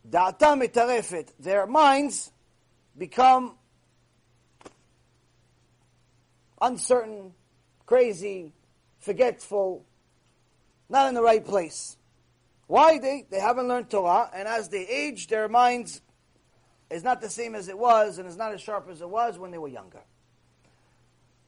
their 0.03 1.67
minds 1.67 2.31
become 2.97 3.55
uncertain, 6.61 7.33
crazy, 7.85 8.53
forgetful, 9.04 9.84
not 10.88 11.08
in 11.08 11.14
the 11.14 11.22
right 11.22 11.44
place. 11.44 11.96
Why? 12.66 12.98
They, 12.98 13.26
they 13.30 13.38
haven't 13.38 13.68
learned 13.68 13.90
Torah, 13.90 14.30
and 14.34 14.48
as 14.48 14.70
they 14.70 14.86
age, 14.86 15.26
their 15.28 15.48
minds 15.48 16.00
is 16.90 17.04
not 17.04 17.20
the 17.20 17.28
same 17.28 17.54
as 17.54 17.68
it 17.68 17.78
was, 17.78 18.18
and 18.18 18.26
is 18.26 18.36
not 18.36 18.52
as 18.52 18.60
sharp 18.60 18.88
as 18.90 19.00
it 19.00 19.08
was 19.08 19.38
when 19.38 19.50
they 19.50 19.58
were 19.58 19.68
younger. 19.68 20.02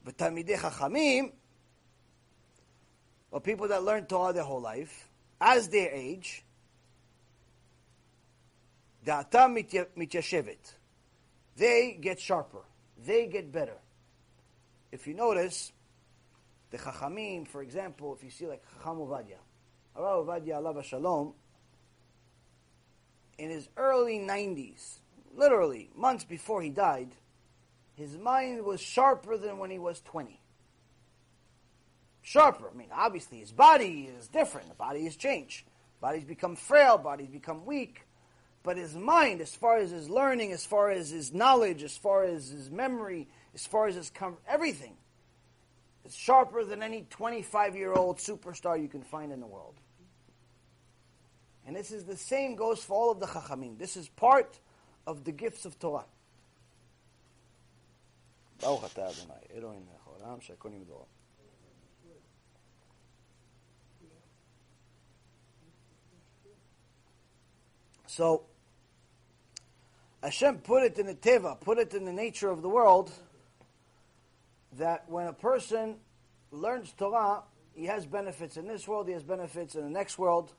But 0.03 0.17
Talmidei 0.17 0.57
Chachamim, 0.57 1.31
or 3.31 3.41
people 3.41 3.67
that 3.69 3.83
learn 3.83 4.05
Torah 4.05 4.33
their 4.33 4.43
whole 4.43 4.61
life, 4.61 5.09
as 5.41 5.67
they 5.69 5.89
age, 5.89 6.43
da'atam 9.05 9.57
mityashevet. 9.97 10.73
They 11.55 11.97
get 11.99 12.19
sharper. 12.19 12.61
They 13.03 13.25
get 13.25 13.51
better. 13.51 13.77
If 14.91 15.07
you 15.07 15.15
notice, 15.15 15.71
the 16.71 16.77
Chachamim, 16.77 17.47
for 17.47 17.61
example, 17.61 18.15
if 18.15 18.23
you 18.23 18.29
see 18.29 18.47
like 18.47 18.63
Chacham 18.77 18.97
Ovadia, 18.97 19.37
Rav 19.95 20.25
Ovadia 20.25 20.61
Alav 20.61 20.83
Shalom, 20.83 21.33
in 23.37 23.49
his 23.49 23.69
early 23.77 24.19
90s, 24.19 24.97
literally 25.35 25.89
months 25.95 26.23
before 26.23 26.61
he 26.61 26.69
died, 26.69 27.09
his 27.95 28.17
mind 28.17 28.63
was 28.63 28.81
sharper 28.81 29.37
than 29.37 29.57
when 29.57 29.69
he 29.69 29.79
was 29.79 30.01
20. 30.01 30.39
Sharper. 32.21 32.69
I 32.73 32.77
mean, 32.77 32.89
obviously 32.93 33.39
his 33.39 33.51
body 33.51 34.09
is 34.17 34.27
different. 34.27 34.67
The 34.67 34.75
body 34.75 35.05
has 35.05 35.15
changed. 35.15 35.65
Bodies 36.01 36.25
become 36.25 36.55
frail, 36.55 36.97
bodies 36.97 37.29
become 37.29 37.65
weak. 37.65 38.01
But 38.63 38.77
his 38.77 38.95
mind, 38.95 39.39
as 39.39 39.55
far 39.55 39.77
as 39.77 39.91
his 39.91 40.09
learning, 40.09 40.51
as 40.51 40.65
far 40.65 40.89
as 40.89 41.09
his 41.09 41.33
knowledge, 41.33 41.83
as 41.83 41.95
far 41.95 42.23
as 42.23 42.49
his 42.49 42.69
memory, 42.69 43.29
as 43.55 43.65
far 43.65 43.87
as 43.87 43.95
his 43.95 44.09
com- 44.09 44.37
everything, 44.47 44.97
is 46.07 46.15
sharper 46.15 46.63
than 46.63 46.81
any 46.81 47.05
25 47.09 47.75
year 47.75 47.93
old 47.93 48.17
superstar 48.17 48.81
you 48.81 48.87
can 48.87 49.01
find 49.01 49.31
in 49.31 49.39
the 49.39 49.47
world. 49.47 49.75
And 51.65 51.75
this 51.75 51.91
is 51.91 52.05
the 52.05 52.15
same 52.15 52.55
goes 52.55 52.83
for 52.83 52.93
all 52.93 53.11
of 53.11 53.19
the 53.19 53.25
Chachamim. 53.25 53.77
This 53.77 53.97
is 53.97 54.07
part 54.07 54.57
of 55.05 55.25
the 55.25 55.33
gifts 55.33 55.65
of 55.65 55.77
Torah. 55.77 56.05
So, 68.07 68.45
Hashem 70.23 70.59
put 70.59 70.83
it 70.83 70.97
in 70.97 71.05
the 71.05 71.13
teva, 71.13 71.59
put 71.59 71.77
it 71.77 71.93
in 71.93 72.05
the 72.05 72.13
nature 72.13 72.49
of 72.49 72.61
the 72.61 72.69
world 72.69 73.11
that 74.77 75.09
when 75.09 75.27
a 75.27 75.33
person 75.33 75.97
learns 76.51 76.93
Torah, 76.93 77.43
he 77.73 77.85
has 77.85 78.05
benefits 78.05 78.57
in 78.57 78.67
this 78.67 78.87
world, 78.87 79.07
he 79.07 79.13
has 79.13 79.23
benefits 79.23 79.75
in 79.75 79.83
the 79.83 79.89
next 79.89 80.17
world. 80.17 80.53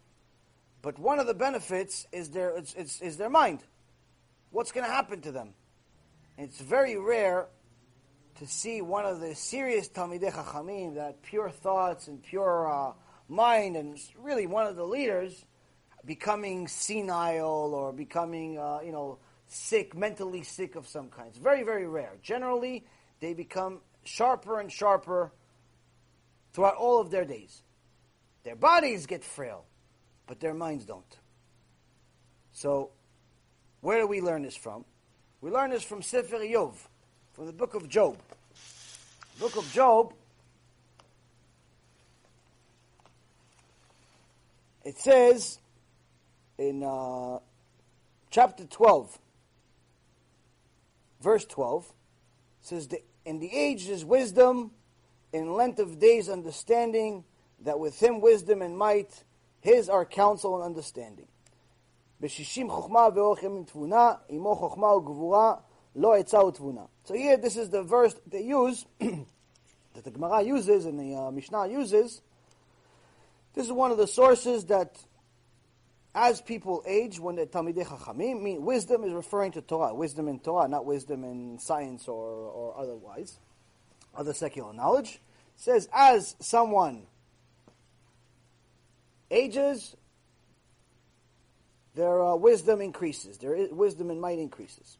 But 0.82 0.98
one 0.98 1.18
of 1.18 1.26
the 1.26 1.34
benefits 1.34 2.06
is 2.12 2.30
their, 2.30 2.50
it's, 2.56 2.74
it's, 2.74 3.00
is 3.00 3.16
their 3.16 3.30
mind. 3.30 3.64
What's 4.50 4.72
going 4.72 4.86
to 4.86 4.92
happen 4.92 5.20
to 5.22 5.32
them? 5.32 5.54
It's 6.36 6.60
very 6.60 6.96
rare 6.96 7.48
to 8.38 8.46
see 8.46 8.80
one 8.80 9.04
of 9.04 9.20
the 9.20 9.34
serious 9.34 9.88
Talmidei 9.88 10.32
Chachamim, 10.32 10.94
that 10.94 11.22
pure 11.22 11.50
thoughts 11.50 12.06
and 12.06 12.22
pure 12.22 12.70
uh, 12.72 12.92
mind, 13.28 13.76
and 13.76 13.98
really 14.16 14.46
one 14.46 14.66
of 14.66 14.76
the 14.76 14.84
leaders, 14.84 15.44
becoming 16.04 16.68
senile 16.68 17.74
or 17.74 17.92
becoming, 17.92 18.56
uh, 18.56 18.78
you 18.84 18.92
know, 18.92 19.18
sick, 19.48 19.96
mentally 19.96 20.44
sick 20.44 20.76
of 20.76 20.86
some 20.86 21.08
kind. 21.08 21.28
It's 21.30 21.38
very, 21.38 21.64
very 21.64 21.88
rare. 21.88 22.12
Generally, 22.22 22.84
they 23.18 23.34
become 23.34 23.80
sharper 24.04 24.60
and 24.60 24.70
sharper 24.70 25.32
throughout 26.52 26.74
all 26.74 27.00
of 27.00 27.10
their 27.10 27.24
days. 27.24 27.62
Their 28.44 28.56
bodies 28.56 29.06
get 29.06 29.24
frail, 29.24 29.64
but 30.26 30.40
their 30.40 30.54
minds 30.54 30.84
don't. 30.84 31.18
So, 32.52 32.90
where 33.80 34.00
do 34.00 34.06
we 34.06 34.20
learn 34.20 34.42
this 34.42 34.56
from? 34.56 34.84
We 35.40 35.50
learn 35.50 35.70
this 35.70 35.84
from 35.84 36.02
Sefer 36.02 36.38
Iyov, 36.38 36.74
from 37.32 37.46
the 37.46 37.52
book 37.52 37.74
of 37.74 37.88
Job. 37.88 38.18
The 39.34 39.40
book 39.40 39.56
of 39.56 39.72
Job, 39.72 40.14
it 44.84 44.98
says 44.98 45.60
in 46.58 46.82
uh, 46.82 47.38
chapter 48.30 48.64
12, 48.64 49.18
verse 51.20 51.44
12, 51.44 51.92
says, 52.62 52.88
the 52.88 53.00
In 53.27 53.39
the 53.39 53.51
age 53.53 53.87
is 53.87 54.03
wisdom, 54.03 54.71
in 55.31 55.53
length 55.53 55.79
of 55.79 55.99
days 55.99 56.29
understanding, 56.29 57.23
that 57.61 57.79
with 57.79 58.01
him 58.01 58.21
wisdom 58.21 58.61
and 58.61 58.77
might, 58.77 59.23
his 59.61 59.89
are 59.89 60.05
counsel 60.05 60.55
and 60.55 60.63
understanding. 60.63 61.27
בשישים 62.21 62.69
חוכמה 62.69 63.07
ואורחם 63.15 63.63
תבונה, 63.63 64.13
עמו 64.29 64.55
חוכמה 64.55 64.95
וגבורה, 64.95 65.55
לא 65.95 66.15
עצה 66.15 66.43
ותבונה. 66.43 66.85
So 67.05 67.13
here, 67.13 67.37
this 67.37 67.57
is 67.57 67.69
the 67.69 67.83
verse 67.83 68.15
they 68.27 68.41
use, 68.41 68.85
that 68.99 70.03
the 70.03 70.11
Gemara 70.11 70.41
uses 70.41 70.85
and 70.85 70.99
the 70.99 71.15
uh, 71.15 71.31
Mishnah 71.31 71.67
uses. 71.67 72.21
This 73.53 73.65
is 73.65 73.71
one 73.71 73.91
of 73.91 73.97
the 73.97 74.07
sources 74.07 74.65
that 74.65 74.97
as 76.14 76.40
people 76.40 76.82
age, 76.86 77.20
when 77.20 77.36
they're 77.36 77.46
Talmidei 77.46 77.86
Chachamim, 77.86 78.42
mean 78.42 78.64
wisdom 78.64 79.04
is 79.04 79.12
referring 79.12 79.52
to 79.52 79.62
Torah, 79.62 79.94
wisdom 79.94 80.28
in 80.28 80.40
Torah, 80.40 80.68
not 80.68 80.84
wisdom 80.84 81.24
in 81.24 81.58
science 81.58 82.08
or, 82.08 82.24
or 82.24 82.78
otherwise, 82.78 83.38
other 84.16 84.32
secular 84.32 84.72
knowledge. 84.72 85.20
It 85.56 85.60
says, 85.62 85.88
as 85.92 86.34
someone 86.40 87.06
ages, 89.30 89.96
their 91.94 92.22
uh, 92.22 92.36
wisdom 92.36 92.80
increases, 92.80 93.38
their 93.38 93.68
wisdom 93.72 94.10
and 94.10 94.20
might 94.20 94.38
increases. 94.38 94.98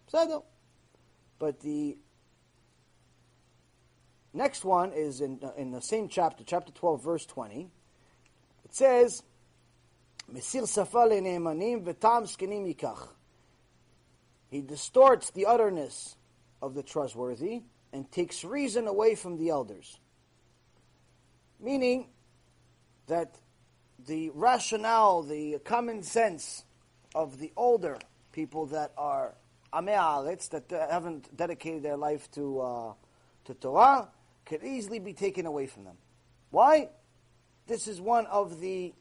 But 1.39 1.61
the 1.61 1.97
next 4.33 4.65
one 4.65 4.93
is 4.93 5.21
in, 5.21 5.41
in 5.57 5.71
the 5.71 5.81
same 5.81 6.09
chapter, 6.09 6.45
chapter 6.45 6.73
12, 6.73 7.03
verse 7.03 7.27
20. 7.27 7.71
It 8.65 8.75
says, 8.75 9.23
He 14.51 14.61
distorts 14.61 15.31
the 15.31 15.47
utterness 15.47 16.17
of 16.61 16.75
the 16.75 16.83
trustworthy 16.83 17.63
and 17.93 18.11
takes 18.13 18.45
reason 18.45 18.87
away 18.87 19.15
from 19.15 19.39
the 19.39 19.49
elders. 19.49 19.99
Meaning 21.61 22.09
that 23.07 23.37
the 24.07 24.31
rationale, 24.35 25.23
the 25.23 25.59
common 25.65 26.03
sense 26.03 26.65
of 27.15 27.39
the 27.39 27.53
older 27.57 27.99
people 28.33 28.67
that 28.67 28.93
are 28.97 29.35
ame'aretz, 29.73 30.51
that 30.51 30.71
haven't 30.71 31.35
dedicated 31.37 31.83
their 31.83 31.97
life 31.97 32.31
to, 32.33 32.61
uh, 32.61 32.93
to 33.45 33.55
Torah, 33.55 34.09
could 34.45 34.63
easily 34.63 34.99
be 34.99 35.15
taken 35.15 35.47
away 35.47 35.67
from 35.67 35.85
them. 35.85 35.97
Why? 36.51 36.91
This 37.67 37.89
is 37.89 38.01
one 38.01 38.27
of 38.27 38.61
the 38.61 38.95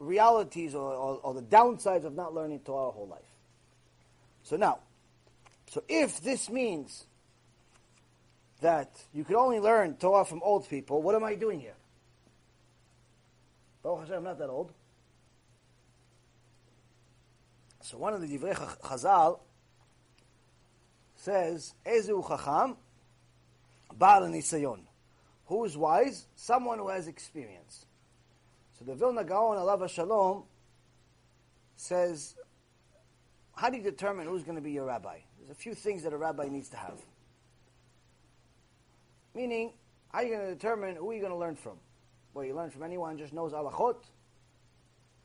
realities 0.00 0.74
or, 0.74 0.92
or, 0.92 1.20
or 1.22 1.34
the 1.34 1.42
downsides 1.42 2.04
of 2.04 2.14
not 2.14 2.34
learning 2.34 2.60
Torah 2.60 2.86
our 2.86 2.92
whole 2.92 3.06
life. 3.06 3.20
So 4.42 4.56
now, 4.56 4.78
so 5.68 5.84
if 5.88 6.20
this 6.22 6.50
means 6.50 7.04
that 8.60 8.90
you 9.14 9.24
could 9.24 9.36
only 9.36 9.60
learn 9.60 9.94
Torah 9.94 10.24
from 10.24 10.42
old 10.42 10.68
people, 10.68 11.02
what 11.02 11.14
am 11.14 11.22
I 11.22 11.34
doing 11.34 11.60
here? 11.60 11.76
Baruch 13.82 14.00
Hashem, 14.00 14.16
I'm 14.16 14.24
not 14.24 14.38
that 14.38 14.48
old. 14.48 14.72
So 17.82 17.98
one 17.98 18.14
of 18.14 18.20
the 18.20 18.26
Divrei 18.26 18.54
Chazal 18.80 19.40
says, 21.16 21.74
Ezu 21.86 22.26
Chacham, 22.26 22.76
Baal 23.96 24.22
Nisayon. 24.22 24.80
Who 25.46 25.64
is 25.64 25.76
wise? 25.76 26.26
Someone 26.36 26.78
who 26.78 26.88
has 26.88 27.08
experience. 27.08 27.86
So 28.80 28.86
the 28.86 28.94
Vilna 28.94 29.24
Gaon, 29.24 29.58
Alav 29.58 29.86
Shalom, 29.90 30.44
says, 31.76 32.34
how 33.54 33.68
do 33.68 33.76
you 33.76 33.82
determine 33.82 34.26
who's 34.26 34.42
going 34.42 34.56
to 34.56 34.62
be 34.62 34.72
your 34.72 34.86
rabbi? 34.86 35.18
There's 35.38 35.50
a 35.50 35.54
few 35.54 35.74
things 35.74 36.02
that 36.04 36.14
a 36.14 36.16
rabbi 36.16 36.48
needs 36.48 36.70
to 36.70 36.78
have. 36.78 36.98
Meaning, 39.34 39.72
how 40.08 40.20
are 40.20 40.24
you 40.24 40.34
going 40.34 40.46
to 40.46 40.54
determine 40.54 40.96
who 40.96 41.12
you're 41.12 41.20
going 41.20 41.32
to 41.32 41.38
learn 41.38 41.56
from? 41.56 41.76
Well, 42.32 42.42
you 42.46 42.54
learn 42.54 42.70
from 42.70 42.82
anyone 42.82 43.12
who 43.12 43.18
just 43.18 43.34
knows 43.34 43.52
alachot. 43.52 43.96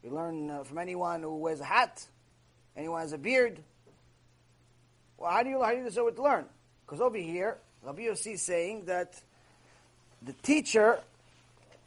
You 0.04 0.10
learn 0.10 0.50
uh, 0.50 0.64
from 0.64 0.78
anyone 0.78 1.22
who 1.22 1.38
wears 1.38 1.62
a 1.62 1.66
hat. 1.66 2.06
Anyone 2.76 3.02
has 3.02 3.14
a 3.14 3.18
beard. 3.18 3.64
Well, 5.18 5.32
how 5.32 5.44
do 5.44 5.50
you, 5.50 5.64
how 5.64 5.72
do 5.72 5.78
you 5.78 5.86
decide 5.86 6.02
what 6.02 6.18
to 6.18 6.24
learn? 6.24 6.46
Because 6.86 7.00
over 7.00 7.18
here, 7.18 7.58
Rabbi 7.84 8.02
Yossi 8.02 8.34
is 8.34 8.42
saying 8.42 8.86
that 8.86 9.22
the 10.22 10.34
teacher 10.34 11.00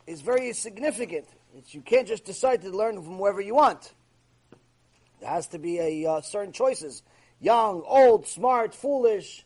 is 0.07 0.23
very 0.23 0.55
significant. 0.55 1.27
It's, 1.57 1.75
you 1.75 1.81
can't 1.81 2.07
just 2.07 2.25
decide 2.25 2.63
to 2.63 2.71
learn 2.71 2.97
from 2.97 3.17
whoever 3.17 3.41
you 3.41 3.55
want. 3.55 3.93
There 5.21 5.31
has 5.31 5.49
to 5.49 5.59
be 5.59 5.79
a 5.79 6.11
uh, 6.11 6.21
certain 6.21 6.53
choices: 6.53 7.03
young, 7.41 7.83
old, 7.87 8.27
smart, 8.27 8.75
foolish, 8.75 9.45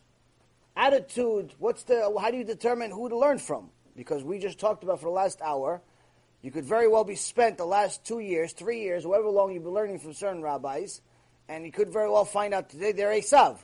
attitude. 0.75 1.53
What's 1.59 1.83
the? 1.83 2.13
How 2.19 2.31
do 2.31 2.37
you 2.37 2.43
determine 2.43 2.91
who 2.91 3.09
to 3.09 3.17
learn 3.17 3.39
from? 3.39 3.69
Because 3.95 4.23
we 4.23 4.39
just 4.39 4.59
talked 4.59 4.83
about 4.83 4.99
for 4.99 5.05
the 5.05 5.11
last 5.11 5.41
hour. 5.41 5.81
You 6.41 6.51
could 6.51 6.65
very 6.65 6.89
well 6.89 7.05
be 7.05 7.15
spent 7.15 7.57
the 7.57 7.65
last 7.65 8.05
two 8.05 8.19
years, 8.19 8.51
three 8.51 8.81
years, 8.81 9.05
however 9.05 9.29
long 9.29 9.53
you've 9.53 9.63
been 9.63 9.73
learning 9.73 9.99
from 9.99 10.13
certain 10.13 10.41
rabbis, 10.41 11.01
and 11.47 11.65
you 11.65 11.71
could 11.71 11.89
very 11.89 12.09
well 12.09 12.25
find 12.25 12.53
out 12.53 12.69
today 12.69 12.91
they're 12.91 13.11
Esav. 13.11 13.59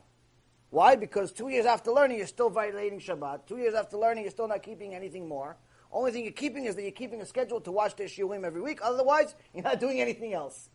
Why? 0.69 0.95
Because 0.95 1.33
two 1.33 1.49
years 1.49 1.65
after 1.65 1.91
learning, 1.91 2.19
you're 2.19 2.27
still 2.27 2.49
violating 2.49 2.99
Shabbat. 2.99 3.47
Two 3.47 3.57
years 3.57 3.73
after 3.73 3.97
learning, 3.97 4.23
you're 4.23 4.31
still 4.31 4.47
not 4.47 4.63
keeping 4.63 4.93
anything 4.95 5.27
more. 5.27 5.57
Only 5.91 6.11
thing 6.11 6.23
you're 6.23 6.33
keeping 6.33 6.65
is 6.65 6.75
that 6.75 6.83
you're 6.83 6.91
keeping 6.91 7.21
a 7.21 7.25
schedule 7.25 7.61
to 7.61 7.71
watch 7.71 7.95
the 7.95 8.03
shiurim 8.03 8.43
every 8.43 8.61
week. 8.61 8.79
Otherwise, 8.81 9.33
you're 9.53 9.63
not 9.63 9.79
doing 9.79 10.01
anything 10.01 10.33
else. 10.33 10.69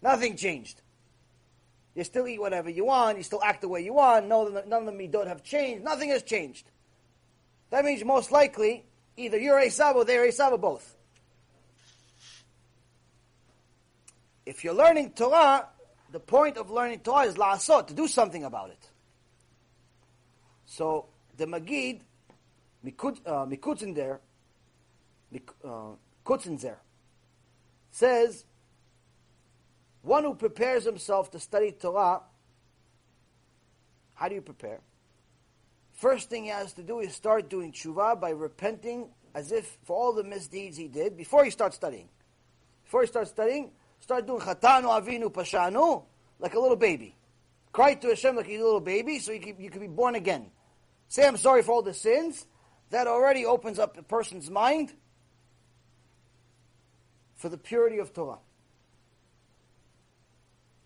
Nothing 0.00 0.36
changed. 0.36 0.80
You 1.94 2.04
still 2.04 2.26
eat 2.26 2.40
whatever 2.40 2.70
you 2.70 2.84
want. 2.84 3.16
You 3.16 3.22
still 3.22 3.42
act 3.42 3.60
the 3.60 3.68
way 3.68 3.82
you 3.82 3.94
want. 3.94 4.26
None 4.26 4.46
of 4.48 4.52
the, 4.52 4.64
none 4.66 4.86
of 4.88 4.94
the 4.94 5.08
midot 5.08 5.26
have 5.26 5.42
changed. 5.42 5.84
Nothing 5.84 6.10
has 6.10 6.22
changed. 6.22 6.66
That 7.70 7.84
means 7.84 8.04
most 8.04 8.30
likely, 8.30 8.84
either 9.16 9.38
you're 9.38 9.60
Esav 9.60 9.94
or 9.94 10.04
they're 10.04 10.26
Esav 10.26 10.52
or 10.52 10.58
both. 10.58 10.96
If 14.46 14.62
you're 14.62 14.74
learning 14.74 15.12
Torah, 15.12 15.68
the 16.12 16.20
point 16.20 16.58
of 16.58 16.70
learning 16.70 17.00
Torah 17.00 17.26
is 17.26 17.34
la'asot, 17.34 17.88
to 17.88 17.94
do 17.94 18.06
something 18.06 18.44
about 18.44 18.70
it. 18.70 18.90
So, 20.66 21.06
the 21.36 21.46
Magid, 21.46 22.00
Mikut, 22.84 23.20
uh, 23.26 23.94
there, 23.94 24.20
uh, 25.64 25.92
says, 27.90 28.44
one 30.02 30.24
who 30.24 30.34
prepares 30.34 30.84
himself 30.84 31.30
to 31.30 31.38
study 31.38 31.72
Torah, 31.72 32.20
how 34.14 34.28
do 34.28 34.34
you 34.34 34.42
prepare? 34.42 34.80
First 35.92 36.28
thing 36.28 36.44
he 36.44 36.50
has 36.50 36.72
to 36.74 36.82
do 36.82 37.00
is 37.00 37.14
start 37.14 37.48
doing 37.48 37.72
tshuva 37.72 38.20
by 38.20 38.30
repenting 38.30 39.08
as 39.34 39.52
if 39.52 39.78
for 39.84 39.96
all 39.96 40.12
the 40.12 40.24
misdeeds 40.24 40.76
he 40.76 40.88
did 40.88 41.16
before 41.16 41.44
he 41.44 41.50
starts 41.50 41.76
studying. 41.76 42.08
Before 42.84 43.02
he 43.02 43.06
starts 43.06 43.30
studying, 43.30 43.70
start 44.00 44.26
doing 44.26 44.40
chatanu 44.40 44.84
avinu 44.84 45.32
pashanu 45.32 46.04
like 46.38 46.54
a 46.54 46.60
little 46.60 46.76
baby. 46.76 47.16
Cry 47.72 47.94
to 47.94 48.08
Hashem 48.08 48.36
like 48.36 48.48
a 48.48 48.58
little 48.58 48.80
baby 48.80 49.18
so 49.18 49.32
you 49.32 49.40
can, 49.40 49.60
you 49.60 49.70
can 49.70 49.80
be 49.80 49.88
born 49.88 50.14
again. 50.14 50.50
Say 51.08 51.26
I'm 51.26 51.36
sorry 51.36 51.62
for 51.62 51.72
all 51.72 51.82
the 51.82 51.94
sins. 51.94 52.46
That 52.90 53.06
already 53.06 53.46
opens 53.46 53.78
up 53.78 53.96
a 53.98 54.02
person's 54.02 54.50
mind 54.50 54.92
for 57.44 57.50
the 57.50 57.58
purity 57.58 57.98
of 57.98 58.10
Torah. 58.14 58.38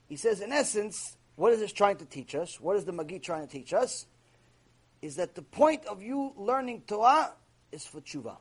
He 0.09 0.17
says, 0.17 0.41
in 0.41 0.51
essence, 0.51 1.17
what 1.37 1.53
is 1.53 1.61
this 1.61 1.73
trying 1.73 1.99
to 1.99 2.05
teach 2.05 2.35
us? 2.35 2.61
What 2.61 2.75
is 2.77 2.85
the 2.85 2.91
Magid 2.91 3.23
trying 3.23 3.47
to 3.47 3.53
teach 3.53 3.73
us? 3.73 4.07
Is 5.01 5.15
that 5.15 5.37
the 5.37 5.43
point 5.43 5.87
of 5.87 6.03
you 6.03 6.33
learning 6.37 6.83
Torah 6.89 7.31
is 7.71 7.87
for 7.87 8.01
tshuva. 8.01 8.39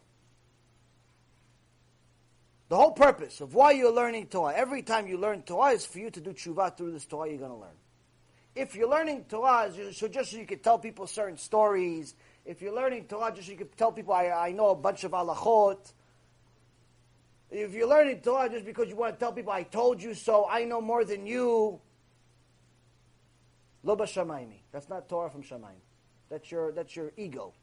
The 2.69 2.75
whole 2.75 2.93
purpose 2.93 3.39
of 3.39 3.53
why 3.53 3.73
you're 3.73 3.93
learning 3.93 4.29
Torah, 4.29 4.55
every 4.55 4.81
time 4.81 5.05
you 5.05 5.19
learn 5.19 5.43
Torah, 5.43 5.73
is 5.73 5.85
for 5.85 5.99
you 5.99 6.09
to 6.09 6.19
do 6.19 6.31
tshuva 6.31 6.75
through 6.75 6.93
this 6.93 7.05
Torah 7.05 7.29
you're 7.29 7.37
going 7.37 7.51
to 7.51 7.57
learn. 7.57 7.77
If 8.55 8.73
you're 8.73 8.89
learning 8.89 9.25
Torah, 9.29 9.71
so 9.93 10.07
just 10.07 10.31
so 10.31 10.37
you 10.37 10.47
can 10.47 10.57
tell 10.57 10.79
people 10.79 11.05
certain 11.05 11.37
stories, 11.37 12.15
if 12.47 12.63
you're 12.63 12.73
learning 12.73 13.05
Torah, 13.05 13.31
just 13.31 13.45
so 13.45 13.51
you 13.51 13.59
can 13.59 13.69
tell 13.77 13.91
people, 13.91 14.15
I, 14.15 14.29
I 14.29 14.51
know 14.53 14.69
a 14.69 14.75
bunch 14.75 15.03
of 15.03 15.11
halachot, 15.11 15.93
if 17.49 17.73
you're 17.73 17.87
learning 17.87 18.19
Torah 18.21 18.49
just 18.49 18.65
because 18.65 18.89
you 18.89 18.95
want 18.95 19.13
to 19.13 19.19
tell 19.19 19.31
people, 19.31 19.53
I 19.53 19.63
told 19.63 20.01
you 20.01 20.13
so, 20.13 20.47
I 20.49 20.65
know 20.65 20.81
more 20.81 21.05
than 21.05 21.25
you, 21.25 21.79
lo 23.83 23.95
b'shamayim. 23.95 24.51
That's 24.71 24.89
not 24.89 25.07
Torah 25.07 25.29
from 25.29 25.43
Shamayim. 25.43 25.81
That's 26.29 26.51
your, 26.51 26.71
that's 26.71 26.95
your 26.95 27.13
ego. 27.15 27.53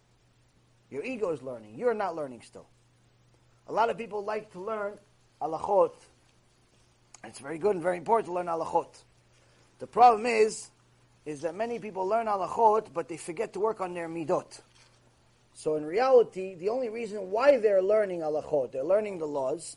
Your 0.90 1.04
ego 1.04 1.30
is 1.30 1.42
learning. 1.42 1.74
You're 1.76 1.94
not 1.94 2.16
learning 2.16 2.42
still. 2.42 2.66
A 3.66 3.72
lot 3.72 3.90
of 3.90 3.98
people 3.98 4.24
like 4.24 4.52
to 4.52 4.60
learn 4.60 4.94
alachot. 5.40 5.92
It's 7.24 7.38
very 7.38 7.58
good 7.58 7.74
and 7.74 7.82
very 7.82 7.98
important 7.98 8.26
to 8.26 8.32
learn 8.32 8.46
alachot. 8.46 8.88
The 9.78 9.86
problem 9.86 10.26
is, 10.26 10.70
is 11.26 11.42
that 11.42 11.54
many 11.54 11.78
people 11.78 12.06
learn 12.06 12.26
alachot, 12.26 12.92
but 12.92 13.08
they 13.08 13.16
forget 13.16 13.52
to 13.54 13.60
work 13.60 13.80
on 13.80 13.94
their 13.94 14.08
midot. 14.08 14.60
So 15.54 15.76
in 15.76 15.86
reality, 15.86 16.56
the 16.56 16.68
only 16.68 16.88
reason 16.88 17.30
why 17.30 17.58
they're 17.58 17.82
learning 17.82 18.20
halachot, 18.20 18.72
they're 18.72 18.84
learning 18.84 19.18
the 19.18 19.26
laws, 19.26 19.76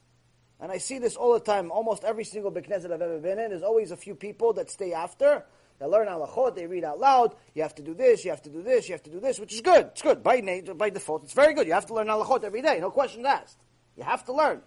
and 0.59 0.71
I 0.71 0.79
see 0.79 0.97
this 0.97 1.15
all 1.15 1.33
the 1.33 1.39
time, 1.39 1.71
almost 1.71 2.03
every 2.03 2.23
single 2.23 2.49
Beit 2.49 2.67
Knesset 2.67 2.91
I've 2.91 3.01
ever 3.01 3.19
been 3.19 3.37
in, 3.37 3.51
there's 3.51 3.61
always 3.61 3.91
a 3.91 3.97
few 3.97 4.15
people 4.15 4.53
that 4.53 4.71
stay 4.71 4.93
after, 4.93 5.45
They 5.79 5.85
learn 5.85 6.07
halachot, 6.07 6.55
they 6.55 6.65
read 6.65 6.83
out 6.83 6.99
loud. 6.99 7.35
You 7.53 7.61
have 7.61 7.75
to 7.75 7.83
do 7.83 7.93
this, 7.93 8.25
you 8.25 8.31
have 8.31 8.41
to 8.41 8.49
do 8.49 8.63
this, 8.63 8.89
you 8.89 8.93
have 8.93 9.03
to 9.03 9.11
do 9.11 9.19
this, 9.19 9.39
which 9.39 9.53
is 9.53 9.61
good. 9.61 9.87
It's 9.91 10.01
good. 10.01 10.23
By, 10.23 10.41
by 10.75 10.89
default, 10.89 11.23
it's 11.23 11.33
very 11.33 11.53
good. 11.53 11.67
You 11.67 11.73
have 11.73 11.85
to 11.87 11.93
learn 11.93 12.07
halachot 12.07 12.43
every 12.43 12.63
day. 12.63 12.79
No 12.79 12.89
question 12.89 13.25
asked. 13.25 13.59
You 13.95 14.03
have 14.03 14.25
to 14.25 14.33
learn. 14.33 14.61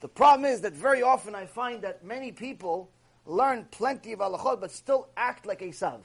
The 0.00 0.08
problem 0.08 0.50
is 0.50 0.62
that 0.62 0.72
very 0.72 1.02
often 1.02 1.34
I 1.34 1.44
find 1.44 1.82
that 1.82 2.04
many 2.04 2.32
people 2.32 2.90
learn 3.26 3.66
plenty 3.70 4.14
of 4.14 4.20
halachot 4.20 4.60
but 4.60 4.70
still 4.70 5.08
act 5.16 5.44
like 5.44 5.60
Esav. 5.60 6.00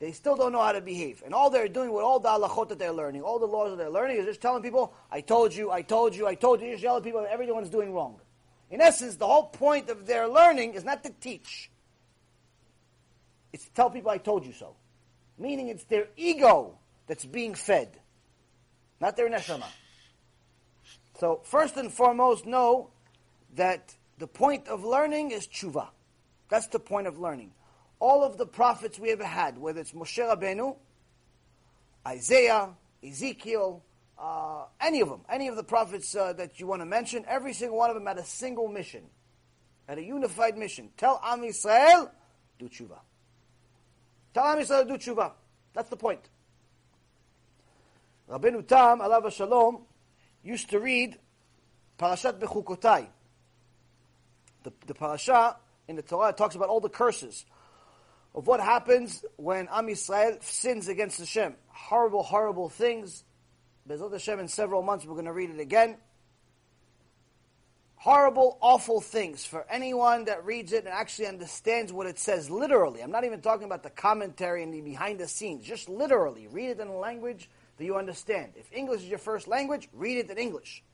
They 0.00 0.12
still 0.12 0.36
don't 0.36 0.52
know 0.52 0.62
how 0.62 0.72
to 0.72 0.80
behave. 0.80 1.22
And 1.24 1.34
all 1.34 1.50
they're 1.50 1.68
doing 1.68 1.92
with 1.92 2.04
all 2.04 2.20
the 2.20 2.28
halachot 2.28 2.68
that 2.68 2.78
they're 2.78 2.92
learning, 2.92 3.22
all 3.22 3.40
the 3.40 3.46
laws 3.46 3.70
that 3.70 3.76
they're 3.76 3.90
learning, 3.90 4.18
is 4.18 4.26
just 4.26 4.40
telling 4.40 4.62
people, 4.62 4.94
I 5.10 5.20
told 5.20 5.52
you, 5.54 5.72
I 5.72 5.82
told 5.82 6.14
you, 6.14 6.26
I 6.26 6.36
told 6.36 6.60
you. 6.60 6.70
Just 6.70 6.82
yelling 6.82 7.02
people 7.02 7.22
that 7.22 7.32
everyone's 7.32 7.68
doing 7.68 7.92
wrong. 7.92 8.20
In 8.70 8.80
essence, 8.80 9.16
the 9.16 9.26
whole 9.26 9.46
point 9.46 9.90
of 9.90 10.06
their 10.06 10.28
learning 10.28 10.74
is 10.74 10.84
not 10.84 11.02
to 11.02 11.10
teach. 11.20 11.70
It's 13.52 13.64
to 13.64 13.72
tell 13.72 13.90
people, 13.90 14.10
I 14.10 14.18
told 14.18 14.46
you 14.46 14.52
so. 14.52 14.76
Meaning 15.36 15.68
it's 15.68 15.84
their 15.84 16.08
ego 16.16 16.78
that's 17.06 17.24
being 17.24 17.54
fed, 17.54 17.98
not 19.00 19.16
their 19.16 19.28
neshama. 19.28 19.66
So, 21.18 21.40
first 21.42 21.76
and 21.76 21.92
foremost, 21.92 22.46
know 22.46 22.90
that 23.56 23.96
the 24.18 24.28
point 24.28 24.68
of 24.68 24.84
learning 24.84 25.32
is 25.32 25.48
tshuva. 25.48 25.88
That's 26.48 26.68
the 26.68 26.78
point 26.78 27.06
of 27.06 27.18
learning. 27.18 27.52
All 28.00 28.22
of 28.24 28.38
the 28.38 28.46
prophets 28.46 28.98
we 28.98 29.10
ever 29.10 29.24
had, 29.24 29.58
whether 29.58 29.80
it's 29.80 29.92
Moshe 29.92 30.18
Rabbeinu, 30.18 30.76
Isaiah, 32.06 32.70
Ezekiel, 33.04 33.82
uh, 34.18 34.64
any 34.80 35.00
of 35.00 35.08
them, 35.08 35.20
any 35.28 35.48
of 35.48 35.56
the 35.56 35.64
prophets 35.64 36.14
uh, 36.14 36.32
that 36.34 36.58
you 36.58 36.66
want 36.66 36.82
to 36.82 36.86
mention, 36.86 37.24
every 37.28 37.52
single 37.52 37.78
one 37.78 37.90
of 37.90 37.94
them 37.94 38.06
had 38.06 38.18
a 38.18 38.24
single 38.24 38.68
mission, 38.68 39.02
had 39.88 39.98
a 39.98 40.02
unified 40.02 40.56
mission. 40.56 40.90
Tell 40.96 41.20
Am 41.24 41.40
Yisrael, 41.40 42.10
do 42.58 42.68
tshuva. 42.68 42.98
Tell 44.34 44.44
Am 44.44 44.58
Yisrael, 44.58 44.86
do 44.86 44.94
tshuva. 44.94 45.32
That's 45.74 45.88
the 45.88 45.96
point. 45.96 46.20
Rabbeinu 48.28 48.66
Tam, 48.66 49.00
alav 49.00 49.30
shalom, 49.32 49.84
used 50.42 50.70
to 50.70 50.80
read 50.80 51.16
Parashat 51.98 52.38
Bechukotai. 52.38 53.06
The, 54.64 54.72
the 54.86 54.94
parasha 54.94 55.56
in 55.86 55.96
the 55.96 56.02
Torah 56.02 56.32
talks 56.32 56.54
about 56.54 56.68
all 56.68 56.80
the 56.80 56.88
curses 56.88 57.44
of 58.34 58.46
what 58.46 58.60
happens 58.60 59.24
when 59.36 59.68
Am 59.70 59.86
Yisrael 59.86 60.42
sins 60.42 60.88
against 60.88 61.18
Hashem. 61.18 61.54
Horrible, 61.68 62.22
horrible 62.22 62.68
things. 62.68 63.24
Bezrat 63.88 64.12
Hashem, 64.12 64.38
in 64.38 64.48
several 64.48 64.82
months, 64.82 65.06
we're 65.06 65.14
going 65.14 65.24
to 65.24 65.32
read 65.32 65.50
it 65.50 65.60
again. 65.60 65.96
Horrible, 67.96 68.58
awful 68.60 69.00
things 69.00 69.44
for 69.44 69.66
anyone 69.68 70.26
that 70.26 70.44
reads 70.44 70.72
it 70.72 70.84
and 70.84 70.94
actually 70.94 71.26
understands 71.26 71.92
what 71.92 72.06
it 72.06 72.18
says 72.18 72.48
literally. 72.48 73.02
I'm 73.02 73.10
not 73.10 73.24
even 73.24 73.40
talking 73.40 73.64
about 73.64 73.82
the 73.82 73.90
commentary 73.90 74.62
and 74.62 74.72
the 74.72 74.80
behind 74.80 75.18
the 75.18 75.26
scenes. 75.26 75.64
Just 75.64 75.88
literally. 75.88 76.46
Read 76.46 76.70
it 76.70 76.80
in 76.80 76.86
a 76.86 76.96
language 76.96 77.50
that 77.76 77.84
you 77.84 77.96
understand. 77.96 78.52
If 78.54 78.70
English 78.72 79.02
is 79.02 79.08
your 79.08 79.18
first 79.18 79.48
language, 79.48 79.88
read 79.92 80.18
it 80.18 80.30
in 80.30 80.38
English. 80.38 80.84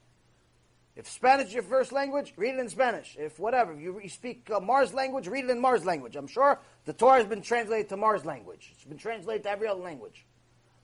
If 0.97 1.09
Spanish 1.09 1.49
is 1.49 1.55
your 1.55 1.65
first 1.65 1.91
language, 1.91 2.33
read 2.37 2.55
it 2.55 2.61
in 2.61 2.69
Spanish. 2.69 3.17
If 3.19 3.41
whatever, 3.41 3.75
you, 3.75 4.01
you 4.01 4.09
speak 4.09 4.49
uh, 4.55 4.61
Mars 4.61 4.95
language, 4.95 5.27
read 5.27 5.45
it 5.45 5.51
in 5.51 5.61
Mars 5.61 5.85
language. 5.85 6.15
I'm 6.15 6.29
sure 6.29 6.61
the 6.85 6.93
Torah 6.93 7.19
has 7.19 7.27
been 7.27 7.43
translated 7.43 7.89
to 7.89 7.97
Mars 7.97 8.25
language. 8.25 8.73
It's 8.75 8.85
been 8.85 8.99
translated 8.99 9.43
to 9.43 9.51
every 9.51 9.67
other 9.67 9.81
language. 9.81 10.25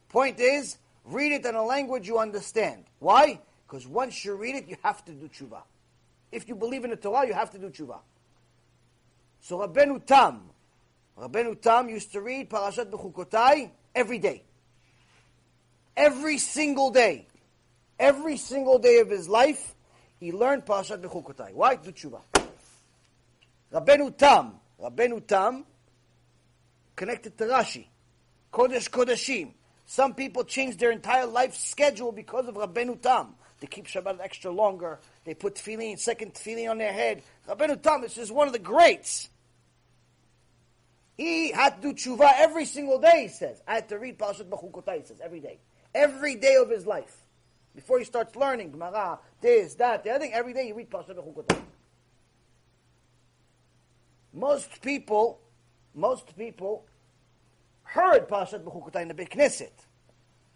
Point 0.08 0.40
is, 0.40 0.78
read 1.04 1.30
it 1.30 1.46
in 1.46 1.54
a 1.54 1.62
language 1.62 2.08
you 2.08 2.18
understand. 2.18 2.84
Why? 2.98 3.40
Because 3.66 3.86
once 3.86 4.24
you 4.24 4.34
read 4.34 4.56
it, 4.56 4.66
you 4.66 4.76
have 4.82 5.04
to 5.04 5.12
do 5.12 5.28
tshuva. 5.28 5.62
If 6.32 6.48
you 6.48 6.56
believe 6.56 6.82
in 6.82 6.90
the 6.90 6.96
Torah, 6.96 7.26
you 7.26 7.34
have 7.34 7.52
to 7.52 7.58
do 7.58 7.68
tshuva. 7.68 7.98
So 9.42 9.58
Rabbeinu 9.58 10.04
Tam, 10.04 10.42
Rabbeinu 11.16 11.60
Tam 11.60 11.88
used 11.88 12.12
to 12.12 12.20
read 12.20 12.50
Parashat 12.50 12.90
Bechukotai 12.90 13.70
every 13.94 14.18
day. 14.18 14.42
Every 15.96 16.38
single 16.38 16.90
day. 16.90 17.28
Every 17.98 18.38
single 18.38 18.78
day 18.78 18.98
of 18.98 19.10
his 19.10 19.28
life, 19.28 19.74
he 20.20 20.32
learned 20.32 20.66
Parashat 20.66 21.00
Bechukotai. 21.00 21.54
Why? 21.54 21.76
Do 21.76 21.90
tshuva. 21.90 22.20
Rabbeinu 23.72 24.16
Tam, 24.16 24.52
Rabbeinu 24.80 25.26
Tam, 25.26 25.64
connected 26.94 27.38
to 27.38 27.44
Rashi. 27.44 27.86
Kodesh 28.52 28.90
Kodeshim. 28.90 29.52
Some 29.86 30.14
people 30.14 30.44
change 30.44 30.76
their 30.76 30.92
entire 30.92 31.26
life 31.26 31.56
schedule 31.56 32.12
because 32.12 32.46
of 32.46 32.54
Rabbeinu 32.54 33.00
Tam. 33.00 33.34
They 33.60 33.66
keep 33.66 33.86
Shabbat 33.86 34.20
extra 34.20 34.50
longer. 34.50 35.00
They 35.24 35.34
put 35.34 35.54
tefillin, 35.54 35.98
second 35.98 36.34
tefillin 36.34 36.70
on 36.70 36.78
their 36.78 36.92
head. 36.92 37.22
Rabbeinu 37.48 37.80
Tam 37.80 38.02
this 38.02 38.18
is 38.18 38.30
one 38.30 38.46
of 38.46 38.52
the 38.52 38.58
greats. 38.58 39.30
He 41.16 41.50
had 41.50 41.80
to 41.82 41.92
do 41.92 41.94
tshuva 41.94 42.32
every 42.38 42.64
single 42.66 42.98
day, 42.98 43.22
he 43.22 43.28
says. 43.28 43.60
I 43.66 43.76
had 43.76 43.88
to 43.88 43.98
read 43.98 44.18
Parashat 44.18 44.48
Bechukotai, 44.48 45.00
he 45.00 45.06
says, 45.06 45.20
every 45.22 45.40
day. 45.40 45.58
Every 45.94 46.34
day 46.36 46.56
of 46.56 46.70
his 46.70 46.86
life. 46.86 47.19
Before 47.74 47.98
he 47.98 48.04
starts 48.04 48.34
learning, 48.36 48.72
Gemara, 48.72 49.18
this, 49.40 49.74
that, 49.74 50.04
the 50.04 50.10
other 50.10 50.20
thing, 50.20 50.32
every 50.32 50.52
day 50.52 50.66
you 50.68 50.74
read 50.74 50.90
Parashat 50.90 51.16
Bechukotai. 51.16 51.60
Most 54.32 54.82
people, 54.82 55.40
most 55.94 56.36
people 56.36 56.84
heard 57.84 58.28
Parashat 58.28 58.64
Bechukotai 58.64 59.02
in 59.02 59.08
the 59.08 59.14
Beit 59.14 59.30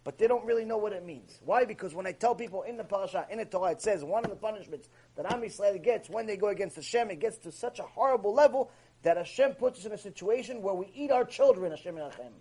but 0.05 0.19
they 0.19 0.27
don't 0.27 0.45
really 0.45 0.67
know 0.67 0.77
what 0.77 0.93
it 0.93 1.05
means. 1.05 1.41
Why? 1.45 1.65
Because 1.65 1.95
when 1.95 2.07
I 2.07 2.13
tell 2.13 2.35
people 2.35 2.63
in 2.63 2.77
the 2.77 2.85
Parasha, 2.85 3.27
in 3.31 3.39
the 3.39 3.47
Torah, 3.47 3.73
it 3.73 3.81
says 3.81 4.05
one 4.05 4.23
of 4.23 4.31
the 4.31 4.37
punishments 4.37 4.91
that 5.17 5.33
Am 5.33 5.41
Yisrael 5.41 5.83
gets 5.83 6.11
when 6.11 6.27
they 6.27 6.37
go 6.37 6.49
against 6.49 6.77
Hashem, 6.77 7.11
it 7.11 7.21
gets 7.21 7.39
to 7.39 7.51
such 7.51 7.79
a 7.79 7.85
horrible 7.85 8.35
level 8.35 8.71
that 9.03 9.17
Hashem 9.17 9.53
puts 9.53 9.81
us 9.81 9.87
in 9.87 9.93
a 9.93 9.99
situation 9.99 10.61
where 10.61 10.75
we 10.75 10.91
eat 10.95 11.11
our 11.11 11.25
children, 11.25 11.71
Hashem 11.71 11.97
Hashem. 11.97 12.33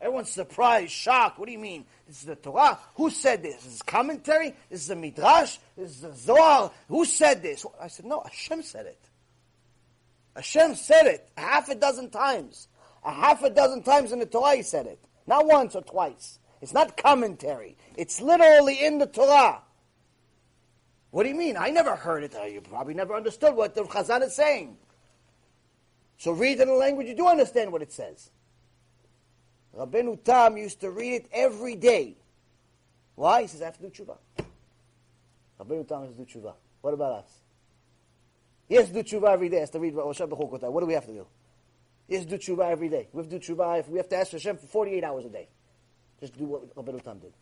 Everyone's 0.00 0.30
surprised, 0.30 0.92
shocked. 0.92 1.38
What 1.38 1.46
do 1.46 1.52
you 1.52 1.58
mean? 1.58 1.84
This 2.06 2.20
is 2.20 2.26
the 2.26 2.36
Torah? 2.36 2.78
Who 2.96 3.08
said 3.10 3.42
this? 3.42 3.64
This 3.64 3.74
is 3.74 3.82
commentary? 3.82 4.54
This 4.68 4.82
is 4.82 4.90
a 4.90 4.96
Midrash? 4.96 5.58
This 5.76 5.96
is 5.96 6.04
a 6.04 6.14
Zohar? 6.14 6.70
Who 6.88 7.04
said 7.04 7.42
this? 7.42 7.64
I 7.80 7.88
said, 7.88 8.04
no, 8.04 8.22
Hashem 8.22 8.62
said 8.62 8.86
it. 8.86 9.00
Hashem 10.34 10.74
said 10.74 11.06
it 11.06 11.30
a 11.36 11.40
half 11.40 11.68
a 11.70 11.74
dozen 11.74 12.10
times. 12.10 12.68
A 13.04 13.12
half 13.12 13.42
a 13.42 13.48
dozen 13.48 13.82
times 13.82 14.12
in 14.12 14.18
the 14.18 14.26
Torah 14.26 14.56
he 14.56 14.62
said 14.62 14.86
it. 14.86 14.98
Not 15.26 15.46
once 15.46 15.74
or 15.74 15.82
twice. 15.82 16.38
It's 16.60 16.74
not 16.74 16.96
commentary. 16.96 17.76
It's 17.96 18.20
literally 18.20 18.84
in 18.84 18.98
the 18.98 19.06
Torah. 19.06 19.62
What 21.10 21.22
do 21.22 21.30
you 21.30 21.34
mean? 21.34 21.56
I 21.56 21.70
never 21.70 21.96
heard 21.96 22.22
it. 22.22 22.34
You 22.52 22.60
probably 22.60 22.92
never 22.92 23.14
understood 23.14 23.54
what 23.54 23.74
the 23.74 23.84
Chazan 23.84 24.22
is 24.22 24.34
saying. 24.34 24.76
So 26.18 26.32
read 26.32 26.60
in 26.60 26.68
a 26.68 26.74
language 26.74 27.06
you 27.06 27.16
do 27.16 27.28
understand 27.28 27.72
what 27.72 27.80
it 27.80 27.92
says. 27.92 28.30
Rabbeinu 29.76 30.22
Tam 30.22 30.56
used 30.56 30.80
to 30.80 30.90
read 30.90 31.14
it 31.14 31.28
every 31.32 31.74
day. 31.74 32.16
Why? 33.14 33.42
He 33.42 33.48
says, 33.48 33.62
I 33.62 33.66
have 33.66 33.78
to 33.78 33.88
do 33.88 34.04
tshuva. 34.04 34.16
Rabbeinu 35.60 35.86
Tam 35.86 36.02
has 36.02 36.12
to 36.12 36.24
do 36.24 36.24
tshuva. 36.24 36.54
What 36.80 36.94
about 36.94 37.24
us? 37.24 37.30
He 38.68 38.74
has 38.76 38.88
to 38.88 38.94
do 38.94 39.02
tshuva 39.02 39.32
every 39.32 39.48
day. 39.48 39.56
He 39.56 39.60
has 39.60 39.70
to 39.70 39.80
read 39.80 39.94
Rosh 39.94 40.20
What 40.20 40.80
do 40.80 40.86
we 40.86 40.94
have 40.94 41.06
to 41.06 41.12
do? 41.12 41.26
He 42.08 42.14
has 42.14 42.24
to 42.24 42.38
do 42.38 42.38
tshuva 42.38 42.70
every 42.70 42.88
day. 42.88 43.08
We 43.12 43.22
have 43.22 43.30
to 43.30 43.38
do 43.38 43.54
tshuva 43.54 43.80
if 43.80 43.88
we 43.88 43.98
have 43.98 44.08
to 44.08 44.16
ask 44.16 44.32
Hashem 44.32 44.56
for 44.58 44.66
48 44.66 45.04
hours 45.04 45.24
a 45.24 45.28
day. 45.28 45.48
Just 46.20 46.36
do 46.38 46.44
what 46.46 46.74
Rabbeinu 46.74 47.02
Tam 47.02 47.18
did. 47.18 47.32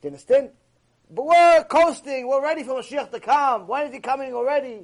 Do 0.00 0.08
you 0.08 0.10
understand? 0.10 0.50
But 1.10 1.26
we're 1.26 1.64
coasting. 1.64 2.28
We're 2.28 2.42
ready 2.42 2.62
for 2.62 2.74
Mashiach 2.74 3.10
to 3.10 3.20
come. 3.20 3.66
When 3.66 3.86
is 3.86 3.94
he 3.94 4.00
coming 4.00 4.34
already? 4.34 4.82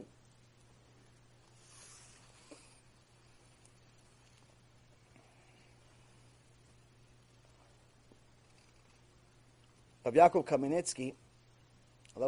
Rabbi 10.04 10.18
Yaakov 10.18 10.44
Kamenetsky, 10.46 11.14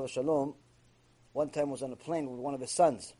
Shalom, 0.09 0.55
one 1.35 1.51
time 1.51 1.71
was 1.71 1.83
on 1.83 1.93
a 1.93 1.97
plane 1.97 2.31
with 2.31 2.41
one 2.41 2.55
of 2.55 2.61
his 2.61 2.71
sons. 2.71 3.13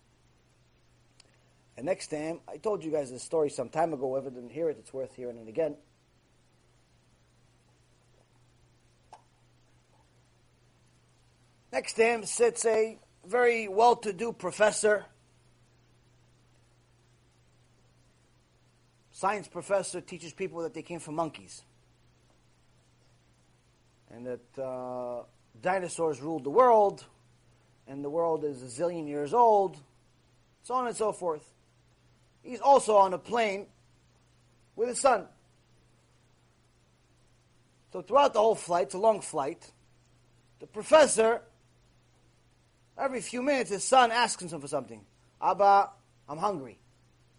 And 1.77 1.85
next 1.85 2.07
time, 2.07 2.41
I 2.49 2.57
told 2.57 2.83
you 2.83 2.91
guys 2.91 3.11
this 3.11 3.23
story 3.23 3.51
some 3.51 3.69
time 3.69 3.93
ago. 3.93 4.09
Whoever 4.09 4.31
didn't 4.31 4.51
hear 4.51 4.71
it, 4.71 4.79
it's 4.79 4.95
worth 4.95 5.15
hearing 5.15 5.37
it 5.37 5.47
again. 5.47 5.77
Next 11.71 11.93
to 11.95 12.05
him 12.05 12.25
sits 12.25 12.65
a 12.65 12.99
very 13.27 13.69
well-to-do 13.69 14.33
professor, 14.33 15.05
science 19.13 19.49
professor, 19.49 20.01
teaches 20.01 20.33
people 20.33 20.63
that 20.63 20.73
they 20.73 20.81
came 20.81 21.01
from 21.01 21.17
monkeys 21.17 21.63
and 24.17 24.27
that 24.27 24.63
uh, 24.63 25.25
dinosaurs 25.61 26.23
ruled 26.23 26.43
the 26.43 26.51
world, 26.51 27.05
and 27.87 28.03
the 28.03 28.09
world 28.09 28.45
is 28.45 28.63
a 28.63 28.83
zillion 28.83 29.07
years 29.07 29.35
old, 29.35 29.77
so 30.63 30.73
on 30.73 30.87
and 30.87 30.97
so 30.97 31.13
forth. 31.13 31.45
He's 32.43 32.61
also 32.61 32.97
on 32.97 33.13
a 33.13 33.19
plane 33.19 33.67
with 34.75 34.89
his 34.89 34.99
son. 34.99 35.27
So 37.93 38.01
throughout 38.01 38.33
the 38.33 38.41
whole 38.41 38.55
flight, 38.55 38.85
it's 38.85 38.95
a 38.95 38.99
long 38.99 39.21
flight, 39.21 39.71
the 40.61 40.67
professor, 40.67 41.43
every 42.97 43.21
few 43.21 43.43
minutes, 43.43 43.69
his 43.69 43.85
son 43.85 44.11
asks 44.11 44.43
him 44.43 44.61
for 44.63 44.69
something. 44.69 45.03
Abba, 45.43 45.91
I'm 46.27 46.39
hungry. 46.39 46.79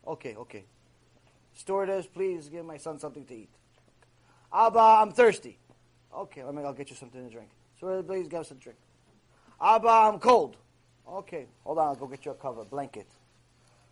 Okay, 0.05 0.35
okay. 0.35 0.65
Stewardess, 1.55 2.05
please 2.05 2.49
give 2.49 2.65
my 2.65 2.77
son 2.77 2.99
something 2.99 3.25
to 3.25 3.33
eat. 3.33 3.49
Abba, 4.53 4.79
I'm 4.79 5.11
thirsty. 5.11 5.57
Okay, 6.18 6.44
let 6.44 6.56
me. 6.56 6.64
I'll 6.64 6.73
get 6.73 6.89
you 6.89 6.95
something 6.95 7.23
to 7.23 7.31
drink. 7.31 7.49
Stewardess, 7.77 8.07
please 8.07 8.27
give 8.27 8.39
us 8.39 8.49
a 8.49 8.56
drink. 8.56 8.80
Abba, 9.61 9.88
I'm 9.88 10.19
cold. 10.19 10.57
Okay, 11.07 11.45
hold 11.64 11.77
on. 11.77 11.89
I'll 11.89 11.95
go 11.95 12.07
get 12.07 12.26
you 12.26 12.31
a 12.31 12.35
cover, 12.35 12.65
blanket. 12.65 13.07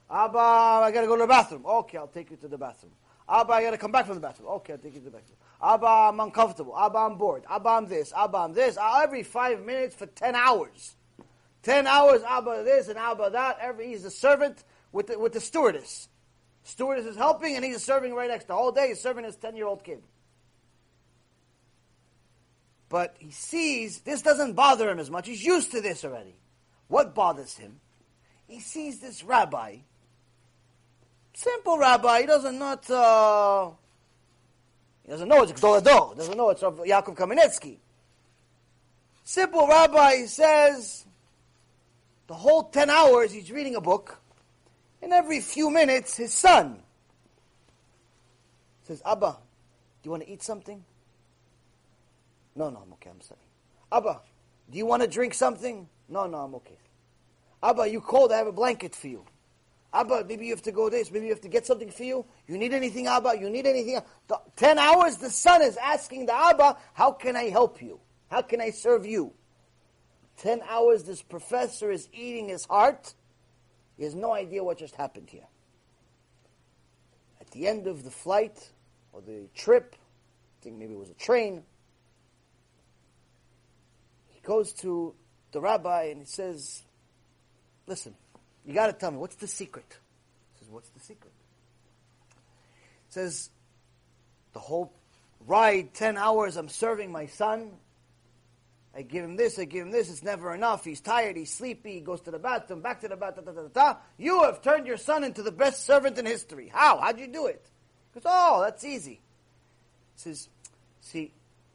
Abba, 0.10 0.40
I 0.40 0.92
gotta 0.92 1.06
go 1.06 1.16
to 1.16 1.22
the 1.22 1.28
bathroom. 1.28 1.64
Okay, 1.66 2.00
I'll 2.00 2.08
take 2.08 2.32
you 2.32 2.38
to 2.38 2.48
the 2.48 2.58
bathroom. 2.58 2.94
Abba, 3.30 3.54
I 3.54 3.64
gotta 3.64 3.78
come 3.78 3.92
back 3.92 4.08
from 4.08 4.16
the 4.16 4.22
bathroom. 4.22 4.50
Okay, 4.50 4.74
I'll 4.74 4.80
take 4.80 4.96
you 4.96 5.02
to 5.02 5.06
the 5.06 5.12
bathroom. 5.12 5.38
Abba, 5.62 5.86
I'm 5.86 6.20
uncomfortable. 6.20 6.76
Abba, 6.76 6.98
I'm 6.98 7.16
bored. 7.16 7.44
Abba, 7.50 7.70
I'm 7.70 7.88
this. 7.88 8.12
Abba, 8.12 8.38
I'm 8.38 8.54
this. 8.54 8.76
Uh, 8.78 9.02
every 9.04 9.22
five 9.22 9.64
minutes 9.64 9.96
for 9.96 10.08
ten 10.08 10.36
hours. 10.36 10.96
Ten 11.62 11.86
hours, 11.86 12.24
Abba 12.24 12.64
this 12.64 12.88
and 12.88 12.98
Abba 12.98 13.30
that. 13.32 13.60
Every 13.62 13.88
he's 13.88 14.04
a 14.04 14.12
servant 14.12 14.64
with 14.92 15.08
the, 15.08 15.20
with 15.20 15.34
the 15.34 15.40
stewardess. 15.40 16.10
Stewardess 16.64 17.06
is 17.06 17.16
helping, 17.16 17.56
and 17.56 17.64
he's 17.64 17.84
serving 17.84 18.16
right 18.16 18.30
next. 18.30 18.48
The 18.48 18.56
whole 18.56 18.72
day 18.72 18.88
he's 18.88 19.00
serving 19.00 19.26
his 19.26 19.36
ten-year-old 19.36 19.84
kid. 19.84 20.02
But 22.96 23.18
he 23.20 23.30
sees 23.30 24.00
this 24.00 24.22
doesn't 24.22 24.54
bother 24.54 24.90
him 24.90 25.00
as 25.00 25.12
much. 25.12 25.28
He's 25.28 25.44
used 25.44 25.72
to 25.72 25.82
this 25.82 26.06
already. 26.06 26.34
What 26.88 27.14
bothers 27.14 27.58
him? 27.58 27.82
He 28.48 28.62
sees 28.62 29.02
this 29.02 29.22
rabbi, 29.22 29.80
simple 31.34 31.78
rabbi. 31.78 32.22
He 32.22 32.26
doesn't 32.26 32.58
not. 32.58 32.90
Uh, 32.90 33.72
he 35.04 35.12
doesn't 35.12 35.28
know 35.28 35.44
it's 35.44 35.52
Gadol 35.52 35.82
HaDor. 35.82 36.14
He 36.14 36.20
doesn't 36.20 36.38
know 36.38 36.50
it's 36.52 36.64
of 36.64 36.78
Yaakov 36.78 37.18
Kamenetsky. 37.18 37.80
Simple 39.26 39.68
rabbi 39.68 40.26
says 40.28 41.06
the 42.28 42.34
whole 42.34 42.64
ten 42.64 42.90
hours 42.90 43.34
he's 43.34 43.52
reading 43.52 43.76
a 43.76 43.82
book, 43.82 44.22
and 45.02 45.12
every 45.12 45.42
few 45.42 45.70
minutes 45.70 46.16
his 46.16 46.34
son 46.34 46.82
says, 48.84 49.02
"Abba, 49.06 49.32
do 50.02 50.08
you 50.08 50.12
want 50.12 50.24
to 50.24 50.32
eat 50.32 50.42
something?" 50.42 50.86
No, 52.56 52.70
no, 52.70 52.80
I'm 52.86 52.94
okay. 52.94 53.10
I'm 53.10 53.22
sorry. 53.22 53.40
Abba, 53.92 54.22
do 54.72 54.78
you 54.78 54.86
want 54.86 55.02
to 55.02 55.08
drink 55.08 55.34
something? 55.34 55.88
No, 56.08 56.26
no, 56.26 56.38
I'm 56.38 56.56
okay. 56.56 56.78
Abba, 57.62 57.88
you 57.90 58.02
cold? 58.02 58.32
I 58.32 58.38
have 58.38 58.48
a 58.48 58.52
blanket 58.52 58.96
for 58.96 59.08
you. 59.08 59.26
Abba, 59.94 60.26
maybe 60.28 60.46
you 60.46 60.54
have 60.54 60.62
to 60.64 60.72
go 60.72 60.90
this. 60.90 61.12
Maybe 61.12 61.26
you 61.26 61.32
have 61.32 61.42
to 61.42 61.48
get 61.48 61.66
something 61.66 61.90
for 61.90 62.04
you. 62.04 62.26
You 62.48 62.58
need 62.58 62.74
anything, 62.74 63.08
Abba? 63.08 63.38
You 63.40 63.50
need 63.50 63.66
anything? 63.66 64.00
The, 64.28 64.40
Ten 64.56 64.78
hours, 64.78 65.18
the 65.18 65.30
son 65.30 65.62
is 65.62 65.78
asking 65.78 66.26
the 66.26 66.36
Abba, 66.36 66.78
how 66.94 67.12
can 67.12 67.36
I 67.36 67.46
help 67.46 67.82
you? 67.82 68.00
How 68.30 68.42
can 68.42 68.60
I 68.62 68.72
serve 68.72 69.06
you? 69.06 69.34
Ten 70.38 70.62
hours, 70.70 71.04
this 71.04 71.22
professor 71.22 71.92
is 71.92 72.10
eating 72.14 72.50
his 72.50 72.66
heart. 72.66 73.14
He 73.98 74.04
has 74.04 74.16
no 74.16 74.34
idea 74.34 74.64
what 74.64 74.78
just 74.78 74.96
happened 74.96 75.30
here. 75.30 75.48
At 77.40 77.50
the 77.52 77.68
end 77.68 77.88
of 77.88 78.04
the 78.04 78.12
flight, 78.12 78.70
or 79.14 79.22
the 79.22 79.48
trip, 79.56 79.96
I 79.96 80.64
think 80.64 80.78
maybe 80.78 80.94
it 80.94 81.00
was 81.00 81.10
a 81.10 81.14
train, 81.14 81.64
goes 84.46 84.72
to 84.74 85.14
the 85.52 85.60
rabbi 85.60 86.04
and 86.04 86.20
he 86.20 86.26
says, 86.26 86.84
Listen, 87.88 88.16
you 88.66 88.74
got 88.74 88.88
to 88.88 88.94
tell 88.94 89.12
me, 89.12 89.18
what's 89.18 89.36
the 89.36 89.48
secret? 89.48 89.98
He 90.54 90.60
says, 90.60 90.70
What's 90.70 90.90
the 90.90 91.00
secret? 91.00 91.34
He 93.08 93.14
says, 93.14 93.50
The 94.54 94.60
whole 94.60 94.94
ride, 95.46 95.94
10 95.94 96.18
hours, 96.18 96.56
I'm 96.58 96.70
serving 96.70 97.12
my 97.12 97.26
son. 97.26 97.72
I 98.98 99.02
give 99.02 99.26
him 99.26 99.36
this, 99.36 99.60
I 99.60 99.66
give 99.66 99.86
him 99.86 99.92
this, 99.92 100.10
it's 100.10 100.24
never 100.24 100.56
enough. 100.56 100.86
He's 100.86 101.02
tired, 101.02 101.36
he's 101.36 101.52
sleepy, 101.52 101.96
he 101.96 102.00
goes 102.00 102.22
to 102.22 102.32
the 102.32 102.40
bathroom, 102.40 102.80
back 102.80 103.02
to 103.02 103.10
the 103.10 103.18
bathroom, 103.18 103.46
da, 103.46 103.52
da, 103.52 103.62
da, 103.64 103.68
da. 103.94 104.00
You 104.18 104.44
have 104.44 104.62
turned 104.62 104.88
your 104.88 104.96
son 104.96 105.26
into 105.26 105.44
the 105.44 105.52
best 105.52 105.86
servant 105.86 106.18
in 106.18 106.26
history. 106.26 106.72
How? 106.74 107.00
How'd 107.00 107.20
you 107.20 107.28
do 107.28 107.48
it? 107.48 107.66
He 108.14 108.22
goes, 108.22 108.24
Oh, 108.26 108.62
that's 108.62 108.86
easy. 108.86 109.20
He 110.16 110.22
says, 110.22 110.48
See, 111.02 111.34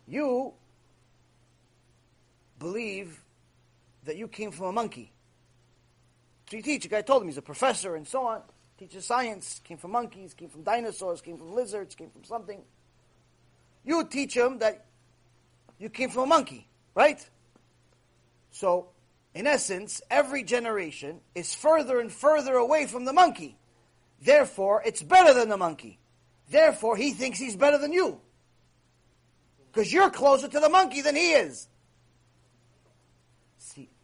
you 0.08 0.54
believe 2.60 3.20
that 4.04 4.16
you 4.16 4.28
came 4.28 4.52
from 4.52 4.66
a 4.66 4.72
monkey. 4.72 5.12
So 6.48 6.56
you 6.56 6.62
teach. 6.62 6.84
A 6.84 6.88
guy 6.88 7.02
told 7.02 7.22
him 7.22 7.28
he's 7.28 7.38
a 7.38 7.42
professor 7.42 7.96
and 7.96 8.06
so 8.06 8.26
on. 8.26 8.42
Teaches 8.78 9.04
science. 9.04 9.60
Came 9.64 9.78
from 9.78 9.90
monkeys. 9.90 10.34
Came 10.34 10.48
from 10.48 10.62
dinosaurs. 10.62 11.20
Came 11.20 11.38
from 11.38 11.52
lizards. 11.54 11.96
Came 11.96 12.10
from 12.10 12.22
something. 12.22 12.62
You 13.84 14.04
teach 14.04 14.36
him 14.36 14.58
that 14.58 14.86
you 15.78 15.88
came 15.88 16.10
from 16.10 16.24
a 16.24 16.26
monkey, 16.26 16.68
right? 16.94 17.26
So, 18.50 18.90
in 19.34 19.46
essence, 19.46 20.02
every 20.10 20.42
generation 20.42 21.20
is 21.34 21.54
further 21.54 21.98
and 21.98 22.12
further 22.12 22.54
away 22.54 22.86
from 22.86 23.04
the 23.04 23.12
monkey. 23.12 23.56
Therefore, 24.20 24.82
it's 24.84 25.02
better 25.02 25.32
than 25.32 25.48
the 25.48 25.56
monkey. 25.56 25.98
Therefore, 26.50 26.96
he 26.96 27.12
thinks 27.12 27.38
he's 27.38 27.56
better 27.56 27.78
than 27.78 27.92
you. 27.92 28.20
Because 29.72 29.92
you're 29.92 30.10
closer 30.10 30.48
to 30.48 30.60
the 30.60 30.68
monkey 30.68 31.00
than 31.00 31.16
he 31.16 31.32
is. 31.32 31.68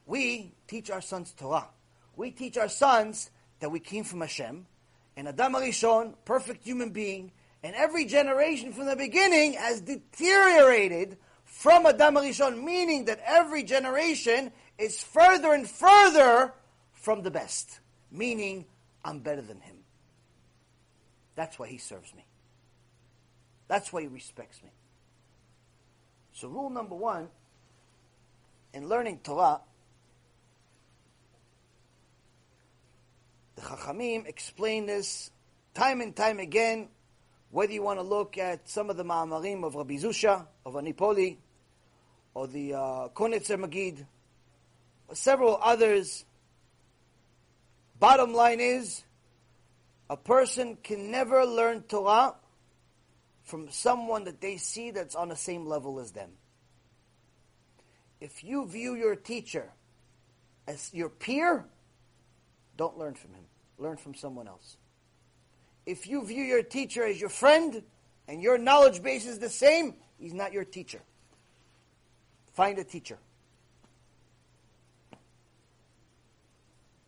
We 0.07 0.55
teach 0.67 0.91
our 0.91 1.01
sons 1.01 1.33
Torah 1.33 1.69
we 2.17 2.31
teach 2.31 2.57
our 2.57 2.69
sons 2.69 3.31
that 3.61 3.71
we 3.71 3.79
came 3.79 4.05
from 4.05 4.23
Hashem, 4.23 4.67
and 5.17 5.29
Adam 5.29 5.55
Arishon, 5.55 6.15
perfect 6.25 6.65
human 6.65 6.91
being, 6.91 7.31
and 7.63 7.75
every 7.77 8.07
generation 8.07 8.73
from 8.73 8.87
the 8.87 8.97
beginning 8.97 9.55
has 9.55 9.81
deteriorated 9.83 11.19
from 11.45 11.87
Adam 11.87 12.17
Arishon, 12.17 12.63
meaning 12.65 13.05
that 13.05 13.21
every 13.25 13.63
generation 13.63 14.51
is 14.79 15.03
further 15.03 15.53
and 15.53 15.69
further 15.69 16.53
from 16.93 17.23
the 17.23 17.31
best, 17.31 17.81
meaning 18.11 18.67
I'm 19.05 19.21
better 19.21 19.43
than 19.43 19.61
him. 19.61 19.77
That's 21.35 21.59
why 21.59 21.69
he 21.69 21.79
serves 21.79 22.15
me. 22.15 22.25
That's 23.69 23.93
why 23.93 24.03
he 24.03 24.07
respects 24.07 24.63
me. 24.63 24.71
So, 26.33 26.49
rule 26.49 26.71
number 26.71 26.95
one 26.95 27.29
in 28.75 28.89
learning 28.89 29.21
Torah 29.25 29.61
The 33.57 33.63
Chachamim 33.63 34.27
explain 34.27 34.87
this 34.87 35.31
time 35.75 36.01
and 36.03 36.15
time 36.15 36.39
again, 36.39 36.89
whether 37.51 37.73
you 37.73 37.83
want 37.83 37.99
to 37.99 38.03
look 38.03 38.37
at 38.37 38.69
some 38.69 38.91
of 38.91 38.97
the 38.97 39.05
Ma'amarim 39.05 39.65
of 39.65 39.75
Rabbi 39.75 39.95
Zusha, 39.95 40.47
of 40.65 40.75
Anipoli, 40.75 41.39
or 42.35 42.47
the 42.47 42.75
uh, 42.75 43.09
Magid, 43.09 44.07
or 45.09 45.15
several 45.15 45.59
others. 45.63 46.27
Bottom 47.99 48.35
line 48.35 48.61
is, 48.61 49.03
a 50.11 50.19
person 50.19 50.77
can 50.83 51.11
never 51.11 51.47
learn 51.47 51.83
Torah 51.83 52.35
from 53.45 53.71
someone 53.71 54.25
that 54.25 54.41
they 54.41 54.59
see 54.59 54.91
that's 54.91 55.15
on 55.15 55.31
the 55.31 55.37
same 55.37 55.67
level 55.67 55.99
as 55.99 56.13
them. 56.13 56.31
If 58.21 58.45
you 58.45 58.67
view 58.67 58.95
your 58.95 59.17
teacher 59.17 59.73
as 60.67 60.93
your 60.93 61.09
peer, 61.09 61.65
don't 62.77 62.99
learn 62.99 63.15
from 63.15 63.33
him. 63.33 63.46
Learn 63.79 63.97
from 63.97 64.15
someone 64.15 64.49
else. 64.49 64.77
If 65.85 66.07
you 66.07 66.25
view 66.25 66.43
your 66.43 66.63
teacher 66.63 67.05
as 67.05 67.21
your 67.21 67.31
friend 67.31 67.83
and 68.27 68.43
your 68.43 68.59
knowledge 68.59 69.03
base 69.03 69.27
is 69.27 69.39
the 69.39 69.51
same, 69.51 69.95
he's 70.19 70.35
not 70.35 70.53
your 70.53 70.65
teacher. 70.65 71.01
Find 72.55 72.79
a 72.79 72.85
teacher. 72.85 73.19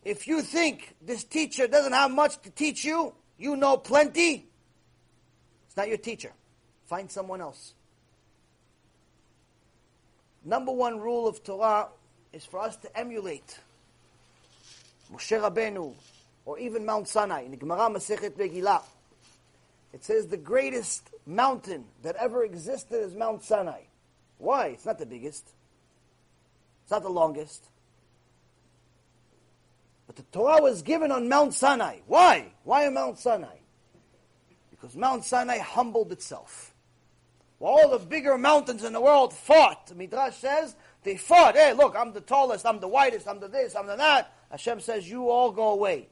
If 0.04 0.28
you 0.28 0.42
think 0.42 0.94
this 1.02 1.24
teacher 1.24 1.66
doesn't 1.66 1.92
have 1.92 2.10
much 2.10 2.40
to 2.42 2.50
teach 2.50 2.84
you, 2.84 3.14
you 3.38 3.56
know 3.56 3.76
plenty, 3.76 4.46
it's 5.66 5.76
not 5.76 5.88
your 5.88 5.98
teacher. 5.98 6.32
Find 6.86 7.10
someone 7.10 7.40
else. 7.40 7.74
Number 10.44 10.72
one 10.72 11.00
rule 11.00 11.26
of 11.26 11.42
Torah 11.42 11.88
is 12.32 12.44
for 12.44 12.60
us 12.60 12.76
to 12.78 12.98
emulate 12.98 13.58
Moshe 15.12 15.38
Rabbeinu, 15.38 15.94
or 16.48 16.58
even 16.58 16.86
Mount 16.86 17.06
Sinai, 17.06 17.42
in 17.42 17.50
the 17.50 17.58
Gemara 17.58 17.90
Masechet 17.90 18.30
Megillah. 18.30 18.80
It 19.92 20.02
says 20.02 20.28
the 20.28 20.38
greatest 20.38 21.10
mountain 21.26 21.84
that 22.02 22.16
ever 22.16 22.42
existed 22.42 23.04
is 23.04 23.14
Mount 23.14 23.44
Sinai. 23.44 23.82
Why? 24.38 24.68
It's 24.68 24.86
not 24.86 24.98
the 24.98 25.04
biggest. 25.04 25.46
It's 26.84 26.90
not 26.90 27.02
the 27.02 27.10
longest. 27.10 27.66
But 30.06 30.16
the 30.16 30.22
Torah 30.32 30.62
was 30.62 30.80
given 30.80 31.12
on 31.12 31.28
Mount 31.28 31.52
Sinai. 31.52 31.98
Why? 32.06 32.46
Why 32.64 32.86
on 32.86 32.94
Mount 32.94 33.18
Sinai? 33.18 33.58
Because 34.70 34.96
Mount 34.96 35.26
Sinai 35.26 35.58
humbled 35.58 36.12
itself. 36.12 36.72
While 37.58 37.74
all 37.74 37.90
the 37.90 37.98
bigger 37.98 38.38
mountains 38.38 38.84
in 38.84 38.94
the 38.94 39.02
world 39.02 39.34
fought, 39.34 39.94
Midrash 39.94 40.36
says, 40.36 40.76
they 41.02 41.18
fought. 41.18 41.56
Hey, 41.56 41.74
look, 41.74 41.94
I'm 41.94 42.14
the 42.14 42.22
tallest, 42.22 42.64
I'm 42.64 42.80
the 42.80 42.88
whitest, 42.88 43.28
I'm 43.28 43.38
the 43.38 43.48
this, 43.48 43.76
I'm 43.76 43.86
the 43.86 43.96
that. 43.96 44.32
Hashem 44.50 44.80
says, 44.80 45.10
you 45.10 45.28
all 45.28 45.52
go 45.52 45.72
away. 45.72 46.08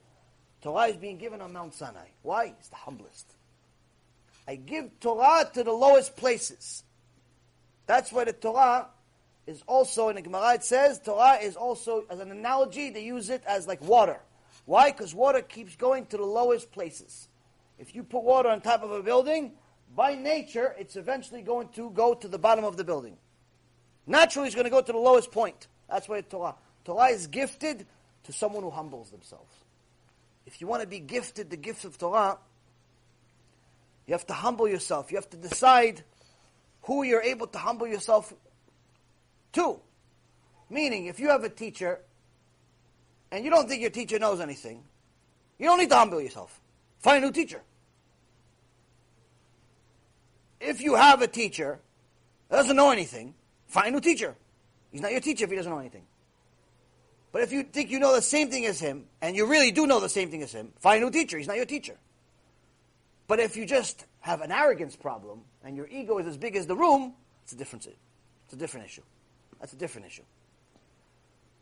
Torah 0.62 0.86
is 0.86 0.96
being 0.96 1.18
given 1.18 1.40
on 1.40 1.52
Mount 1.52 1.74
Sinai. 1.74 2.06
Why? 2.22 2.54
It's 2.58 2.68
the 2.68 2.76
humblest. 2.76 3.30
I 4.48 4.56
give 4.56 5.00
Torah 5.00 5.48
to 5.54 5.64
the 5.64 5.72
lowest 5.72 6.16
places. 6.16 6.82
That's 7.86 8.12
why 8.12 8.24
the 8.24 8.32
Torah 8.32 8.88
is 9.46 9.62
also, 9.66 10.08
in 10.08 10.16
the 10.16 10.22
Gemara 10.22 10.54
it 10.54 10.64
says, 10.64 10.98
Torah 10.98 11.36
is 11.36 11.56
also, 11.56 12.04
as 12.10 12.20
an 12.20 12.30
analogy, 12.30 12.90
they 12.90 13.04
use 13.04 13.30
it 13.30 13.42
as 13.46 13.66
like 13.66 13.80
water. 13.82 14.20
Why? 14.64 14.90
Because 14.90 15.14
water 15.14 15.40
keeps 15.40 15.76
going 15.76 16.06
to 16.06 16.16
the 16.16 16.24
lowest 16.24 16.72
places. 16.72 17.28
If 17.78 17.94
you 17.94 18.02
put 18.02 18.24
water 18.24 18.48
on 18.48 18.60
top 18.60 18.82
of 18.82 18.90
a 18.90 19.02
building, 19.02 19.52
by 19.94 20.14
nature, 20.14 20.74
it's 20.78 20.96
eventually 20.96 21.42
going 21.42 21.68
to 21.70 21.90
go 21.90 22.14
to 22.14 22.26
the 22.26 22.38
bottom 22.38 22.64
of 22.64 22.76
the 22.76 22.84
building. 22.84 23.16
Naturally, 24.06 24.48
it's 24.48 24.54
going 24.54 24.64
to 24.64 24.70
go 24.70 24.80
to 24.80 24.92
the 24.92 24.98
lowest 24.98 25.30
point. 25.30 25.68
That's 25.88 26.08
why 26.08 26.20
Torah. 26.22 26.54
Torah 26.84 27.08
is 27.08 27.26
gifted 27.26 27.86
to 28.24 28.32
someone 28.32 28.62
who 28.62 28.70
humbles 28.70 29.10
themselves. 29.10 29.52
If 30.46 30.60
you 30.60 30.66
want 30.66 30.82
to 30.82 30.88
be 30.88 31.00
gifted 31.00 31.50
the 31.50 31.56
gift 31.56 31.84
of 31.84 31.98
Torah, 31.98 32.38
you 34.06 34.14
have 34.14 34.26
to 34.26 34.32
humble 34.32 34.68
yourself. 34.68 35.10
You 35.10 35.16
have 35.16 35.28
to 35.30 35.36
decide 35.36 36.02
who 36.82 37.02
you're 37.02 37.22
able 37.22 37.48
to 37.48 37.58
humble 37.58 37.88
yourself 37.88 38.32
to. 39.52 39.80
Meaning, 40.70 41.06
if 41.06 41.18
you 41.18 41.28
have 41.28 41.42
a 41.44 41.48
teacher 41.48 42.00
and 43.30 43.44
you 43.44 43.50
don't 43.50 43.68
think 43.68 43.82
your 43.82 43.90
teacher 43.90 44.18
knows 44.18 44.40
anything, 44.40 44.84
you 45.58 45.66
don't 45.66 45.78
need 45.78 45.90
to 45.90 45.96
humble 45.96 46.20
yourself. 46.20 46.60
Find 47.00 47.22
a 47.22 47.26
new 47.26 47.32
teacher. 47.32 47.60
If 50.60 50.80
you 50.80 50.94
have 50.94 51.22
a 51.22 51.26
teacher 51.26 51.80
that 52.48 52.56
doesn't 52.56 52.76
know 52.76 52.90
anything, 52.90 53.34
find 53.66 53.88
a 53.88 53.90
new 53.92 54.00
teacher. 54.00 54.34
He's 54.90 55.00
not 55.00 55.10
your 55.10 55.20
teacher 55.20 55.44
if 55.44 55.50
he 55.50 55.56
doesn't 55.56 55.70
know 55.70 55.78
anything. 55.78 56.04
But 57.32 57.42
if 57.42 57.52
you 57.52 57.62
think 57.64 57.90
you 57.90 57.98
know 57.98 58.14
the 58.14 58.22
same 58.22 58.50
thing 58.50 58.64
as 58.66 58.80
him, 58.80 59.04
and 59.20 59.36
you 59.36 59.46
really 59.46 59.70
do 59.70 59.86
know 59.86 60.00
the 60.00 60.08
same 60.08 60.30
thing 60.30 60.42
as 60.42 60.52
him, 60.52 60.72
find 60.80 61.02
a 61.02 61.06
new 61.06 61.12
teacher. 61.12 61.38
He's 61.38 61.46
not 61.46 61.56
your 61.56 61.66
teacher. 61.66 61.96
But 63.28 63.40
if 63.40 63.56
you 63.56 63.66
just 63.66 64.06
have 64.20 64.40
an 64.40 64.52
arrogance 64.52 64.96
problem, 64.96 65.40
and 65.62 65.76
your 65.76 65.88
ego 65.88 66.18
is 66.18 66.26
as 66.26 66.36
big 66.36 66.56
as 66.56 66.66
the 66.66 66.76
room, 66.76 67.14
it's 67.42 67.52
a 67.52 67.56
different, 67.56 67.86
it's 67.86 68.54
a 68.54 68.56
different 68.56 68.86
issue. 68.86 69.02
That's 69.60 69.72
a 69.72 69.76
different 69.76 70.06
issue. 70.06 70.22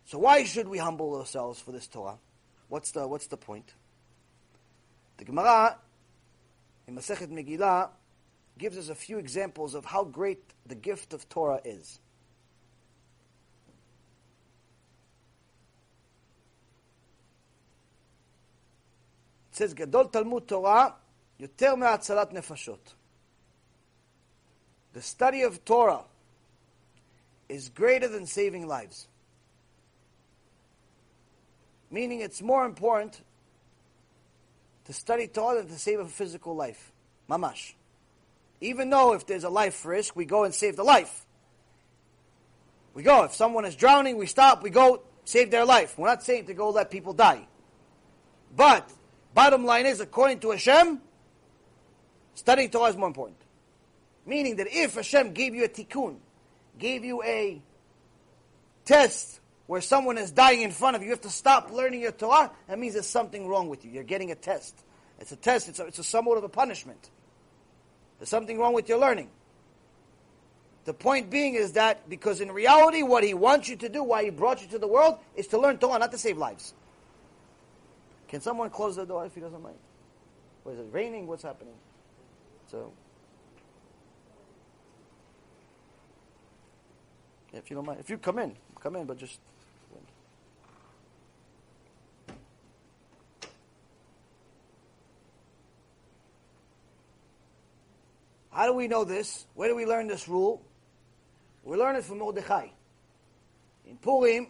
So 0.05 0.19
why 0.19 0.45
should 0.45 0.69
we 0.69 0.79
humble 0.79 1.19
ourselves 1.19 1.61
for 1.61 1.73
this 1.73 1.87
Torah? 1.87 2.19
What's 2.69 2.93
the, 2.93 3.07
what's 3.07 3.27
the 3.27 3.37
point? 3.37 3.73
The 5.17 5.25
Gemara 5.25 5.79
in 6.87 6.95
Masechet 6.95 7.31
Megillah 7.31 7.91
gives 8.59 8.77
us 8.77 8.89
a 8.89 8.95
few 8.95 9.19
examples 9.19 9.75
of 9.75 9.85
how 9.85 10.05
great 10.05 10.43
the 10.67 10.75
gift 10.75 11.15
of 11.15 11.29
Torah 11.29 11.61
is. 11.65 12.01
It 19.54 19.58
says, 19.58 19.74
Gadol 19.74 20.06
Talmud 20.06 20.48
Torah, 20.48 20.96
יותר 21.40 21.76
מהצלת 21.76 22.32
nefashot. 22.32 22.94
The 24.94 25.02
study 25.02 25.44
of 25.44 25.64
Torah 25.66 26.04
is 27.48 27.70
greater 27.70 28.08
than 28.08 28.26
saving 28.26 28.68
lives. 28.68 29.08
Meaning 31.92 32.22
it's 32.22 32.42
more 32.42 32.66
important 32.66 33.22
to 34.86 34.94
study 34.94 35.28
Torah 35.28 35.62
than 35.62 35.68
to 35.68 35.80
save 35.80 36.00
a 36.00 36.06
physical 36.06 36.56
life. 36.56 36.92
Mamash. 37.30 37.74
Even 38.62 38.90
though 38.90 39.14
if 39.14 39.26
there's 39.26 39.44
a 39.44 39.50
life 39.50 39.86
risk, 39.86 40.16
we 40.16 40.26
go 40.26 40.44
and 40.44 40.54
save 40.54 40.76
the 40.76 40.84
life. 40.84 41.26
We 42.94 43.04
go. 43.04 43.24
If 43.24 43.34
someone 43.34 43.66
is 43.66 43.76
drowning, 43.76 44.18
we 44.18 44.26
stop, 44.26 44.62
we 44.64 44.70
go 44.70 45.04
save 45.24 45.52
their 45.52 45.66
life. 45.66 45.98
We're 45.98 46.08
not 46.08 46.24
saying 46.24 46.48
to 46.48 46.54
go 46.54 46.70
let 46.70 46.92
people 46.92 47.14
die. 47.14 47.48
But, 48.56 48.90
bottom 49.35 49.65
line 49.65 49.87
is, 49.87 50.01
according 50.01 50.41
to 50.41 50.53
Hashem, 50.53 51.01
studying 52.35 52.71
Torah 52.71 52.91
is 52.91 52.97
more 52.97 53.09
important. 53.09 53.39
Meaning 54.25 54.57
that 54.57 54.69
if 54.71 54.95
Hashem 54.95 55.33
gave 55.33 55.55
you 55.55 55.65
a 55.65 55.69
tikkun, 55.69 56.17
gave 56.79 57.05
you 57.05 57.23
a 57.23 57.61
test 58.85 59.41
where 59.67 59.81
someone 59.81 60.19
is 60.19 60.31
dying 60.31 60.63
in 60.63 60.71
front 60.71 60.97
of 60.97 61.03
you, 61.03 61.07
you 61.07 61.13
have 61.13 61.23
to 61.23 61.31
stop 61.31 61.71
learning 61.71 62.01
your 62.01 62.13
Torah, 62.13 62.51
that 62.69 62.79
means 62.79 62.95
there's 62.95 63.07
something 63.07 63.47
wrong 63.49 63.69
with 63.69 63.85
you. 63.85 63.91
You're 63.91 64.05
getting 64.05 64.31
a 64.31 64.35
test. 64.35 64.79
It's 65.21 65.33
a 65.33 65.37
test, 65.37 65.69
it's 65.69 65.79
a, 65.79 65.87
it's 65.87 65.99
a 65.99 66.05
somewhat 66.05 66.39
of 66.39 66.45
a 66.45 66.49
punishment. 66.49 67.11
There's 68.19 68.29
something 68.29 68.59
wrong 68.59 68.75
with 68.75 68.89
your 68.89 68.99
learning. 68.99 69.31
The 70.85 70.93
point 70.93 71.31
being 71.31 71.55
is 71.55 71.73
that 71.73 72.09
because 72.11 72.41
in 72.41 72.53
reality, 72.53 73.03
what 73.03 73.25
he 73.25 73.33
wants 73.33 73.69
you 73.69 73.77
to 73.77 73.89
do, 73.89 74.03
why 74.03 74.25
he 74.25 74.31
brought 74.31 74.61
you 74.61 74.69
to 74.69 74.79
the 74.79 74.87
world, 74.87 75.19
is 75.35 75.47
to 75.49 75.59
learn 75.59 75.79
Torah, 75.79 75.99
not 75.99 76.13
to 76.13 76.19
save 76.19 76.37
lives. 76.37 76.75
Can 78.35 78.41
someone 78.41 78.69
close 78.69 78.97
the 78.97 79.07
door 79.07 79.25
if 79.25 79.33
he 79.33 79.41
doesn't 79.41 79.63
mind? 79.63 79.79
Is 80.69 80.77
it 80.77 80.87
raining? 80.91 81.29
What's 81.29 81.45
happening? 81.45 81.77
So. 82.67 82.93
If 87.53 87.71
you 87.71 87.77
don't 87.77 87.87
mind, 87.87 88.01
if 88.01 88.11
you 88.11 88.19
come 88.19 88.41
in, 88.41 88.57
come 88.81 88.97
in, 88.97 89.05
but 89.05 89.19
just. 89.19 89.39
How 98.51 98.67
do 98.67 98.73
we 98.73 98.89
know 98.89 99.05
this? 99.05 99.47
Where 99.55 99.69
do 99.69 99.77
we 99.77 99.87
learn 99.87 100.09
this 100.09 100.27
rule? 100.29 100.61
We 101.63 101.77
learn 101.77 101.95
it 101.95 102.03
from 102.03 102.19
Mordechai. 102.19 102.67
In 103.87 103.97
Purim, 103.99 104.49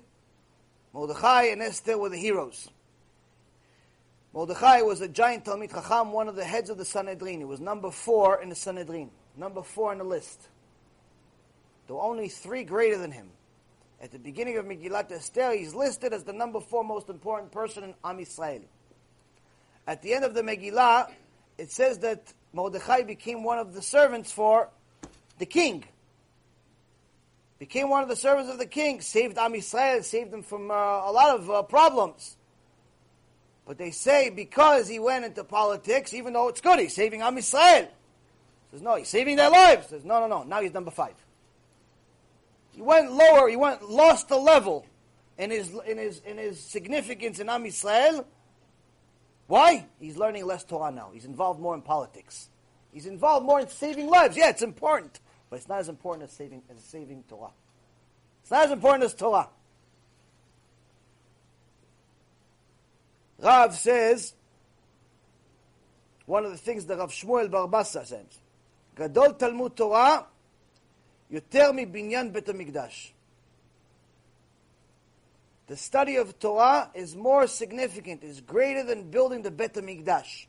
Mordechai 0.94 1.48
and 1.48 1.60
Esther 1.60 1.98
were 1.98 2.08
the 2.08 2.16
heroes. 2.16 2.70
Mordechai 4.34 4.82
was 4.82 5.00
a 5.00 5.06
giant 5.06 5.44
Talmid 5.44 5.70
Chacham, 5.70 6.10
one 6.10 6.26
of 6.26 6.34
the 6.34 6.44
heads 6.44 6.68
of 6.68 6.76
the 6.76 6.84
Sanhedrin. 6.84 7.38
He 7.38 7.44
was 7.44 7.60
number 7.60 7.92
four 7.92 8.42
in 8.42 8.48
the 8.48 8.56
Sanhedrin, 8.56 9.08
number 9.36 9.62
four 9.62 9.92
on 9.92 9.98
the 9.98 10.04
list. 10.04 10.48
There 11.86 11.94
were 11.94 12.02
only 12.02 12.28
three 12.28 12.64
greater 12.64 12.98
than 12.98 13.12
him. 13.12 13.28
At 14.02 14.10
the 14.10 14.18
beginning 14.18 14.58
of 14.58 14.66
Megillat 14.66 15.12
Esther, 15.12 15.52
he's 15.52 15.72
listed 15.72 16.12
as 16.12 16.24
the 16.24 16.32
number 16.32 16.58
four 16.58 16.82
most 16.82 17.08
important 17.08 17.52
person 17.52 17.84
in 17.84 17.94
Am 18.02 18.18
Yisrael. 18.18 18.62
At 19.86 20.02
the 20.02 20.12
end 20.12 20.24
of 20.24 20.34
the 20.34 20.42
Megillah, 20.42 21.12
it 21.56 21.70
says 21.70 22.00
that 22.00 22.32
Mordechai 22.52 23.02
became 23.02 23.44
one 23.44 23.60
of 23.60 23.72
the 23.72 23.82
servants 23.82 24.32
for 24.32 24.68
the 25.38 25.46
king. 25.46 25.84
Became 27.60 27.88
one 27.88 28.02
of 28.02 28.08
the 28.08 28.16
servants 28.16 28.50
of 28.50 28.58
the 28.58 28.66
king, 28.66 29.00
saved 29.00 29.38
Am 29.38 29.52
Yisrael, 29.52 30.02
saved 30.02 30.32
them 30.32 30.42
from 30.42 30.72
uh, 30.72 30.74
a 30.74 31.12
lot 31.12 31.38
of 31.38 31.48
uh, 31.48 31.62
problems. 31.62 32.36
But 33.66 33.78
they 33.78 33.90
say 33.90 34.30
because 34.30 34.88
he 34.88 34.98
went 34.98 35.24
into 35.24 35.42
politics, 35.44 36.12
even 36.12 36.32
though 36.34 36.48
it's 36.48 36.60
good, 36.60 36.78
he's 36.78 36.94
saving 36.94 37.22
Am 37.22 37.36
Yisrael. 37.36 37.88
Says 38.70 38.82
no, 38.82 38.96
he's 38.96 39.08
saving 39.08 39.36
their 39.36 39.50
lives. 39.50 39.88
Says 39.88 40.04
no, 40.04 40.20
no, 40.20 40.26
no. 40.26 40.42
Now 40.42 40.60
he's 40.60 40.74
number 40.74 40.90
five. 40.90 41.14
He 42.72 42.82
went 42.82 43.12
lower. 43.12 43.48
He 43.48 43.56
went 43.56 43.88
lost 43.88 44.28
the 44.28 44.36
level 44.36 44.84
in 45.38 45.50
his 45.50 45.72
in 45.86 45.96
his 45.96 46.18
in 46.26 46.38
his 46.38 46.60
significance 46.60 47.38
in 47.38 47.48
Am 47.48 47.64
Yisrael. 47.64 48.24
Why? 49.46 49.86
He's 50.00 50.16
learning 50.16 50.46
less 50.46 50.64
Torah 50.64 50.90
now. 50.90 51.10
He's 51.12 51.24
involved 51.24 51.60
more 51.60 51.74
in 51.74 51.82
politics. 51.82 52.48
He's 52.92 53.06
involved 53.06 53.46
more 53.46 53.60
in 53.60 53.68
saving 53.68 54.08
lives. 54.08 54.36
Yeah, 54.36 54.50
it's 54.50 54.62
important, 54.62 55.20
but 55.50 55.56
it's 55.56 55.68
not 55.68 55.80
as 55.80 55.88
important 55.88 56.28
as 56.28 56.36
saving 56.36 56.62
as 56.70 56.82
saving 56.82 57.24
Torah. 57.28 57.50
It's 58.42 58.50
not 58.50 58.66
as 58.66 58.70
important 58.72 59.04
as 59.04 59.14
Torah. 59.14 59.48
Rav 63.43 63.75
says 63.75 64.33
one 66.25 66.45
of 66.45 66.51
the 66.51 66.57
things 66.57 66.85
that 66.85 66.97
Rav 66.97 67.11
Shmuel 67.11 67.49
Bar 67.49 67.67
Bassa 67.67 68.05
says, 68.05 68.39
Gadol 68.95 69.33
Talmud 69.33 69.75
Torah 69.75 70.25
יותר 71.31 71.71
מבניין 71.71 72.33
בית 72.33 72.49
המקדש. 72.49 73.13
The 75.67 75.77
study 75.77 76.15
of 76.15 76.39
Torah 76.39 76.89
is 76.95 77.15
more 77.15 77.45
significant, 77.45 78.23
is 78.23 78.41
greater 78.41 78.83
than 78.83 79.11
building 79.11 79.43
the 79.43 79.51
Bet 79.51 79.75
HaMikdash. 79.75 80.47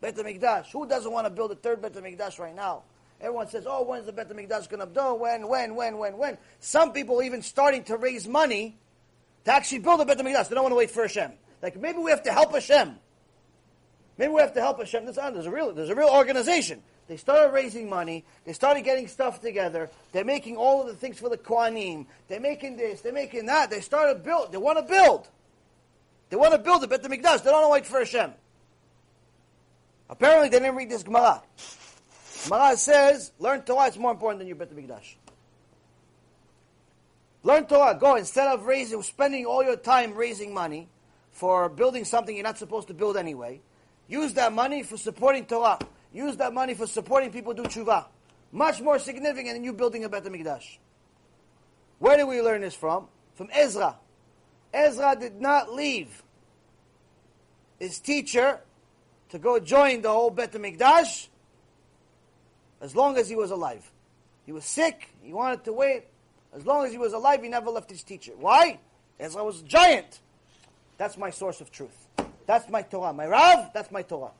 Bet 0.00 0.14
HaMikdash. 0.14 0.70
Who 0.70 0.86
doesn't 0.86 1.10
want 1.10 1.26
to 1.26 1.30
build 1.30 1.50
a 1.50 1.56
third 1.56 1.82
Bet 1.82 1.94
HaMikdash 1.94 2.38
right 2.38 2.54
now? 2.54 2.84
Everyone 3.20 3.48
says, 3.48 3.64
oh, 3.66 3.82
when's 3.82 4.06
the 4.06 4.12
Bet 4.12 4.28
HaMikdash 4.30 4.68
going 4.68 4.78
to 4.78 4.86
build? 4.86 5.20
When, 5.20 5.48
when, 5.48 5.74
when, 5.74 5.98
when, 5.98 6.16
when? 6.18 6.38
Some 6.60 6.92
people 6.92 7.18
are 7.18 7.24
even 7.24 7.42
starting 7.42 7.82
to 7.84 7.96
raise 7.96 8.28
money 8.28 8.76
to 9.44 9.52
actually 9.52 9.80
build 9.80 10.00
a 10.00 10.04
Bet 10.04 10.18
HaMikdash. 10.18 10.50
They 10.50 10.54
don't 10.54 10.62
want 10.62 10.72
to 10.72 10.78
wait 10.78 10.92
for 10.92 11.02
Hashem. 11.02 11.32
Like, 11.61 11.79
maybe 11.79 11.99
we 11.99 12.11
have 12.11 12.23
to 12.23 12.31
help 12.31 12.53
Hashem. 12.53 12.95
Maybe 14.17 14.33
we 14.33 14.41
have 14.41 14.53
to 14.53 14.61
help 14.61 14.79
Hashem. 14.79 15.05
There's 15.05 15.45
a 15.45 15.51
real, 15.51 15.73
there's 15.73 15.89
a 15.89 15.95
real 15.95 16.09
organization. 16.09 16.81
They 17.07 17.17
started 17.17 17.53
raising 17.53 17.89
money. 17.89 18.23
They 18.45 18.53
started 18.53 18.83
getting 18.83 19.07
stuff 19.07 19.41
together. 19.41 19.89
They're 20.11 20.23
making 20.23 20.57
all 20.57 20.81
of 20.81 20.87
the 20.87 20.93
things 20.93 21.19
for 21.19 21.29
the 21.29 21.37
Kohanim. 21.37 22.05
They're 22.27 22.39
making 22.39 22.77
this. 22.77 23.01
They're 23.01 23.13
making 23.13 23.47
that. 23.47 23.69
They 23.69 23.81
started 23.81 24.23
build. 24.23 24.51
They 24.51 24.57
want 24.57 24.77
to 24.77 24.83
build. 24.83 25.27
They 26.29 26.37
want 26.37 26.53
to 26.53 26.59
build 26.59 26.81
the 26.81 26.87
Bet 26.87 27.03
Mikdash. 27.03 27.43
They 27.43 27.51
don't 27.51 27.61
want 27.61 27.65
to 27.65 27.69
wait 27.69 27.85
for 27.85 27.99
Hashem. 27.99 28.31
Apparently, 30.09 30.49
they 30.49 30.59
didn't 30.59 30.75
read 30.75 30.89
this 30.89 31.03
Gemara. 31.03 31.41
Gemara 32.45 32.77
says, 32.77 33.31
learn 33.39 33.61
Torah 33.63 33.87
is 33.87 33.97
more 33.97 34.11
important 34.11 34.39
than 34.39 34.47
your 34.47 34.55
Bet 34.55 34.73
Mikdash. 34.73 35.15
Learn 37.43 37.65
Torah. 37.65 37.97
Go 37.99 38.15
instead 38.15 38.47
of 38.47 38.65
raising, 38.65 39.01
spending 39.03 39.45
all 39.45 39.63
your 39.63 39.75
time 39.75 40.13
raising 40.13 40.53
money 40.53 40.87
for 41.31 41.69
building 41.69 42.05
something 42.05 42.35
you're 42.35 42.43
not 42.43 42.57
supposed 42.57 42.87
to 42.89 42.93
build 42.93 43.17
anyway. 43.17 43.61
Use 44.07 44.33
that 44.33 44.53
money 44.53 44.83
for 44.83 44.97
supporting 44.97 45.45
Torah. 45.45 45.79
Use 46.13 46.35
that 46.37 46.53
money 46.53 46.73
for 46.73 46.85
supporting 46.85 47.31
people 47.31 47.53
do 47.53 47.63
tshuva. 47.63 48.05
Much 48.51 48.81
more 48.81 48.99
significant 48.99 49.55
than 49.55 49.63
you 49.63 49.73
building 49.73 50.03
a 50.03 50.09
Bet 50.09 50.25
HaMikdash. 50.25 50.77
Where 51.99 52.17
did 52.17 52.25
we 52.25 52.41
learn 52.41 52.61
this 52.61 52.75
from? 52.75 53.07
From 53.35 53.49
Ezra. 53.53 53.95
Ezra 54.73 55.15
did 55.17 55.39
not 55.39 55.73
leave 55.73 56.23
his 57.79 57.99
teacher 57.99 58.59
to 59.29 59.39
go 59.39 59.59
join 59.59 60.01
the 60.01 60.09
whole 60.09 60.29
Bet 60.29 60.51
HaMikdash 60.51 61.29
as 62.81 62.95
long 62.95 63.17
as 63.17 63.29
he 63.29 63.35
was 63.35 63.51
alive. 63.51 63.89
He 64.45 64.51
was 64.51 64.65
sick, 64.65 65.09
he 65.21 65.31
wanted 65.31 65.63
to 65.65 65.73
wait. 65.73 66.05
As 66.53 66.65
long 66.65 66.85
as 66.85 66.91
he 66.91 66.97
was 66.97 67.13
alive, 67.13 67.41
he 67.41 67.47
never 67.47 67.69
left 67.69 67.89
his 67.89 68.03
teacher. 68.03 68.33
Why? 68.37 68.79
I 69.19 69.41
was 69.41 69.61
a 69.61 69.63
giant. 69.63 70.19
That's 71.01 71.17
my 71.17 71.31
source 71.31 71.61
of 71.61 71.71
truth. 71.71 71.97
That's 72.45 72.69
my 72.69 72.83
Torah. 72.83 73.11
My 73.11 73.25
Rav, 73.25 73.73
that's 73.73 73.89
my 73.89 74.03
Torah. 74.03 74.33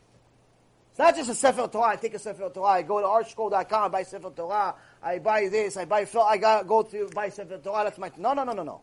It's 0.91 0.99
not 0.99 1.15
just 1.15 1.31
a 1.31 1.33
Sefer 1.33 1.67
Torah. 1.67 1.93
I 1.93 1.95
take 1.95 2.13
a 2.13 2.19
Sefer 2.19 2.51
Torah. 2.53 2.67
I 2.67 2.81
go 2.83 2.99
to 3.01 3.07
artscroll.com, 3.07 3.85
I 3.85 3.87
buy 3.87 4.03
Sefer 4.03 4.29
Torah. 4.29 4.75
I 5.01 5.17
buy 5.17 5.47
this. 5.49 5.75
I 5.75 5.85
buy. 5.85 6.05
I 6.23 6.37
got 6.37 6.67
go 6.67 6.83
to 6.83 7.09
buy 7.15 7.29
Sefer 7.29 7.57
Torah. 7.57 7.85
That's 7.85 7.97
my. 7.97 8.11
No, 8.15 8.33
no, 8.33 8.43
no, 8.43 8.53
no, 8.53 8.61
no. 8.61 8.81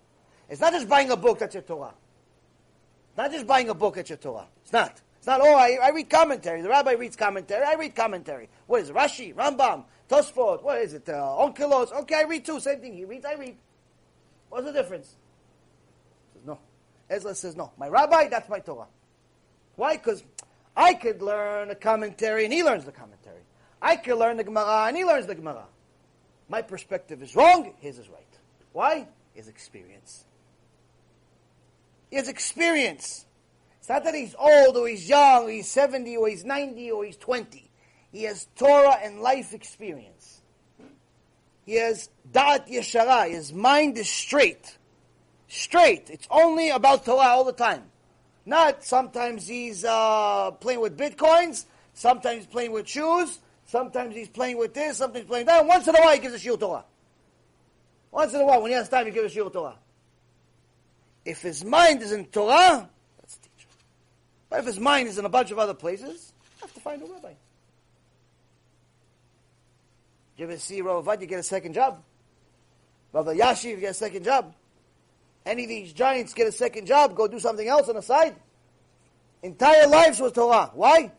It's 0.48 0.60
not 0.60 0.72
just 0.72 0.88
buying 0.88 1.08
a 1.12 1.16
book. 1.16 1.38
That's 1.38 1.54
your 1.54 1.62
Torah. 1.62 1.94
Not 3.16 3.30
just 3.30 3.46
buying 3.46 3.68
a 3.68 3.74
book. 3.74 3.94
That's 3.94 4.10
your 4.10 4.18
Torah. 4.18 4.48
It's 4.64 4.72
not. 4.72 5.00
It's 5.18 5.28
not. 5.28 5.40
Oh, 5.40 5.54
I, 5.54 5.78
I 5.80 5.90
read 5.90 6.10
commentary. 6.10 6.62
The 6.62 6.70
rabbi 6.70 6.94
reads 6.94 7.14
commentary. 7.14 7.64
I 7.64 7.74
read 7.74 7.94
commentary. 7.94 8.48
What 8.66 8.80
is 8.80 8.90
it? 8.90 8.96
Rashi, 8.96 9.32
Rambam, 9.36 9.84
Tosfot. 10.08 10.64
What 10.64 10.78
is 10.78 10.94
it? 10.94 11.08
Uh, 11.08 11.12
Onkelos. 11.12 11.92
Okay, 11.92 12.16
I 12.16 12.22
read 12.22 12.44
too. 12.44 12.58
Same 12.58 12.80
thing. 12.80 12.96
He 12.96 13.04
reads. 13.04 13.24
I 13.24 13.34
read. 13.34 13.56
What's 14.48 14.66
the 14.66 14.72
difference? 14.72 15.14
Ezra 17.10 17.34
says 17.34 17.56
no. 17.56 17.72
My 17.78 17.88
rabbi. 17.88 18.28
That's 18.28 18.48
my 18.48 18.60
Torah. 18.60 18.86
Why? 19.76 19.96
Because 19.96 20.22
I 20.76 20.94
could 20.94 21.22
learn 21.22 21.70
a 21.70 21.74
commentary 21.74 22.44
and 22.44 22.52
he 22.52 22.62
learns 22.62 22.84
the 22.84 22.92
commentary. 22.92 23.42
I 23.80 23.96
could 23.96 24.16
learn 24.16 24.36
the 24.36 24.44
Gemara 24.44 24.86
and 24.86 24.96
he 24.96 25.04
learns 25.04 25.26
the 25.26 25.34
Gemara. 25.34 25.66
My 26.48 26.62
perspective 26.62 27.22
is 27.22 27.36
wrong, 27.36 27.74
his 27.80 27.98
is 27.98 28.08
right. 28.08 28.38
Why? 28.72 29.08
His 29.34 29.48
experience. 29.48 30.24
His 32.10 32.28
experience. 32.28 33.26
It's 33.78 33.88
not 33.88 34.04
that 34.04 34.14
he's 34.14 34.34
old 34.38 34.76
or 34.76 34.88
he's 34.88 35.08
young 35.08 35.44
or 35.44 35.50
he's 35.50 35.70
70 35.70 36.16
or 36.16 36.28
he's 36.28 36.44
90 36.44 36.90
or 36.90 37.04
he's 37.04 37.16
20. 37.16 37.70
He 38.12 38.22
has 38.22 38.46
Torah 38.56 38.98
and 39.02 39.20
life 39.20 39.52
experience. 39.52 40.40
He 41.66 41.74
has 41.74 42.08
Da'at 42.32 42.68
Yeshara. 42.68 43.30
His 43.30 43.52
mind 43.52 43.98
is 43.98 44.08
straight. 44.08 44.77
Straight. 45.48 46.10
It's 46.10 46.28
only 46.30 46.68
about 46.68 47.04
Torah 47.04 47.28
all 47.28 47.44
the 47.44 47.52
time. 47.52 47.84
Not 48.44 48.84
sometimes 48.84 49.48
he's 49.48 49.84
uh, 49.84 50.52
playing 50.52 50.80
with 50.80 50.96
bitcoins, 50.96 51.64
sometimes 51.94 52.46
playing 52.46 52.72
with 52.72 52.86
shoes, 52.86 53.38
sometimes 53.66 54.14
he's 54.14 54.28
playing 54.28 54.58
with 54.58 54.74
this, 54.74 54.98
sometimes 54.98 55.26
playing 55.26 55.46
that. 55.46 55.66
Once 55.66 55.88
in 55.88 55.96
a 55.96 56.00
while 56.00 56.14
he 56.14 56.20
gives 56.20 56.34
a 56.34 56.38
shiur 56.38 56.58
Torah. 56.58 56.84
Once 58.10 58.32
in 58.32 58.40
a 58.40 58.44
while, 58.44 58.62
when 58.62 58.70
he 58.70 58.76
has 58.76 58.88
time, 58.88 59.06
he 59.06 59.12
gives 59.12 59.34
a 59.34 59.38
shiur 59.38 59.52
Torah. 59.52 59.76
If 61.24 61.42
his 61.42 61.64
mind 61.64 62.02
is 62.02 62.12
in 62.12 62.24
Torah, 62.26 62.88
that's 63.18 63.36
a 63.36 63.40
teacher. 63.40 63.68
But 64.48 64.60
if 64.60 64.66
his 64.66 64.80
mind 64.80 65.08
is 65.08 65.18
in 65.18 65.24
a 65.24 65.28
bunch 65.28 65.50
of 65.50 65.58
other 65.58 65.74
places, 65.74 66.32
you 66.56 66.60
have 66.62 66.74
to 66.74 66.80
find 66.80 67.02
a 67.02 67.06
rabbi. 67.06 67.32
You 70.38 70.44
ever 70.44 70.56
see 70.56 70.80
Rav 70.80 71.06
you 71.20 71.26
get 71.26 71.40
a 71.40 71.42
second 71.42 71.74
job? 71.74 72.02
Rav 73.12 73.26
Ashi, 73.26 73.70
you 73.70 73.76
get 73.76 73.90
a 73.90 73.94
second 73.94 74.24
job. 74.24 74.54
Any 75.46 75.64
of 75.64 75.68
these 75.68 75.92
giants 75.92 76.34
get 76.34 76.46
a 76.46 76.52
second 76.52 76.86
job, 76.86 77.14
go 77.14 77.26
do 77.26 77.38
something 77.38 77.66
else 77.66 77.88
on 77.88 77.94
the 77.94 78.02
side. 78.02 78.36
Entire 79.42 79.86
lives 79.86 80.20
was 80.20 80.32
Torah. 80.32 80.70
Why? 80.74 81.12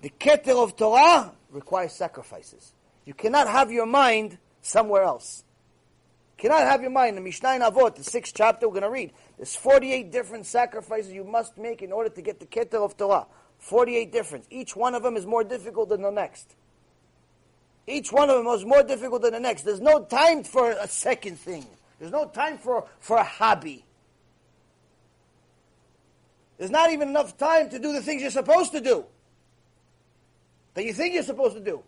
The 0.00 0.10
keter 0.10 0.62
of 0.62 0.76
Torah 0.76 1.32
requires 1.50 1.92
sacrifices. 1.92 2.72
You 3.04 3.14
cannot 3.14 3.48
have 3.48 3.70
your 3.70 3.86
mind 3.86 4.38
somewhere 4.62 5.02
else. 5.02 5.44
You 6.36 6.42
cannot 6.42 6.62
have 6.62 6.82
your 6.82 6.90
mind. 6.90 7.16
The 7.16 7.20
Mishnah 7.20 7.54
in 7.54 7.62
Avot, 7.62 7.94
the 7.94 8.04
sixth 8.04 8.34
chapter, 8.34 8.68
we're 8.68 8.74
going 8.74 8.82
to 8.82 8.90
read. 8.90 9.12
There's 9.36 9.56
48 9.56 10.10
different 10.10 10.46
sacrifices 10.46 11.12
you 11.12 11.24
must 11.24 11.56
make 11.56 11.82
in 11.82 11.92
order 11.92 12.10
to 12.10 12.22
get 12.22 12.40
the 12.40 12.46
keter 12.46 12.84
of 12.84 12.96
Torah. 12.96 13.26
48 13.58 14.12
different. 14.12 14.44
Each 14.50 14.76
one 14.76 14.94
of 14.94 15.02
them 15.02 15.16
is 15.16 15.24
more 15.24 15.44
difficult 15.44 15.88
than 15.88 16.02
the 16.02 16.10
next. 16.10 16.54
Each 17.86 18.10
one 18.12 18.28
of 18.28 18.36
them 18.36 18.46
is 18.48 18.64
more 18.64 18.82
difficult 18.82 19.22
than 19.22 19.32
the 19.32 19.40
next. 19.40 19.62
There's 19.62 19.80
no 19.80 20.04
time 20.04 20.42
for 20.42 20.72
a 20.72 20.88
second 20.88 21.38
thing. 21.38 21.66
There's 21.98 22.12
no 22.12 22.26
time 22.26 22.58
for, 22.58 22.86
for 23.00 23.16
a 23.16 23.24
hobby. 23.24 23.84
There's 26.58 26.70
not 26.70 26.90
even 26.92 27.08
enough 27.08 27.36
time 27.36 27.68
to 27.70 27.78
do 27.78 27.92
the 27.92 28.02
things 28.02 28.22
you're 28.22 28.30
supposed 28.30 28.72
to 28.72 28.80
do. 28.80 29.04
That 30.74 30.84
you 30.84 30.92
think 30.92 31.14
you're 31.14 31.22
supposed 31.22 31.54
to 31.54 31.62
do. 31.62 31.82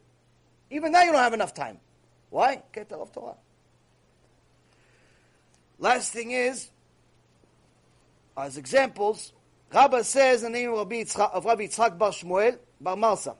Even 0.71 0.93
now 0.93 1.03
you 1.03 1.13
don't 1.13 1.21
have 1.21 1.35
enough 1.35 1.55
time. 1.55 1.79
Why? 2.31 2.63
Get 2.73 2.93
of 2.93 3.13
Torah. 3.13 3.35
Last 5.79 6.13
thing 6.13 6.33
is, 6.33 6.69
as 8.37 8.57
examples, 8.57 9.33
Rabbah 9.73 10.03
says 10.03 10.43
the 10.43 10.51
name 10.51 10.71
of 10.71 10.79
Rabbi 10.79 11.03
Yitzchak, 11.03 11.33
of 11.33 11.45
Rabbi 11.45 11.67
Yitzchak 11.67 11.99
Bar 11.99 12.11
Shmuel, 12.11 12.59
Bar 12.81 12.97
Marsa, 12.97 13.37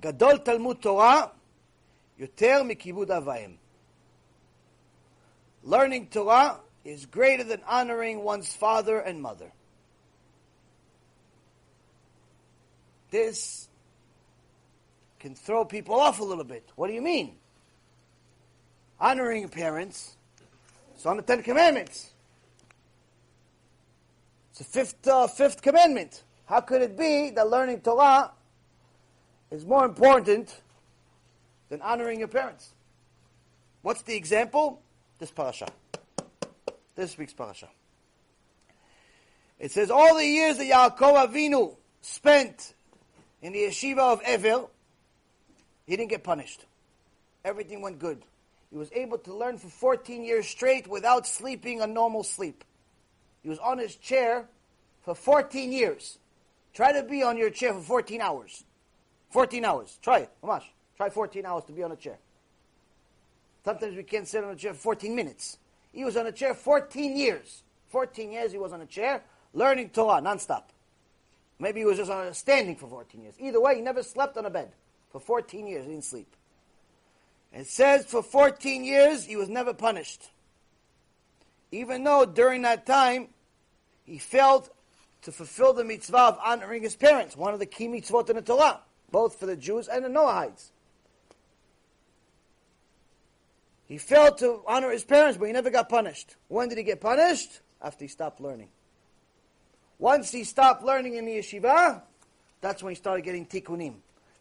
Gadol 0.00 0.38
Talmud 0.38 0.80
Torah, 0.80 1.32
Yoter 2.20 2.70
Mikibud 2.70 3.08
Avaim. 3.08 3.56
Learning 5.64 6.08
Torah 6.08 6.58
is 6.84 7.06
greater 7.06 7.44
than 7.44 7.60
honoring 7.66 8.22
one's 8.22 8.52
father 8.54 8.98
and 8.98 9.22
mother. 9.22 9.52
This 13.10 13.68
can 15.20 15.34
throw 15.34 15.64
people 15.64 15.94
off 15.94 16.18
a 16.18 16.24
little 16.24 16.44
bit. 16.44 16.68
What 16.74 16.88
do 16.88 16.94
you 16.94 17.02
mean? 17.02 17.36
Honoring 18.98 19.48
parents, 19.48 20.16
it's 20.94 21.06
on 21.06 21.16
the 21.16 21.22
Ten 21.22 21.42
Commandments. 21.42 22.10
It's 24.50 24.58
the 24.58 24.64
fifth, 24.64 25.06
uh, 25.06 25.26
fifth 25.28 25.62
commandment. 25.62 26.24
How 26.46 26.60
could 26.60 26.82
it 26.82 26.96
be 26.96 27.30
that 27.30 27.48
learning 27.48 27.80
Torah 27.80 28.32
is 29.50 29.64
more 29.64 29.84
important 29.84 30.60
than 31.68 31.80
honoring 31.82 32.18
your 32.18 32.28
parents? 32.28 32.70
What's 33.82 34.02
the 34.02 34.14
example? 34.14 34.82
This 35.22 35.30
parasha. 35.30 35.68
This 36.96 37.16
week's 37.16 37.32
parasha. 37.32 37.68
It 39.60 39.70
says 39.70 39.88
all 39.88 40.16
the 40.16 40.26
years 40.26 40.58
that 40.58 40.66
Yaakov 40.66 41.28
Avinu 41.28 41.76
spent 42.00 42.74
in 43.40 43.52
the 43.52 43.60
yeshiva 43.60 44.14
of 44.14 44.20
Ever, 44.24 44.66
he 45.86 45.94
didn't 45.94 46.10
get 46.10 46.24
punished. 46.24 46.64
Everything 47.44 47.82
went 47.82 48.00
good. 48.00 48.20
He 48.72 48.76
was 48.76 48.90
able 48.90 49.16
to 49.18 49.32
learn 49.32 49.58
for 49.58 49.68
14 49.68 50.24
years 50.24 50.48
straight 50.48 50.88
without 50.88 51.24
sleeping 51.24 51.80
a 51.80 51.86
normal 51.86 52.24
sleep. 52.24 52.64
He 53.44 53.48
was 53.48 53.60
on 53.60 53.78
his 53.78 53.94
chair 53.94 54.48
for 55.02 55.14
14 55.14 55.70
years. 55.70 56.18
Try 56.74 56.94
to 56.94 57.04
be 57.04 57.22
on 57.22 57.36
your 57.36 57.50
chair 57.50 57.72
for 57.74 57.80
14 57.80 58.20
hours. 58.20 58.64
14 59.30 59.64
hours. 59.64 60.00
Try 60.02 60.18
it. 60.18 60.30
Amash. 60.42 60.64
Try 60.96 61.10
14 61.10 61.46
hours 61.46 61.62
to 61.66 61.72
be 61.72 61.84
on 61.84 61.92
a 61.92 61.96
chair. 61.96 62.18
Sometimes 63.64 63.96
we 63.96 64.02
can't 64.02 64.26
sit 64.26 64.42
on 64.42 64.50
a 64.50 64.56
chair 64.56 64.74
14 64.74 65.14
minutes. 65.14 65.58
He 65.92 66.04
was 66.04 66.16
on 66.16 66.26
a 66.26 66.32
chair 66.32 66.54
14 66.54 67.16
years. 67.16 67.62
14 67.90 68.32
years 68.32 68.52
he 68.52 68.58
was 68.58 68.72
on 68.72 68.80
a 68.80 68.86
chair, 68.86 69.22
learning 69.52 69.90
Torah 69.90 70.20
nonstop. 70.20 70.64
Maybe 71.58 71.80
he 71.80 71.86
was 71.86 71.98
just 71.98 72.10
on 72.10 72.26
a 72.26 72.34
standing 72.34 72.74
for 72.74 72.88
14 72.88 73.22
years. 73.22 73.34
Either 73.38 73.60
way, 73.60 73.76
he 73.76 73.82
never 73.82 74.02
slept 74.02 74.36
on 74.36 74.46
a 74.46 74.50
bed. 74.50 74.72
For 75.10 75.20
14 75.20 75.66
years, 75.66 75.84
he 75.84 75.92
didn't 75.92 76.04
sleep. 76.04 76.34
It 77.52 77.66
says 77.66 78.06
for 78.06 78.22
14 78.22 78.82
years, 78.82 79.24
he 79.26 79.36
was 79.36 79.48
never 79.48 79.74
punished. 79.74 80.30
Even 81.70 82.02
though 82.02 82.24
during 82.24 82.62
that 82.62 82.86
time, 82.86 83.28
he 84.04 84.18
failed 84.18 84.70
to 85.22 85.30
fulfill 85.30 85.72
the 85.72 85.84
mitzvah 85.84 86.18
of 86.18 86.38
honoring 86.42 86.82
his 86.82 86.96
parents, 86.96 87.36
one 87.36 87.54
of 87.54 87.60
the 87.60 87.66
key 87.66 87.86
mitzvot 87.86 88.28
in 88.28 88.36
the 88.36 88.42
Torah, 88.42 88.80
both 89.10 89.38
for 89.38 89.46
the 89.46 89.56
Jews 89.56 89.86
and 89.86 90.04
the 90.04 90.08
Noahides. 90.08 90.70
He 93.92 93.98
failed 93.98 94.38
to 94.38 94.62
honor 94.66 94.90
his 94.90 95.04
parents, 95.04 95.36
but 95.36 95.44
he 95.44 95.52
never 95.52 95.68
got 95.68 95.90
punished. 95.90 96.36
When 96.48 96.70
did 96.70 96.78
he 96.78 96.82
get 96.82 97.02
punished? 97.02 97.60
After 97.82 98.06
he 98.06 98.08
stopped 98.08 98.40
learning. 98.40 98.70
Once 99.98 100.30
he 100.30 100.44
stopped 100.44 100.82
learning 100.82 101.16
in 101.16 101.26
the 101.26 101.32
yeshiva, 101.32 102.00
that's 102.62 102.82
when 102.82 102.92
he 102.92 102.94
started 102.94 103.20
getting 103.22 103.44
tikkunim. 103.44 103.96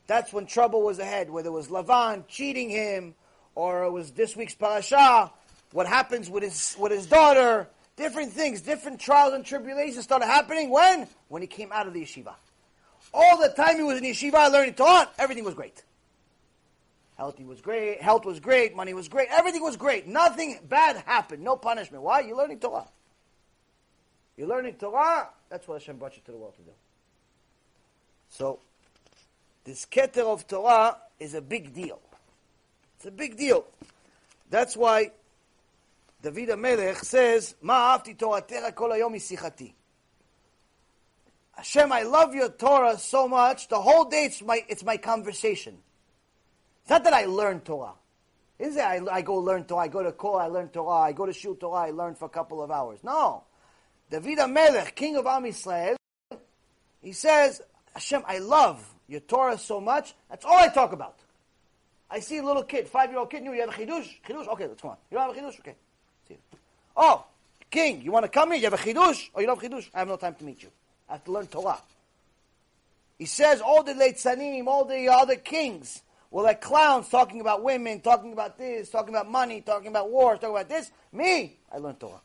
That's 0.07 0.32
when 0.32 0.45
trouble 0.45 0.84
was 0.84 0.99
ahead, 0.99 1.30
whether 1.30 1.49
it 1.49 1.52
was 1.52 1.68
Lavan 1.68 2.26
cheating 2.30 2.69
him, 2.69 3.14
or 3.53 3.84
it 3.84 3.91
was 3.91 4.11
this 4.11 4.38
week's 4.38 4.56
parasha, 4.56 5.30
what 5.73 5.86
happens 5.86 6.30
with 6.30 6.44
his, 6.44 6.78
with 6.80 6.94
his 6.94 7.06
daughter, 7.06 7.68
different 7.98 8.32
things, 8.32 8.61
different 8.61 9.02
trials 9.02 9.34
and 9.34 9.45
tribulations 9.45 10.06
started 10.06 10.28
happening. 10.28 10.69
When? 10.69 11.10
When 11.28 11.41
he 11.41 11.48
came 11.49 11.73
out 11.73 11.88
of 11.88 11.94
the 11.94 12.03
yeshiva. 12.03 12.36
All 13.14 13.38
the 13.38 13.49
time 13.49 13.76
he 13.76 13.84
was 13.84 13.98
in 13.98 14.03
the 14.03 14.11
yeshiva 14.11 14.49
learning 14.49 14.76
Torah, 14.76 15.10
everything 15.19 15.44
was 15.44 15.56
great. 15.56 15.84
Healthy 17.22 17.43
was 17.43 17.61
great, 17.61 18.02
health 18.02 18.26
was 18.26 18.39
great, 18.39 18.76
money 18.76 18.95
was 18.95 19.07
great, 19.07 19.27
everything 19.30 19.61
was 19.61 19.77
great. 19.77 20.07
Nothing 20.07 20.57
bad 20.68 20.95
happened, 21.06 21.43
no 21.43 21.56
punishment. 21.56 22.02
Why? 22.02 22.22
You're 22.22 22.35
learning 22.35 22.57
Torah. 22.57 22.88
You're 24.35 24.48
learning 24.48 24.73
Torah, 24.73 25.30
that's 25.48 25.68
what 25.68 25.80
Hashem 25.80 25.98
brought 25.98 26.15
you 26.15 26.23
to 26.26 26.31
the 26.31 26.38
world 26.39 26.56
to 26.56 26.64
do. 26.64 26.72
So, 28.30 28.57
this 29.64 29.85
keter 29.85 30.23
of 30.23 30.48
Torah 30.48 30.98
is 31.19 31.35
a 31.35 31.41
big 31.41 31.76
deal. 31.76 32.02
It's 32.95 33.06
a 33.06 33.11
big 33.11 33.38
deal. 33.38 33.65
That's 34.49 34.76
why 34.76 35.11
David 36.23 36.49
HaMelech 36.49 37.06
says, 37.06 37.53
Ma 37.61 37.99
ahavti 37.99 38.18
Toratecha 38.18 38.73
kol 38.73 38.89
hayom 38.89 39.15
isichati. 39.15 39.73
Hashem, 41.52 41.91
I 41.91 42.02
love 42.02 42.34
your 42.34 42.49
Torah 42.49 42.98
so 42.98 43.27
much. 43.27 43.68
The 43.68 43.80
whole 43.80 44.06
day 44.06 44.23
it's 44.23 44.41
my, 44.41 44.65
it's 44.68 44.84
my 44.84 44.98
conversation. 44.98 45.77
It's 46.82 46.90
not 46.90 47.03
that 47.03 47.14
I 47.14 47.26
learn 47.26 47.62
Torah. 47.62 47.94
Is 48.60 48.76
it? 48.76 48.82
I, 48.82 49.02
I 49.12 49.22
go 49.22 49.36
learn 49.36 49.64
Torah. 49.66 49.82
I 49.82 49.88
go 49.88 50.03
to 50.03 50.12
Kol, 50.12 50.38
I 50.38 50.48
learn 50.48 50.70
Torah. 50.70 51.02
I 51.02 51.12
go 51.14 51.26
to 51.26 51.34
Shul 51.34 51.56
Torah, 51.56 51.88
I 51.88 51.91
learn 51.91 52.16
for 52.16 52.26
a 52.26 52.30
couple 52.30 52.62
of 52.62 52.70
hours. 52.70 52.99
No. 53.03 53.44
David 54.10 54.40
Melech, 54.49 54.94
king 54.95 55.16
of 55.16 55.26
Am 55.26 55.44
Yisrael, 55.44 55.95
he 57.02 57.14
says, 57.14 57.62
Hashem, 57.94 58.24
I 58.28 58.40
love 58.40 58.86
your 59.08 59.22
Torah 59.22 59.58
so 59.58 59.80
much. 59.82 60.14
That's 60.30 60.45
all 60.45 60.58
I 60.58 60.68
talk 60.68 60.91
about. 60.91 61.18
I 62.10 62.20
see 62.20 62.38
a 62.38 62.44
little 62.44 62.64
kid, 62.64 62.90
five-year-old 62.90 63.30
kid, 63.30 63.45
you 63.45 63.53
have 63.53 63.70
a 63.70 63.72
chidush? 63.72 64.10
Chidush? 64.28 64.48
Okay, 64.49 64.68
let's 64.68 64.82
go 64.82 64.90
on. 64.90 64.98
You 65.10 65.18
don't 65.18 65.34
have 65.34 65.38
a 65.38 65.48
chidush? 65.48 65.60
Okay. 65.62 65.76
See 66.28 66.34
you. 66.34 66.60
Oh, 66.98 67.26
king, 67.70 68.02
you 68.02 68.12
want 68.12 68.26
to 68.26 68.30
come 68.30 68.52
here? 68.52 68.58
You 68.58 68.70
have 68.70 68.74
a 68.74 68.78
chidush? 68.78 69.30
Oh, 69.34 69.40
you 69.40 69.48
don't 69.48 69.62
have 69.62 69.72
chidush? 69.72 69.90
I 69.94 69.99
have 69.99 70.10
no 70.10 70.18
time 70.18 70.36
to 70.36 70.44
meet 70.44 70.62
you. 70.62 70.70
I 71.08 71.14
have 71.14 71.24
to 71.24 71.32
learn 71.32 71.48
Torah. 71.48 71.80
He 73.18 73.26
says 73.26 73.62
all 73.62 73.84
the 73.84 73.94
late 73.94 74.18
Sanim, 74.18 74.68
all 74.68 74.84
the 74.84 75.08
other 75.08 75.36
kings 75.36 76.02
were 76.32 76.44
that 76.44 76.62
clowns 76.62 77.10
talking 77.10 77.41
about 77.41 77.62
women, 77.62 77.99
talking 77.99 78.34
about 78.34 78.58
this, 78.58 78.90
talking 78.90 79.14
about 79.14 79.30
money, 79.30 79.62
talking 79.62 79.90
about 79.90 80.10
wars, 80.10 80.40
talking 80.40 80.56
about 80.56 80.70
this. 80.70 80.90
Me, 81.12 81.60
I 81.72 81.78
learned 81.78 81.99
Torah. 81.99 82.22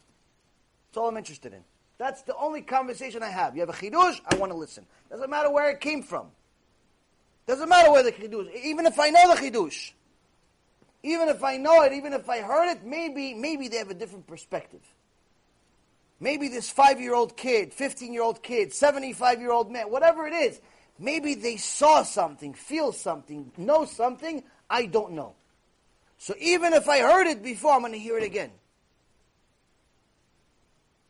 That's 0.89 0.97
all 0.97 1.09
I'm 1.09 1.17
interested 1.17 1.53
in. 1.53 1.63
That's 1.99 2.23
the 2.23 2.37
only 2.37 2.63
conversation 2.63 3.23
I 3.23 3.31
have. 3.31 3.55
You 3.55 3.61
have 3.61 3.71
a 3.71 3.73
chidush, 3.73 4.21
I 4.31 4.37
want 4.37 4.53
to 4.53 4.57
listen. 4.57 4.87
Doesn't 5.11 5.29
matter 5.29 5.51
where 5.51 5.71
it 5.71 5.81
came 5.81 6.03
from. 6.03 6.29
Doesn't 7.47 7.69
matter 7.69 7.91
where 7.91 8.03
the 8.03 8.13
chidush. 8.13 8.55
Even 8.65 8.87
if 8.87 8.99
I 8.99 9.11
know 9.11 9.35
the 9.35 9.41
chidush, 9.41 9.93
even 11.03 11.29
if 11.29 11.43
I 11.43 11.57
know 11.57 11.83
it, 11.83 11.93
even 11.93 12.13
if 12.13 12.29
I 12.29 12.41
heard 12.41 12.71
it, 12.71 12.85
maybe 12.85 13.35
maybe 13.35 13.69
they 13.69 13.77
have 13.77 13.91
a 13.91 13.95
different 13.95 14.27
perspective. 14.27 14.81
Maybe 16.19 16.49
this 16.49 16.69
five-year-old 16.71 17.37
kid, 17.37 17.73
fifteen-year-old 17.73 18.43
kid, 18.43 18.73
seventy-five-year-old 18.73 19.71
man, 19.71 19.91
whatever 19.91 20.27
it 20.27 20.33
is, 20.33 20.61
maybe 20.99 21.35
they 21.35 21.57
saw 21.57 22.03
something, 22.03 22.55
feel 22.55 22.93
something, 22.93 23.53
know 23.57 23.85
something 23.85 24.43
I 24.69 24.87
don't 24.87 25.13
know. 25.13 25.35
So 26.19 26.35
even 26.41 26.73
if 26.73 26.89
I 26.89 27.01
heard 27.01 27.27
it 27.27 27.43
before, 27.43 27.73
I'm 27.73 27.81
going 27.81 27.93
to 27.93 27.99
hear 27.99 28.19
it 28.19 28.25
again. 28.25 28.51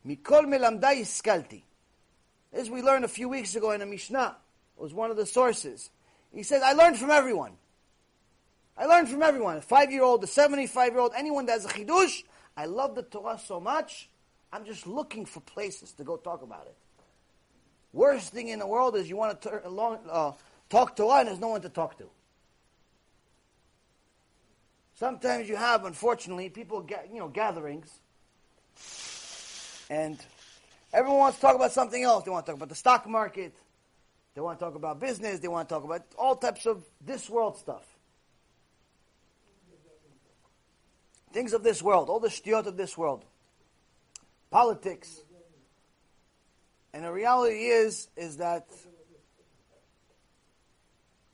Mikol 0.06 0.46
melamdai 0.46 1.00
iskalti. 1.00 1.62
This 2.52 2.68
we 2.68 2.82
learned 2.82 3.04
a 3.04 3.08
few 3.08 3.28
weeks 3.28 3.54
ago 3.54 3.72
in 3.72 3.82
a 3.82 3.86
Mishnah. 3.86 4.36
Was 4.76 4.92
one 4.92 5.10
of 5.10 5.16
the 5.16 5.26
sources. 5.26 5.90
He 6.34 6.42
says, 6.42 6.62
I 6.62 6.72
learned 6.72 6.98
from 6.98 7.10
everyone. 7.10 7.52
I 8.76 8.84
learned 8.84 9.08
from 9.08 9.22
everyone. 9.22 9.56
A 9.56 9.62
five-year-old, 9.62 10.22
a 10.22 10.26
75-year-old, 10.26 11.12
anyone 11.16 11.46
that 11.46 11.52
has 11.52 11.64
a 11.64 11.68
chidush. 11.68 12.24
I 12.56 12.66
love 12.66 12.94
the 12.94 13.02
Torah 13.02 13.38
so 13.38 13.60
much, 13.60 14.08
I'm 14.52 14.64
just 14.64 14.86
looking 14.86 15.26
for 15.26 15.40
places 15.40 15.92
to 15.92 16.04
go 16.04 16.16
talk 16.16 16.42
about 16.42 16.66
it. 16.66 16.76
Worst 17.96 18.34
thing 18.34 18.48
in 18.48 18.58
the 18.58 18.66
world 18.66 18.94
is 18.94 19.08
you 19.08 19.16
want 19.16 19.40
to 19.40 19.50
uh, 19.50 20.32
talk 20.68 20.96
Torah 20.96 21.20
and 21.20 21.28
there's 21.28 21.40
no 21.40 21.48
one 21.48 21.62
to 21.62 21.70
talk 21.70 21.96
to. 21.96 22.04
Sometimes 24.96 25.48
you 25.48 25.56
have, 25.56 25.86
unfortunately, 25.86 26.50
people 26.50 26.82
get, 26.82 27.08
you 27.10 27.18
know, 27.18 27.28
gatherings, 27.28 27.90
and 29.88 30.18
everyone 30.92 31.20
wants 31.20 31.38
to 31.38 31.40
talk 31.40 31.56
about 31.56 31.72
something 31.72 32.02
else. 32.02 32.24
They 32.24 32.30
want 32.30 32.44
to 32.44 32.52
talk 32.52 32.58
about 32.58 32.68
the 32.68 32.74
stock 32.74 33.08
market. 33.08 33.56
They 34.34 34.42
want 34.42 34.58
to 34.58 34.64
talk 34.66 34.74
about 34.74 35.00
business. 35.00 35.40
They 35.40 35.48
want 35.48 35.66
to 35.66 35.74
talk 35.74 35.84
about 35.84 36.02
all 36.18 36.36
types 36.36 36.66
of 36.66 36.84
this 37.00 37.30
world 37.30 37.56
stuff. 37.56 37.84
Things 41.32 41.54
of 41.54 41.62
this 41.62 41.82
world, 41.82 42.10
all 42.10 42.20
the 42.20 42.28
shtiot 42.28 42.66
of 42.66 42.76
this 42.76 42.98
world. 42.98 43.24
Politics. 44.50 45.22
And 46.96 47.04
the 47.04 47.12
reality 47.12 47.66
is, 47.66 48.08
is 48.16 48.38
that 48.38 48.68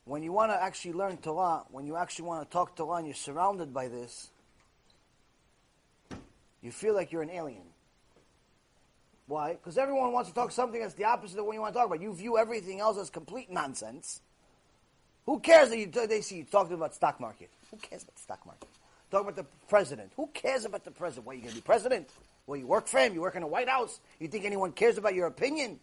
when 0.03 0.21
you 0.21 0.33
want 0.33 0.51
to 0.51 0.61
actually 0.61 0.91
learn 0.91 1.15
Torah, 1.15 1.63
when 1.71 1.87
you 1.87 1.95
actually 1.95 2.25
want 2.25 2.45
to 2.45 2.51
talk 2.51 2.75
Torah 2.75 2.97
and 2.97 3.07
you're 3.07 3.15
surrounded 3.15 3.73
by 3.73 3.87
this, 3.87 4.29
you 6.61 6.69
feel 6.69 6.93
like 6.93 7.13
you're 7.13 7.21
an 7.21 7.29
alien. 7.29 7.63
Why? 9.27 9.53
Because 9.53 9.77
everyone 9.77 10.11
wants 10.11 10.27
to 10.27 10.35
talk 10.35 10.51
something 10.51 10.81
that's 10.81 10.95
the 10.95 11.05
opposite 11.05 11.39
of 11.39 11.45
what 11.45 11.53
you 11.53 11.61
want 11.61 11.73
to 11.73 11.79
talk 11.79 11.87
about. 11.87 12.01
You 12.01 12.13
view 12.13 12.37
everything 12.37 12.81
else 12.81 12.97
as 12.97 13.09
complete 13.09 13.49
nonsense. 13.49 14.19
Who 15.25 15.39
cares 15.39 15.69
that 15.69 15.77
you, 15.77 15.85
they 15.85 16.19
see 16.19 16.39
you 16.39 16.43
talking 16.43 16.73
about 16.73 16.93
stock 16.93 17.21
market? 17.21 17.49
Who 17.71 17.77
cares 17.77 18.03
about 18.03 18.15
the 18.15 18.21
stock 18.21 18.45
market? 18.45 18.67
Talking 19.09 19.29
about 19.29 19.37
the 19.37 19.45
president. 19.69 20.11
Who 20.17 20.27
cares 20.33 20.65
about 20.65 20.83
the 20.83 20.91
president? 20.91 21.25
What, 21.25 21.31
are 21.31 21.35
you 21.35 21.43
going 21.43 21.55
to 21.55 21.61
be 21.61 21.65
president? 21.65 22.09
Well, 22.45 22.57
you 22.57 22.67
work 22.67 22.87
for 22.87 22.99
him. 22.99 23.13
You 23.13 23.21
work 23.21 23.35
in 23.35 23.41
the 23.41 23.47
White 23.47 23.69
House. 23.69 23.99
You 24.19 24.27
think 24.27 24.45
anyone 24.45 24.71
cares 24.71 24.97
about 24.97 25.15
your 25.15 25.27
opinion? 25.27 25.79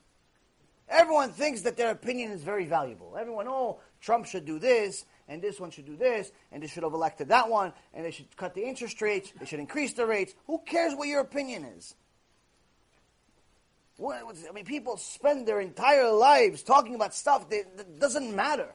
Everyone 0.89 1.31
thinks 1.31 1.62
that 1.62 1.77
their 1.77 1.91
opinion 1.91 2.32
is 2.32 2.43
very 2.43 2.66
valuable. 2.66 3.16
Everyone, 3.19 3.47
oh, 3.49 3.81
Trump 4.01 4.27
should 4.27 4.45
do 4.45 4.59
this, 4.59 5.07
and 5.28 5.41
this 5.41 5.61
one 5.61 5.70
should 5.70 5.87
do 5.87 5.97
this, 5.97 6.32
and 6.51 6.62
they 6.62 6.66
should 6.66 6.82
have 6.82 6.93
elected 6.93 7.28
that 7.28 7.49
one, 7.49 7.73
and 7.95 8.05
they 8.05 8.11
should 8.11 8.37
cut 8.37 8.55
the 8.55 8.62
interest 8.62 9.01
rates, 9.01 9.32
they 9.39 9.47
should 9.47 9.61
increase 9.61 9.93
the 9.93 10.05
rates. 10.05 10.35
Who 10.47 10.61
cares 10.66 10.95
what 10.95 11.07
your 11.07 11.20
opinion 11.20 11.65
is? 11.65 11.95
I 14.03 14.53
mean, 14.53 14.65
people 14.65 14.97
spend 14.97 15.47
their 15.47 15.61
entire 15.61 16.11
lives 16.11 16.62
talking 16.62 16.95
about 16.95 17.15
stuff 17.15 17.49
that, 17.51 17.77
that 17.77 18.01
doesn't 18.01 18.35
matter. 18.35 18.74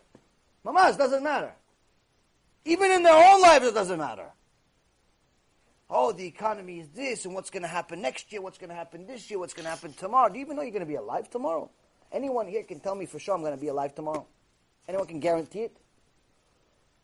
Mamas, 0.63 0.97
doesn't 0.97 1.23
matter. 1.23 1.51
Even 2.63 2.91
in 2.91 3.03
their 3.03 3.13
own 3.13 3.41
lives, 3.41 3.67
it 3.67 3.73
doesn't 3.73 3.99
matter. 3.99 4.31
Oh, 5.89 6.11
the 6.11 6.25
economy 6.25 6.79
is 6.79 6.89
this, 6.89 7.25
and 7.25 7.35
what's 7.35 7.51
going 7.51 7.61
to 7.61 7.69
happen 7.69 8.01
next 8.01 8.31
year, 8.31 8.41
what's 8.41 8.57
going 8.57 8.69
to 8.69 8.75
happen 8.75 9.05
this 9.05 9.29
year, 9.29 9.37
what's 9.37 9.53
going 9.53 9.65
to 9.65 9.69
happen 9.69 9.93
tomorrow. 9.93 10.29
Do 10.29 10.39
you 10.39 10.45
even 10.45 10.55
know 10.55 10.63
you're 10.63 10.71
going 10.71 10.79
to 10.79 10.87
be 10.87 10.95
alive 10.95 11.29
tomorrow? 11.29 11.69
Anyone 12.11 12.47
here 12.47 12.63
can 12.63 12.79
tell 12.79 12.95
me 12.95 13.05
for 13.05 13.19
sure 13.19 13.35
I'm 13.35 13.41
going 13.41 13.53
to 13.53 13.61
be 13.61 13.67
alive 13.67 13.93
tomorrow? 13.93 14.25
Anyone 14.87 15.05
can 15.07 15.19
guarantee 15.19 15.61
it? 15.61 15.77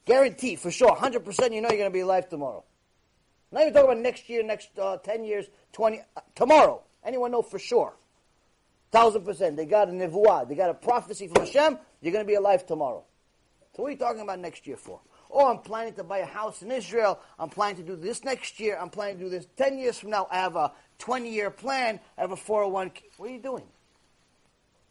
Guarantee, 0.06 0.56
for 0.56 0.72
sure, 0.72 0.96
100% 0.96 1.54
you 1.54 1.62
know 1.62 1.70
you're 1.70 1.78
going 1.78 1.92
to 1.92 1.94
be 1.94 2.00
alive 2.00 2.28
tomorrow. 2.28 2.64
Not 3.52 3.62
even 3.62 3.74
talking 3.74 3.92
about 3.92 4.02
next 4.02 4.30
year, 4.30 4.44
next 4.44 4.70
uh, 4.80 4.98
10 4.98 5.26
years, 5.26 5.46
20, 5.74 6.02
uh, 6.16 6.22
tomorrow. 6.34 6.82
Anyone 7.04 7.32
know 7.32 7.42
for 7.42 7.60
sure? 7.60 7.94
Thousand 8.92 9.24
percent. 9.24 9.58
They 9.58 9.66
got 9.66 9.90
a 9.90 9.92
nevuah. 9.92 10.48
They 10.48 10.56
got 10.56 10.70
a 10.70 10.74
prophecy 10.74 11.28
from 11.28 11.46
Hashem. 11.46 11.78
You're 12.02 12.12
going 12.12 12.26
to 12.26 12.28
be 12.28 12.36
alive 12.36 12.66
tomorrow. 12.66 13.04
So 13.76 13.84
what 13.84 13.90
are 13.90 13.92
you 13.92 13.98
talking 13.98 14.22
about 14.22 14.40
next 14.40 14.68
year 14.68 14.76
for? 14.76 15.00
Oh, 15.32 15.50
I'm 15.50 15.60
planning 15.60 15.94
to 15.94 16.04
buy 16.04 16.20
a 16.20 16.26
house 16.26 16.62
in 16.62 16.72
Israel. 16.72 17.20
I'm 17.40 17.50
planning 17.50 17.78
to 17.78 17.84
do 17.84 17.96
this 17.96 18.24
next 18.24 18.60
year. 18.60 18.78
I'm 18.80 18.90
planning 18.90 19.18
to 19.20 19.24
do 19.24 19.30
this 19.30 19.48
10 19.56 19.78
years 19.78 19.98
from 19.98 20.10
now. 20.10 20.28
I 20.30 20.38
have 20.38 20.56
a 20.56 20.74
20 21.00 21.30
year 21.30 21.50
plan. 21.50 22.00
I 22.18 22.22
have 22.22 22.32
a 22.32 22.36
401k. 22.36 23.02
What 23.18 23.30
are 23.30 23.34
you 23.34 23.40
doing? 23.40 23.64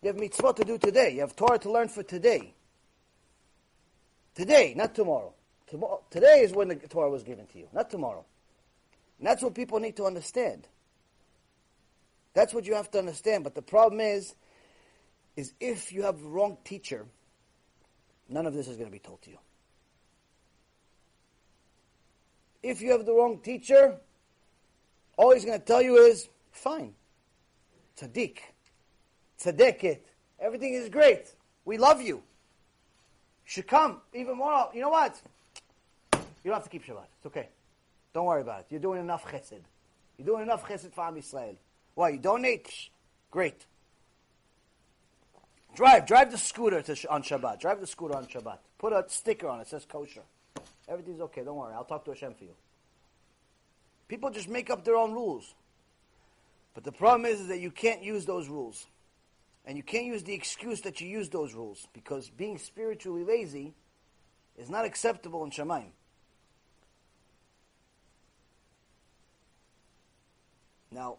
You 0.02 0.08
have 0.08 0.16
mitzvot 0.16 0.56
to 0.56 0.64
do 0.64 0.78
today. 0.78 1.10
You 1.14 1.20
have 1.20 1.36
Torah 1.36 1.58
to 1.58 1.70
learn 1.70 1.88
for 1.88 2.02
today. 2.02 2.54
Today, 4.34 4.72
not 4.74 4.94
tomorrow. 4.94 5.34
tomorrow. 5.66 6.00
Today 6.10 6.40
is 6.40 6.52
when 6.52 6.68
the 6.68 6.76
Torah 6.76 7.10
was 7.10 7.22
given 7.22 7.46
to 7.48 7.58
you, 7.58 7.68
not 7.74 7.90
tomorrow. 7.90 8.24
And 9.18 9.26
that's 9.26 9.42
what 9.42 9.54
people 9.54 9.78
need 9.78 9.96
to 9.96 10.04
understand. 10.04 10.66
That's 12.32 12.54
what 12.54 12.64
you 12.64 12.74
have 12.74 12.90
to 12.92 12.98
understand. 12.98 13.44
But 13.44 13.54
the 13.54 13.62
problem 13.62 14.00
is, 14.00 14.34
is 15.36 15.52
if 15.60 15.92
you 15.92 16.02
have 16.02 16.18
the 16.20 16.28
wrong 16.28 16.56
teacher, 16.64 17.04
none 18.28 18.46
of 18.46 18.54
this 18.54 18.68
is 18.68 18.76
going 18.76 18.88
to 18.88 18.92
be 18.92 18.98
told 18.98 19.20
to 19.22 19.30
you. 19.30 19.38
If 22.62 22.80
you 22.82 22.92
have 22.92 23.06
the 23.06 23.12
wrong 23.12 23.38
teacher, 23.38 23.96
all 25.16 25.32
he's 25.32 25.44
going 25.44 25.58
to 25.58 25.64
tell 25.64 25.82
you 25.82 25.96
is, 25.96 26.28
fine. 26.52 26.94
Tzaddik. 27.98 28.38
Tzaddikit. 29.38 30.00
Everything 30.38 30.74
is 30.74 30.88
great. 30.88 31.34
We 31.64 31.78
love 31.78 32.00
you. 32.00 32.16
You 32.16 32.22
should 33.44 33.66
come 33.66 34.00
even 34.14 34.36
more. 34.36 34.70
You 34.74 34.82
know 34.82 34.90
what? 34.90 35.20
You 36.12 36.20
don't 36.50 36.54
have 36.54 36.64
to 36.64 36.70
keep 36.70 36.84
Shabbat. 36.84 37.04
It's 37.16 37.26
okay. 37.26 37.48
Don't 38.12 38.26
worry 38.26 38.40
about 38.40 38.60
it. 38.60 38.66
You're 38.70 38.80
doing 38.80 39.00
enough 39.00 39.24
chesed. 39.24 39.60
You're 40.16 40.26
doing 40.26 40.42
enough 40.42 40.66
chesed 40.66 40.92
for 40.92 41.04
Am 41.04 41.16
Yisrael. 41.16 41.56
Why? 41.94 42.10
You 42.10 42.18
donate? 42.18 42.90
Great. 43.30 43.66
Drive, 45.74 46.06
drive 46.06 46.30
the 46.32 46.38
scooter 46.38 46.82
to, 46.82 47.10
on 47.10 47.22
Shabbat. 47.22 47.60
Drive 47.60 47.80
the 47.80 47.86
scooter 47.86 48.16
on 48.16 48.26
Shabbat. 48.26 48.58
Put 48.78 48.92
a 48.92 49.04
sticker 49.08 49.48
on 49.48 49.60
it. 49.60 49.62
it 49.62 49.68
says 49.68 49.84
kosher. 49.84 50.22
Everything's 50.90 51.20
okay. 51.20 51.44
Don't 51.44 51.56
worry. 51.56 51.72
I'll 51.72 51.84
talk 51.84 52.04
to 52.06 52.10
Hashem 52.10 52.34
for 52.34 52.44
you. 52.44 52.54
People 54.08 54.30
just 54.30 54.48
make 54.48 54.70
up 54.70 54.84
their 54.84 54.96
own 54.96 55.12
rules. 55.12 55.54
But 56.74 56.82
the 56.82 56.92
problem 56.92 57.30
is, 57.30 57.40
is 57.40 57.48
that 57.48 57.60
you 57.60 57.70
can't 57.70 58.02
use 58.02 58.26
those 58.26 58.48
rules. 58.48 58.86
And 59.64 59.76
you 59.76 59.84
can't 59.84 60.06
use 60.06 60.24
the 60.24 60.34
excuse 60.34 60.80
that 60.80 61.00
you 61.00 61.06
use 61.06 61.28
those 61.28 61.54
rules. 61.54 61.86
Because 61.92 62.28
being 62.28 62.58
spiritually 62.58 63.22
lazy 63.22 63.72
is 64.58 64.68
not 64.68 64.84
acceptable 64.84 65.44
in 65.44 65.50
Shemaim. 65.50 65.90
Now, 70.90 71.18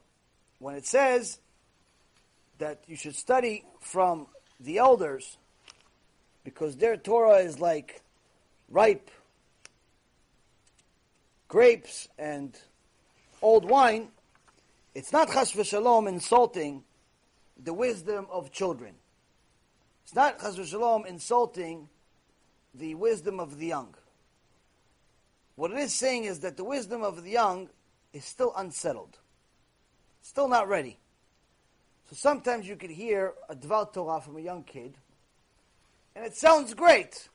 when 0.60 0.76
it 0.76 0.86
says 0.86 1.40
that 2.58 2.84
you 2.88 2.98
should 2.98 3.16
study 3.16 3.64
from 3.80 4.28
the 4.60 4.80
elders 4.80 5.38
because 6.44 6.76
their 6.76 6.98
Torah 6.98 7.38
is 7.38 7.60
like 7.60 8.02
ripe 8.70 9.10
grapes 11.52 12.08
and 12.18 12.58
old 13.42 13.66
wine, 13.66 14.08
it's 14.96 15.12
not 15.12 15.30
chas 15.30 15.52
v'shalom 15.52 16.08
insulting 16.08 16.82
the 17.62 17.74
wisdom 17.74 18.26
of 18.32 18.54
children. 18.54 18.96
It's 20.06 20.16
not 20.16 20.40
chas 20.40 20.56
shalom 20.56 21.06
insulting 21.06 21.90
the 22.74 22.96
wisdom 22.96 23.42
of 23.42 23.60
the 23.60 23.66
young. 23.66 23.94
What 25.56 25.72
it 25.72 25.78
is 25.80 25.94
saying 25.94 26.24
is 26.24 26.40
that 26.40 26.56
the 26.56 26.64
wisdom 26.64 27.04
of 27.04 27.22
the 27.22 27.32
young 27.32 27.68
is 28.14 28.24
still 28.24 28.54
unsettled, 28.56 29.18
still 30.22 30.48
not 30.48 30.70
ready. 30.70 31.00
So 32.10 32.16
sometimes 32.16 32.66
you 32.66 32.78
could 32.78 32.92
hear 32.92 33.34
a 33.50 33.56
Dvar 33.56 33.92
Torah 33.92 34.22
from 34.22 34.38
a 34.38 34.42
young 34.42 34.64
kid, 34.64 34.96
and 36.16 36.26
it 36.26 36.38
sounds 36.38 36.74
great. 36.74 37.28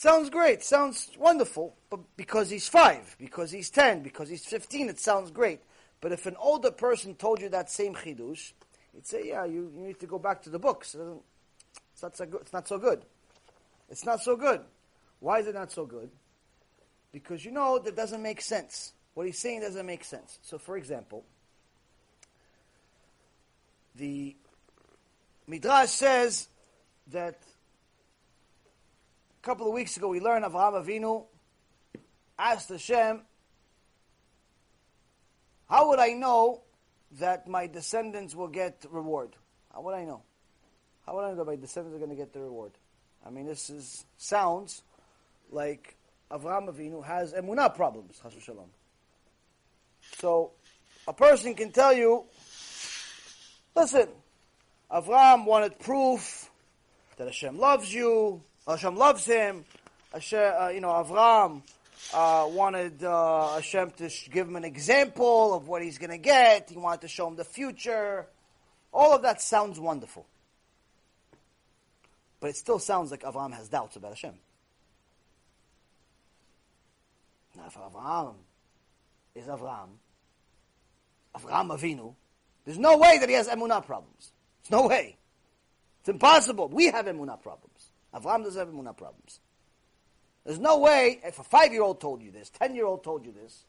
Sounds 0.00 0.30
great, 0.30 0.62
sounds 0.62 1.10
wonderful, 1.18 1.76
but 1.90 2.00
because 2.16 2.48
he's 2.48 2.66
five, 2.66 3.14
because 3.18 3.50
he's 3.50 3.68
ten, 3.68 4.02
because 4.02 4.30
he's 4.30 4.46
fifteen, 4.46 4.88
it 4.88 4.98
sounds 4.98 5.30
great. 5.30 5.60
But 6.00 6.10
if 6.10 6.24
an 6.24 6.36
older 6.40 6.70
person 6.70 7.14
told 7.14 7.42
you 7.42 7.50
that 7.50 7.70
same 7.70 7.94
chidush, 7.94 8.54
you'd 8.94 9.06
say, 9.06 9.28
"Yeah, 9.28 9.44
you, 9.44 9.70
you 9.76 9.82
need 9.88 10.00
to 10.00 10.06
go 10.06 10.18
back 10.18 10.40
to 10.44 10.48
the 10.48 10.58
books. 10.58 10.96
It's 11.92 12.02
not 12.02 12.16
so 12.16 12.24
good. 12.24 12.40
It's 12.40 12.52
not 12.54 12.66
so 12.66 12.78
good. 12.78 13.02
It's 13.90 14.06
not 14.06 14.22
so 14.22 14.36
good. 14.36 14.62
Why 15.18 15.40
is 15.40 15.48
it 15.48 15.54
not 15.54 15.70
so 15.70 15.84
good? 15.84 16.08
Because 17.12 17.44
you 17.44 17.50
know 17.50 17.78
that 17.78 17.94
doesn't 17.94 18.22
make 18.22 18.40
sense. 18.40 18.94
What 19.12 19.26
he's 19.26 19.38
saying 19.38 19.60
doesn't 19.60 19.84
make 19.84 20.04
sense. 20.04 20.38
So, 20.40 20.56
for 20.56 20.78
example, 20.78 21.26
the 23.96 24.34
Midrash 25.46 25.90
says 25.90 26.48
that 27.08 27.42
a 29.40 29.46
couple 29.46 29.66
of 29.66 29.72
weeks 29.72 29.96
ago 29.96 30.08
we 30.08 30.20
learned 30.20 30.44
Avraham 30.44 30.84
Avinu 30.84 31.24
asked 32.38 32.68
Hashem, 32.68 33.22
how 35.68 35.88
would 35.88 35.98
I 35.98 36.08
know 36.08 36.62
that 37.18 37.48
my 37.48 37.66
descendants 37.66 38.34
will 38.34 38.48
get 38.48 38.84
reward? 38.90 39.30
How 39.72 39.80
would 39.82 39.94
I 39.94 40.04
know? 40.04 40.22
How 41.06 41.14
would 41.14 41.24
I 41.24 41.30
know 41.30 41.36
that 41.36 41.46
my 41.46 41.56
descendants 41.56 41.96
are 41.96 41.98
going 41.98 42.10
to 42.10 42.16
get 42.16 42.32
the 42.32 42.40
reward? 42.40 42.72
I 43.26 43.30
mean, 43.30 43.46
this 43.46 43.70
is 43.70 44.04
sounds 44.18 44.82
like 45.50 45.96
Avraham 46.30 46.68
Avinu 46.68 47.04
has 47.04 47.32
emunah 47.32 47.74
problems, 47.74 48.20
shalom. 48.40 48.70
So, 50.18 50.52
a 51.08 51.12
person 51.12 51.54
can 51.54 51.72
tell 51.72 51.92
you, 51.92 52.24
listen, 53.74 54.08
Avraham 54.90 55.46
wanted 55.46 55.78
proof 55.78 56.50
that 57.16 57.26
Hashem 57.26 57.58
loves 57.58 57.92
you, 57.92 58.42
Hashem 58.70 58.96
loves 58.96 59.24
him. 59.24 59.64
Hashem, 60.12 60.52
uh, 60.58 60.68
you 60.68 60.80
know, 60.80 60.88
Avraham 60.88 61.62
uh, 62.12 62.48
wanted 62.50 63.02
uh, 63.04 63.54
Hashem 63.54 63.90
to 63.92 64.10
give 64.30 64.48
him 64.48 64.56
an 64.56 64.64
example 64.64 65.54
of 65.54 65.68
what 65.68 65.82
he's 65.82 65.98
going 65.98 66.10
to 66.10 66.18
get. 66.18 66.70
He 66.70 66.76
wanted 66.76 67.02
to 67.02 67.08
show 67.08 67.28
him 67.28 67.36
the 67.36 67.44
future. 67.44 68.26
All 68.92 69.14
of 69.14 69.22
that 69.22 69.40
sounds 69.40 69.78
wonderful. 69.78 70.26
But 72.40 72.50
it 72.50 72.56
still 72.56 72.78
sounds 72.78 73.10
like 73.10 73.22
Avram 73.22 73.52
has 73.52 73.68
doubts 73.68 73.96
about 73.96 74.10
Hashem. 74.12 74.34
Now, 77.56 77.64
if 77.66 77.74
Avraham 77.74 78.34
is 79.34 79.46
Avram, 79.46 79.88
Avraham 81.36 81.78
Avinu, 81.78 82.14
there's 82.64 82.78
no 82.78 82.96
way 82.96 83.18
that 83.18 83.28
he 83.28 83.34
has 83.34 83.48
emunah 83.48 83.84
problems. 83.84 84.32
There's 84.62 84.80
no 84.80 84.86
way. 84.86 85.16
It's 86.00 86.08
impossible. 86.08 86.68
We 86.68 86.86
have 86.86 87.06
emunah 87.06 87.42
problems. 87.42 87.69
Avraham 88.14 88.44
doesn't 88.44 88.58
have 88.58 88.74
emunah 88.74 88.96
problems. 88.96 89.40
There's 90.44 90.58
no 90.58 90.78
way, 90.78 91.20
if 91.24 91.38
a 91.38 91.44
five-year-old 91.44 92.00
told 92.00 92.22
you 92.22 92.30
this, 92.30 92.50
ten-year-old 92.50 93.04
told 93.04 93.24
you 93.24 93.32
this, 93.32 93.64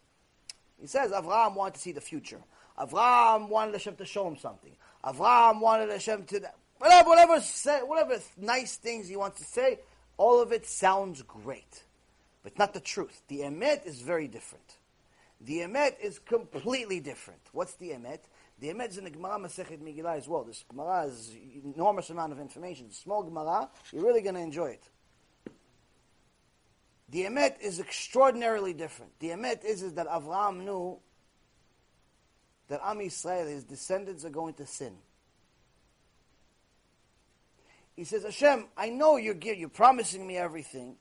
he 0.79 0.87
says 0.87 1.11
Avram 1.11 1.55
wanted 1.55 1.75
to 1.75 1.79
see 1.81 1.91
the 1.91 2.01
future. 2.01 2.41
Avram 2.79 3.49
wanted 3.49 3.73
Hashem 3.73 3.97
to 3.97 4.05
show 4.05 4.27
him 4.27 4.37
something. 4.37 4.71
Avram 5.03 5.59
wanted 5.59 5.89
Hashem 5.89 6.23
to, 6.25 6.41
whatever, 6.79 7.09
whatever, 7.09 7.39
say, 7.41 7.79
whatever 7.81 8.17
nice 8.37 8.77
things 8.77 9.07
he 9.07 9.15
wants 9.15 9.39
to 9.39 9.45
say, 9.45 9.79
all 10.17 10.41
of 10.41 10.51
it 10.51 10.65
sounds 10.65 11.21
great. 11.21 11.83
But 12.43 12.57
not 12.57 12.73
the 12.73 12.79
truth. 12.79 13.21
The 13.27 13.41
emet 13.41 13.85
is 13.85 14.01
very 14.01 14.27
different. 14.27 14.77
The 15.39 15.59
emet 15.59 15.99
is 16.01 16.17
completely 16.19 16.99
different. 16.99 17.41
What's 17.51 17.73
the 17.75 17.89
emet? 17.89 18.21
The 18.61 18.69
is 18.69 18.99
in 18.99 19.05
the 19.05 19.09
Gemara 19.09 19.39
Masechet 19.39 19.81
Megillah 19.81 20.17
as 20.17 20.27
well. 20.27 20.43
This 20.43 20.63
Gemara 20.69 21.07
is 21.07 21.35
enormous 21.75 22.11
amount 22.11 22.31
of 22.31 22.39
information. 22.39 22.85
It's 22.85 22.99
a 22.99 23.01
small 23.01 23.23
Gemara. 23.23 23.67
You're 23.91 24.05
really 24.05 24.21
going 24.21 24.35
to 24.35 24.41
enjoy 24.41 24.67
it. 24.67 24.83
The 27.09 27.23
emet 27.23 27.59
is 27.59 27.79
extraordinarily 27.79 28.73
different. 28.73 29.13
The 29.19 29.29
emet 29.29 29.65
is, 29.65 29.81
is 29.81 29.95
that 29.95 30.07
Avraham 30.07 30.63
knew 30.63 30.99
that 32.67 32.79
Am 32.83 32.99
Yisrael, 32.99 33.49
his 33.49 33.63
descendants, 33.63 34.25
are 34.25 34.29
going 34.29 34.53
to 34.53 34.67
sin. 34.67 34.93
He 37.95 38.03
says, 38.03 38.23
Hashem, 38.23 38.67
I 38.77 38.89
know 38.89 39.17
you're, 39.17 39.35
you're 39.35 39.69
promising 39.69 40.25
me 40.25 40.37
everything 40.37 40.97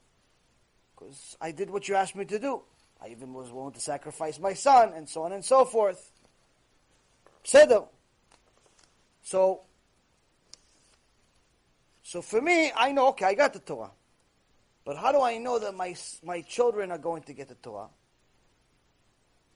because 0.95 1.37
I 1.43 1.53
did 1.53 1.69
what 1.69 1.89
you 1.89 1.95
asked 1.95 2.17
me 2.17 2.25
to 2.25 2.39
do. 2.39 2.63
I 3.03 3.09
even 3.09 3.35
was 3.35 3.53
willing 3.53 3.75
to 3.75 3.81
sacrifice 3.81 4.41
my 4.41 4.55
son, 4.55 4.95
and 4.95 5.07
so 5.07 5.25
on 5.25 5.33
and 5.33 5.45
so 5.45 5.67
forth. 5.67 6.11
Pseudo. 7.43 7.89
So, 9.23 9.63
so 12.03 12.23
for 12.23 12.41
me, 12.41 12.73
I 12.77 12.93
know, 12.93 13.09
okay, 13.09 13.27
I 13.27 13.35
got 13.35 13.53
the 13.53 13.61
Torah. 13.61 13.91
But 14.85 14.97
how 14.97 15.13
do 15.13 15.21
I 15.21 15.39
know 15.39 15.59
that 15.59 15.75
my, 15.75 15.95
my 16.25 16.41
children 16.43 16.91
are 16.91 16.99
going 16.99 17.23
to 17.25 17.33
get 17.33 17.49
the 17.49 17.55
Torah? 17.55 17.89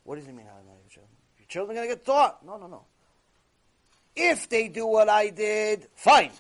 What 0.05 0.17
does 0.17 0.27
it 0.27 0.35
mean, 0.35 0.47
how 0.47 0.53
do 0.53 0.59
I 0.61 0.65
know 0.65 0.79
your 0.81 0.91
children? 0.91 1.17
Your 1.39 1.47
children 1.49 1.77
are 1.77 1.81
going 1.81 1.89
to 1.89 1.95
get 1.97 2.05
the 2.05 2.13
Torah? 2.13 2.35
No, 2.45 2.59
no, 2.59 2.67
no. 2.67 2.85
If 4.15 4.49
they 4.49 4.69
do 4.69 4.87
what 4.87 5.09
I 5.09 5.31
did, 5.31 5.89
fine. 5.97 6.31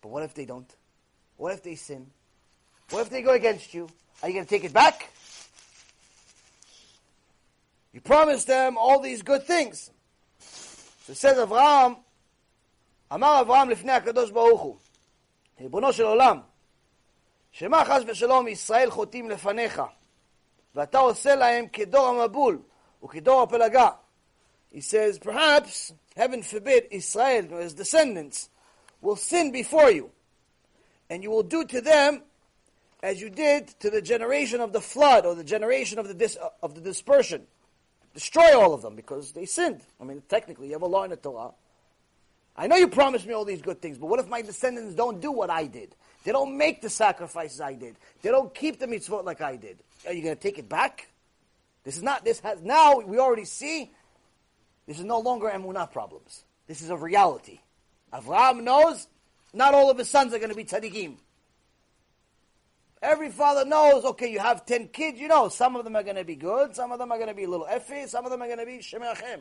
But 0.00 0.08
what 0.08 0.22
if 0.22 0.34
they 0.34 0.46
don't? 0.46 0.68
What 1.36 1.52
if 1.52 1.62
they 1.62 1.74
sin? 1.74 2.06
What 2.90 3.02
if 3.02 3.10
they 3.10 3.22
go 3.22 3.32
against 3.32 3.72
you? 3.72 3.88
Are 4.22 4.28
you 4.28 4.34
going 4.34 4.46
to 4.46 4.50
take 4.50 4.64
it 4.64 4.72
back? 4.72 5.10
You 7.93 8.01
promised 8.01 8.47
them 8.47 8.77
all 8.77 8.99
these 8.99 9.21
good 9.21 9.43
things. 9.43 9.91
So 11.07 11.13
says 11.13 11.37
Avraham, 11.37 11.95
אמר 13.13 13.41
אברהם 13.41 13.69
לפני 13.69 13.91
הקדוש 13.91 14.31
ברוך 14.31 14.61
הוא, 14.61 14.77
ריבונו 15.61 15.93
של 15.93 16.03
עולם, 16.03 16.39
שמה 17.51 17.85
חס 17.85 18.01
ושלום 18.07 18.47
ישראל 18.47 18.91
חוטאים 18.91 19.29
לפניך, 19.29 19.81
ואתה 20.75 20.99
עושה 20.99 21.35
להם 21.35 21.67
כדור 21.67 22.07
המבול 22.07 22.61
וכדור 23.03 23.41
הפלגה. 23.41 23.89
He 24.73 24.81
says, 24.81 25.19
perhaps, 25.19 25.93
heaven 26.17 26.41
forbid, 26.43 26.87
Israel, 26.91 27.47
his 27.59 27.73
descendants, 27.73 28.49
will 29.01 29.15
sin 29.15 29.51
before 29.51 29.89
you, 29.89 30.11
and 31.09 31.23
you 31.23 31.31
will 31.31 31.43
do 31.43 31.63
to 31.63 31.79
them 31.79 32.23
as 33.01 33.21
you 33.21 33.29
did 33.29 33.67
to 33.79 33.89
the 33.89 34.01
generation 34.01 34.59
of 34.59 34.73
the 34.73 34.81
flood 34.81 35.25
or 35.25 35.35
the 35.35 35.43
generation 35.43 35.97
of 35.99 36.07
the, 36.07 36.13
dis- 36.13 36.37
of 36.61 36.75
the 36.75 36.81
dispersion. 36.81 37.47
Destroy 38.14 38.58
all 38.58 38.74
of 38.74 38.82
them 38.82 38.96
because 38.96 39.32
they 39.32 39.46
sinned. 39.46 39.80
I 40.00 40.04
mean, 40.04 40.22
technically, 40.28 40.68
you 40.68 40.72
have 40.74 40.82
a 40.82 40.86
law 40.86 41.04
in 41.04 41.10
the 41.10 41.16
Torah. 41.16 41.52
I 42.56 42.66
know 42.66 42.76
you 42.76 42.88
promised 42.88 43.26
me 43.26 43.32
all 43.32 43.44
these 43.44 43.62
good 43.62 43.80
things, 43.80 43.98
but 43.98 44.06
what 44.06 44.20
if 44.20 44.28
my 44.28 44.42
descendants 44.42 44.94
don't 44.94 45.20
do 45.20 45.30
what 45.30 45.50
I 45.50 45.66
did? 45.66 45.94
They 46.24 46.32
don't 46.32 46.56
make 46.56 46.82
the 46.82 46.90
sacrifices 46.90 47.60
I 47.60 47.74
did. 47.74 47.96
They 48.22 48.30
don't 48.30 48.54
keep 48.54 48.78
the 48.78 48.86
mitzvot 48.86 49.24
like 49.24 49.40
I 49.40 49.56
did. 49.56 49.78
Are 50.06 50.12
you 50.12 50.22
going 50.22 50.36
to 50.36 50.40
take 50.40 50.58
it 50.58 50.68
back? 50.68 51.08
This 51.84 51.96
is 51.96 52.02
not, 52.02 52.24
this 52.24 52.40
has, 52.40 52.60
now 52.60 52.98
we 52.98 53.18
already 53.18 53.44
see, 53.44 53.90
this 54.86 54.98
is 54.98 55.04
no 55.04 55.20
longer 55.20 55.48
emunah 55.48 55.90
problems. 55.90 56.44
This 56.66 56.82
is 56.82 56.90
a 56.90 56.96
reality. 56.96 57.60
Avraham 58.12 58.62
knows 58.62 59.06
not 59.54 59.72
all 59.72 59.90
of 59.90 59.98
his 59.98 60.08
sons 60.08 60.34
are 60.34 60.38
going 60.38 60.50
to 60.50 60.56
be 60.56 60.64
tzaddikim. 60.64 61.16
Every 63.02 63.30
father 63.30 63.64
knows, 63.64 64.04
okay, 64.04 64.30
you 64.30 64.40
have 64.40 64.66
10 64.66 64.88
kids, 64.88 65.18
you 65.18 65.28
know, 65.28 65.48
some 65.48 65.74
of 65.74 65.84
them 65.84 65.96
are 65.96 66.02
going 66.02 66.16
to 66.16 66.24
be 66.24 66.36
good, 66.36 66.76
some 66.76 66.92
of 66.92 66.98
them 66.98 67.10
are 67.10 67.16
going 67.16 67.30
to 67.30 67.34
be 67.34 67.44
a 67.44 67.48
little 67.48 67.66
effy, 67.66 68.06
some 68.06 68.26
of 68.26 68.30
them 68.30 68.42
are 68.42 68.46
going 68.46 68.58
to 68.58 68.66
be 68.66 68.78
shemachem. 68.78 69.40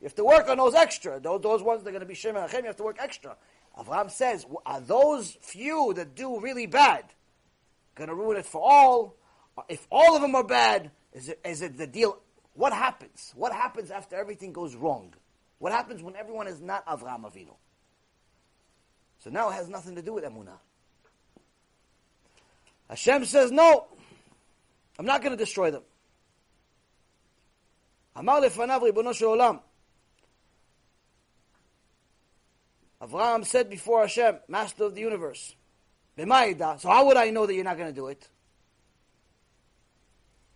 You 0.00 0.04
have 0.04 0.14
to 0.16 0.24
work 0.24 0.48
on 0.48 0.58
those 0.58 0.74
extra. 0.74 1.18
Those, 1.18 1.40
those 1.40 1.62
ones 1.62 1.82
that 1.82 1.88
are 1.88 1.92
going 1.92 2.00
to 2.00 2.06
be 2.06 2.14
shemachem, 2.14 2.60
you 2.60 2.66
have 2.66 2.76
to 2.76 2.82
work 2.82 2.98
extra. 3.00 3.36
Avraham 3.78 4.10
says, 4.10 4.44
are 4.66 4.80
those 4.80 5.38
few 5.40 5.94
that 5.96 6.14
do 6.14 6.40
really 6.40 6.66
bad 6.66 7.04
going 7.94 8.08
to 8.08 8.14
ruin 8.14 8.36
it 8.36 8.44
for 8.44 8.60
all? 8.62 9.16
Uh, 9.56 9.62
if 9.68 9.86
all 9.90 10.14
of 10.14 10.22
them 10.22 10.34
are 10.34 10.44
bad, 10.44 10.90
is 11.12 11.30
it, 11.30 11.40
is 11.44 11.62
it 11.62 11.78
the 11.78 11.86
deal? 11.86 12.18
What 12.52 12.72
happens? 12.72 13.32
What 13.34 13.52
happens 13.52 13.90
after 13.90 14.16
everything 14.16 14.52
goes 14.52 14.74
wrong? 14.74 15.14
What 15.58 15.72
happens 15.72 16.02
when 16.02 16.16
everyone 16.16 16.48
is 16.48 16.60
not 16.60 16.84
Avraham 16.86 17.22
Avinu? 17.22 17.54
So 19.18 19.30
now 19.30 19.48
it 19.50 19.54
has 19.54 19.68
nothing 19.68 19.96
to 19.96 20.02
do 20.02 20.12
with 20.12 20.24
Emunah. 20.24 20.58
Hashem 22.89 23.25
says, 23.25 23.51
no, 23.51 23.87
I'm 24.99 25.05
not 25.05 25.21
going 25.21 25.31
to 25.31 25.37
destroy 25.37 25.71
them. 25.71 25.83
אמר 28.17 28.39
לפניו 28.39 28.81
ריבונו 28.83 29.13
של 29.13 29.25
עולם. 29.25 29.57
Avraham 33.01 33.43
said 33.43 33.69
before 33.69 34.01
Hashem, 34.01 34.39
Master 34.47 34.85
of 34.85 34.95
the 34.95 35.01
universe, 35.01 35.55
so 36.15 36.89
how 36.89 37.05
would 37.07 37.17
I 37.17 37.31
know 37.31 37.45
that 37.45 37.53
you're 37.55 37.63
not 37.63 37.77
going 37.77 37.89
to 37.89 37.95
do 37.95 38.07
it? 38.07 38.27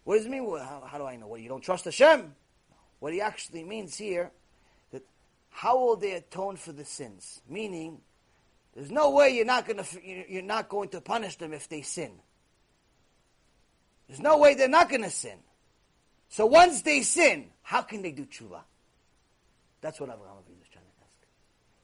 What 0.03 0.17
does 0.17 0.25
it 0.25 0.29
mean? 0.29 0.47
How, 0.47 0.83
how 0.85 0.97
do 0.99 1.05
I 1.05 1.15
know? 1.15 1.27
What, 1.27 1.41
you 1.41 1.49
don't 1.49 1.63
trust 1.63 1.85
Hashem? 1.85 2.35
What 2.99 3.11
he 3.11 3.21
actually 3.21 3.63
means 3.63 3.97
here, 3.97 4.31
that 4.91 5.03
how 5.49 5.77
will 5.79 5.95
they 5.95 6.13
atone 6.13 6.57
for 6.57 6.71
the 6.71 6.85
sins? 6.85 7.41
Meaning, 7.49 8.01
there's 8.74 8.90
no 8.90 9.10
way 9.10 9.30
you're 9.30 9.44
not 9.44 9.66
going 9.66 9.82
to 9.82 10.32
you're 10.32 10.42
not 10.42 10.68
going 10.68 10.88
to 10.90 11.00
punish 11.00 11.36
them 11.36 11.52
if 11.52 11.68
they 11.68 11.82
sin. 11.82 12.12
There's 14.08 14.20
no 14.20 14.38
way 14.38 14.54
they're 14.54 14.68
not 14.68 14.88
going 14.88 15.02
to 15.02 15.10
sin. 15.10 15.38
So 16.28 16.46
once 16.46 16.82
they 16.82 17.02
sin, 17.02 17.50
how 17.62 17.82
can 17.82 18.02
they 18.02 18.12
do 18.12 18.24
tshuva? 18.24 18.60
That's 19.80 20.00
what 20.00 20.10
Avraham 20.10 20.38
Avinu 20.40 20.62
is 20.62 20.68
trying 20.70 20.84
to 20.84 21.02
ask. 21.02 21.26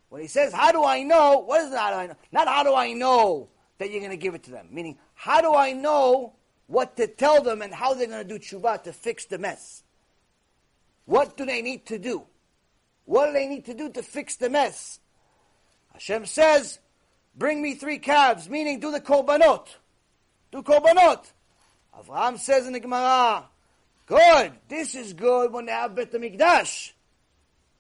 When 0.09 0.23
he 0.23 0.29
says, 0.29 0.53
"How 0.53 0.73
do 0.73 0.85
I 0.85 1.03
know?" 1.03 1.41
What 1.41 1.63
is 1.63 1.71
that? 1.71 1.79
How 1.79 1.91
do 1.91 1.97
I 1.97 2.07
know? 2.07 2.17
Not 2.33 2.49
how 2.49 2.63
do 2.63 2.75
I 2.75 2.93
know 2.93 3.49
that 3.79 3.91
you're 3.91 4.01
going 4.01 4.11
to 4.11 4.17
give 4.17 4.35
it 4.35 4.43
to 4.45 4.51
them. 4.51 4.69
Meaning, 4.71 4.99
how 5.15 5.41
do 5.41 5.55
I 5.55 5.73
know 5.73 6.35
what 6.67 6.97
to 6.97 7.07
tell 7.07 7.43
them 7.43 7.63
and 7.63 7.73
how 7.73 7.95
they're 7.95 8.07
going 8.07 8.27
to 8.27 8.39
do 8.39 8.39
tshuva 8.39 8.83
to 8.85 8.93
fix 8.93 9.25
the 9.25 9.39
mess? 9.39 9.83
What 11.07 11.37
do 11.37 11.47
they 11.47 11.63
need 11.63 11.87
to 11.87 11.99
do? 11.99 12.25
What 13.05 13.27
do 13.27 13.33
they 13.33 13.47
need 13.47 13.65
to 13.67 13.75
do 13.75 13.91
to 13.91 14.03
fix 14.03 14.37
the 14.37 14.51
mess? 14.51 15.01
Hashem 15.99 16.27
says, 16.27 16.79
bring 17.37 17.61
me 17.61 17.75
three 17.75 17.99
calves, 17.99 18.49
meaning 18.49 18.79
do 18.79 18.93
the 18.93 19.01
korbanot. 19.01 19.67
Do 20.53 20.63
korbanot. 20.63 21.25
Avraham 21.99 22.39
says 22.39 22.69
in 22.69 22.73
the 22.73 22.79
Gemara, 22.79 23.45
good, 24.07 24.53
this 24.69 24.95
is 24.95 25.13
good 25.13 25.53
when 25.53 25.67
they 25.67 25.73
have 25.73 25.97
Bet 25.97 26.13
HaMikdash. 26.13 26.93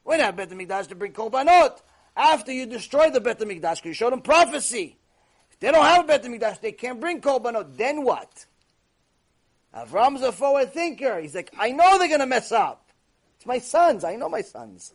When 0.02 0.18
they 0.18 0.24
have 0.24 0.36
Bet 0.36 0.50
HaMikdash 0.50 0.88
to 0.88 0.96
bring 0.96 1.12
korbanot. 1.12 1.80
After 2.16 2.50
you 2.50 2.66
destroy 2.66 3.10
the 3.10 3.20
Bet 3.20 3.38
HaMikdash, 3.38 3.76
because 3.76 3.84
you 3.84 3.94
showed 3.94 4.12
them 4.12 4.22
prophecy. 4.22 4.96
If 5.52 5.60
they 5.60 5.70
don't 5.70 5.84
have 5.84 6.08
Bet 6.08 6.24
HaMikdash, 6.24 6.60
they 6.60 6.72
can't 6.72 6.98
bring 6.98 7.20
korbanot. 7.20 7.76
Then 7.76 8.02
what? 8.02 8.46
Avram's 9.72 10.22
a 10.22 10.32
forward 10.32 10.72
thinker. 10.72 11.20
He's 11.20 11.36
like, 11.36 11.54
I 11.56 11.70
know 11.70 11.98
they're 11.98 12.08
going 12.08 12.18
to 12.18 12.26
mess 12.26 12.50
up. 12.50 12.90
It's 13.36 13.46
my 13.46 13.60
sons. 13.60 14.02
I 14.02 14.16
know 14.16 14.28
my 14.28 14.42
sons. 14.42 14.92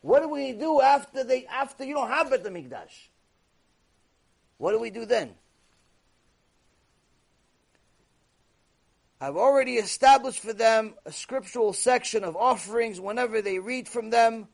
What 0.00 0.22
do 0.22 0.28
we 0.28 0.52
do 0.52 0.80
after 0.80 1.24
they 1.24 1.46
after 1.46 1.84
you 1.84 1.94
don't 1.94 2.08
have 2.08 2.30
Bet 2.30 2.44
Mikdash? 2.44 3.08
What 4.58 4.72
do 4.72 4.78
we 4.78 4.90
do 4.90 5.04
then? 5.04 5.34
I've 9.20 9.36
already 9.36 9.74
established 9.74 10.40
for 10.40 10.52
them 10.52 10.94
a 11.04 11.10
scriptural 11.10 11.72
section 11.72 12.22
of 12.22 12.36
offerings. 12.36 13.00
Whenever 13.00 13.42
they 13.42 13.58
read 13.58 13.88
from 13.88 14.10
them, 14.10 14.46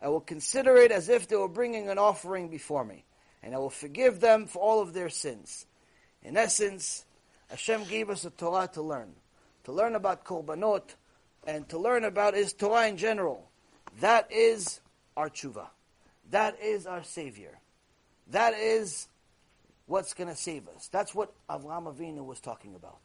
I 0.00 0.08
will 0.08 0.20
consider 0.20 0.76
it 0.76 0.90
as 0.90 1.10
if 1.10 1.28
they 1.28 1.36
were 1.36 1.48
bringing 1.48 1.90
an 1.90 1.98
offering 1.98 2.48
before 2.48 2.84
me, 2.84 3.04
and 3.42 3.54
I 3.54 3.58
will 3.58 3.70
forgive 3.70 4.20
them 4.20 4.46
for 4.46 4.60
all 4.60 4.80
of 4.80 4.94
their 4.94 5.10
sins. 5.10 5.66
In 6.22 6.38
essence, 6.38 7.04
Hashem 7.48 7.84
gave 7.84 8.08
us 8.08 8.24
a 8.24 8.30
Torah 8.30 8.68
to 8.72 8.80
learn, 8.80 9.12
to 9.64 9.72
learn 9.72 9.94
about 9.94 10.24
korbanot, 10.24 10.94
and 11.46 11.68
to 11.68 11.78
learn 11.78 12.04
about 12.04 12.34
His 12.34 12.54
Torah 12.54 12.88
in 12.88 12.96
general. 12.96 13.50
That 14.00 14.30
is 14.30 14.80
our 15.16 15.30
tshuva. 15.30 15.68
That 16.30 16.60
is 16.60 16.86
our 16.86 17.02
Savior. 17.02 17.58
That 18.28 18.54
is 18.54 19.08
what's 19.86 20.14
going 20.14 20.28
to 20.28 20.36
save 20.36 20.68
us. 20.68 20.88
That's 20.88 21.14
what 21.14 21.32
Avraham 21.48 21.92
Avinu 21.92 22.24
was 22.24 22.40
talking 22.40 22.74
about. 22.74 23.00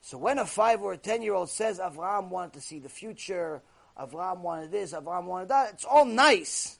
So 0.00 0.18
when 0.18 0.38
a 0.38 0.46
five 0.46 0.82
or 0.82 0.94
a 0.94 0.98
ten 0.98 1.22
year 1.22 1.34
old 1.34 1.50
says 1.50 1.78
Avraham 1.78 2.30
wanted 2.30 2.54
to 2.54 2.60
see 2.60 2.78
the 2.78 2.88
future, 2.88 3.62
Avraham 3.98 4.40
wanted 4.40 4.70
this, 4.70 4.92
Avraham 4.92 5.24
wanted 5.24 5.48
that, 5.48 5.74
it's 5.74 5.84
all 5.84 6.04
nice 6.04 6.78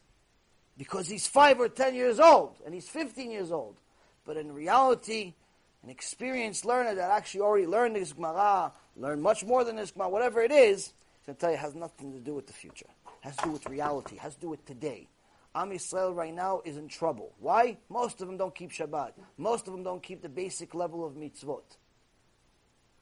because 0.78 1.06
he's 1.06 1.26
five 1.26 1.60
or 1.60 1.68
ten 1.68 1.94
years 1.94 2.18
old 2.18 2.56
and 2.64 2.74
he's 2.74 2.88
15 2.88 3.30
years 3.30 3.52
old. 3.52 3.76
But 4.24 4.36
in 4.36 4.52
reality, 4.52 5.34
an 5.82 5.90
experienced 5.90 6.64
learner 6.64 6.94
that 6.94 7.10
actually 7.10 7.42
already 7.42 7.66
learned 7.66 7.96
this 7.96 8.12
Gemara, 8.12 8.72
learned 8.96 9.22
much 9.22 9.44
more 9.44 9.64
than 9.64 9.76
this 9.76 9.90
Gemara, 9.90 10.09
whatever 10.09 10.40
it 10.40 10.52
is, 10.52 10.92
going 11.26 11.36
to 11.36 11.40
tell 11.40 11.50
you 11.50 11.56
it 11.56 11.60
has 11.60 11.74
nothing 11.74 12.12
to 12.12 12.18
do 12.18 12.34
with 12.34 12.46
the 12.46 12.52
future 12.52 12.86
has 13.23 13.36
to 13.36 13.44
do 13.44 13.51
with 13.51 13.66
reality, 13.69 14.16
has 14.16 14.35
to 14.35 14.40
do 14.43 14.49
with 14.49 14.65
today. 14.66 15.09
Am 15.55 15.70
Yisrael 15.70 16.15
right 16.15 16.35
now 16.35 16.62
is 16.65 16.77
in 16.77 16.89
trouble. 16.89 17.32
Why? 17.39 17.78
Most 17.89 18.20
of 18.20 18.27
them 18.27 18.36
don't 18.36 18.55
keep 18.55 18.70
Shabbat. 18.70 19.12
Most 19.36 19.66
of 19.66 19.73
them 19.73 19.82
don't 19.82 20.03
keep 20.03 20.23
the 20.23 20.28
basic 20.28 20.74
level 20.74 21.07
of 21.07 21.15
mitzvot. 21.15 21.62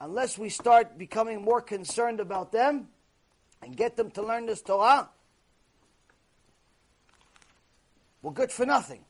Unless 0.00 0.38
we 0.38 0.48
start 0.48 0.98
becoming 0.98 1.42
more 1.42 1.60
concerned 1.60 2.20
about 2.20 2.52
them 2.52 2.88
and 3.62 3.76
get 3.76 3.96
them 3.96 4.10
to 4.12 4.22
learn 4.22 4.46
this 4.46 4.62
Torah, 4.62 5.08
we're 8.22 8.32
good 8.32 8.50
for 8.50 8.66
nothing. 8.66 9.04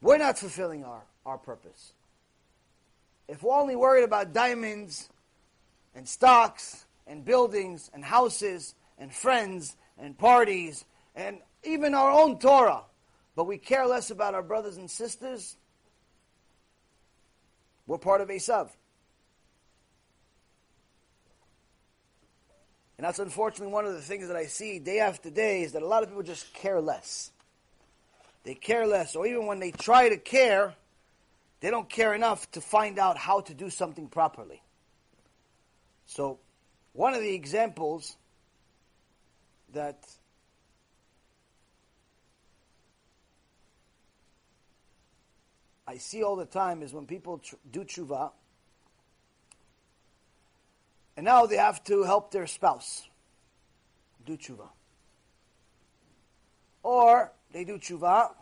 We're 0.00 0.18
not 0.18 0.38
fulfilling 0.38 0.84
our, 0.84 1.02
our 1.24 1.38
purpose. 1.38 1.92
If 3.28 3.42
we're 3.42 3.58
only 3.58 3.76
worried 3.76 4.04
about 4.04 4.32
diamonds 4.32 5.08
and 5.94 6.08
stocks 6.08 6.86
and 7.06 7.24
buildings 7.24 7.90
and 7.94 8.04
houses 8.04 8.74
and 8.98 9.12
friends 9.12 9.76
and 9.98 10.16
parties 10.16 10.84
and 11.14 11.38
even 11.62 11.94
our 11.94 12.10
own 12.10 12.38
Torah, 12.38 12.82
but 13.36 13.44
we 13.44 13.58
care 13.58 13.86
less 13.86 14.10
about 14.10 14.34
our 14.34 14.42
brothers 14.42 14.76
and 14.76 14.90
sisters, 14.90 15.56
we're 17.86 17.98
part 17.98 18.20
of 18.20 18.28
Esav. 18.28 18.70
And 22.96 23.04
that's 23.04 23.18
unfortunately 23.18 23.72
one 23.72 23.84
of 23.84 23.92
the 23.92 24.00
things 24.00 24.28
that 24.28 24.36
I 24.36 24.46
see 24.46 24.78
day 24.78 25.00
after 25.00 25.30
day 25.30 25.62
is 25.62 25.72
that 25.72 25.82
a 25.82 25.86
lot 25.86 26.02
of 26.02 26.08
people 26.08 26.22
just 26.22 26.52
care 26.54 26.80
less. 26.80 27.30
They 28.44 28.54
care 28.54 28.86
less, 28.86 29.16
or 29.16 29.26
even 29.26 29.46
when 29.46 29.58
they 29.58 29.70
try 29.70 30.10
to 30.10 30.16
care, 30.16 30.74
they 31.60 31.70
don't 31.70 31.88
care 31.88 32.14
enough 32.14 32.50
to 32.52 32.60
find 32.60 32.98
out 32.98 33.16
how 33.16 33.40
to 33.40 33.54
do 33.54 33.70
something 33.70 34.06
properly. 34.06 34.62
So, 36.06 36.38
one 36.92 37.14
of 37.14 37.20
the 37.20 37.34
examples 37.34 38.16
that 39.74 40.08
I 45.86 45.98
see 45.98 46.22
all 46.22 46.36
the 46.36 46.46
time 46.46 46.82
is 46.82 46.92
when 46.92 47.06
people 47.06 47.38
tr- 47.38 47.56
do 47.70 47.84
tshuva, 47.84 48.32
and 51.16 51.24
now 51.24 51.46
they 51.46 51.56
have 51.56 51.84
to 51.84 52.02
help 52.02 52.30
their 52.30 52.46
spouse 52.46 53.08
do 54.24 54.36
tshuva. 54.36 54.68
Or 56.82 57.32
they 57.52 57.64
do 57.64 57.78
tshuva, 57.78 58.32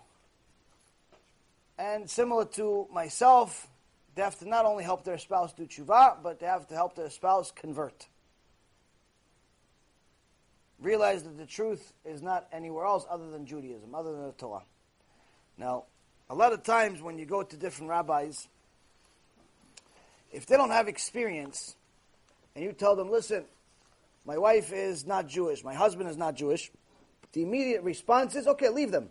and 1.78 2.09
similar 2.09 2.44
to 2.44 2.86
myself, 2.92 3.68
they 4.14 4.22
have 4.22 4.38
to 4.38 4.48
not 4.48 4.64
only 4.64 4.84
help 4.84 5.04
their 5.04 5.18
spouse 5.18 5.52
do 5.52 5.66
tshuva, 5.66 6.22
but 6.22 6.38
they 6.38 6.46
have 6.46 6.68
to 6.68 6.74
help 6.74 6.94
their 6.94 7.10
spouse 7.10 7.50
convert 7.50 8.06
realize 10.82 11.22
that 11.22 11.38
the 11.38 11.46
truth 11.46 11.92
is 12.04 12.22
not 12.22 12.46
anywhere 12.52 12.84
else 12.84 13.06
other 13.09 13.30
than 13.30 13.46
Judaism, 13.46 13.94
other 13.94 14.12
than 14.12 14.26
the 14.26 14.32
Torah. 14.32 14.62
Now, 15.56 15.84
a 16.28 16.34
lot 16.34 16.52
of 16.52 16.62
times 16.62 17.00
when 17.00 17.18
you 17.18 17.26
go 17.26 17.42
to 17.42 17.56
different 17.56 17.90
rabbis, 17.90 18.48
if 20.32 20.46
they 20.46 20.56
don't 20.56 20.70
have 20.70 20.88
experience, 20.88 21.76
and 22.54 22.64
you 22.64 22.72
tell 22.72 22.96
them, 22.96 23.10
listen, 23.10 23.44
my 24.24 24.38
wife 24.38 24.72
is 24.72 25.06
not 25.06 25.28
Jewish, 25.28 25.64
my 25.64 25.74
husband 25.74 26.09
is 26.09 26.16
not 26.16 26.34
Jewish, 26.34 26.70
the 27.32 27.42
immediate 27.42 27.82
response 27.82 28.34
is, 28.34 28.46
okay, 28.46 28.68
leave 28.68 28.90
them. 28.90 29.09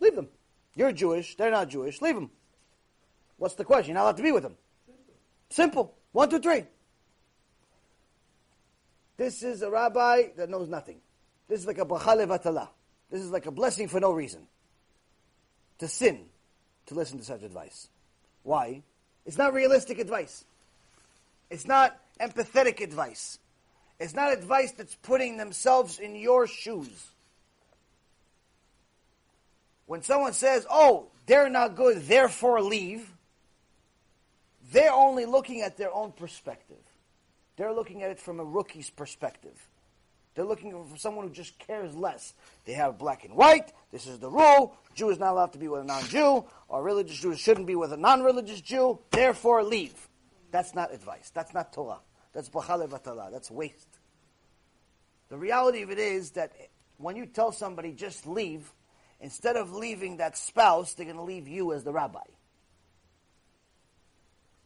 Leave 0.00 0.14
them. 0.14 0.28
You're 0.74 0.92
Jewish, 0.92 1.36
they're 1.36 1.50
not 1.50 1.68
Jewish, 1.68 2.00
leave 2.00 2.14
them. 2.14 2.30
What's 3.36 3.54
the 3.54 3.64
question? 3.64 3.90
You're 3.90 3.96
not 3.96 4.04
allowed 4.04 4.16
to 4.18 4.22
be 4.22 4.32
with 4.32 4.42
them. 4.42 4.56
Simple. 5.50 5.94
One, 6.12 6.30
two, 6.30 6.38
three. 6.38 6.64
This 9.22 9.44
is 9.44 9.62
a 9.62 9.70
rabbi 9.70 10.30
that 10.36 10.50
knows 10.50 10.68
nothing. 10.68 11.00
This 11.46 11.60
is 11.60 11.66
like 11.68 11.78
a 11.78 11.86
bracha 11.86 12.16
levatala. 12.26 12.68
This 13.08 13.20
is 13.20 13.30
like 13.30 13.46
a 13.46 13.52
blessing 13.52 13.86
for 13.86 14.00
no 14.00 14.10
reason. 14.10 14.48
To 15.78 15.86
sin, 15.86 16.24
to 16.86 16.94
listen 16.96 17.18
to 17.18 17.24
such 17.24 17.44
advice. 17.44 17.86
Why? 18.42 18.82
It's 19.24 19.38
not 19.38 19.54
realistic 19.54 20.00
advice. 20.00 20.44
It's 21.50 21.68
not 21.68 21.96
empathetic 22.18 22.80
advice. 22.80 23.38
It's 24.00 24.12
not 24.12 24.32
advice 24.32 24.72
that's 24.72 24.96
putting 24.96 25.36
themselves 25.36 26.00
in 26.00 26.16
your 26.16 26.48
shoes. 26.48 27.12
When 29.86 30.02
someone 30.02 30.32
says, 30.32 30.66
oh, 30.68 31.06
they're 31.26 31.48
not 31.48 31.76
good, 31.76 32.08
therefore 32.08 32.60
leave, 32.60 33.08
they're 34.72 34.92
only 34.92 35.26
looking 35.26 35.60
at 35.60 35.76
their 35.76 35.94
own 35.94 36.10
perspective. 36.10 36.82
They're 37.56 37.72
looking 37.72 38.02
at 38.02 38.10
it 38.10 38.18
from 38.18 38.40
a 38.40 38.44
rookie's 38.44 38.90
perspective. 38.90 39.68
They're 40.34 40.44
looking 40.44 40.72
for 40.86 40.96
someone 40.96 41.28
who 41.28 41.34
just 41.34 41.58
cares 41.58 41.94
less. 41.94 42.32
They 42.64 42.72
have 42.72 42.98
black 42.98 43.24
and 43.24 43.34
white. 43.34 43.72
This 43.90 44.06
is 44.06 44.18
the 44.18 44.30
rule. 44.30 44.76
Jew 44.94 45.10
is 45.10 45.18
not 45.18 45.32
allowed 45.32 45.52
to 45.52 45.58
be 45.58 45.68
with 45.68 45.82
a 45.82 45.84
non-Jew, 45.84 46.44
or 46.68 46.82
religious 46.82 47.20
Jew 47.20 47.34
shouldn't 47.34 47.66
be 47.66 47.74
with 47.74 47.92
a 47.92 47.98
non-religious 47.98 48.62
Jew. 48.62 48.98
Therefore, 49.10 49.62
leave. 49.62 50.08
That's 50.50 50.74
not 50.74 50.92
advice. 50.92 51.30
That's 51.34 51.52
not 51.52 51.72
Torah. 51.72 52.00
That's 52.32 52.48
bracha 52.48 52.88
levatala. 52.88 53.30
That's 53.30 53.50
waste. 53.50 53.98
The 55.28 55.36
reality 55.36 55.82
of 55.82 55.90
it 55.90 55.98
is 55.98 56.30
that 56.32 56.52
when 56.96 57.16
you 57.16 57.26
tell 57.26 57.52
somebody 57.52 57.92
just 57.92 58.26
leave, 58.26 58.72
instead 59.20 59.56
of 59.56 59.74
leaving 59.74 60.16
that 60.18 60.36
spouse, 60.38 60.94
they're 60.94 61.06
going 61.06 61.16
to 61.16 61.22
leave 61.22 61.48
you 61.48 61.72
as 61.74 61.84
the 61.84 61.92
rabbi. 61.92 62.20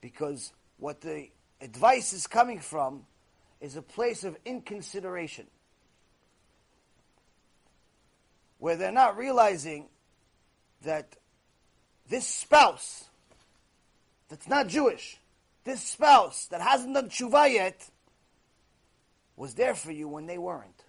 Because 0.01 0.53
what 0.79 1.01
the 1.01 1.29
advice 1.61 2.13
is 2.13 2.27
coming 2.27 2.61
from 2.61 3.05
is 3.61 3.77
a 3.77 3.83
place 3.83 4.25
of 4.25 4.37
inconsideration. 4.45 5.47
where 8.59 8.77
they're 8.77 8.93
not 8.93 9.17
realizing 9.17 9.87
that 10.83 11.17
this 12.09 12.27
spouse 12.27 13.05
that's 14.29 14.49
not 14.49 14.69
Jewish, 14.69 15.19
this 15.65 15.81
spouse 15.81 16.47
that 16.47 16.61
hasn't 16.61 16.95
done 16.95 17.09
tshuva 17.09 17.53
yet, 17.53 17.89
was 19.37 19.55
there 19.55 19.75
for 19.75 19.93
you 19.93 20.09
when 20.09 20.27
they 20.27 20.39
weren't. 20.39 20.85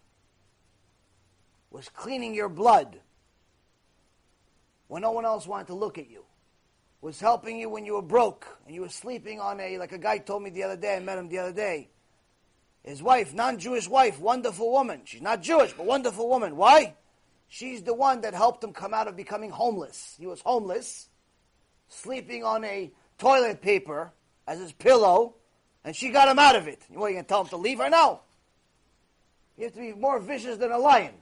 Was 1.70 1.90
cleaning 1.90 2.34
your 2.34 2.50
blood 2.50 3.00
when 4.88 5.02
no 5.02 5.12
one 5.12 5.26
else 5.26 5.46
wanted 5.46 5.68
to 5.68 5.76
look 5.76 5.98
at 5.98 6.10
you. 6.10 6.24
Was 7.08 7.22
helping 7.22 7.58
you 7.58 7.70
when 7.70 7.86
you 7.86 7.94
were 7.94 8.02
broke 8.02 8.46
and 8.66 8.76
you 8.76 8.82
were 8.82 8.90
sleeping 8.90 9.40
on 9.40 9.62
a, 9.62 9.78
like 9.78 9.94
a 9.94 9.98
guy 9.98 10.18
told 10.18 10.44
me 10.44 10.50
the 10.50 10.64
other 10.64 10.76
day, 10.76 10.98
I 10.98 11.00
met 11.00 11.18
him 11.18 11.30
the 11.30 11.38
other 11.38 11.54
day. 11.54 11.88
His 12.84 13.02
wife, 13.02 13.34
non 13.34 13.60
Jewish 13.60 13.88
wife, 13.88 14.20
wonderful 14.20 14.70
woman. 14.70 15.04
She's 15.06 15.22
not 15.22 15.42
Jewish, 15.42 15.72
but 15.72 15.86
wonderful 15.86 16.28
woman. 16.28 16.58
Why? 16.58 16.96
She's 17.48 17.82
the 17.82 17.94
one 17.94 18.20
that 18.22 18.34
helped 18.34 18.62
him 18.62 18.74
come 18.74 18.94
out 18.94 19.08
of 19.08 19.16
becoming 19.16 19.52
homeless. 19.52 20.18
He 20.20 20.28
was 20.28 20.42
homeless, 20.42 21.08
sleeping 21.88 22.44
on 22.44 22.66
a 22.66 22.92
toilet 23.18 23.62
paper 23.62 24.12
as 24.46 24.60
his 24.60 24.74
pillow, 24.74 25.36
and 25.86 25.96
she 25.96 26.10
got 26.10 26.28
him 26.28 26.40
out 26.40 26.58
of 26.58 26.68
it. 26.68 26.82
What, 26.90 27.06
are 27.06 27.10
you 27.12 27.16
going 27.16 27.24
to 27.24 27.30
tell 27.30 27.42
him 27.44 27.48
to 27.52 27.56
leave 27.58 27.78
her? 27.78 27.90
No. 27.90 28.20
You 29.58 29.64
have 29.64 29.74
to 29.76 29.80
be 29.80 29.94
more 29.94 30.20
vicious 30.20 30.58
than 30.58 30.74
a 30.74 30.78
lion. 30.78 31.14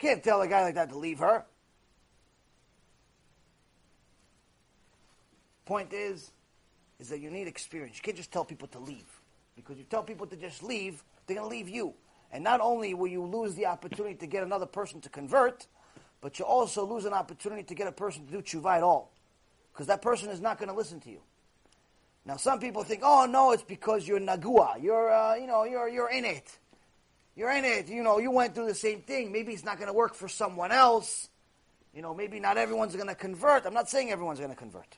Can't 0.00 0.24
tell 0.24 0.42
a 0.42 0.48
guy 0.48 0.62
like 0.62 0.74
that 0.74 0.88
to 0.88 0.98
leave 0.98 1.20
her. 1.20 1.44
Point 5.64 5.92
is, 5.92 6.30
is 6.98 7.08
that 7.08 7.20
you 7.20 7.30
need 7.30 7.48
experience. 7.48 7.96
You 7.96 8.02
can't 8.02 8.16
just 8.16 8.32
tell 8.32 8.44
people 8.44 8.68
to 8.68 8.78
leave. 8.78 9.06
Because 9.54 9.78
you 9.78 9.84
tell 9.84 10.02
people 10.02 10.26
to 10.26 10.36
just 10.36 10.62
leave, 10.62 11.02
they're 11.26 11.36
going 11.36 11.48
to 11.48 11.56
leave 11.56 11.68
you. 11.68 11.94
And 12.32 12.42
not 12.42 12.60
only 12.60 12.94
will 12.94 13.08
you 13.08 13.24
lose 13.24 13.54
the 13.54 13.66
opportunity 13.66 14.14
to 14.16 14.26
get 14.26 14.42
another 14.42 14.66
person 14.66 15.00
to 15.02 15.08
convert, 15.08 15.66
but 16.20 16.38
you 16.38 16.44
also 16.44 16.86
lose 16.86 17.04
an 17.04 17.12
opportunity 17.12 17.62
to 17.64 17.74
get 17.74 17.86
a 17.86 17.92
person 17.92 18.26
to 18.26 18.32
do 18.32 18.40
tshuva 18.40 18.76
at 18.76 18.82
all. 18.82 19.12
Because 19.72 19.86
that 19.88 20.00
person 20.00 20.30
is 20.30 20.40
not 20.40 20.58
going 20.58 20.68
to 20.68 20.74
listen 20.74 21.00
to 21.00 21.10
you. 21.10 21.20
Now, 22.24 22.36
some 22.36 22.60
people 22.60 22.84
think, 22.84 23.02
oh, 23.04 23.26
no, 23.26 23.52
it's 23.52 23.64
because 23.64 24.06
you're 24.06 24.20
nagua. 24.20 24.80
You're, 24.80 25.10
uh, 25.12 25.34
you 25.34 25.46
know, 25.46 25.64
you're, 25.64 25.88
you're 25.88 26.10
in 26.10 26.24
it. 26.24 26.58
You're 27.34 27.50
in 27.50 27.64
it. 27.64 27.88
You 27.88 28.02
know, 28.02 28.18
you 28.18 28.30
went 28.30 28.54
through 28.54 28.68
the 28.68 28.74
same 28.74 29.00
thing. 29.00 29.32
Maybe 29.32 29.52
it's 29.52 29.64
not 29.64 29.76
going 29.76 29.88
to 29.88 29.92
work 29.92 30.14
for 30.14 30.28
someone 30.28 30.70
else. 30.70 31.28
You 31.92 32.00
know, 32.00 32.14
maybe 32.14 32.38
not 32.38 32.56
everyone's 32.56 32.94
going 32.94 33.08
to 33.08 33.14
convert. 33.14 33.66
I'm 33.66 33.74
not 33.74 33.90
saying 33.90 34.10
everyone's 34.10 34.38
going 34.38 34.50
to 34.50 34.56
convert. 34.56 34.96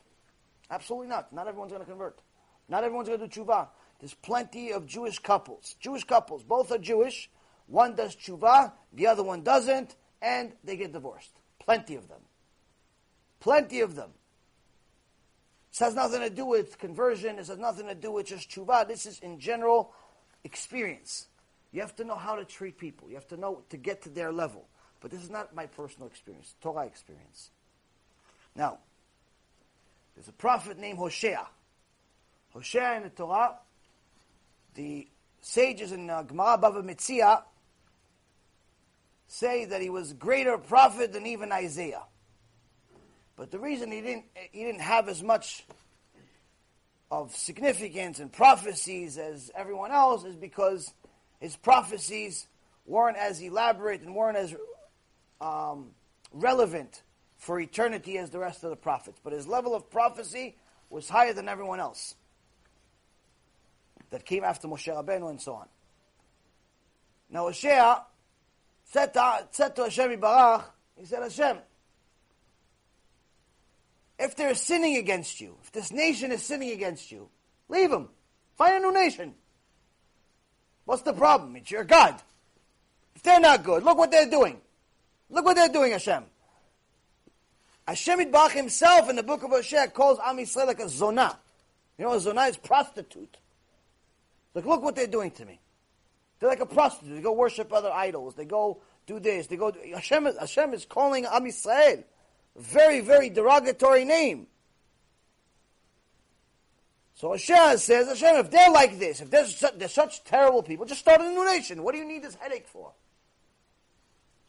Absolutely 0.69 1.07
not. 1.07 1.31
Not 1.31 1.47
everyone's 1.47 1.71
going 1.71 1.83
to 1.83 1.89
convert. 1.89 2.19
Not 2.67 2.83
everyone's 2.83 3.07
going 3.07 3.19
to 3.19 3.27
do 3.27 3.41
tshuva. 3.41 3.67
There's 3.99 4.13
plenty 4.13 4.71
of 4.71 4.85
Jewish 4.85 5.19
couples. 5.19 5.75
Jewish 5.79 6.03
couples. 6.03 6.43
Both 6.43 6.71
are 6.71 6.77
Jewish. 6.77 7.29
One 7.67 7.95
does 7.95 8.15
tshuva, 8.15 8.73
the 8.93 9.07
other 9.07 9.23
one 9.23 9.41
doesn't, 9.41 9.95
and 10.21 10.53
they 10.63 10.77
get 10.77 10.93
divorced. 10.93 11.31
Plenty 11.59 11.95
of 11.95 12.07
them. 12.07 12.21
Plenty 13.39 13.81
of 13.81 13.95
them. 13.95 14.11
This 15.71 15.79
has 15.79 15.95
nothing 15.95 16.21
to 16.21 16.29
do 16.29 16.45
with 16.45 16.77
conversion. 16.77 17.37
This 17.37 17.47
has 17.47 17.57
nothing 17.57 17.87
to 17.87 17.95
do 17.95 18.11
with 18.11 18.27
just 18.27 18.49
tshuva. 18.49 18.87
This 18.87 19.05
is 19.05 19.19
in 19.19 19.39
general 19.39 19.93
experience. 20.43 21.27
You 21.71 21.81
have 21.81 21.95
to 21.97 22.05
know 22.05 22.15
how 22.15 22.35
to 22.35 22.45
treat 22.45 22.77
people. 22.77 23.09
You 23.09 23.15
have 23.15 23.27
to 23.27 23.37
know 23.37 23.63
to 23.69 23.77
get 23.77 24.03
to 24.03 24.09
their 24.09 24.31
level. 24.31 24.67
But 25.01 25.11
this 25.11 25.21
is 25.21 25.29
not 25.29 25.53
my 25.53 25.65
personal 25.65 26.07
experience, 26.07 26.55
Torah 26.61 26.85
experience. 26.85 27.51
Now, 28.55 28.79
there's 30.15 30.27
a 30.27 30.33
prophet 30.33 30.79
named 30.79 30.97
Hosea. 30.97 31.45
Hosea 32.53 32.97
in 32.97 33.03
the 33.03 33.09
Torah, 33.09 33.55
the 34.75 35.07
sages 35.41 35.91
in 35.91 36.09
uh, 36.09 36.23
Gemara 36.23 36.57
Bava 36.57 36.83
Metzia 36.83 37.43
say 39.27 39.65
that 39.65 39.81
he 39.81 39.89
was 39.89 40.13
greater 40.13 40.57
prophet 40.57 41.11
than 41.11 41.25
even 41.25 41.51
Isaiah. 41.51 42.03
But 43.35 43.51
the 43.51 43.59
reason 43.59 43.91
he 43.91 44.01
didn't 44.01 44.25
he 44.51 44.63
didn't 44.63 44.81
have 44.81 45.09
as 45.09 45.21
much 45.21 45.65
of 47.11 47.35
significance 47.35 48.19
and 48.19 48.31
prophecies 48.31 49.17
as 49.17 49.51
everyone 49.55 49.91
else 49.91 50.23
is 50.23 50.35
because 50.35 50.93
his 51.39 51.55
prophecies 51.55 52.47
weren't 52.85 53.17
as 53.17 53.41
elaborate 53.41 54.01
and 54.01 54.15
weren't 54.15 54.37
as 54.37 54.55
um, 55.41 55.91
relevant 56.31 57.01
for 57.45 57.59
eternity 57.59 58.17
as 58.17 58.31
the 58.31 58.39
rest 58.39 58.63
of 58.63 58.71
the 58.71 58.75
prophets. 58.75 59.19
But 59.23 59.31
his 59.31 59.47
level 59.47 59.75
of 59.75 59.91
prophecy 59.91 60.55
was 60.89 61.07
higher 61.07 61.31
than 61.31 61.47
everyone 61.47 61.79
else 61.79 62.15
that 64.09 64.25
came 64.25 64.43
after 64.43 64.67
Moshe 64.67 64.87
Rabbeinu 64.87 65.29
and 65.29 65.39
so 65.39 65.53
on. 65.53 65.67
Now 67.29 67.43
Hosea 67.43 68.01
said 68.85 69.13
to, 69.13 69.47
said 69.51 69.75
to 69.75 69.83
Hashem 69.83 70.19
Barach, 70.19 70.63
he 70.99 71.05
said, 71.05 71.21
Hashem, 71.21 71.57
if 74.17 74.35
they're 74.35 74.55
sinning 74.55 74.97
against 74.97 75.39
you, 75.39 75.55
if 75.63 75.71
this 75.71 75.91
nation 75.91 76.31
is 76.31 76.41
sinning 76.41 76.71
against 76.71 77.11
you, 77.11 77.29
leave 77.69 77.91
them. 77.91 78.09
Find 78.57 78.73
a 78.73 78.79
new 78.79 78.91
nation. 78.91 79.35
What's 80.85 81.03
the 81.03 81.13
problem? 81.13 81.55
It's 81.57 81.69
your 81.69 81.83
God. 81.83 82.19
If 83.15 83.21
they're 83.21 83.39
not 83.39 83.63
good, 83.63 83.83
look 83.83 83.99
what 83.99 84.09
they're 84.09 84.29
doing. 84.29 84.59
Look 85.29 85.45
what 85.45 85.55
they're 85.55 85.69
doing, 85.69 85.91
Hashem. 85.91 86.23
Hashem 87.87 88.19
Yitbach 88.19 88.51
himself 88.51 89.09
in 89.09 89.15
the 89.15 89.23
book 89.23 89.43
of 89.43 89.51
Hosea 89.51 89.89
calls 89.89 90.19
Am 90.23 90.37
Yisrael 90.37 90.67
like 90.67 90.79
a 90.79 90.85
zonah. 90.85 91.37
You 91.97 92.05
know, 92.05 92.13
a 92.13 92.17
zonah 92.17 92.49
is 92.49 92.57
prostitute. 92.57 93.37
Like, 94.53 94.65
look 94.65 94.81
what 94.81 94.95
they're 94.95 95.07
doing 95.07 95.31
to 95.31 95.45
me. 95.45 95.59
They're 96.39 96.49
like 96.49 96.61
a 96.61 96.65
prostitute. 96.65 97.15
They 97.15 97.21
go 97.21 97.33
worship 97.33 97.71
other 97.71 97.91
idols. 97.91 98.35
They 98.35 98.45
go 98.45 98.81
do 99.05 99.19
this. 99.19 99.47
They 99.47 99.57
go. 99.57 99.71
Do, 99.71 99.79
Hashem, 99.93 100.27
is, 100.27 100.37
Hashem 100.37 100.73
is 100.73 100.85
calling 100.85 101.25
Am 101.25 101.43
Yisrael. 101.43 102.03
Very, 102.55 103.01
very 103.01 103.29
derogatory 103.29 104.05
name. 104.05 104.47
So 107.15 107.31
Hashem 107.31 107.77
says, 107.77 108.07
Hashem, 108.07 108.35
if 108.37 108.51
they're 108.51 108.71
like 108.71 108.99
this, 108.99 109.21
if 109.21 109.29
they're 109.29 109.45
such, 109.45 109.77
they're 109.77 109.87
such 109.87 110.23
terrible 110.25 110.61
people, 110.61 110.85
just 110.85 110.99
start 110.99 111.21
a 111.21 111.29
new 111.29 111.45
nation. 111.45 111.81
What 111.81 111.93
do 111.93 111.99
you 111.99 112.05
need 112.05 112.23
this 112.23 112.35
headache 112.35 112.67
for? 112.67 112.91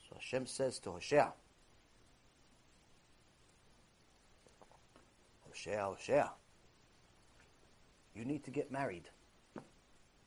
So 0.09 0.17
Hashem 0.17 0.47
says 0.47 0.81
to 0.81 0.91
Hosea, 0.91 1.33
Hosea, 5.67 5.85
Hosea, 5.85 6.33
you 8.15 8.25
need 8.25 8.45
to 8.45 8.51
get 8.51 8.71
married. 8.71 9.05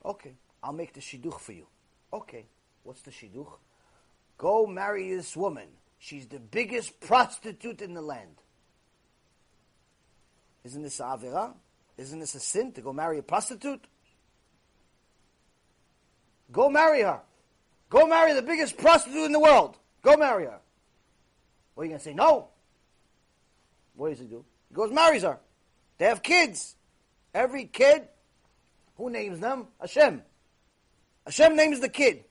Okay, 0.03 0.33
I'll 0.61 0.73
make 0.73 0.93
the 0.93 0.99
shidduch 0.99 1.39
for 1.39 1.53
you. 1.53 1.65
Okay, 2.11 2.45
what's 2.83 3.01
the 3.01 3.11
shidduch? 3.11 3.51
Go 4.37 4.65
marry 4.65 5.13
this 5.13 5.35
woman. 5.35 5.67
She's 5.97 6.27
the 6.27 6.39
biggest 6.39 6.99
prostitute 6.99 7.81
in 7.81 7.93
the 7.93 8.01
land. 8.01 8.41
Isn't 10.63 10.83
this 10.83 10.99
a 10.99 11.03
avera? 11.03 11.53
Isn't 11.97 12.19
this 12.19 12.35
a 12.35 12.39
sin 12.39 12.71
to 12.73 12.81
go 12.81 12.93
marry 12.93 13.17
a 13.17 13.23
prostitute? 13.23 13.85
Go 16.51 16.69
marry 16.69 17.01
her. 17.01 17.21
Go 17.89 18.07
marry 18.07 18.33
the 18.33 18.41
biggest 18.41 18.77
prostitute 18.77 19.25
in 19.25 19.31
the 19.31 19.39
world. 19.39 19.77
Go 20.01 20.15
marry 20.15 20.45
her. 20.45 20.59
What 21.75 21.83
are 21.83 21.85
you 21.85 21.89
going 21.89 21.99
to 21.99 22.03
say? 22.03 22.13
No. 22.13 22.49
What 23.95 24.09
does 24.09 24.19
he 24.19 24.25
do? 24.25 24.45
He 24.69 24.75
goes, 24.75 24.91
marries 24.91 25.23
her. 25.23 25.39
They 25.97 26.05
have 26.05 26.23
kids. 26.23 26.75
Every 27.33 27.65
kid, 27.65 28.07
who 28.97 29.09
names 29.09 29.39
them? 29.39 29.67
Hashem. 29.79 30.21
Hashem 31.25 31.55
names 31.55 31.79
the 31.79 31.89
kid. 31.89 32.23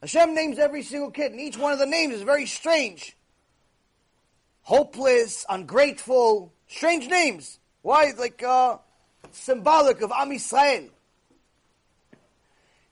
Hashem 0.00 0.34
names 0.34 0.58
every 0.58 0.82
single 0.82 1.10
kid, 1.10 1.32
and 1.32 1.40
each 1.40 1.56
one 1.56 1.72
of 1.72 1.78
the 1.78 1.86
names 1.86 2.14
is 2.14 2.22
very 2.22 2.46
strange. 2.46 3.16
Hopeless, 4.62 5.44
ungrateful, 5.48 6.52
strange 6.68 7.08
names. 7.08 7.58
Why? 7.82 8.12
Like 8.16 8.42
uh, 8.42 8.78
symbolic 9.32 10.00
of 10.02 10.12
Am 10.12 10.30
Yisrael. 10.30 10.90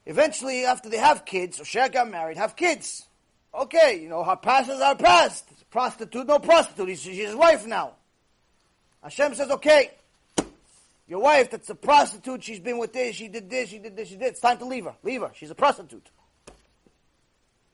Eventually, 0.06 0.64
after 0.64 0.88
they 0.88 0.96
have 0.98 1.24
kids, 1.24 1.58
Hosea 1.58 1.88
got 1.90 2.10
married, 2.10 2.36
have 2.36 2.56
kids. 2.56 3.06
Okay, 3.54 4.00
you 4.00 4.08
know, 4.08 4.22
her 4.22 4.36
past 4.36 4.70
is 4.70 4.80
our 4.80 4.96
past. 4.96 5.45
Prostitute, 5.76 6.26
no 6.26 6.38
prostitute. 6.38 6.98
She's 6.98 7.18
his 7.18 7.34
wife 7.34 7.66
now. 7.66 7.96
Hashem 9.02 9.34
says, 9.34 9.50
okay, 9.50 9.90
your 11.06 11.20
wife, 11.20 11.50
that's 11.50 11.68
a 11.68 11.74
prostitute, 11.74 12.42
she's 12.42 12.60
been 12.60 12.78
with 12.78 12.94
this, 12.94 13.14
she 13.14 13.28
did 13.28 13.50
this, 13.50 13.68
she 13.68 13.78
did 13.78 13.94
this, 13.94 14.08
she 14.08 14.16
did. 14.16 14.28
It's 14.28 14.40
time 14.40 14.56
to 14.56 14.64
leave 14.64 14.86
her. 14.86 14.94
Leave 15.02 15.20
her. 15.20 15.32
She's 15.34 15.50
a 15.50 15.54
prostitute. 15.54 16.08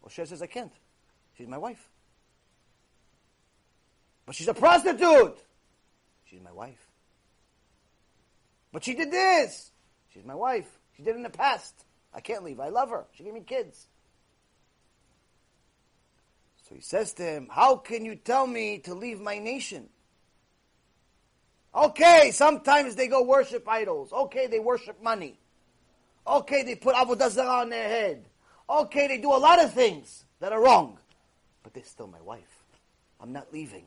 Hosea 0.03 0.27
says, 0.27 0.43
I 0.43 0.49
can't. 0.49 0.73
She's 1.39 1.47
my 1.47 1.59
wife. 1.59 1.79
But 4.27 4.35
she's 4.35 4.49
a 4.49 4.55
prostitute. 4.55 5.39
She's 6.25 6.41
my 6.43 6.51
wife. 6.51 6.85
But 8.73 8.83
she 8.83 8.95
did 8.95 9.13
this. 9.13 9.71
She's 10.13 10.25
my 10.25 10.35
wife. 10.35 10.67
She 10.97 11.05
did 11.05 11.11
it 11.11 11.19
in 11.19 11.23
the 11.23 11.31
past. 11.31 11.73
I 12.13 12.21
can't 12.21 12.43
leave. 12.43 12.59
I 12.59 12.71
love 12.71 12.91
her. 12.91 13.05
She 13.13 13.23
gave 13.23 13.33
me 13.33 13.43
kids. 13.47 13.87
So 16.73 16.77
he 16.77 16.81
says 16.81 17.13
to 17.15 17.23
him, 17.23 17.49
How 17.51 17.77
can 17.77 18.07
you 18.07 18.15
tell 18.15 18.47
me 18.47 18.79
to 18.85 18.95
leave 18.95 19.21
my 19.21 19.39
nation? 19.39 19.91
Okay, 21.75 22.31
sometimes 22.33 22.95
they 22.97 23.09
go 23.09 23.23
worship 23.23 23.69
idols. 23.69 24.11
Okay, 24.11 24.47
they 24.47 24.59
worship 24.59 25.03
money. 25.03 25.39
Okay, 26.27 26.63
they 26.63 26.75
put 26.75 26.95
avodah 26.95 27.31
zarah 27.31 27.61
on 27.61 27.69
their 27.69 27.89
head. 27.89 28.25
Okay, 28.71 29.07
they 29.07 29.19
do 29.19 29.33
a 29.33 29.37
lot 29.37 29.63
of 29.63 29.75
things 29.75 30.25
that 30.41 30.53
are 30.53 30.63
wrong, 30.63 30.99
but 31.63 31.75
they're 31.75 31.85
still 31.85 32.07
my 32.07 32.21
wife. 32.23 32.65
I'm 33.21 33.33
not 33.33 33.53
leaving. 33.53 33.85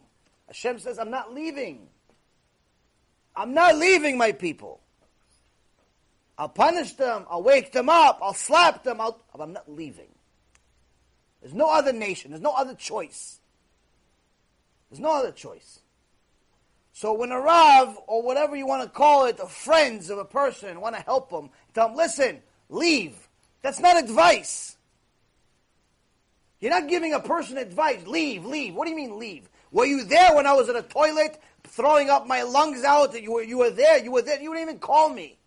Hashem 0.48 0.78
says, 0.78 1.00
I'm 1.00 1.10
not 1.10 1.34
leaving. 1.34 1.88
I'm 3.36 3.56
not 3.56 3.78
leaving 3.78 4.16
my 4.16 4.32
people. 4.32 4.82
I'll 6.38 6.50
punish 6.50 6.94
them, 6.94 7.26
I'll 7.32 7.42
wake 7.42 7.72
them 7.72 7.90
up, 7.90 8.20
I'll 8.22 8.34
slap 8.34 8.84
them, 8.84 9.02
I'll, 9.02 9.20
but 9.32 9.42
I'm 9.42 9.54
not 9.54 9.72
leaving. 9.72 10.15
There's 11.42 11.54
no 11.54 11.72
other 11.72 11.94
nation, 11.94 12.32
there's 12.32 12.42
no 12.42 12.54
other 12.54 12.74
choice. 12.74 13.40
There's 14.90 15.00
no 15.00 15.14
other 15.14 15.32
choice. 15.32 15.80
So 16.94 17.14
when 17.14 17.32
a 17.32 17.40
Rav, 17.40 18.00
or 18.08 18.24
whatever 18.24 18.56
you 18.56 18.66
want 18.66 18.84
to 18.84 18.90
call 18.90 19.26
it, 19.26 19.36
the 19.38 19.48
friends 19.48 20.10
of 20.10 20.18
a 20.18 20.24
person 20.24 20.80
want 20.80 20.96
to 20.96 21.02
help 21.02 21.30
them, 21.30 21.50
tell 21.74 21.90
them, 21.90 21.98
listen, 21.98 22.42
leave. 22.70 23.28
That's 23.62 23.82
not 23.82 24.02
advice. 24.02 24.78
You're 26.62 26.72
not 26.72 26.88
giving 26.88 27.14
a 27.14 27.20
person 27.20 27.58
advice. 27.58 28.08
Leave, 28.08 28.46
leave. 28.46 28.76
What 28.76 28.86
do 28.86 28.92
you 28.92 28.96
mean 28.96 29.20
leave? 29.20 29.50
Were 29.72 29.86
you 29.86 30.06
there 30.06 30.34
when 30.36 30.48
I 30.48 30.54
was 30.54 30.70
in 30.70 30.78
a 30.78 30.82
toilet 30.82 31.38
throwing 31.64 32.10
up 32.10 32.28
my 32.28 32.44
lungs 32.44 32.86
out? 32.86 33.22
You 33.22 33.34
were, 33.34 33.44
you 33.44 33.58
were 33.58 33.72
there. 33.72 34.02
You 34.02 34.12
were 34.12 34.22
there. 34.22 34.42
You 34.42 34.54
didn't 34.54 34.70
even 34.70 34.80
call 34.80 35.10
me. 35.10 35.38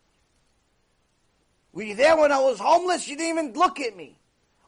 Were 1.72 1.84
you 1.84 1.94
there 1.94 2.16
when 2.16 2.30
I 2.30 2.40
was 2.40 2.58
homeless? 2.58 3.08
You 3.08 3.16
didn't 3.16 3.38
even 3.38 3.52
look 3.54 3.80
at 3.80 3.96
me. 3.96 4.17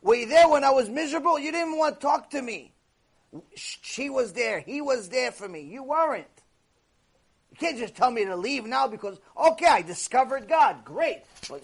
Were 0.02 0.14
you 0.14 0.26
there 0.26 0.48
when 0.48 0.64
I 0.64 0.70
was 0.70 0.88
miserable? 0.88 1.38
You 1.38 1.52
didn't 1.52 1.76
want 1.76 2.00
to 2.00 2.06
talk 2.06 2.30
to 2.30 2.40
me. 2.40 2.72
She 3.54 4.10
was 4.10 4.32
there. 4.32 4.60
He 4.60 4.80
was 4.80 5.08
there 5.08 5.30
for 5.30 5.48
me. 5.48 5.60
You 5.60 5.82
weren't. 5.82 6.26
You 7.50 7.56
can't 7.58 7.78
just 7.78 7.94
tell 7.94 8.10
me 8.10 8.24
to 8.24 8.36
leave 8.36 8.64
now 8.64 8.86
because, 8.86 9.18
okay, 9.36 9.66
I 9.66 9.82
discovered 9.82 10.48
God. 10.48 10.84
Great. 10.84 11.22
So, 11.42 11.60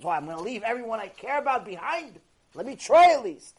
so 0.00 0.08
I'm 0.08 0.24
going 0.24 0.36
to 0.36 0.42
leave 0.42 0.62
everyone 0.62 1.00
I 1.00 1.08
care 1.08 1.38
about 1.38 1.64
behind? 1.64 2.20
Let 2.54 2.66
me 2.66 2.76
try 2.76 3.12
at 3.12 3.24
least. 3.24 3.56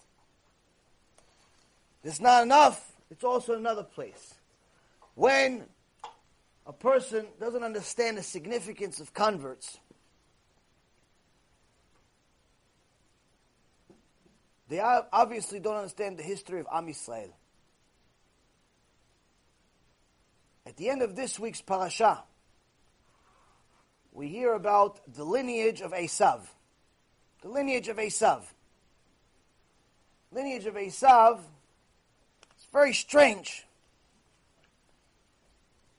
It's 2.04 2.20
not 2.20 2.44
enough. 2.44 2.94
It's 3.10 3.24
also 3.24 3.54
another 3.54 3.84
place. 3.84 4.36
When 5.16 5.66
a 6.66 6.74
person 6.74 7.26
doesn't 7.40 7.64
understand 7.64 8.18
the 8.18 8.24
significance 8.24 9.00
of 9.00 9.14
converts, 9.14 9.78
they 14.72 14.80
obviously 14.80 15.60
don't 15.60 15.76
understand 15.76 16.18
the 16.18 16.24
history 16.24 16.62
of 16.62 16.68
Am 16.72 16.88
Yisrael. 16.88 17.34
At 20.66 20.78
the 20.78 20.90
end 20.90 21.02
of 21.02 21.14
this 21.14 21.38
week's 21.38 21.60
parasha, 21.60 22.24
we 24.14 24.30
hear 24.30 24.54
about 24.54 25.02
the 25.14 25.26
lineage 25.26 25.82
of 25.82 25.92
Esav. 25.92 26.44
The 27.42 27.50
lineage 27.50 27.90
of 27.90 27.98
Esav. 27.98 28.44
Lineage 30.32 30.66
of 30.66 30.76
Esav 30.76 31.40
is 31.40 32.68
very 32.72 32.94
strange 32.94 33.66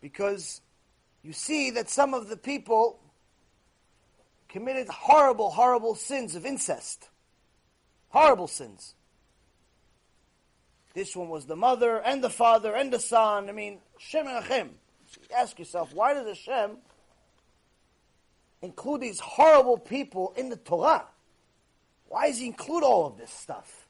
because 0.00 0.62
you 1.22 1.34
see 1.34 1.72
that 1.72 1.90
some 1.90 2.14
of 2.14 2.30
the 2.30 2.38
people 2.38 3.00
committed 4.48 4.88
horrible, 4.88 5.50
horrible 5.50 5.94
sins 5.94 6.34
of 6.34 6.46
incest. 6.46 7.10
Horrible 8.12 8.46
sins. 8.46 8.94
This 10.94 11.16
one 11.16 11.30
was 11.30 11.46
the 11.46 11.56
mother 11.56 11.98
and 11.98 12.22
the 12.22 12.30
father 12.30 12.74
and 12.74 12.92
the 12.92 12.98
son. 12.98 13.48
I 13.48 13.52
mean, 13.52 13.78
Shem 13.98 14.26
and 14.26 14.36
Achim. 14.36 14.70
Ask 15.34 15.58
yourself, 15.58 15.94
why 15.94 16.12
does 16.12 16.26
Hashem 16.26 16.76
include 18.60 19.00
these 19.00 19.18
horrible 19.18 19.78
people 19.78 20.34
in 20.36 20.50
the 20.50 20.56
Torah? 20.56 21.06
Why 22.08 22.28
does 22.28 22.38
he 22.38 22.46
include 22.46 22.84
all 22.84 23.06
of 23.06 23.16
this 23.16 23.30
stuff? 23.30 23.88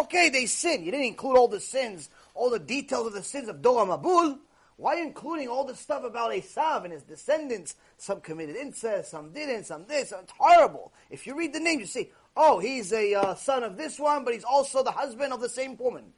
Okay, 0.00 0.28
they 0.28 0.44
sin. 0.44 0.84
You 0.84 0.90
didn't 0.90 1.06
include 1.06 1.38
all 1.38 1.48
the 1.48 1.60
sins, 1.60 2.10
all 2.34 2.50
the 2.50 2.58
details 2.58 3.06
of 3.06 3.14
the 3.14 3.22
sins 3.22 3.48
of 3.48 3.62
Dor 3.62 3.86
HaMabul. 3.86 4.38
Why 4.76 4.96
including 5.00 5.48
all 5.48 5.64
the 5.64 5.74
stuff 5.74 6.04
about 6.04 6.32
Esav 6.32 6.84
and 6.84 6.92
his 6.92 7.02
descendants? 7.02 7.76
Some 7.96 8.20
committed 8.20 8.56
incest, 8.56 9.10
some 9.10 9.32
didn't, 9.32 9.64
some 9.64 9.86
this. 9.86 10.12
It's 10.12 10.32
horrible. 10.38 10.92
If 11.08 11.26
you 11.26 11.34
read 11.34 11.54
the 11.54 11.60
name, 11.60 11.80
you 11.80 11.86
see, 11.86 12.10
oh, 12.36 12.58
he's 12.58 12.92
a 12.92 13.14
uh, 13.14 13.34
son 13.34 13.64
of 13.64 13.76
this 13.76 13.98
one, 13.98 14.24
but 14.24 14.34
he's 14.34 14.44
also 14.44 14.82
the 14.82 14.90
husband 14.90 15.32
of 15.32 15.40
the 15.40 15.48
same 15.48 15.76
woman. 15.76 16.12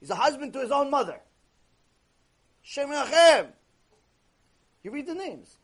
He's 0.00 0.10
a 0.10 0.14
husband 0.14 0.52
to 0.54 0.60
his 0.60 0.70
own 0.70 0.90
mother. 0.90 1.20
Shem 2.62 2.88
Menachem. 2.88 3.48
You 4.82 4.90
read 4.90 5.06
the 5.06 5.14
names. 5.14 5.56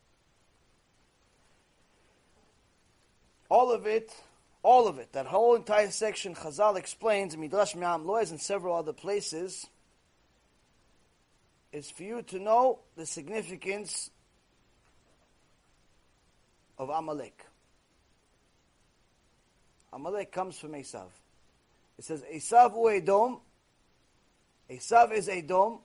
All 3.49 3.71
of 3.71 3.85
it, 3.85 4.13
all 4.63 4.87
of 4.87 4.97
it, 4.97 5.11
that 5.13 5.25
whole 5.25 5.55
entire 5.55 5.91
section, 5.91 6.35
Chazal 6.35 6.77
explains, 6.77 7.33
in 7.33 7.41
Midrash 7.41 7.75
Me'am 7.75 8.05
Loez 8.05 8.31
and 8.31 8.39
several 8.39 8.75
other 8.75 8.93
places, 8.93 9.67
is 11.71 11.89
for 11.91 12.03
you 12.03 12.21
to 12.23 12.39
know 12.39 12.79
the 12.95 13.05
significance 13.05 14.09
of 16.77 16.89
Amalek. 16.89 17.45
Amalek 19.93 20.31
comes 20.31 20.57
from 20.57 20.71
Esav. 20.71 21.07
It 21.97 22.05
says, 22.05 22.23
Esav 22.33 22.73
u 22.75 22.89
Edom, 22.89 23.39
Esav 24.69 25.11
is 25.11 25.27
Edom, 25.27 25.79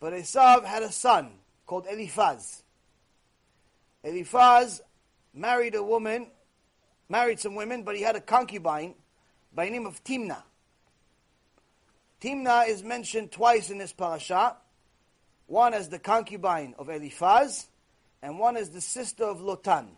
but 0.00 0.12
Esav 0.12 0.64
had 0.64 0.82
a 0.82 0.90
son 0.92 1.30
called 1.66 1.86
Eliphaz. 1.90 2.62
Eliphaz 4.02 4.82
married 5.32 5.74
a 5.74 5.82
woman, 5.82 6.26
married 7.08 7.40
some 7.40 7.54
women, 7.54 7.84
but 7.84 7.96
he 7.96 8.02
had 8.02 8.16
a 8.16 8.20
concubine 8.20 8.94
by 9.54 9.66
the 9.66 9.70
name 9.70 9.86
of 9.86 10.02
Timnah. 10.04 10.42
Timnah 12.20 12.68
is 12.68 12.82
mentioned 12.82 13.32
twice 13.32 13.70
in 13.70 13.78
this 13.78 13.92
parasha. 13.92 14.56
One 15.46 15.74
as 15.74 15.88
the 15.88 15.98
concubine 15.98 16.74
of 16.78 16.88
Eliphaz, 16.88 17.68
and 18.22 18.38
one 18.38 18.56
as 18.56 18.70
the 18.70 18.80
sister 18.80 19.24
of 19.24 19.40
Lotan. 19.40 19.88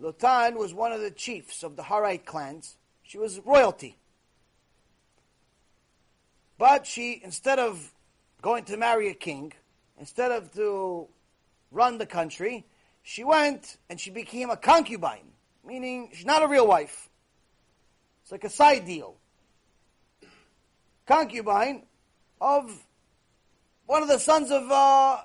Lotan 0.00 0.56
was 0.56 0.74
one 0.74 0.92
of 0.92 1.00
the 1.00 1.10
chiefs 1.10 1.62
of 1.62 1.76
the 1.76 1.82
Horite 1.82 2.24
clans. 2.24 2.76
She 3.02 3.18
was 3.18 3.40
royalty. 3.40 3.96
But 6.58 6.86
she, 6.86 7.20
instead 7.22 7.58
of 7.58 7.92
going 8.42 8.64
to 8.64 8.76
marry 8.76 9.08
a 9.08 9.14
king, 9.14 9.52
instead 9.98 10.30
of 10.30 10.52
to 10.54 11.08
run 11.70 11.98
the 11.98 12.06
country, 12.06 12.64
she 13.02 13.24
went 13.24 13.76
and 13.90 14.00
she 14.00 14.10
became 14.10 14.50
a 14.50 14.56
concubine, 14.56 15.32
meaning 15.64 16.10
she's 16.12 16.26
not 16.26 16.42
a 16.42 16.48
real 16.48 16.66
wife. 16.66 17.08
It's 18.22 18.32
like 18.32 18.44
a 18.44 18.50
side 18.50 18.86
deal. 18.86 19.16
Concubine 21.06 21.82
of 22.40 22.84
one 23.86 24.02
of 24.02 24.08
the 24.08 24.18
sons 24.18 24.50
of 24.50 24.70
uh, 24.70 25.18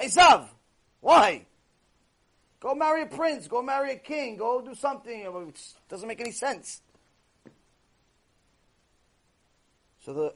Esav. 0.00 0.46
Why? 1.00 1.46
Go 2.60 2.74
marry 2.74 3.02
a 3.02 3.06
prince, 3.06 3.48
go 3.48 3.62
marry 3.62 3.92
a 3.92 3.96
king, 3.96 4.36
go 4.36 4.60
do 4.60 4.74
something. 4.74 5.20
It 5.20 5.60
doesn't 5.88 6.08
make 6.08 6.20
any 6.20 6.32
sense. 6.32 6.80
So 10.00 10.12
the 10.12 10.34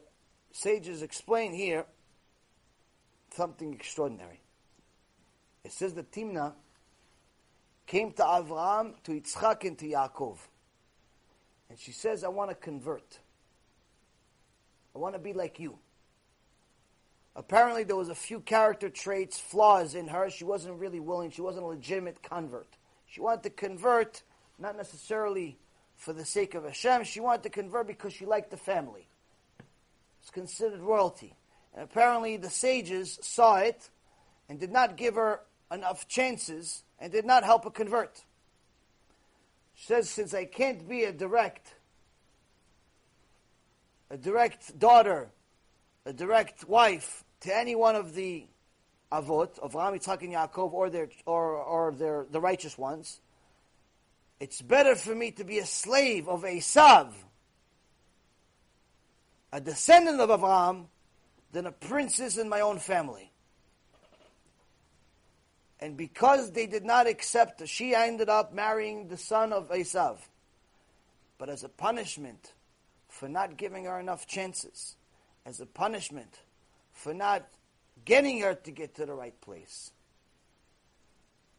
sages 0.53 1.03
explain 1.03 1.53
here 1.53 1.87
something 3.35 3.73
extraordinary. 3.73 4.41
It 5.65 5.73
says 5.73 5.95
that 5.95 6.11
Timnah 6.11 6.55
came 7.87 8.13
to 8.13 8.23
Avram, 8.23 8.95
to 9.05 9.13
Yitzchak, 9.13 9.65
and 9.65 9.79
to 9.79 9.87
Yaakov. 9.87 10.39
And 11.69 11.79
she 11.79 11.93
says, 11.93 12.25
I 12.25 12.29
want 12.29 12.51
to 12.51 12.57
convert. 12.57 13.19
I 14.95 14.99
want 14.99 15.15
to 15.15 15.21
be 15.21 15.33
like 15.33 15.61
you. 15.61 15.79
Apparently, 17.37 17.85
there 17.85 17.97
was 17.97 18.09
a 18.09 18.15
few 18.15 18.41
character 18.41 18.89
traits, 18.89 19.39
flaws 19.39 19.95
in 19.95 20.09
her. 20.09 20.29
She 20.31 20.45
wasn't 20.45 20.79
really 20.81 21.01
willing. 21.01 21.31
She 21.31 21.43
wasn't 21.43 21.65
a 21.65 21.69
legitimate 21.69 22.23
convert. 22.23 22.77
She 23.07 23.21
wanted 23.21 23.45
to 23.45 23.51
convert, 23.51 24.23
not 24.59 24.77
necessarily 24.77 25.59
for 25.97 26.13
the 26.13 26.25
sake 26.25 26.55
of 26.55 26.65
Hashem. 26.65 27.05
She 27.05 27.21
wanted 27.21 27.45
to 27.45 27.51
convert 27.51 27.87
because 27.87 28.13
she 28.13 28.27
liked 28.27 28.51
the 28.51 28.57
family 28.57 29.07
It's 30.21 30.31
considered 30.31 30.81
royalty. 30.81 31.35
And 31.75 31.85
apparently 31.85 32.37
the 32.37 32.51
sages 32.51 33.19
saw 33.23 33.57
it 33.57 33.91
and 34.49 34.59
did 34.59 34.73
not 34.73 34.97
give 34.97 35.15
her 35.15 35.41
enough 35.71 36.09
chances 36.09 36.83
and 36.99 37.13
did 37.13 37.25
not 37.25 37.45
help 37.45 37.65
her 37.65 37.71
convert. 37.71 38.25
She 39.77 39.87
says, 39.87 40.11
since 40.11 40.35
I 40.35 40.47
can't 40.47 40.89
be 40.89 41.05
a 41.05 41.13
direct, 41.13 41.75
a 44.11 44.17
direct 44.17 44.79
daughter, 44.79 45.31
a 46.07 46.13
direct 46.13 46.69
wife 46.69 47.25
to 47.41 47.57
any 47.57 47.75
one 47.75 47.97
of 47.97 48.15
the 48.15 48.47
avot 49.13 49.59
of 49.59 49.75
Ram, 49.75 49.95
Yitzchak, 49.95 50.23
and 50.23 50.33
Yaakov, 50.33 50.73
or 50.73 50.91
their 50.91 51.09
or 51.27 51.57
or 51.57 51.93
their 51.93 52.27
the 52.31 52.41
righteous 52.41 52.79
ones, 52.79 53.21
it's 54.39 54.63
better 54.63 54.95
for 54.95 55.15
me 55.15 55.31
to 55.33 55.45
be 55.45 55.59
a 55.59 55.67
slave 55.67 56.29
of 56.29 56.43
Esav 56.43 57.13
a 59.53 59.61
descendant 59.61 60.21
of 60.21 60.29
Avram, 60.31 60.87
than 61.53 61.67
a 61.67 61.73
princess 61.73 62.39
in 62.39 62.49
my 62.49 62.61
own 62.61 62.79
family. 62.79 63.33
And 65.81 65.97
because 65.97 66.53
they 66.53 66.67
did 66.67 66.85
not 66.85 67.07
accept, 67.07 67.67
she 67.67 67.95
ended 67.95 68.29
up 68.29 68.55
marrying 68.55 69.09
the 69.09 69.17
son 69.17 69.53
of 69.53 69.71
Esav. 69.71 70.19
but 71.39 71.49
as 71.49 71.65
a 71.65 71.69
punishment 71.69 72.53
for 73.09 73.29
not 73.29 73.57
giving 73.57 73.87
her 73.87 73.99
enough 73.99 74.27
chances, 74.27 74.97
as 75.47 75.61
a 75.61 75.67
punishment 75.67 76.41
for 76.93 77.15
not 77.15 77.47
getting 78.05 78.41
her 78.41 78.55
to 78.55 78.71
get 78.71 78.95
to 78.97 79.07
the 79.07 79.15
right 79.15 79.39
place, 79.41 79.91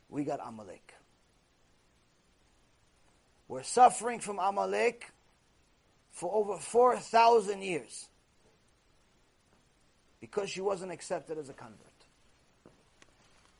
we 0.09 0.23
got 0.23 0.39
Amalek. 0.45 0.93
We're 3.47 3.63
suffering 3.63 4.19
from 4.19 4.39
Amalek 4.39 5.11
for 6.11 6.33
over 6.33 6.57
4,000 6.57 7.61
years 7.61 8.07
because 10.19 10.49
she 10.49 10.61
wasn't 10.61 10.91
accepted 10.91 11.37
as 11.37 11.49
a 11.49 11.53
convert. 11.53 11.77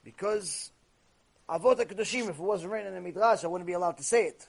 Because 0.04 0.72
Avot 1.50 1.78
HaKadoshim, 1.78 2.30
if 2.30 2.38
it 2.38 2.40
wasn't 2.40 2.72
written 2.72 2.88
in 2.88 2.96
the 2.96 3.02
Midrash, 3.02 3.44
I 3.44 3.48
wouldn't 3.48 3.68
be 3.68 3.74
allowed 3.74 3.98
to 3.98 4.04
say 4.04 4.26
it. 4.28 4.48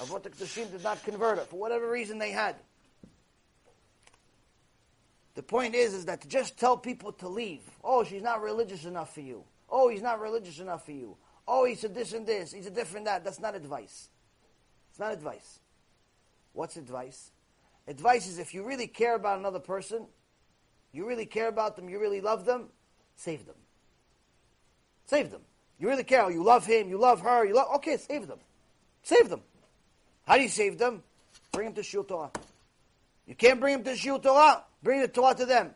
Avot 0.00 0.22
HaKadoshim 0.22 0.70
did 0.70 0.82
not 0.84 1.02
convert 1.02 1.38
her 1.38 1.44
for 1.44 1.58
whatever 1.58 1.90
reason 1.90 2.18
they 2.18 2.30
had. 2.30 2.56
The 5.38 5.44
point 5.44 5.76
is, 5.76 5.94
is 5.94 6.06
that 6.06 6.22
to 6.22 6.28
just 6.28 6.58
tell 6.58 6.76
people 6.76 7.12
to 7.12 7.28
leave. 7.28 7.60
Oh, 7.84 8.02
she's 8.02 8.24
not 8.24 8.42
religious 8.42 8.84
enough 8.84 9.14
for 9.14 9.20
you. 9.20 9.44
Oh, 9.70 9.88
he's 9.88 10.02
not 10.02 10.20
religious 10.20 10.58
enough 10.58 10.84
for 10.84 10.90
you. 10.90 11.16
Oh, 11.46 11.64
he's 11.64 11.84
a 11.84 11.88
this 11.88 12.12
and 12.12 12.26
this. 12.26 12.50
He's 12.50 12.66
a 12.66 12.72
different 12.72 13.06
that. 13.06 13.22
That's 13.22 13.38
not 13.38 13.54
advice. 13.54 14.08
It's 14.90 14.98
not 14.98 15.12
advice. 15.12 15.60
What's 16.54 16.76
advice? 16.76 17.30
Advice 17.86 18.26
is 18.26 18.40
if 18.40 18.52
you 18.52 18.64
really 18.64 18.88
care 18.88 19.14
about 19.14 19.38
another 19.38 19.60
person, 19.60 20.06
you 20.90 21.06
really 21.06 21.24
care 21.24 21.46
about 21.46 21.76
them, 21.76 21.88
you 21.88 22.00
really 22.00 22.20
love 22.20 22.44
them, 22.44 22.70
save 23.14 23.46
them. 23.46 23.54
Save 25.06 25.30
them. 25.30 25.42
You 25.78 25.86
really 25.86 26.02
care. 26.02 26.24
Oh, 26.24 26.30
you 26.30 26.42
love 26.42 26.66
him, 26.66 26.88
you 26.88 26.98
love 26.98 27.20
her, 27.20 27.44
you 27.44 27.54
love 27.54 27.68
okay, 27.76 27.96
save 27.96 28.26
them. 28.26 28.40
Save 29.04 29.28
them. 29.28 29.42
How 30.26 30.34
do 30.34 30.42
you 30.42 30.48
save 30.48 30.78
them? 30.78 31.04
Bring 31.52 31.66
them 31.66 31.74
to 31.74 31.84
Shul 31.84 32.02
Torah. 32.02 32.32
You 33.24 33.36
can't 33.36 33.60
bring 33.60 33.74
them 33.74 33.84
to 33.84 33.94
Shul 33.96 34.18
Torah, 34.18 34.64
bring 34.82 35.00
the 35.00 35.08
Torah 35.08 35.34
to 35.34 35.46
them. 35.46 35.70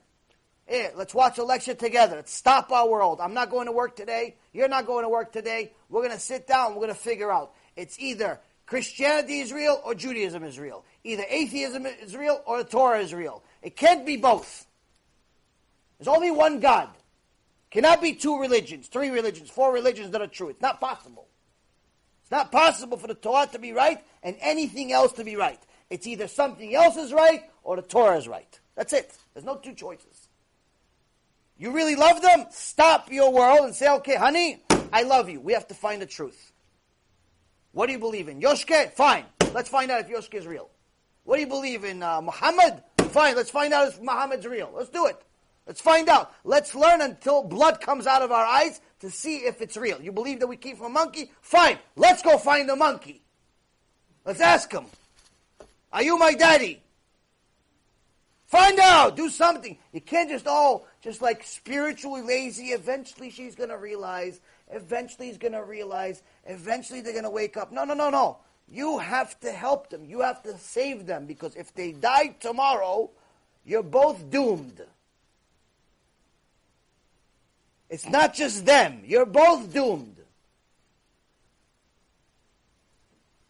Here, 0.67 0.93
let's 0.97 1.15
watch 1.15 1.39
a 1.39 1.45
lecture 1.45 1.75
together. 1.75 2.17
Let's 2.17 2.33
stop 2.33 2.71
our 2.71 2.89
world. 2.89 3.21
I'm 3.21 3.35
not 3.35 3.51
going 3.51 3.67
to 3.67 3.73
work 3.73 3.97
today. 3.97 4.37
You're 4.53 4.69
not 4.69 4.87
going 4.87 5.05
to 5.05 5.09
work 5.09 5.33
today. 5.33 5.73
We're 5.89 6.03
going 6.03 6.15
to 6.15 6.21
sit 6.21 6.47
down. 6.47 6.71
We're 6.71 6.83
going 6.83 6.89
to 6.89 6.95
figure 6.95 7.33
out. 7.33 7.53
It's 7.77 7.99
either 7.99 8.41
Christianity 8.67 9.41
is 9.41 9.53
real 9.53 9.81
or 9.85 9.95
Judaism 9.95 10.45
is 10.45 10.59
real. 10.59 10.85
Either 11.05 11.25
atheism 11.29 11.85
is 11.87 12.17
real 12.17 12.41
or 12.47 12.63
the 12.63 12.69
Torah 12.69 13.01
is 13.01 13.13
real. 13.13 13.43
It 13.61 13.77
can't 13.77 14.07
be 14.07 14.17
both. 14.17 14.67
There's 15.99 16.09
only 16.09 16.31
one 16.31 16.61
God. 16.61 16.89
Cannot 17.71 18.03
be 18.03 18.15
two 18.15 18.39
religions, 18.39 18.89
three 18.89 19.11
religions, 19.11 19.51
four 19.51 19.73
religions 19.73 20.11
that 20.11 20.21
are 20.21 20.27
true. 20.27 20.49
It's 20.49 20.61
not 20.61 20.81
possible. 20.81 21.27
It's 22.23 22.31
not 22.31 22.53
possible 22.53 22.99
for 22.99 23.07
the 23.07 23.15
Torah 23.15 23.47
to 23.53 23.59
be 23.59 23.73
right 23.73 24.03
and 24.23 24.37
anything 24.41 24.93
else 24.93 25.13
to 25.15 25.25
be 25.25 25.37
right. 25.37 25.61
It's 25.91 26.07
either 26.07 26.29
something 26.29 26.75
else 26.75 26.97
is 26.97 27.13
right 27.13 27.43
or 27.63 27.77
the 27.77 27.83
Torah 27.83 28.17
is 28.17 28.29
right. 28.29 28.61
That's 28.75 28.93
it. 28.93 29.17
There's 29.35 29.45
no 29.45 29.57
two 29.57 29.75
choices. 29.75 30.29
You 31.59 31.73
really 31.73 31.95
love 31.95 32.23
them? 32.23 32.47
Stop 32.51 33.13
your 33.13 33.33
world 33.33 33.61
and 33.61 33.75
say, 33.75 33.89
okay, 33.89 34.17
honey, 34.17 34.63
I 34.93 35.03
love 35.03 35.29
you. 35.29 35.41
We 35.41 35.53
have 35.53 35.69
to 35.69 35.75
find 35.75 36.03
the 36.03 36.07
truth. 36.07 36.53
What 37.73 37.87
do 37.87 37.93
you 37.93 37.99
believe 37.99 38.29
in? 38.29 38.41
Yoshke? 38.41 38.93
Fine. 38.95 39.25
Let's 39.55 39.69
find 39.69 39.91
out 39.91 40.01
if 40.01 40.09
Yoshke 40.09 40.35
is 40.35 40.47
real. 40.47 40.71
What 41.25 41.37
do 41.37 41.41
you 41.41 41.47
believe 41.47 41.85
in? 41.85 42.03
Uh, 42.03 42.21
Muhammad? 42.21 42.83
Fine. 42.99 43.37
Let's 43.37 43.51
find 43.51 43.73
out 43.73 43.89
if 43.89 44.01
Muhammad's 44.01 44.47
real. 44.47 44.73
Let's 44.75 44.91
do 44.91 45.07
it. 45.07 45.17
Let's 45.67 45.81
find 45.81 46.09
out. 46.09 46.35
Let's 46.45 46.75
learn 46.75 47.01
until 47.01 47.45
blood 47.45 47.81
comes 47.81 48.07
out 48.07 48.23
of 48.23 48.33
our 48.33 48.45
eyes 48.45 48.81
to 49.01 49.11
see 49.11 49.39
if 49.39 49.63
it's 49.63 49.77
real. 49.77 50.01
You 50.01 50.13
believe 50.13 50.41
that 50.41 50.49
we 50.49 50.57
came 50.57 50.77
from 50.77 50.87
a 50.87 50.91
monkey? 50.91 51.31
Fine. 51.41 51.79
Let's 51.97 52.23
go 52.23 52.39
find 52.39 52.69
the 52.69 52.77
monkey. 52.77 53.23
Let's 54.25 54.41
ask 54.41 54.73
him. 54.73 54.87
Are 55.93 56.03
you 56.03 56.19
my 56.19 56.35
daddy? 56.35 56.83
Find 58.53 58.79
out. 58.79 59.17
Do 59.17 59.29
something. 59.29 59.77
You 59.93 60.01
can't 60.01 60.29
just, 60.29 60.47
all 60.47 60.87
just 61.01 61.21
like 61.21 61.43
spiritually 61.43 62.23
lazy. 62.23 62.67
Eventually 62.67 63.31
she's 63.31 63.57
going 63.57 63.71
to 63.71 63.79
realize 63.79 64.41
Eventually 64.73 65.29
he's 65.29 65.39
going 65.39 65.53
to 65.53 65.63
realize. 65.63 66.23
Eventually 66.47 67.01
they're 67.01 67.13
going 67.13 67.25
to 67.25 67.31
wake 67.31 67.57
up. 67.57 67.73
No, 67.73 67.85
no, 67.85 67.95
no, 67.95 68.11
no. 68.11 68.39
You 68.69 68.99
have 68.99 69.39
to 69.41 69.53
help 69.53 69.91
them. 69.91 70.05
You 70.05 70.21
have 70.21 70.43
to 70.45 70.57
save 70.59 71.07
them 71.07 71.27
because 71.27 71.55
if 71.57 71.75
they 71.75 71.93
die 71.93 72.35
tomorrow, 72.41 73.11
you're 73.65 73.83
both 73.83 74.31
doomed. 74.31 74.81
It's 77.91 78.09
not 78.09 78.33
just 78.33 78.65
them. 78.65 79.03
You're 79.05 79.27
both 79.27 79.73
doomed. 79.73 80.17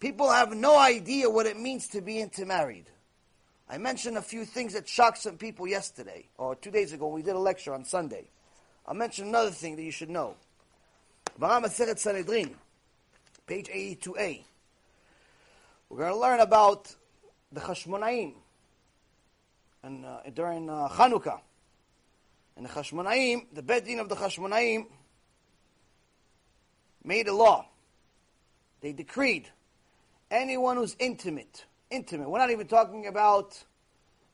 People 0.01 0.33
have 0.33 0.53
no 0.57 0.77
idea 0.77 1.31
what 1.31 1.47
it 1.47 1.57
means 1.57 1.87
to 1.89 2.01
be 2.01 2.19
intermarried. 2.19 2.87
I 3.73 3.79
mentioned 3.79 4.19
a 4.19 4.23
few 4.23 4.45
things 4.45 4.75
that 4.75 4.87
shocked 4.87 5.17
some 5.17 5.39
people 5.39 5.67
yesterday, 5.67 6.27
or 6.37 6.55
two 6.55 6.71
days 6.71 6.93
ago. 6.93 7.07
when 7.07 7.15
We 7.15 7.23
did 7.23 7.35
a 7.35 7.39
lecture 7.39 7.73
on 7.73 7.87
Sunday. 7.87 8.29
I'll 8.87 8.93
mention 8.93 9.29
another 9.29 9.51
thing 9.51 9.77
that 9.77 9.83
you 9.83 9.91
should 9.91 10.11
know. 10.11 10.35
Gemara 11.41 11.63
Masechet 11.63 11.99
Sanhedrin, 11.99 12.55
page 13.47 13.69
82a. 13.69 14.45
We're 15.89 15.99
going 15.99 16.13
to 16.13 16.19
learn 16.19 16.41
about 16.41 16.95
the 17.51 17.61
Chashmonaim 17.61 18.35
and 19.83 20.05
uh, 20.05 20.19
during 20.35 20.69
uh, 20.69 20.89
Chanukah. 20.89 21.41
And 22.59 22.67
the 22.67 22.71
Chashmonaim, 22.71 23.47
the 23.55 23.63
Beit 23.63 23.87
Din 23.87 24.01
of 24.01 24.11
the 24.11 24.17
Chashmonaim, 24.17 24.85
made 27.03 27.27
a 27.27 27.35
law. 27.35 27.65
They 28.83 28.93
decreed 28.93 29.49
anyone 30.31 30.77
who's 30.77 30.95
intimate, 30.99 31.65
intimate. 31.93 32.29
We're 32.29 32.39
not 32.39 32.51
even 32.51 32.67
talking 32.67 33.07
about 33.07 33.63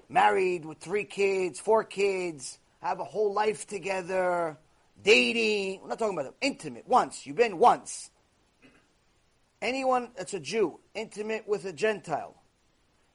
married 0.09 0.65
with 0.65 0.79
three 0.79 1.05
kids, 1.05 1.59
four 1.59 1.85
kids, 1.85 2.59
have 2.81 3.01
a 3.01 3.05
whole 3.05 3.35
life 3.35 3.67
together, 3.67 4.57
dating. 5.03 5.81
We're 5.83 5.89
not 5.89 5.99
talking 5.99 6.19
about 6.19 6.35
intimate. 6.41 6.87
Once. 6.87 7.27
You've 7.27 7.37
been 7.37 7.59
once. 7.59 8.11
Anyone 9.61 10.11
that's 10.17 10.35
a 10.35 10.41
Jew, 10.41 10.79
intimate 10.95 11.49
with 11.49 11.65
a 11.65 11.73
Gentile, 11.73 12.41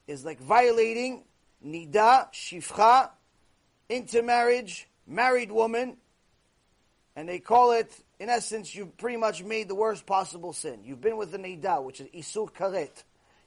is 0.07 0.25
like 0.25 0.41
violating 0.41 1.23
nida, 1.65 2.31
shifcha, 2.33 3.09
intermarriage, 3.87 4.89
married 5.07 5.51
woman, 5.51 5.95
and 7.15 7.29
they 7.29 7.39
call 7.39 7.71
it, 7.71 7.91
in 8.19 8.29
essence, 8.29 8.75
you've 8.75 8.97
pretty 8.97 9.17
much 9.17 9.41
made 9.43 9.69
the 9.69 9.75
worst 9.75 10.05
possible 10.05 10.51
sin. 10.51 10.81
You've 10.83 10.99
been 10.99 11.15
with 11.15 11.33
a 11.33 11.37
nida, 11.37 11.81
which 11.81 12.01
is 12.01 12.07
isur 12.07 12.51
karet. 12.51 13.03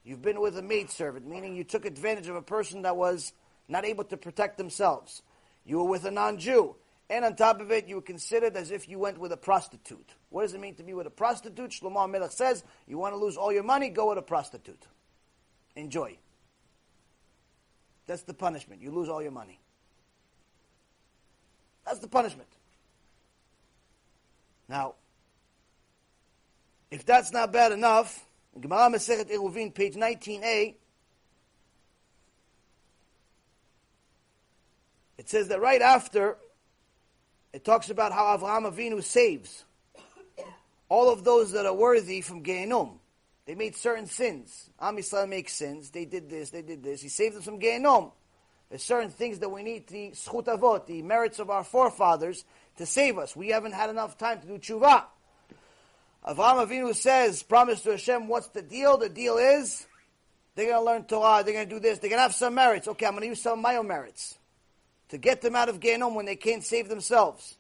You've 0.07 0.23
been 0.23 0.41
with 0.41 0.57
a 0.57 0.63
maidservant, 0.63 1.27
meaning 1.27 1.57
you 1.57 1.65
took 1.65 1.85
advantage 1.85 2.29
of 2.29 2.37
a 2.37 2.43
person 2.43 2.83
that 2.83 2.97
was 2.97 3.33
not 3.67 3.85
able 3.85 4.05
to 4.05 4.17
protect 4.17 4.57
themselves. 4.57 5.21
You 5.65 5.79
were 5.79 5.91
with 5.91 6.05
a 6.05 6.13
non-Jew. 6.13 6.77
And 7.11 7.25
on 7.25 7.35
top 7.35 7.61
of 7.61 7.73
it, 7.73 7.89
you 7.89 7.97
were 7.97 8.03
considered 8.03 8.57
as 8.57 8.71
if 8.71 8.89
you 8.89 9.01
went 9.01 9.19
with 9.19 9.33
a 9.33 9.37
prostitute. 9.37 10.09
What 10.31 10.43
does 10.43 10.55
it 10.55 10.61
mean 10.61 10.77
to 10.77 10.85
be 10.85 10.95
with 10.95 11.09
a 11.09 11.11
prostitute? 11.11 11.71
Shlomo 11.73 12.09
Melech 12.09 12.31
says, 12.31 12.63
you 12.87 12.99
want 12.99 13.15
to 13.15 13.19
lose 13.19 13.37
all 13.37 13.53
your 13.53 13.65
money, 13.65 13.89
go 13.89 14.11
with 14.11 14.19
a 14.19 14.23
prostitute. 14.23 14.87
Enjoy. 15.75 16.17
That's 18.07 18.23
the 18.23 18.35
punishment. 18.35 18.83
You 18.83 18.93
lose 18.93 19.09
all 19.09 19.21
your 19.21 19.33
money. 19.33 19.59
That's 21.85 21.99
the 21.99 22.09
punishment. 22.09 22.49
Now, 24.69 24.95
if 26.93 27.05
that's 27.05 27.33
not 27.33 27.53
bad 27.53 27.73
enough, 27.73 28.25
Gemara 28.61 28.91
Masechet 28.91 29.31
Eruvin, 29.31 29.75
page 29.75 29.95
19a, 29.95 30.75
it 35.19 35.29
says 35.29 35.49
that 35.49 35.61
right 35.61 35.83
after 35.83 36.39
it 37.53 37.65
talks 37.65 37.91
about 37.91 38.13
how 38.13 38.37
Avraham 38.37 38.71
Avinu 38.71 39.03
saves 39.03 39.65
all 40.89 41.11
of 41.11 41.25
those 41.25 41.53
that 41.53 41.67
are 41.67 41.75
worthy 41.75 42.21
from 42.21 42.43
Gehenom. 42.43 42.99
They 43.47 43.55
made 43.55 43.77
certain 43.77 44.07
sins. 44.07 44.71
Am 44.81 44.97
Yisrael 44.97 45.29
makes 45.29 45.53
sins. 45.53 45.91
They 45.91 46.05
did 46.05 46.29
this, 46.29 46.51
they 46.51 46.63
did 46.63 46.83
this. 46.83 47.01
He 47.01 47.09
saved 47.09 47.37
them 47.37 47.43
from 47.43 47.61
Gehenom. 47.61 48.13
There's 48.69 48.83
certain 48.83 49.11
things 49.11 49.39
that 49.39 49.49
we 49.49 49.63
need, 49.63 49.87
the 49.87 50.11
zechut 50.11 50.47
avot, 50.47 50.87
the 50.87 51.03
merits 51.03 51.39
of 51.39 51.51
our 51.51 51.63
forefathers, 51.63 52.45
to 52.79 52.87
save 52.87 53.19
us. 53.19 53.37
We 53.37 53.49
haven't 53.49 53.73
had 53.73 53.91
enough 53.91 54.19
time 54.19 54.41
to 54.41 54.47
do 54.47 54.59
tshuva. 54.59 55.05
Avraham 56.27 56.67
Avinu 56.67 56.95
says, 56.95 57.43
promise 57.43 57.83
to 57.83 57.93
Hashem, 57.93 58.27
what's 58.27 58.49
the 58.49 58.63
deal? 58.63 58.97
The 58.99 59.09
deal 59.09 59.37
is, 59.37 59.87
they're 60.55 60.67
going 60.67 60.79
to 60.79 60.85
learn 60.85 61.05
Torah, 61.05 61.45
they're 61.45 61.55
going 61.55 61.69
to 61.69 61.75
do 61.75 61.81
this, 61.81 61.99
they're 61.99 62.11
going 62.11 62.19
to 62.19 62.25
have 62.25 62.35
some 62.35 62.55
merits. 62.55 62.89
Okay, 62.89 63.07
I'm 63.07 63.13
going 63.13 63.23
to 63.23 63.29
use 63.29 63.43
some 63.43 63.59
of 63.59 63.63
my 63.63 63.77
own 63.77 63.87
merits 63.87 64.37
to 65.11 65.19
get 65.19 65.41
them 65.41 65.55
out 65.55 65.69
of 65.69 65.79
Gehenom 65.79 66.15
when 66.15 66.27
they 66.27 66.35
can't 66.35 66.65
save 66.65 66.89
themselves. 66.89 67.57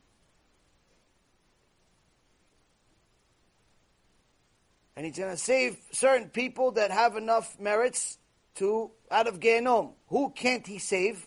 And 4.96 5.06
he's 5.06 5.16
going 5.16 5.30
to 5.30 5.36
save 5.36 5.76
certain 5.92 6.30
people 6.30 6.72
that 6.72 6.90
have 6.90 7.16
enough 7.16 7.60
merits 7.60 8.18
to 8.56 8.90
out 9.10 9.28
of 9.28 9.38
Gehenom. 9.38 9.92
Who 10.08 10.30
can't 10.30 10.66
he 10.66 10.78
save? 10.78 11.24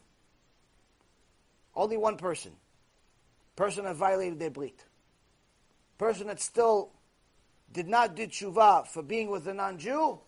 Only 1.75 1.95
one 1.95 2.17
person. 2.17 2.51
Person 3.55 3.85
that 3.85 3.95
violated 3.95 4.39
their 4.39 4.49
brit. 4.49 4.83
Person 5.99 6.27
that 6.27 6.41
still 6.41 6.89
did 7.73 7.87
not 7.87 8.15
do 8.15 8.27
tshuva 8.27 8.87
for 8.87 9.03
being 9.03 9.29
with 9.29 9.47
a 9.47 9.53
non-Jew, 9.53 10.19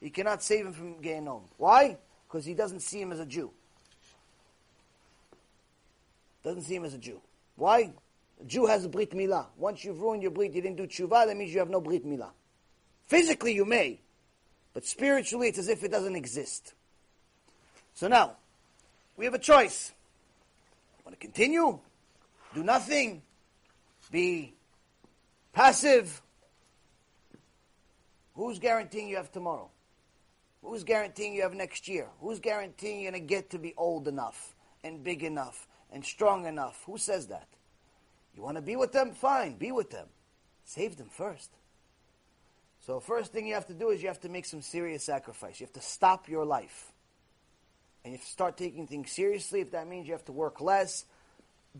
He 0.00 0.10
cannot 0.10 0.42
save 0.42 0.66
him 0.66 0.72
from 0.72 0.94
Gehenom. 1.02 1.42
Why? 1.56 1.96
Because 2.28 2.44
he 2.44 2.54
doesn't 2.54 2.80
see 2.80 3.00
him 3.00 3.12
as 3.12 3.20
a 3.20 3.26
Jew. 3.26 3.50
Doesn't 6.44 6.62
see 6.62 6.76
him 6.76 6.84
as 6.84 6.94
a 6.94 6.98
Jew. 6.98 7.20
Why? 7.56 7.92
A 8.40 8.44
Jew 8.44 8.66
has 8.66 8.84
a 8.84 8.88
Brit 8.88 9.10
Milah. 9.12 9.46
Once 9.56 9.84
you've 9.84 10.00
ruined 10.00 10.22
your 10.22 10.30
Brit, 10.30 10.52
you 10.52 10.62
didn't 10.62 10.76
do 10.76 10.86
tshuva, 10.86 11.26
that 11.26 11.36
means 11.36 11.52
you 11.52 11.58
have 11.58 11.70
no 11.70 11.80
Brit 11.80 12.06
Milah. 12.06 12.30
Physically, 13.06 13.54
you 13.54 13.64
may, 13.64 14.00
but 14.74 14.84
spiritually, 14.84 15.48
it's 15.48 15.58
as 15.58 15.68
if 15.68 15.82
it 15.82 15.90
doesn't 15.90 16.16
exist. 16.16 16.74
So 17.94 18.08
now, 18.08 18.36
we 19.16 19.24
have 19.24 19.34
a 19.34 19.38
choice. 19.38 19.92
Want 21.04 21.18
to 21.18 21.24
continue? 21.24 21.78
Do 22.54 22.62
nothing? 22.62 23.22
Be 24.10 24.54
passive? 25.52 26.20
Who's 28.36 28.58
guaranteeing 28.58 29.08
you 29.08 29.16
have 29.16 29.32
tomorrow? 29.32 29.70
Who's 30.62 30.84
guaranteeing 30.84 31.34
you 31.34 31.42
have 31.42 31.54
next 31.54 31.88
year? 31.88 32.08
Who's 32.20 32.38
guaranteeing 32.38 33.00
you're 33.00 33.10
going 33.10 33.22
to 33.22 33.26
get 33.26 33.50
to 33.50 33.58
be 33.58 33.72
old 33.76 34.08
enough 34.08 34.54
and 34.84 35.02
big 35.02 35.24
enough 35.24 35.66
and 35.90 36.04
strong 36.04 36.46
enough? 36.46 36.82
Who 36.86 36.98
says 36.98 37.28
that? 37.28 37.48
You 38.34 38.42
want 38.42 38.56
to 38.56 38.62
be 38.62 38.76
with 38.76 38.92
them? 38.92 39.12
Fine, 39.12 39.56
be 39.56 39.72
with 39.72 39.90
them. 39.90 40.06
Save 40.64 40.96
them 40.96 41.08
first. 41.08 41.50
So 42.80 43.00
first 43.00 43.32
thing 43.32 43.46
you 43.46 43.54
have 43.54 43.66
to 43.68 43.74
do 43.74 43.88
is 43.88 44.02
you 44.02 44.08
have 44.08 44.20
to 44.20 44.28
make 44.28 44.44
some 44.44 44.60
serious 44.60 45.02
sacrifice. 45.02 45.58
You 45.58 45.66
have 45.66 45.72
to 45.74 45.80
stop 45.80 46.28
your 46.28 46.44
life. 46.44 46.92
And 48.04 48.12
you 48.12 48.18
start 48.22 48.56
taking 48.56 48.86
things 48.86 49.10
seriously. 49.10 49.60
If 49.60 49.70
that 49.70 49.88
means 49.88 50.06
you 50.06 50.12
have 50.12 50.24
to 50.26 50.32
work 50.32 50.60
less, 50.60 51.06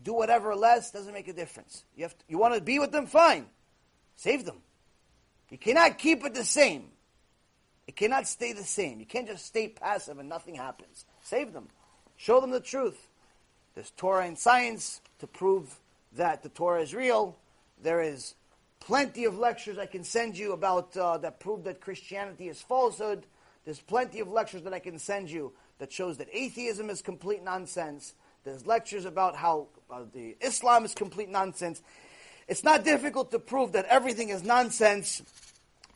do 0.01 0.13
whatever 0.13 0.55
less, 0.55 0.91
doesn't 0.91 1.13
make 1.13 1.27
a 1.27 1.33
difference. 1.33 1.83
You, 1.95 2.03
have 2.03 2.17
to, 2.17 2.23
you 2.27 2.37
want 2.37 2.55
to 2.55 2.61
be 2.61 2.79
with 2.79 2.91
them? 2.91 3.05
Fine. 3.05 3.45
Save 4.15 4.43
them. 4.45 4.61
You 5.49 5.57
cannot 5.57 5.97
keep 5.97 6.25
it 6.25 6.33
the 6.33 6.43
same. 6.43 6.89
It 7.87 7.95
cannot 7.95 8.27
stay 8.27 8.51
the 8.51 8.63
same. 8.63 8.99
You 8.99 9.05
can't 9.05 9.27
just 9.27 9.45
stay 9.45 9.69
passive 9.69 10.19
and 10.19 10.27
nothing 10.27 10.55
happens. 10.55 11.05
Save 11.23 11.53
them. 11.53 11.69
Show 12.17 12.41
them 12.41 12.51
the 12.51 12.59
truth. 12.59 13.07
There's 13.75 13.91
Torah 13.91 14.25
and 14.25 14.37
science 14.37 15.01
to 15.19 15.27
prove 15.27 15.79
that 16.13 16.43
the 16.43 16.49
Torah 16.49 16.81
is 16.81 16.93
real. 16.93 17.37
There 17.81 18.01
is 18.01 18.35
plenty 18.79 19.25
of 19.25 19.37
lectures 19.37 19.77
I 19.77 19.85
can 19.85 20.03
send 20.03 20.37
you 20.37 20.53
about 20.53 20.95
uh, 20.97 21.17
that 21.19 21.39
prove 21.39 21.63
that 21.63 21.79
Christianity 21.79 22.49
is 22.49 22.61
falsehood. 22.61 23.25
There's 23.65 23.79
plenty 23.79 24.19
of 24.19 24.27
lectures 24.27 24.63
that 24.63 24.73
I 24.73 24.79
can 24.79 24.99
send 24.99 25.29
you 25.29 25.53
that 25.79 25.91
shows 25.91 26.17
that 26.17 26.27
atheism 26.33 26.89
is 26.89 27.01
complete 27.01 27.43
nonsense. 27.43 28.13
There's 28.43 28.65
lectures 28.65 29.05
about 29.05 29.35
how 29.35 29.67
uh, 29.91 30.03
the 30.13 30.35
Islam 30.41 30.85
is 30.85 30.93
complete 30.93 31.29
nonsense. 31.29 31.81
It's 32.47 32.63
not 32.63 32.83
difficult 32.83 33.31
to 33.31 33.39
prove 33.39 33.73
that 33.73 33.85
everything 33.85 34.29
is 34.29 34.43
nonsense 34.43 35.21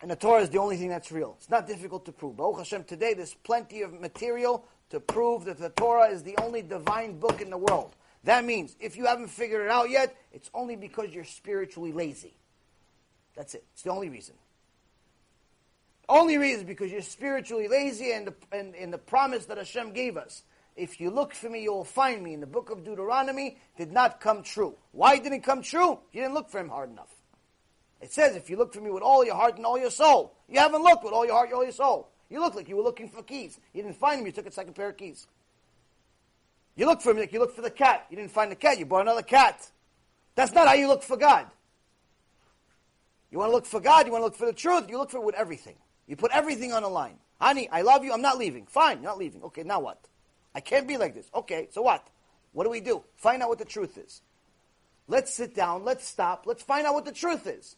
and 0.02 0.10
the 0.10 0.16
Torah 0.16 0.42
is 0.42 0.50
the 0.50 0.58
only 0.58 0.78
thing 0.78 0.90
that's 0.90 1.12
real. 1.12 1.36
It's 1.38 1.50
not 1.50 1.68
difficult 1.68 2.06
to 2.06 2.12
prove. 2.12 2.38
Baruch 2.38 2.58
Hashem, 2.60 2.86
today 2.86 3.14
there's 3.14 3.36
plenty 3.36 3.84
of 3.84 3.94
material 4.00 4.66
to 4.90 5.00
prove 5.00 5.46
that 5.46 5.60
the 5.60 5.70
Torah 5.70 6.10
is 6.10 6.24
the 6.24 6.36
only 6.42 6.62
divine 6.64 7.20
book 7.20 7.40
in 7.40 7.50
the 7.50 7.58
world. 7.58 7.96
That 8.24 8.44
means 8.44 8.76
if 8.80 8.98
you 8.98 9.06
haven't 9.06 9.30
figured 9.30 9.62
it 9.66 9.70
out 9.70 9.90
yet, 9.90 10.16
it's 10.34 10.50
only 10.54 10.76
because 10.76 11.12
you're 11.12 11.24
spiritually 11.24 11.92
lazy. 11.92 12.34
That's 13.36 13.54
it. 13.56 13.64
It's 13.74 13.84
the 13.84 13.92
only 13.92 14.10
reason. 14.10 14.36
Only 16.10 16.38
reason 16.38 16.62
is 16.62 16.68
because 16.68 16.92
you're 16.92 17.02
spiritually 17.02 17.68
lazy 17.68 18.12
and 18.12 18.28
the, 18.28 18.34
and, 18.52 18.76
and 18.76 18.92
the 18.92 18.98
promise 18.98 19.46
that 19.46 19.58
Hashem 19.58 19.94
gave 19.94 20.18
us. 20.18 20.44
If 20.82 21.00
you 21.00 21.12
look 21.12 21.36
for 21.36 21.48
me, 21.48 21.62
you 21.62 21.72
will 21.72 21.84
find 21.84 22.24
me 22.24 22.34
in 22.34 22.40
the 22.40 22.48
book 22.48 22.72
of 22.72 22.84
Deuteronomy 22.84 23.60
did 23.78 23.92
not 23.92 24.20
come 24.20 24.42
true. 24.42 24.76
Why 24.94 25.18
didn't 25.18 25.34
it 25.34 25.44
come 25.44 25.62
true? 25.62 26.00
You 26.12 26.22
didn't 26.22 26.34
look 26.34 26.50
for 26.50 26.60
him 26.60 26.70
hard 26.70 26.90
enough. 26.90 27.14
It 28.02 28.12
says, 28.12 28.36
if 28.36 28.50
you 28.50 28.58
look 28.58 28.74
for 28.74 28.82
me 28.82 28.90
with 28.90 29.04
all 29.04 29.24
your 29.24 29.36
heart 29.36 29.58
and 29.58 29.66
all 29.66 29.78
your 29.78 29.92
soul, 29.92 30.34
you 30.50 30.60
haven't 30.60 30.82
looked 30.82 31.04
with 31.04 31.14
all 31.14 31.24
your 31.24 31.36
heart 31.36 31.50
and 31.50 31.56
all 31.56 31.64
your 31.64 31.72
soul. 31.72 32.10
You 32.32 32.40
look 32.40 32.56
like 32.56 32.68
you 32.68 32.78
were 32.78 32.82
looking 32.82 33.10
for 33.10 33.22
keys. 33.22 33.60
You 33.74 33.84
didn't 33.84 33.98
find 33.98 34.18
them, 34.18 34.26
you 34.26 34.32
took 34.32 34.48
a 34.48 34.52
second 34.52 34.74
pair 34.74 34.90
of 34.90 34.98
keys. 34.98 35.28
You 36.76 36.88
look 36.88 37.00
for 37.00 37.12
him 37.12 37.20
like 37.20 37.32
you 37.32 37.38
look 37.38 37.56
for 37.56 37.62
the 37.62 37.70
cat. 37.70 38.08
You 38.10 38.18
didn't 38.18 38.32
find 38.32 38.52
the 38.52 38.56
cat, 38.56 38.80
you 38.80 38.88
bought 38.88 39.02
another 39.02 39.22
cat. 39.22 39.70
That's 40.34 40.52
not 40.52 40.68
how 40.68 40.74
you 40.74 40.88
look 40.88 41.04
for 41.04 41.16
God. 41.16 41.46
You 43.30 43.38
want 43.38 43.52
to 43.52 43.54
look 43.56 43.68
for 43.68 43.80
God, 43.80 44.08
you 44.08 44.14
want 44.14 44.22
to 44.22 44.26
look 44.26 44.36
for 44.36 44.48
the 44.48 44.54
truth, 44.54 44.90
you 44.90 44.98
look 44.98 45.12
for 45.12 45.18
it 45.18 45.26
with 45.26 45.36
everything. 45.36 45.76
You 46.08 46.16
put 46.16 46.32
everything 46.32 46.74
on 46.74 46.82
the 46.82 46.90
line. 46.90 47.18
Honey, 47.40 47.70
I 47.72 47.84
love 47.84 48.04
you, 48.04 48.14
I'm 48.14 48.24
not 48.24 48.40
leaving. 48.40 48.66
Fine, 48.66 49.04
you're 49.04 49.12
not 49.12 49.20
leaving. 49.20 49.44
Okay, 49.44 49.62
now 49.62 49.80
what? 49.80 50.08
I 50.54 50.60
can't 50.60 50.88
be 50.88 50.98
like 50.98 51.14
this. 51.14 51.30
Okay, 51.34 51.68
so 51.72 51.82
what? 51.82 52.06
What 52.54 52.66
do 52.66 52.70
we 52.70 52.82
do? 52.82 53.04
Find 53.16 53.42
out 53.42 53.50
what 53.50 53.60
the 53.60 53.66
truth 53.66 53.98
is. 53.98 54.22
Let's 55.08 55.34
sit 55.34 55.56
down, 55.56 55.84
let's 55.84 56.08
stop, 56.08 56.46
let's 56.46 56.64
find 56.64 56.86
out 56.86 56.94
what 56.94 57.06
the 57.06 57.12
truth 57.12 57.48
is. 57.48 57.76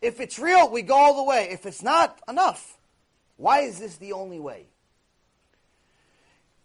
If 0.00 0.20
it's 0.20 0.38
real, 0.38 0.70
we 0.70 0.82
go 0.82 0.94
all 0.94 1.16
the 1.16 1.24
way. 1.24 1.48
If 1.50 1.66
it's 1.66 1.82
not, 1.82 2.20
enough. 2.28 2.76
Why 3.36 3.60
is 3.60 3.78
this 3.78 3.96
the 3.96 4.12
only 4.12 4.38
way? 4.38 4.66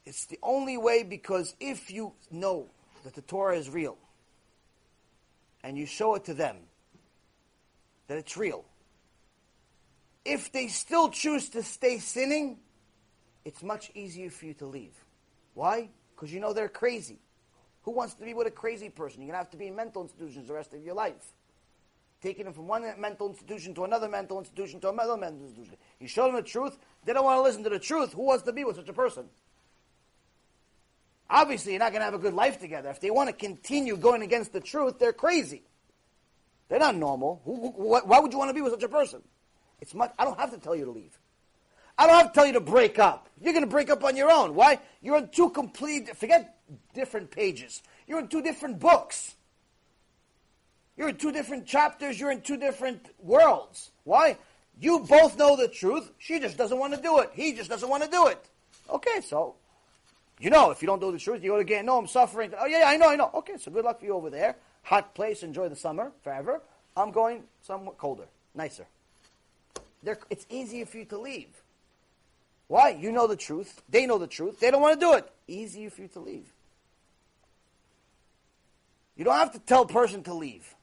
It's 0.06 0.26
the 0.26 0.40
only 0.44 0.78
way 0.78 1.04
because 1.04 1.56
if 1.60 1.90
you 1.90 2.14
know 2.30 2.68
that 3.04 3.16
the 3.16 3.22
Torah 3.22 3.58
is 3.58 3.70
real 3.70 3.98
and 5.64 5.78
you 5.78 5.86
show 5.86 6.16
it 6.16 6.26
to 6.26 6.34
them, 6.34 6.58
that 8.08 8.18
it's 8.18 8.36
real, 8.36 8.66
if 10.26 10.52
they 10.52 10.68
still 10.68 11.10
choose 11.10 11.50
to 11.50 11.64
stay 11.64 12.00
sinning, 12.00 12.60
it's 13.45 13.64
much 13.64 13.91
easier 13.94 14.30
for 14.30 14.45
you 14.45 14.53
to 14.56 14.65
leave. 14.65 14.94
Why? 15.53 15.90
Because 16.15 16.34
you 16.34 16.40
know 16.40 16.53
they're 16.53 16.70
crazy. 16.70 17.20
Who 17.84 17.91
wants 17.91 18.14
to 18.15 18.24
be 18.24 18.34
with 18.34 18.48
a 18.48 18.52
crazy 18.52 18.90
person? 18.90 19.22
You're 19.22 19.28
going 19.28 19.40
to 19.40 19.44
have 19.44 19.52
to 19.52 19.57
be 19.57 19.68
in 19.68 19.76
mental 19.76 20.03
institutions 20.03 20.48
the 20.48 20.53
rest 20.53 20.74
of 20.74 20.84
your 20.84 20.95
life 20.95 21.34
taking 22.24 22.45
them 22.45 22.53
from 22.53 22.68
one 22.68 22.86
mental 22.98 23.28
institution 23.28 23.76
to 23.76 23.84
another 23.84 24.07
mental 24.07 24.40
institution 24.40 24.80
to 24.80 24.90
another 24.90 25.18
mental 25.18 25.45
institution. 25.45 25.76
You 25.99 26.07
show 26.07 26.26
them 26.26 26.36
the 26.36 26.41
truth, 26.41 26.78
they 27.03 27.11
don't 27.11 27.26
want 27.26 27.38
to 27.38 27.41
listen 27.44 27.64
to 27.65 27.70
the 27.70 27.80
truth. 27.80 28.14
Who 28.14 28.24
wants 28.24 28.44
to 28.45 28.53
be 28.53 28.64
with 28.64 28.78
such 28.78 28.88
a 28.88 28.94
person? 28.94 29.26
Obviously, 31.30 31.74
you're 31.74 31.80
not 31.80 31.91
going 31.91 31.99
to 31.99 32.06
have 32.06 32.14
a 32.14 32.20
good 32.20 32.34
life 32.34 32.60
together. 32.60 32.90
If 32.90 33.02
they 33.02 33.11
want 33.11 33.28
to 33.28 33.34
continue 33.34 33.98
going 33.98 34.22
against 34.22 34.53
the 34.53 34.61
truth, 34.61 34.99
they're 34.99 35.14
crazy. 35.14 35.64
They're 36.70 36.80
not 36.80 36.95
normal. 36.95 37.41
Who, 37.44 37.72
who, 37.72 37.99
why 38.06 38.20
would 38.20 38.32
you 38.32 38.40
want 38.40 38.49
to 38.49 38.53
be 38.53 38.61
with 38.61 38.72
such 38.72 38.84
a 38.84 38.90
person? 38.90 39.22
It's 39.82 39.94
much. 39.94 40.14
I 40.18 40.24
don't 40.24 40.40
have 40.40 40.52
to 40.52 40.57
tell 40.57 40.76
you 40.76 40.86
to 40.86 40.91
leave. 40.91 41.18
I 41.98 42.07
don't 42.07 42.18
have 42.18 42.28
to 42.28 42.34
tell 42.34 42.45
you 42.45 42.53
to 42.53 42.60
break 42.60 42.99
up. 42.99 43.30
You're 43.41 43.53
going 43.53 43.65
to 43.65 43.70
break 43.70 43.90
up 43.90 44.03
on 44.03 44.15
your 44.15 44.32
own. 44.32 44.56
Why? 44.56 44.80
You're 45.02 45.18
on 45.18 45.30
two 45.30 45.49
complete. 45.49 46.15
Forget 46.15 46.57
different 46.94 47.32
pages. 47.32 47.84
You're 48.07 48.20
in 48.20 48.28
two 48.28 48.41
different 48.41 48.80
books. 48.80 49.36
You're 50.98 51.10
in 51.10 51.18
two 51.18 51.32
different 51.32 51.65
chapters, 51.65 52.20
you're 52.20 52.32
in 52.32 52.41
two 52.41 52.57
different 52.57 53.10
worlds. 53.20 53.91
Why? 54.03 54.38
You 54.80 54.99
both 54.99 55.38
know 55.38 55.56
the 55.56 55.68
truth. 55.68 56.11
She 56.20 56.40
just 56.40 56.57
doesn't 56.57 56.78
want 56.78 56.94
to 56.94 57.02
do 57.02 57.20
it. 57.20 57.32
He 57.34 57.53
just 57.53 57.70
doesn't 57.70 57.90
want 57.90 58.03
to 58.03 58.10
do 58.10 58.28
it. 58.28 58.44
Okay, 58.90 59.22
so 59.22 59.56
you 60.40 60.49
know 60.49 60.72
if 60.72 60.82
you 60.82 60.88
don't 60.88 60.99
do 60.99 61.11
the 61.11 61.18
truth, 61.18 61.44
you 61.44 61.52
go 61.52 61.57
to 61.57 61.64
get 61.64 61.84
no, 61.86 61.98
I'm 61.98 62.07
suffering. 62.07 62.52
Oh 62.60 62.65
yeah, 62.65 62.80
yeah, 62.80 62.88
I 62.88 62.98
know, 62.98 63.10
I 63.10 63.15
know. 63.15 63.32
Okay, 63.36 63.57
so 63.57 63.72
good 63.72 63.86
luck 63.86 63.99
for 63.99 64.06
you 64.06 64.14
over 64.14 64.30
there. 64.30 64.56
Hot 64.84 65.15
place, 65.15 65.41
enjoy 65.41 65.70
the 65.70 65.76
summer 65.76 66.11
forever. 66.22 66.61
I'm 66.95 67.11
going 67.11 67.44
somewhat 67.61 67.98
colder, 67.98 68.26
nicer. 68.53 68.86
It's 70.30 70.45
easier 70.49 70.86
for 70.86 70.98
you 70.98 71.06
to 71.06 71.18
leave. 71.18 71.62
Why? 72.74 72.90
You 72.90 73.12
know 73.12 73.28
the 73.28 73.36
truth. 73.36 73.84
They 73.88 74.08
know 74.08 74.18
the 74.18 74.26
truth. 74.26 74.60
They 74.60 74.72
don't 74.72 74.82
want 74.82 75.00
to 75.00 75.06
do 75.06 75.14
it. 75.14 75.32
Easier 75.48 75.91
for 75.91 76.02
you 76.02 76.08
to 76.08 76.20
leave. 76.20 76.52
You 79.16 79.24
don't 79.24 79.36
have 79.36 79.52
to 79.52 79.60
tell 79.60 79.84
a 79.84 79.88
person 79.88 80.24
to 80.24 80.34
leave. 80.34 80.74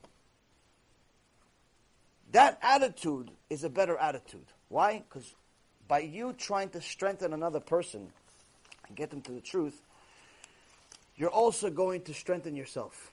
That 2.31 2.61
attitude 2.63 3.33
is 3.49 3.65
a 3.65 3.69
better 3.69 3.97
attitude. 3.97 4.47
Why? 4.69 5.03
Because 5.09 5.35
by 5.89 5.99
you 5.99 6.33
trying 6.33 6.69
to 6.69 6.81
strengthen 6.81 7.33
another 7.33 7.59
person 7.59 8.13
and 8.87 8.97
get 8.97 9.11
them 9.11 9.21
to 9.23 9.33
the 9.33 9.41
truth, 9.41 9.83
you're 11.17 11.29
also 11.29 11.71
going 11.71 12.03
to 12.03 12.15
strengthen 12.15 12.55
yourself. 12.55 13.11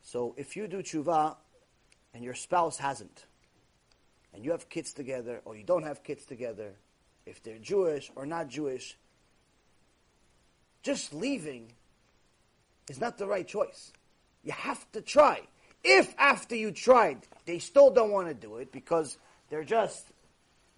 So 0.00 0.34
if 0.38 0.56
you 0.56 0.66
do 0.66 0.78
tshuva 0.78 1.36
and 2.14 2.24
your 2.24 2.32
spouse 2.32 2.78
hasn't, 2.78 3.26
and 4.34 4.44
you 4.44 4.52
have 4.52 4.68
kids 4.68 4.92
together 4.92 5.40
or 5.44 5.56
you 5.56 5.64
don't 5.64 5.82
have 5.82 6.02
kids 6.02 6.24
together, 6.24 6.72
if 7.26 7.42
they're 7.42 7.58
Jewish 7.58 8.10
or 8.16 8.26
not 8.26 8.48
Jewish, 8.48 8.96
just 10.82 11.12
leaving 11.12 11.72
is 12.88 13.00
not 13.00 13.18
the 13.18 13.26
right 13.26 13.46
choice. 13.46 13.92
You 14.42 14.52
have 14.52 14.90
to 14.92 15.00
try. 15.00 15.42
If 15.84 16.14
after 16.18 16.54
you 16.54 16.72
tried, 16.72 17.18
they 17.46 17.58
still 17.58 17.90
don't 17.90 18.10
want 18.10 18.28
to 18.28 18.34
do 18.34 18.56
it 18.56 18.72
because 18.72 19.18
they're 19.48 19.64
just 19.64 20.04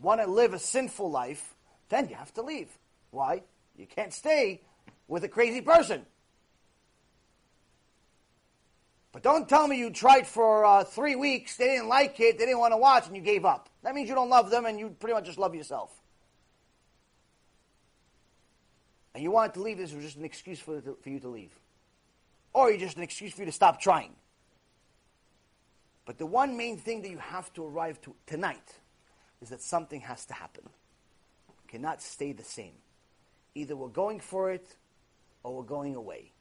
want 0.00 0.20
to 0.20 0.26
live 0.26 0.52
a 0.52 0.58
sinful 0.58 1.10
life, 1.10 1.54
then 1.88 2.08
you 2.08 2.16
have 2.16 2.32
to 2.34 2.42
leave. 2.42 2.68
Why? 3.10 3.42
You 3.76 3.86
can't 3.86 4.12
stay 4.12 4.60
with 5.08 5.24
a 5.24 5.28
crazy 5.28 5.60
person. 5.60 6.06
But 9.12 9.22
don't 9.22 9.46
tell 9.46 9.68
me 9.68 9.78
you 9.78 9.90
tried 9.90 10.26
for 10.26 10.64
uh, 10.64 10.84
three 10.84 11.16
weeks, 11.16 11.56
they 11.56 11.66
didn't 11.66 11.88
like 11.88 12.18
it, 12.18 12.38
they 12.38 12.46
didn't 12.46 12.58
want 12.58 12.72
to 12.72 12.78
watch, 12.78 13.06
and 13.06 13.14
you 13.14 13.20
gave 13.20 13.44
up. 13.44 13.68
That 13.82 13.94
means 13.94 14.08
you 14.08 14.14
don't 14.14 14.30
love 14.30 14.50
them 14.50 14.64
and 14.64 14.78
you 14.78 14.96
pretty 14.98 15.12
much 15.12 15.26
just 15.26 15.38
love 15.38 15.54
yourself. 15.54 15.92
And 19.14 19.22
you 19.22 19.30
wanted 19.30 19.52
to 19.54 19.62
leave, 19.62 19.76
this 19.76 19.92
was 19.92 20.02
just 20.02 20.16
an 20.16 20.24
excuse 20.24 20.58
for, 20.58 20.80
for 20.80 21.10
you 21.10 21.20
to 21.20 21.28
leave. 21.28 21.52
Or 22.54 22.70
you 22.70 22.78
just 22.78 22.96
an 22.96 23.02
excuse 23.02 23.34
for 23.34 23.42
you 23.42 23.46
to 23.46 23.52
stop 23.52 23.80
trying. 23.80 24.14
But 26.06 26.16
the 26.16 26.26
one 26.26 26.56
main 26.56 26.78
thing 26.78 27.02
that 27.02 27.10
you 27.10 27.18
have 27.18 27.52
to 27.54 27.66
arrive 27.66 28.00
to 28.02 28.14
tonight 28.26 28.78
is 29.42 29.50
that 29.50 29.60
something 29.60 30.00
has 30.00 30.24
to 30.26 30.34
happen. 30.34 30.64
It 31.48 31.70
cannot 31.70 32.00
stay 32.00 32.32
the 32.32 32.44
same. 32.44 32.74
Either 33.54 33.76
we're 33.76 33.88
going 33.88 34.20
for 34.20 34.50
it 34.50 34.76
or 35.42 35.56
we're 35.56 35.62
going 35.62 35.94
away. 35.94 36.31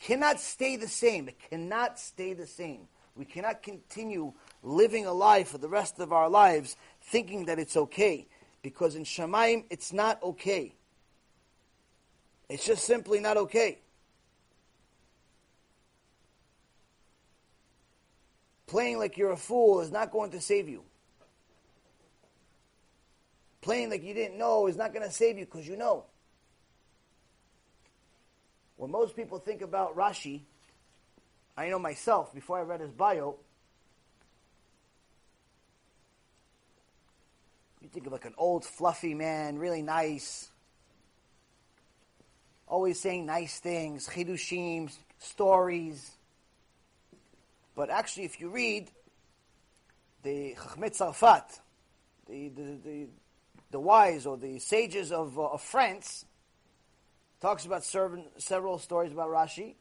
Cannot 0.00 0.40
stay 0.40 0.76
the 0.76 0.88
same. 0.88 1.28
It 1.28 1.38
cannot 1.50 1.98
stay 1.98 2.32
the 2.32 2.46
same. 2.46 2.88
We 3.16 3.24
cannot 3.24 3.62
continue 3.62 4.32
living 4.62 5.06
a 5.06 5.12
life 5.12 5.48
for 5.48 5.58
the 5.58 5.68
rest 5.68 5.98
of 5.98 6.12
our 6.12 6.28
lives 6.28 6.76
thinking 7.02 7.46
that 7.46 7.58
it's 7.58 7.76
okay. 7.76 8.28
Because 8.62 8.94
in 8.94 9.04
Shemaim, 9.04 9.64
it's 9.70 9.92
not 9.92 10.22
okay. 10.22 10.74
It's 12.48 12.64
just 12.64 12.84
simply 12.84 13.20
not 13.20 13.36
okay. 13.36 13.78
Playing 18.68 18.98
like 18.98 19.16
you're 19.16 19.32
a 19.32 19.36
fool 19.36 19.80
is 19.80 19.90
not 19.90 20.12
going 20.12 20.30
to 20.30 20.40
save 20.40 20.68
you. 20.68 20.84
Playing 23.60 23.90
like 23.90 24.04
you 24.04 24.14
didn't 24.14 24.38
know 24.38 24.66
is 24.66 24.76
not 24.76 24.92
going 24.92 25.04
to 25.04 25.10
save 25.10 25.38
you 25.38 25.44
because 25.44 25.66
you 25.66 25.76
know. 25.76 26.04
When 28.78 28.92
most 28.92 29.16
people 29.16 29.40
think 29.40 29.60
about 29.60 29.96
Rashi, 29.96 30.42
I 31.56 31.68
know 31.68 31.80
myself, 31.80 32.32
before 32.32 32.60
I 32.60 32.62
read 32.62 32.80
his 32.80 32.92
bio, 32.92 33.34
you 37.82 37.88
think 37.88 38.06
of 38.06 38.12
like 38.12 38.24
an 38.24 38.34
old, 38.38 38.64
fluffy 38.64 39.14
man, 39.14 39.58
really 39.58 39.82
nice, 39.82 40.48
always 42.68 43.00
saying 43.00 43.26
nice 43.26 43.58
things, 43.58 44.08
chidushim, 44.08 44.96
stories. 45.18 46.12
But 47.74 47.90
actually, 47.90 48.26
if 48.26 48.40
you 48.40 48.48
read 48.48 48.92
the 50.22 50.54
Chachmei 50.54 50.96
Tzarfat, 50.96 51.58
the, 52.28 52.48
the, 52.50 52.78
the, 52.84 53.06
the 53.72 53.80
wise 53.80 54.24
or 54.24 54.36
the 54.36 54.60
sages 54.60 55.10
of, 55.10 55.36
uh, 55.36 55.46
of 55.46 55.62
France, 55.62 56.24
talks 57.40 57.64
about 57.64 57.84
several 57.84 58.78
stories 58.78 59.12
about 59.12 59.28
Rashi. 59.28 59.74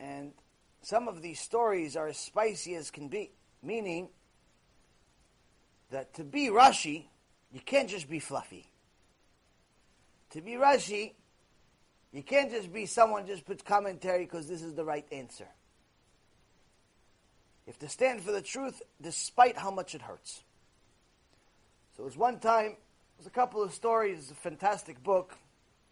And 0.00 0.32
some 0.82 1.08
of 1.08 1.22
these 1.22 1.40
stories 1.40 1.96
are 1.96 2.08
as 2.08 2.18
spicy 2.18 2.74
as 2.74 2.90
can 2.90 3.08
be, 3.08 3.32
meaning 3.62 4.08
that 5.90 6.14
to 6.14 6.24
be 6.24 6.48
Rashi, 6.48 7.06
you 7.52 7.60
can't 7.60 7.88
just 7.88 8.08
be 8.08 8.18
fluffy. 8.18 8.70
To 10.30 10.40
be 10.40 10.52
Rashi, 10.52 11.14
you 12.12 12.22
can't 12.22 12.50
just 12.50 12.72
be 12.72 12.86
someone 12.86 13.26
just 13.26 13.44
puts 13.44 13.62
commentary 13.62 14.24
because 14.24 14.48
this 14.48 14.62
is 14.62 14.74
the 14.74 14.84
right 14.84 15.06
answer. 15.10 15.48
You 17.66 17.72
have 17.72 17.78
to 17.80 17.88
stand 17.88 18.22
for 18.22 18.32
the 18.32 18.42
truth 18.42 18.80
despite 19.00 19.56
how 19.56 19.70
much 19.70 19.94
it 19.94 20.02
hurts. 20.02 20.42
So 21.96 22.02
it 22.02 22.06
was 22.06 22.16
one 22.16 22.38
time, 22.38 22.76
there's 23.16 23.26
a 23.26 23.30
couple 23.30 23.62
of 23.62 23.74
stories, 23.74 24.30
a 24.30 24.34
fantastic 24.34 25.02
book, 25.02 25.36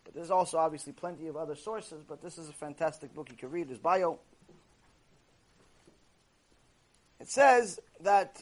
but 0.07 0.15
there's 0.15 0.31
also 0.31 0.57
obviously 0.57 0.93
plenty 0.93 1.27
of 1.27 1.37
other 1.37 1.57
sources, 1.57 2.05
but 2.07 2.23
this 2.23 2.39
is 2.39 2.49
a 2.49 2.53
fantastic 2.53 3.13
book 3.13 3.29
you 3.29 3.37
can 3.37 3.51
read, 3.51 3.69
his 3.69 3.79
bio. 3.79 4.21
It 7.19 7.29
says 7.29 7.81
that 8.03 8.41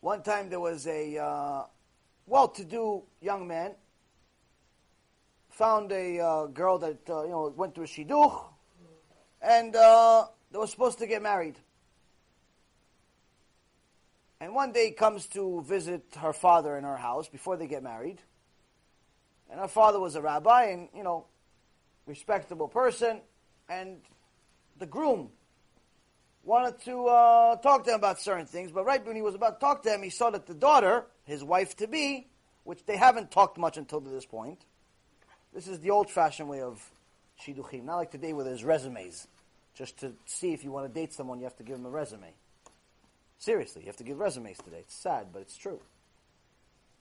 one 0.00 0.24
time 0.24 0.50
there 0.50 0.58
was 0.58 0.88
a 0.88 1.16
uh, 1.16 1.62
well-to-do 2.26 3.04
young 3.20 3.46
man 3.46 3.76
found 5.50 5.92
a 5.92 6.18
uh, 6.18 6.46
girl 6.46 6.78
that 6.78 6.98
uh, 7.08 7.22
you 7.22 7.30
know 7.30 7.54
went 7.56 7.76
to 7.76 7.82
a 7.82 7.86
shidduch, 7.86 8.42
and 9.40 9.76
uh, 9.76 10.24
they 10.50 10.58
were 10.58 10.66
supposed 10.66 10.98
to 10.98 11.06
get 11.06 11.22
married. 11.22 11.56
And 14.40 14.54
one 14.54 14.72
day 14.72 14.92
comes 14.92 15.26
to 15.28 15.62
visit 15.62 16.04
her 16.20 16.32
father 16.32 16.76
in 16.76 16.84
her 16.84 16.96
house 16.96 17.28
before 17.28 17.56
they 17.56 17.66
get 17.66 17.82
married. 17.82 18.18
And 19.50 19.58
her 19.58 19.68
father 19.68 19.98
was 19.98 20.14
a 20.14 20.22
rabbi 20.22 20.66
and, 20.66 20.88
you 20.94 21.02
know, 21.02 21.26
respectable 22.06 22.68
person. 22.68 23.20
And 23.68 23.98
the 24.78 24.86
groom 24.86 25.30
wanted 26.44 26.80
to 26.84 27.06
uh, 27.06 27.56
talk 27.56 27.84
to 27.84 27.90
him 27.90 27.96
about 27.96 28.20
certain 28.20 28.46
things. 28.46 28.70
But 28.70 28.84
right 28.84 29.04
when 29.04 29.16
he 29.16 29.22
was 29.22 29.34
about 29.34 29.58
to 29.58 29.66
talk 29.66 29.82
to 29.82 29.90
him, 29.90 30.02
he 30.02 30.10
saw 30.10 30.30
that 30.30 30.46
the 30.46 30.54
daughter, 30.54 31.06
his 31.24 31.42
wife 31.42 31.76
to 31.76 31.88
be, 31.88 32.28
which 32.64 32.84
they 32.86 32.96
haven't 32.96 33.30
talked 33.30 33.58
much 33.58 33.76
until 33.76 34.00
to 34.00 34.08
this 34.08 34.24
point, 34.24 34.60
this 35.52 35.66
is 35.66 35.80
the 35.80 35.90
old 35.90 36.10
fashioned 36.10 36.48
way 36.48 36.60
of 36.60 36.88
shidduchim. 37.42 37.84
Not 37.84 37.96
like 37.96 38.10
today 38.10 38.32
where 38.32 38.44
there's 38.44 38.62
resumes. 38.62 39.26
Just 39.74 39.98
to 40.00 40.12
see 40.26 40.52
if 40.52 40.64
you 40.64 40.70
want 40.70 40.92
to 40.92 41.00
date 41.00 41.12
someone, 41.12 41.38
you 41.38 41.44
have 41.44 41.56
to 41.56 41.62
give 41.62 41.76
them 41.76 41.86
a 41.86 41.90
resume. 41.90 42.32
Seriously, 43.38 43.82
you 43.82 43.86
have 43.86 43.96
to 43.96 44.04
give 44.04 44.18
resumes 44.18 44.58
today. 44.58 44.78
It's 44.80 44.94
sad, 44.94 45.28
but 45.32 45.42
it's 45.42 45.56
true. 45.56 45.80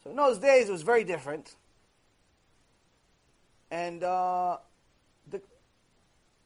So 0.04 0.12
in 0.12 0.16
those 0.16 0.38
days, 0.38 0.70
it 0.70 0.72
was 0.72 0.84
very 0.84 1.04
different. 1.04 1.56
And 3.72 4.04
uh, 4.04 4.58
the 5.30 5.42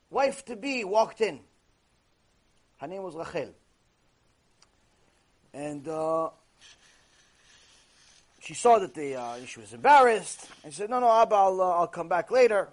wife 0.10 0.46
to 0.46 0.56
be 0.56 0.84
walked 0.84 1.22
in. 1.22 1.42
Her 2.78 2.88
name 2.88 3.04
was 3.04 3.16
Rachel. 3.16 3.54
And 5.54 5.88
uh, 5.88 6.30
she 8.40 8.54
saw 8.54 8.80
that 8.80 8.94
the, 8.94 9.16
uh, 9.16 9.46
she 9.46 9.60
was 9.60 9.74
embarrassed. 9.74 10.48
And 10.64 10.74
she 10.74 10.78
said, 10.78 10.90
No, 10.90 11.00
no, 11.00 11.12
Abba, 11.12 11.36
I'll, 11.36 11.62
uh, 11.62 11.70
I'll 11.70 11.88
come 11.88 12.08
back 12.08 12.32
later. 12.32 12.70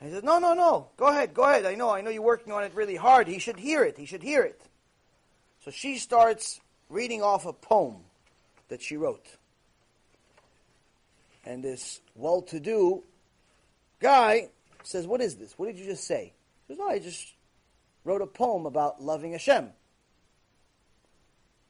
And 0.00 0.10
he 0.10 0.14
said, 0.14 0.24
No, 0.24 0.40
no, 0.40 0.54
no. 0.54 0.88
Go 0.96 1.06
ahead, 1.06 1.32
go 1.32 1.44
ahead. 1.44 1.64
I 1.64 1.76
know, 1.76 1.88
I 1.88 2.00
know 2.00 2.10
you're 2.10 2.20
working 2.20 2.52
on 2.52 2.64
it 2.64 2.72
really 2.74 2.96
hard. 2.96 3.28
He 3.28 3.38
should 3.38 3.58
hear 3.60 3.84
it. 3.84 3.96
He 3.96 4.04
should 4.04 4.24
hear 4.24 4.42
it. 4.42 4.60
So 5.64 5.70
she 5.70 5.98
starts 5.98 6.60
reading 6.88 7.22
off 7.22 7.46
a 7.46 7.52
poem 7.52 7.96
that 8.68 8.82
she 8.82 8.96
wrote. 8.96 9.26
And 11.44 11.64
this 11.64 12.00
well 12.14 12.42
to 12.42 12.60
do 12.60 13.02
guy 14.00 14.50
says, 14.82 15.06
What 15.06 15.20
is 15.20 15.36
this? 15.36 15.58
What 15.58 15.66
did 15.66 15.78
you 15.78 15.86
just 15.86 16.04
say? 16.04 16.32
He 16.66 16.74
says, 16.74 16.78
No, 16.78 16.86
oh, 16.86 16.90
I 16.90 16.98
just 16.98 17.34
wrote 18.04 18.22
a 18.22 18.26
poem 18.26 18.66
about 18.66 19.02
loving 19.02 19.32
Hashem. 19.32 19.70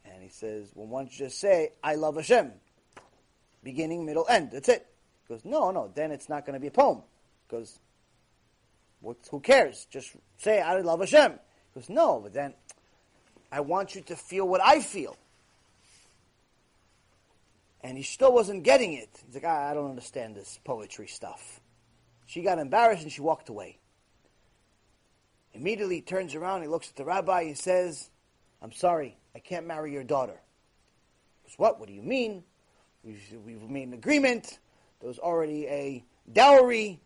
And 0.04 0.22
he 0.22 0.28
says, 0.28 0.70
Well, 0.74 0.86
why 0.86 1.02
don't 1.02 1.12
you 1.12 1.26
just 1.26 1.38
say, 1.38 1.70
I 1.82 1.94
love 1.94 2.16
Hashem? 2.16 2.52
Beginning, 3.62 4.04
middle, 4.04 4.26
end. 4.28 4.50
That's 4.52 4.68
it. 4.68 4.86
He 5.26 5.34
goes, 5.34 5.44
No, 5.44 5.70
no, 5.70 5.90
then 5.94 6.10
it's 6.10 6.28
not 6.28 6.44
going 6.44 6.54
to 6.54 6.60
be 6.60 6.68
a 6.68 6.72
poem. 6.72 7.02
Because 7.46 7.78
who 9.30 9.40
cares? 9.40 9.86
Just 9.90 10.16
say, 10.38 10.60
I 10.60 10.80
love 10.80 11.00
Hashem. 11.00 11.32
He 11.32 11.80
goes, 11.80 11.88
No, 11.88 12.20
but 12.20 12.32
then 12.32 12.54
I 13.50 13.60
want 13.60 13.94
you 13.94 14.02
to 14.02 14.16
feel 14.16 14.46
what 14.46 14.60
I 14.62 14.80
feel. 14.80 15.16
And 17.82 17.96
he 17.96 18.02
still 18.02 18.32
wasn't 18.32 18.64
getting 18.64 18.94
it. 18.94 19.08
He's 19.26 19.36
like, 19.36 19.44
I, 19.44 19.70
I 19.70 19.74
don't 19.74 19.88
understand 19.88 20.34
this 20.34 20.58
poetry 20.64 21.06
stuff. 21.06 21.60
She 22.26 22.42
got 22.42 22.58
embarrassed 22.58 23.02
and 23.02 23.12
she 23.12 23.22
walked 23.22 23.48
away. 23.48 23.78
Immediately 25.54 25.96
he 25.96 26.02
turns 26.02 26.34
around, 26.34 26.62
he 26.62 26.68
looks 26.68 26.90
at 26.90 26.96
the 26.96 27.04
rabbi, 27.04 27.44
he 27.44 27.54
says, 27.54 28.10
I'm 28.60 28.72
sorry, 28.72 29.16
I 29.34 29.38
can't 29.38 29.66
marry 29.66 29.92
your 29.92 30.04
daughter. 30.04 30.38
Goes, 31.44 31.54
what? 31.56 31.80
What 31.80 31.88
do 31.88 31.94
you 31.94 32.02
mean? 32.02 32.44
We've, 33.02 33.22
we've 33.44 33.62
made 33.62 33.88
an 33.88 33.94
agreement. 33.94 34.58
There 35.00 35.08
was 35.08 35.18
already 35.18 35.66
a 35.66 36.04
dowry 36.30 37.00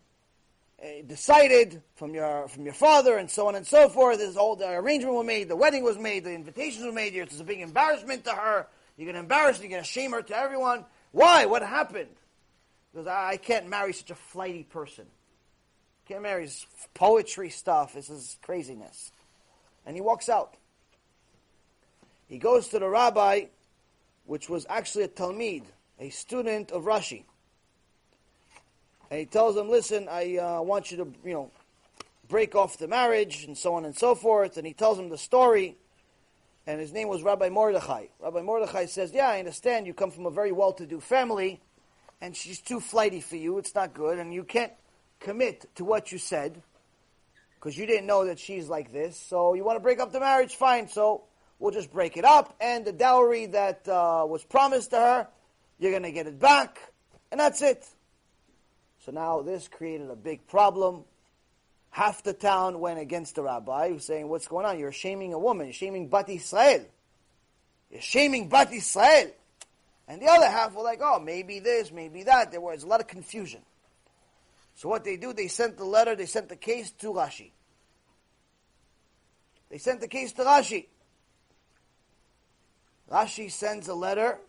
Uh, 0.83 1.01
decided 1.07 1.81
from 1.95 2.13
your 2.13 2.45
from 2.49 2.65
your 2.65 2.73
father 2.73 3.15
and 3.15 3.29
so 3.29 3.47
on 3.47 3.55
and 3.55 3.65
so 3.65 3.87
forth. 3.87 4.17
This 4.17 4.35
whole 4.35 4.57
the 4.57 4.69
arrangement 4.69 5.15
was 5.15 5.25
made, 5.25 5.47
the 5.47 5.55
wedding 5.55 5.81
was 5.81 5.97
made, 5.97 6.25
the 6.25 6.33
invitations 6.33 6.85
were 6.85 6.91
made. 6.91 7.15
It's 7.15 7.39
a 7.39 7.43
big 7.43 7.61
embarrassment 7.61 8.25
to 8.25 8.31
her. 8.31 8.67
You're 8.97 9.05
going 9.05 9.13
to 9.15 9.21
embarrass 9.21 9.57
her. 9.57 9.63
You're 9.63 9.71
going 9.71 9.83
to 9.83 9.87
shame 9.87 10.11
her 10.11 10.21
to 10.21 10.35
everyone. 10.35 10.83
Why? 11.11 11.45
What 11.45 11.63
happened? 11.63 12.09
Because 12.91 13.07
I, 13.07 13.29
I 13.29 13.37
can't 13.37 13.69
marry 13.69 13.93
such 13.93 14.11
a 14.11 14.15
flighty 14.15 14.63
person. 14.63 15.05
Can't 16.07 16.21
marry 16.21 16.43
his 16.43 16.65
poetry 16.93 17.49
stuff. 17.49 17.93
This 17.93 18.09
is 18.09 18.37
craziness. 18.41 19.13
And 19.85 19.95
he 19.95 20.01
walks 20.01 20.27
out. 20.27 20.57
He 22.27 22.39
goes 22.39 22.67
to 22.69 22.79
the 22.79 22.89
rabbi, 22.89 23.45
which 24.25 24.49
was 24.49 24.65
actually 24.69 25.05
a 25.05 25.09
Talmid, 25.09 25.63
a 25.97 26.09
student 26.09 26.71
of 26.71 26.83
Rashi 26.83 27.23
and 29.09 29.19
he 29.19 29.25
tells 29.25 29.55
them, 29.55 29.69
"Listen, 29.69 30.07
I 30.09 30.37
uh, 30.37 30.61
want 30.61 30.91
you 30.91 30.97
to, 30.97 31.07
you 31.23 31.33
know, 31.33 31.51
break 32.27 32.55
off 32.55 32.77
the 32.77 32.87
marriage 32.87 33.43
and 33.45 33.57
so 33.57 33.75
on 33.75 33.85
and 33.85 33.95
so 33.95 34.15
forth." 34.15 34.57
And 34.57 34.65
he 34.65 34.73
tells 34.73 34.97
them 34.97 35.09
the 35.09 35.17
story. 35.17 35.77
And 36.65 36.79
his 36.79 36.93
name 36.93 37.09
was 37.09 37.21
Rabbi 37.23 37.49
Mordechai. 37.49 38.05
Rabbi 38.21 38.41
Mordechai 38.41 38.85
says, 38.85 39.11
"Yeah, 39.11 39.27
I 39.27 39.39
understand. 39.39 39.85
You 39.85 39.93
come 39.93 40.11
from 40.11 40.25
a 40.25 40.31
very 40.31 40.53
well-to-do 40.53 41.01
family, 41.01 41.61
and 42.21 42.35
she's 42.35 42.61
too 42.61 42.79
flighty 42.79 43.19
for 43.19 43.35
you. 43.35 43.57
It's 43.57 43.75
not 43.75 43.93
good, 43.93 44.17
and 44.17 44.33
you 44.33 44.45
can't 44.45 44.71
commit 45.19 45.65
to 45.75 45.83
what 45.83 46.11
you 46.11 46.17
said 46.17 46.61
because 47.55 47.77
you 47.77 47.85
didn't 47.85 48.05
know 48.05 48.25
that 48.25 48.39
she's 48.39 48.69
like 48.69 48.93
this. 48.93 49.17
So 49.17 49.53
you 49.55 49.63
want 49.65 49.75
to 49.75 49.81
break 49.81 49.99
up 49.99 50.13
the 50.13 50.21
marriage? 50.21 50.55
Fine. 50.55 50.87
So 50.87 51.23
we'll 51.59 51.73
just 51.73 51.91
break 51.91 52.15
it 52.15 52.23
up, 52.23 52.55
and 52.61 52.85
the 52.85 52.93
dowry 52.93 53.47
that 53.47 53.85
uh, 53.87 54.25
was 54.25 54.43
promised 54.45 54.91
to 54.91 54.97
her, 54.97 55.27
you're 55.79 55.91
going 55.91 56.03
to 56.03 56.11
get 56.11 56.27
it 56.27 56.39
back, 56.39 56.79
and 57.29 57.41
that's 57.41 57.61
it." 57.61 57.85
So 59.03 59.11
now 59.11 59.41
this 59.41 59.67
created 59.67 60.09
a 60.09 60.15
big 60.15 60.47
problem. 60.47 61.05
half 61.89 62.23
the 62.23 62.33
town 62.33 62.79
went 62.79 62.97
against 62.97 63.35
the 63.35 63.43
rabbi, 63.43 63.95
saying, 63.97 64.27
"What's 64.27 64.47
going 64.47 64.65
on? 64.65 64.79
You're 64.79 64.91
shaming 64.91 65.31
a 65.31 65.37
woman. 65.37 65.67
You're 65.67 65.73
shaming 65.73 66.07
Bat 66.07 66.29
Israel. 66.29 66.85
You're 67.91 68.01
shaming 68.01 68.49
Bat 68.49 68.73
Israel." 68.73 69.31
And 70.07 70.19
the 70.19 70.25
other 70.25 70.49
half 70.49 70.73
were 70.73 70.81
like, 70.81 71.01
"Oh, 71.03 71.19
maybe 71.19 71.59
this, 71.59 71.91
maybe 71.91 72.23
that." 72.23 72.49
There 72.49 72.59
was 72.59 72.81
a 72.81 72.87
lot 72.87 72.99
of 72.99 73.05
confusion. 73.05 73.63
So 74.73 74.89
what 74.89 75.03
they 75.03 75.17
do, 75.17 75.33
they 75.33 75.49
sent 75.49 75.77
the 75.77 75.85
letter, 75.85 76.15
they 76.15 76.25
sent 76.25 76.49
the 76.49 76.55
case 76.55 76.89
to 76.93 77.13
Rashi. 77.13 77.51
They 79.69 79.77
sent 79.77 80.01
the 80.01 80.07
case 80.07 80.31
to 80.33 80.43
Rashi. 80.43 80.87
Rashi 83.11 83.51
sends 83.51 83.87
a 83.87 83.93
letter. 83.93 84.39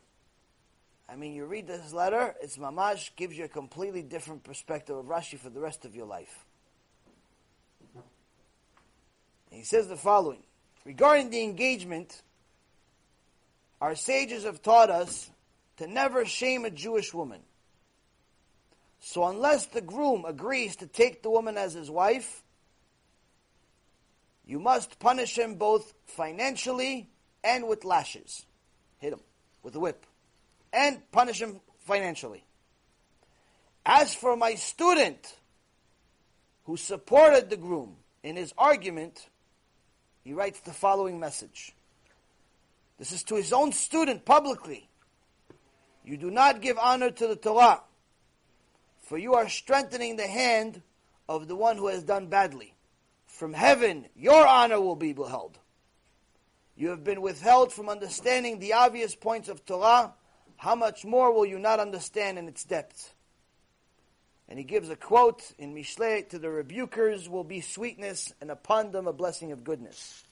I 1.08 1.16
mean, 1.16 1.34
you 1.34 1.44
read 1.44 1.66
this 1.66 1.92
letter, 1.92 2.34
it's 2.40 2.56
mamash, 2.56 3.10
gives 3.16 3.36
you 3.36 3.44
a 3.44 3.48
completely 3.48 4.02
different 4.02 4.42
perspective 4.42 4.96
of 4.96 5.06
Rashi 5.06 5.38
for 5.38 5.50
the 5.50 5.60
rest 5.60 5.84
of 5.84 5.94
your 5.94 6.06
life. 6.06 6.44
And 7.94 9.60
he 9.60 9.64
says 9.64 9.86
the 9.86 9.96
following 9.96 10.42
Regarding 10.84 11.30
the 11.30 11.42
engagement, 11.42 12.22
our 13.80 13.94
sages 13.94 14.44
have 14.44 14.62
taught 14.62 14.90
us 14.90 15.30
to 15.76 15.86
never 15.86 16.24
shame 16.24 16.64
a 16.64 16.70
Jewish 16.70 17.12
woman. 17.14 17.40
So 19.00 19.24
unless 19.24 19.66
the 19.66 19.80
groom 19.80 20.24
agrees 20.24 20.76
to 20.76 20.86
take 20.86 21.22
the 21.22 21.30
woman 21.30 21.58
as 21.58 21.74
his 21.74 21.90
wife, 21.90 22.42
you 24.46 24.58
must 24.58 24.98
punish 24.98 25.38
him 25.38 25.56
both 25.56 25.92
financially 26.06 27.08
and 27.42 27.66
with 27.68 27.84
lashes. 27.84 28.44
Hit 28.98 29.12
him 29.12 29.20
with 29.62 29.74
a 29.74 29.80
whip. 29.80 30.06
And 30.74 31.00
punish 31.12 31.40
him 31.40 31.60
financially. 31.80 32.44
As 33.86 34.14
for 34.14 34.36
my 34.36 34.54
student 34.54 35.36
who 36.64 36.76
supported 36.76 37.50
the 37.50 37.56
groom 37.56 37.96
in 38.22 38.36
his 38.36 38.52
argument, 38.58 39.28
he 40.22 40.32
writes 40.32 40.60
the 40.60 40.72
following 40.72 41.20
message. 41.20 41.72
This 42.98 43.12
is 43.12 43.22
to 43.24 43.36
his 43.36 43.52
own 43.52 43.72
student 43.72 44.24
publicly. 44.24 44.88
You 46.04 46.16
do 46.16 46.30
not 46.30 46.60
give 46.60 46.78
honor 46.78 47.10
to 47.10 47.26
the 47.26 47.36
Torah 47.36 47.80
for 49.04 49.18
you 49.18 49.34
are 49.34 49.48
strengthening 49.48 50.16
the 50.16 50.26
hand 50.26 50.82
of 51.28 51.46
the 51.46 51.56
one 51.56 51.76
who 51.76 51.88
has 51.88 52.02
done 52.02 52.26
badly. 52.26 52.74
From 53.26 53.52
heaven, 53.52 54.06
your 54.16 54.46
honor 54.46 54.80
will 54.80 54.96
be 54.96 55.12
beheld. 55.12 55.58
You 56.76 56.88
have 56.88 57.04
been 57.04 57.20
withheld 57.20 57.72
from 57.72 57.88
understanding 57.88 58.58
the 58.58 58.72
obvious 58.72 59.14
points 59.14 59.48
of 59.48 59.64
Torah. 59.64 60.14
How 60.56 60.74
much 60.74 61.04
more 61.04 61.32
will 61.32 61.46
you 61.46 61.58
not 61.58 61.80
understand 61.80 62.38
in 62.38 62.48
its 62.48 62.64
depth? 62.64 63.14
And 64.48 64.58
he 64.58 64.64
gives 64.64 64.90
a 64.90 64.96
quote 64.96 65.42
in 65.58 65.74
Mishle 65.74 66.28
to 66.28 66.38
the 66.38 66.48
rebukers 66.48 67.28
will 67.28 67.44
be 67.44 67.60
sweetness, 67.60 68.32
and 68.40 68.50
upon 68.50 68.92
them 68.92 69.06
a 69.06 69.12
blessing 69.12 69.52
of 69.52 69.64
goodness. 69.64 70.22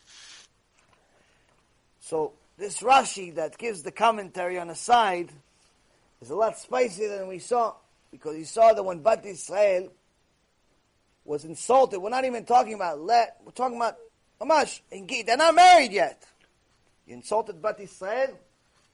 So, 2.00 2.32
this 2.58 2.80
Rashi 2.80 3.34
that 3.36 3.56
gives 3.56 3.82
the 3.82 3.90
commentary 3.90 4.58
on 4.58 4.68
the 4.68 4.74
side 4.74 5.30
is 6.20 6.30
a 6.30 6.34
lot 6.34 6.58
spicier 6.58 7.16
than 7.16 7.26
we 7.26 7.38
saw 7.38 7.74
because 8.10 8.36
he 8.36 8.44
saw 8.44 8.74
that 8.74 8.82
when 8.82 9.00
Bat 9.00 9.24
Israel 9.24 9.90
was 11.24 11.44
insulted, 11.44 11.98
we're 11.98 12.10
not 12.10 12.24
even 12.24 12.44
talking 12.44 12.74
about 12.74 13.00
let, 13.00 13.40
we're 13.44 13.52
talking 13.52 13.76
about 13.76 13.96
Amash, 14.40 14.80
they're 15.24 15.36
not 15.36 15.54
married 15.54 15.92
yet. 15.92 16.22
You 17.06 17.14
insulted 17.14 17.62
Bat 17.62 17.80
Israel, 17.80 18.38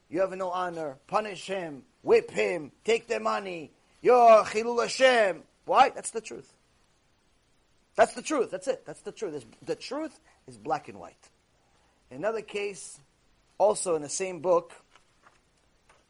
you 0.09 0.21
have 0.21 0.31
no 0.37 0.51
honor, 0.51 0.97
punish 1.07 1.47
him, 1.47 1.83
whip 2.03 2.31
him, 2.31 2.73
take 2.85 3.07
their 3.09 3.21
money, 3.21 3.73
you're 4.01 4.45
Chilul 4.45 4.81
Hashem. 4.81 5.43
Why? 5.65 5.91
That's 5.91 6.11
the 6.11 6.21
truth. 6.21 6.53
That's 7.97 8.15
the 8.15 8.23
truth. 8.23 8.51
That's 8.51 8.69
it. 8.69 8.87
That's 8.87 9.01
the 9.01 9.13
truth. 9.13 9.45
the 9.65 9.75
truth 9.75 10.19
is 10.47 10.57
black 10.57 10.89
and 10.89 10.99
white. 10.99 11.29
Another 12.11 12.43
case, 12.43 13.01
also 13.59 13.97
in 13.97 14.03
the 14.03 14.09
same 14.09 14.41
book, 14.41 14.73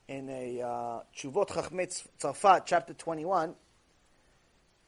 in 0.06 0.28
a 0.28 0.62
uh, 0.62 1.00
Chuvot 1.16 1.48
Chachmei 1.48 2.02
Tzarfat, 2.20 2.62
chapter 2.66 2.94
21, 2.94 3.54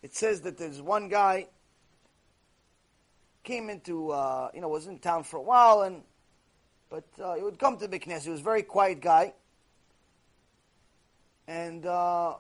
it 0.02 0.14
says 0.14 0.42
that 0.42 0.56
there's 0.56 0.80
one 0.80 1.08
guy 1.08 1.47
came 3.42 3.70
into, 3.70 4.10
uh, 4.10 4.50
you 4.55 4.60
know, 4.60 4.68
was 4.68 4.86
in 4.86 4.98
town 4.98 5.24
for 5.24 5.39
a 5.39 5.42
while, 5.42 5.82
and 5.82 6.02
but 6.91 7.05
uh, 7.23 7.35
he 7.36 7.43
would 7.43 7.59
come 7.59 7.78
to 7.78 7.89
Biknes. 7.89 8.25
He 8.25 8.31
was 8.31 8.41
a 8.41 8.43
very 8.43 8.65
quiet 8.65 9.01
guy. 9.01 9.33
And 11.47 11.86
uh, 11.86 12.35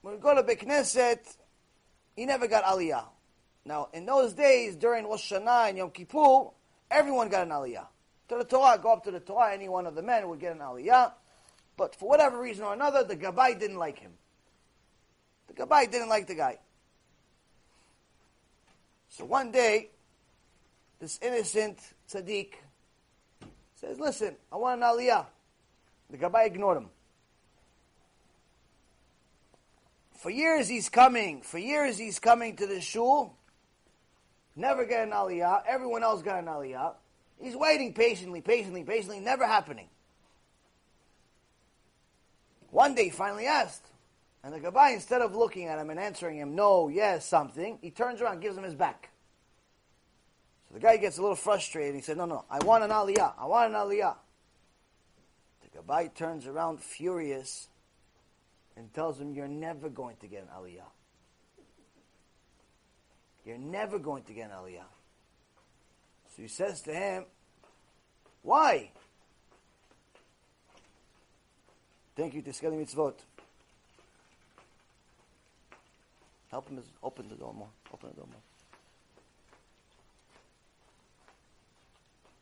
when 0.00 0.14
we 0.14 0.20
go 0.20 0.34
to 0.34 0.42
Bikneset, 0.42 1.36
he 2.16 2.24
never 2.24 2.48
got 2.48 2.64
Aliyah. 2.64 3.04
Now, 3.66 3.88
in 3.92 4.06
those 4.06 4.32
days, 4.32 4.76
during 4.76 5.04
Rosh 5.04 5.32
Hashanah 5.32 5.68
and 5.68 5.78
Yom 5.78 5.90
Kippur, 5.90 6.50
everyone 6.90 7.28
got 7.28 7.46
an 7.46 7.50
Aliyah. 7.50 7.86
To 8.28 8.36
the 8.36 8.44
Torah, 8.44 8.78
go 8.82 8.92
up 8.92 9.04
to 9.04 9.10
the 9.10 9.20
Torah, 9.20 9.52
any 9.52 9.68
one 9.68 9.86
of 9.86 9.94
the 9.94 10.02
men 10.02 10.28
would 10.28 10.40
get 10.40 10.52
an 10.52 10.58
Aliyah. 10.58 11.12
But 11.76 11.94
for 11.94 12.08
whatever 12.08 12.40
reason 12.40 12.64
or 12.64 12.72
another, 12.72 13.04
the 13.04 13.16
Gabbai 13.16 13.58
didn't 13.58 13.78
like 13.78 13.98
him. 13.98 14.12
The 15.48 15.54
Gabbai 15.54 15.90
didn't 15.90 16.08
like 16.08 16.26
the 16.26 16.34
guy. 16.34 16.58
So 19.10 19.24
one 19.24 19.50
day, 19.50 19.90
this 21.00 21.18
innocent 21.22 21.78
tzaddik 22.08 22.52
says, 23.80 23.98
listen, 23.98 24.36
I 24.52 24.56
want 24.56 24.82
an 24.82 24.86
aliyah. 24.86 25.24
The 26.10 26.18
Gabbai 26.18 26.46
ignored 26.46 26.78
him. 26.78 26.88
For 30.18 30.28
years 30.28 30.68
he's 30.68 30.90
coming. 30.90 31.40
For 31.40 31.58
years 31.58 31.96
he's 31.96 32.18
coming 32.18 32.56
to 32.56 32.66
the 32.66 32.80
shul. 32.80 33.34
Never 34.54 34.84
get 34.84 35.04
an 35.04 35.10
aliyah. 35.12 35.62
Everyone 35.66 36.02
else 36.02 36.20
got 36.20 36.40
an 36.40 36.46
aliyah. 36.46 36.92
He's 37.40 37.56
waiting 37.56 37.94
patiently, 37.94 38.42
patiently, 38.42 38.84
patiently. 38.84 39.20
Never 39.20 39.46
happening. 39.46 39.88
One 42.70 42.94
day 42.94 43.04
he 43.04 43.10
finally 43.10 43.46
asked. 43.46 43.86
And 44.44 44.52
the 44.52 44.60
Gabbai, 44.60 44.94
instead 44.94 45.22
of 45.22 45.34
looking 45.34 45.66
at 45.66 45.78
him 45.78 45.88
and 45.88 45.98
answering 45.98 46.36
him, 46.36 46.54
no, 46.54 46.88
yes, 46.88 47.26
something, 47.26 47.78
he 47.80 47.90
turns 47.90 48.20
around 48.20 48.40
gives 48.40 48.56
him 48.56 48.64
his 48.64 48.74
back. 48.74 49.09
So 50.70 50.74
the 50.74 50.80
guy 50.80 50.96
gets 50.98 51.18
a 51.18 51.20
little 51.20 51.36
frustrated. 51.36 51.96
He 51.96 52.00
said, 52.00 52.16
no, 52.16 52.26
no, 52.26 52.44
I 52.48 52.64
want 52.64 52.84
an 52.84 52.90
aliyah. 52.90 53.32
I 53.36 53.46
want 53.46 53.74
an 53.74 53.80
aliyah. 53.80 54.14
The 55.62 55.78
Gabbai 55.80 56.14
turns 56.14 56.46
around 56.46 56.80
furious 56.80 57.66
and 58.76 58.92
tells 58.94 59.20
him, 59.20 59.34
you're 59.34 59.48
never 59.48 59.88
going 59.88 60.16
to 60.20 60.28
get 60.28 60.42
an 60.42 60.48
aliyah. 60.56 60.82
You're 63.44 63.58
never 63.58 63.98
going 63.98 64.22
to 64.24 64.32
get 64.32 64.50
an 64.50 64.56
aliyah. 64.56 64.84
So 66.36 66.42
he 66.42 66.48
says 66.48 66.80
to 66.82 66.94
him, 66.94 67.24
why? 68.42 68.92
Thank 72.14 72.34
you, 72.34 72.42
Tiskeli 72.42 72.80
Mitzvot. 72.80 73.14
Help 76.50 76.68
him 76.68 76.82
open 77.02 77.28
the 77.28 77.34
door 77.34 77.54
more. 77.54 77.68
Open 77.92 78.10
the 78.10 78.16
door 78.16 78.26
more. 78.30 78.49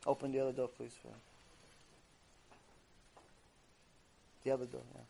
Open 0.05 0.31
the 0.31 0.39
other 0.39 0.51
door, 0.51 0.69
please. 0.69 0.93
For 1.01 1.09
the 4.43 4.51
other 4.51 4.65
door, 4.65 4.81
yeah. 4.95 5.01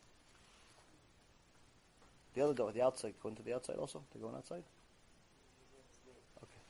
The 2.34 2.42
other 2.44 2.54
door, 2.54 2.72
the 2.72 2.82
outside. 2.82 3.14
Going 3.22 3.36
to 3.36 3.44
the 3.44 3.54
outside 3.54 3.76
also? 3.78 4.02
They're 4.14 4.22
going 4.22 4.36
outside? 4.36 4.64
Okay. 6.44 6.62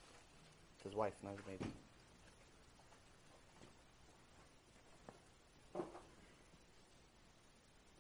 It's 0.75 0.83
his 0.83 0.95
wife, 0.95 1.13
not 1.23 1.33
his 1.33 1.41
baby. 1.41 1.71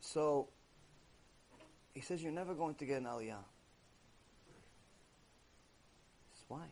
So 0.01 0.47
he 1.93 2.01
says, 2.01 2.23
You're 2.23 2.31
never 2.31 2.53
going 2.53 2.75
to 2.75 2.85
get 2.85 2.97
an 2.97 3.05
aliyah. 3.05 3.19
He 3.19 4.53
Says, 6.33 6.45
Why? 6.47 6.65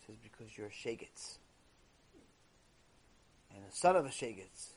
He 0.00 0.06
says, 0.06 0.16
Because 0.22 0.56
you're 0.56 0.68
a 0.68 0.72
son 3.72 3.96
of 3.96 4.06
a 4.06 4.08
shagitz. 4.08 4.70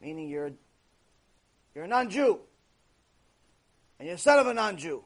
Meaning 0.00 0.28
you're, 0.28 0.52
you're 1.74 1.84
a 1.84 1.88
non 1.88 2.10
Jew. 2.10 2.40
And 3.98 4.06
you're 4.06 4.16
a 4.16 4.18
son 4.18 4.38
of 4.38 4.46
a 4.46 4.54
non 4.54 4.76
Jew. 4.76 5.02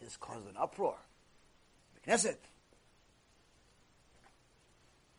This 0.00 0.16
caused 0.16 0.46
an 0.48 0.56
uproar. 0.58 0.96
The 1.94 2.10
Knesset. 2.10 2.36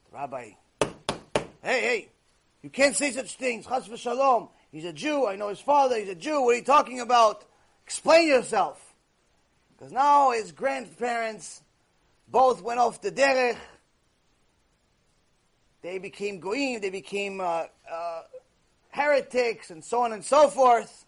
The 0.05 0.13
rabbi, 0.13 0.51
hey, 0.81 1.81
hey, 1.81 2.09
you 2.61 2.69
can't 2.69 2.95
say 2.95 3.11
such 3.11 3.35
things. 3.35 3.65
Chas 3.65 3.87
v'shalom. 3.87 4.49
He's 4.71 4.85
a 4.85 4.93
Jew. 4.93 5.25
I 5.27 5.35
know 5.35 5.49
his 5.49 5.59
father. 5.59 5.97
He's 5.97 6.09
a 6.09 6.15
Jew. 6.15 6.41
What 6.41 6.51
are 6.51 6.57
you 6.57 6.63
talking 6.63 6.99
about? 6.99 7.45
Explain 7.85 8.27
yourself. 8.27 8.93
Because 9.77 9.91
now 9.91 10.31
his 10.31 10.51
grandparents 10.51 11.61
both 12.27 12.61
went 12.61 12.79
off 12.79 13.01
the 13.01 13.11
derech. 13.11 13.57
They 15.85 15.99
became 15.99 16.39
goyim. 16.39 16.81
They 16.81 16.89
became 16.89 17.39
uh, 17.39 17.65
uh, 17.91 18.21
heretics, 18.89 19.69
and 19.69 19.83
so 19.83 20.01
on 20.01 20.13
and 20.13 20.25
so 20.25 20.47
forth. 20.47 21.05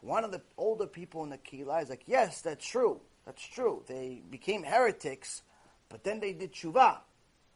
So 0.00 0.06
one 0.06 0.24
of 0.24 0.32
the 0.32 0.40
older 0.56 0.86
people 0.86 1.24
in 1.24 1.28
the 1.28 1.36
Kehillah 1.36 1.82
is 1.82 1.90
like, 1.90 2.04
yes, 2.06 2.40
that's 2.40 2.66
true. 2.66 3.02
That's 3.26 3.46
true. 3.46 3.82
They 3.86 4.22
became 4.30 4.62
heretics, 4.62 5.42
but 5.90 6.04
then 6.04 6.20
they 6.20 6.32
did 6.32 6.54
tshuva. 6.54 7.00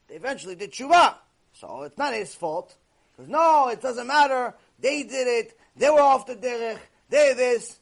They 0.09 0.17
eventually 0.17 0.57
did 0.57 0.73
tshuva. 0.73 1.15
So 1.55 1.85
it's 1.85 1.97
not 1.97 2.13
his 2.13 2.35
fault. 2.35 2.77
Goes, 3.17 3.29
no, 3.29 3.69
it 3.69 3.81
doesn't 3.81 4.07
matter. 4.07 4.53
They 4.79 5.05
did 5.05 5.27
it. 5.27 5.59
They 5.75 5.89
were 5.89 6.03
off 6.03 6.27
the 6.27 6.37
derech. 6.37 6.81
They 7.09 7.33
this. 7.33 7.79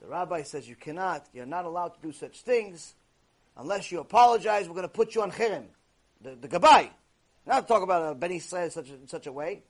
The 0.00 0.08
rabbi 0.08 0.42
says 0.44 0.66
you 0.66 0.76
cannot, 0.76 1.26
you're 1.34 1.44
not 1.44 1.66
allowed 1.66 1.88
to 1.96 2.00
do 2.00 2.12
such 2.12 2.40
things 2.40 2.94
unless 3.58 3.92
you 3.92 4.00
apologize. 4.00 4.68
We're 4.68 4.74
going 4.74 4.84
to 4.84 4.88
put 4.88 5.14
you 5.14 5.20
on 5.20 5.32
cherem. 5.32 5.66
The, 6.22 6.36
the 6.36 6.48
gabbai. 6.48 6.90
Not 7.46 7.62
to 7.62 7.66
talk 7.66 7.82
about 7.82 8.12
a 8.12 8.14
Ben 8.14 8.32
Israel 8.32 8.64
in 8.64 8.70
such 8.70 8.90
a, 8.90 8.94
in 8.94 9.08
such 9.08 9.26
a 9.26 9.32
way. 9.32 9.62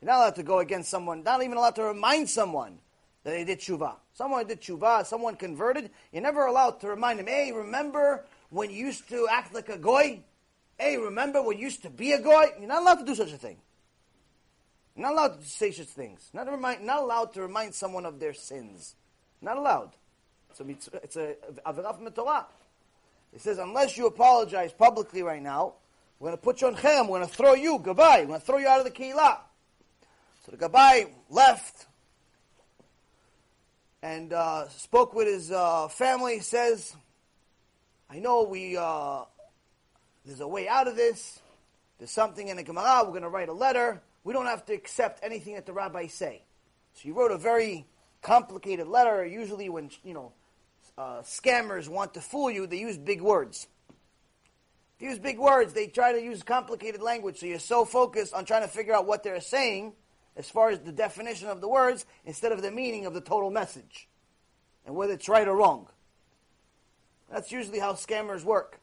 You're 0.00 0.10
not 0.10 0.18
allowed 0.18 0.34
to 0.36 0.42
go 0.42 0.58
against 0.58 0.90
someone, 0.90 1.22
not 1.22 1.42
even 1.42 1.56
allowed 1.56 1.76
to 1.76 1.84
remind 1.84 2.28
someone 2.28 2.78
that 3.24 3.30
they 3.30 3.44
did 3.44 3.60
tshuva. 3.60 3.94
Someone 4.12 4.46
did 4.46 4.60
tshuva, 4.60 5.06
someone 5.06 5.36
converted. 5.36 5.90
You're 6.12 6.22
never 6.22 6.46
allowed 6.46 6.80
to 6.80 6.88
remind 6.88 7.18
them, 7.18 7.26
hey, 7.26 7.52
remember 7.52 8.24
when 8.50 8.70
you 8.70 8.76
used 8.76 9.08
to 9.10 9.28
act 9.30 9.54
like 9.54 9.68
a 9.68 9.78
goy? 9.78 10.20
Hey, 10.78 10.96
remember 10.96 11.42
when 11.42 11.58
you 11.58 11.64
used 11.64 11.82
to 11.82 11.90
be 11.90 12.12
a 12.12 12.20
goy? 12.20 12.46
You're 12.58 12.68
not 12.68 12.82
allowed 12.82 12.96
to 12.96 13.04
do 13.04 13.14
such 13.14 13.32
a 13.32 13.38
thing. 13.38 13.58
You're 14.96 15.06
not 15.06 15.12
allowed 15.12 15.40
to 15.40 15.46
say 15.46 15.70
such 15.70 15.86
things. 15.86 16.30
Not, 16.32 16.50
remind, 16.50 16.84
not 16.84 17.02
allowed 17.02 17.32
to 17.34 17.42
remind 17.42 17.74
someone 17.74 18.06
of 18.06 18.18
their 18.18 18.34
sins. 18.34 18.96
Not 19.40 19.56
allowed. 19.56 19.90
It's 20.50 20.88
a, 20.88 20.96
it's 21.02 21.16
a 21.16 21.34
avirah 21.66 21.94
from 21.94 22.04
the. 22.04 22.44
It 23.32 23.40
says, 23.40 23.58
unless 23.58 23.96
you 23.96 24.06
apologize 24.06 24.72
publicly 24.72 25.22
right 25.22 25.42
now, 25.42 25.74
we're 26.18 26.28
going 26.28 26.38
to 26.38 26.42
put 26.42 26.60
you 26.60 26.66
on 26.66 26.76
cherem, 26.76 27.08
we're 27.08 27.18
going 27.18 27.28
to 27.28 27.34
throw 27.34 27.54
you, 27.54 27.78
goodbye, 27.78 28.20
we're 28.20 28.26
going 28.26 28.40
to 28.40 28.46
throw 28.46 28.58
you 28.58 28.68
out 28.68 28.78
of 28.78 28.84
the 28.84 28.90
kehillah. 28.90 29.38
So 30.44 30.52
the 30.52 30.68
gabbai 30.68 31.10
left 31.28 31.86
and 34.02 34.32
uh, 34.32 34.68
spoke 34.68 35.14
with 35.14 35.26
his 35.26 35.50
uh, 35.50 35.88
family. 35.88 36.36
He 36.36 36.40
says, 36.40 36.94
"I 38.08 38.18
know 38.18 38.44
we 38.44 38.76
uh, 38.76 39.24
there's 40.24 40.40
a 40.40 40.48
way 40.48 40.68
out 40.68 40.88
of 40.88 40.96
this. 40.96 41.40
There's 41.98 42.10
something 42.10 42.48
in 42.48 42.56
the 42.56 42.62
Gemara. 42.62 43.02
We're 43.04 43.10
going 43.10 43.22
to 43.22 43.28
write 43.28 43.48
a 43.48 43.54
letter. 43.54 44.00
We 44.24 44.32
don't 44.32 44.46
have 44.46 44.64
to 44.66 44.72
accept 44.72 45.20
anything 45.22 45.54
that 45.54 45.66
the 45.66 45.72
rabbis 45.72 46.14
say." 46.14 46.42
So 46.94 47.00
he 47.02 47.10
wrote 47.10 47.30
a 47.30 47.38
very 47.38 47.86
complicated 48.22 48.88
letter. 48.88 49.24
Usually, 49.24 49.68
when 49.68 49.90
you 50.02 50.14
know 50.14 50.32
uh, 51.00 51.22
scammers 51.22 51.88
want 51.88 52.12
to 52.12 52.20
fool 52.20 52.50
you, 52.50 52.66
they 52.66 52.78
use 52.78 52.98
big 52.98 53.22
words. 53.22 53.66
They 54.98 55.06
use 55.06 55.18
big 55.18 55.38
words. 55.38 55.72
They 55.72 55.86
try 55.86 56.12
to 56.12 56.20
use 56.20 56.42
complicated 56.42 57.00
language. 57.00 57.38
So 57.38 57.46
you're 57.46 57.58
so 57.58 57.86
focused 57.86 58.34
on 58.34 58.44
trying 58.44 58.62
to 58.62 58.68
figure 58.68 58.94
out 58.94 59.06
what 59.06 59.22
they're 59.22 59.40
saying 59.40 59.94
as 60.36 60.50
far 60.50 60.68
as 60.68 60.80
the 60.80 60.92
definition 60.92 61.48
of 61.48 61.62
the 61.62 61.68
words 61.68 62.04
instead 62.26 62.52
of 62.52 62.60
the 62.60 62.70
meaning 62.70 63.06
of 63.06 63.14
the 63.14 63.22
total 63.22 63.50
message 63.50 64.08
and 64.84 64.94
whether 64.94 65.14
it's 65.14 65.28
right 65.28 65.48
or 65.48 65.56
wrong. 65.56 65.88
That's 67.32 67.50
usually 67.50 67.78
how 67.78 67.94
scammers 67.94 68.44
work. 68.44 68.78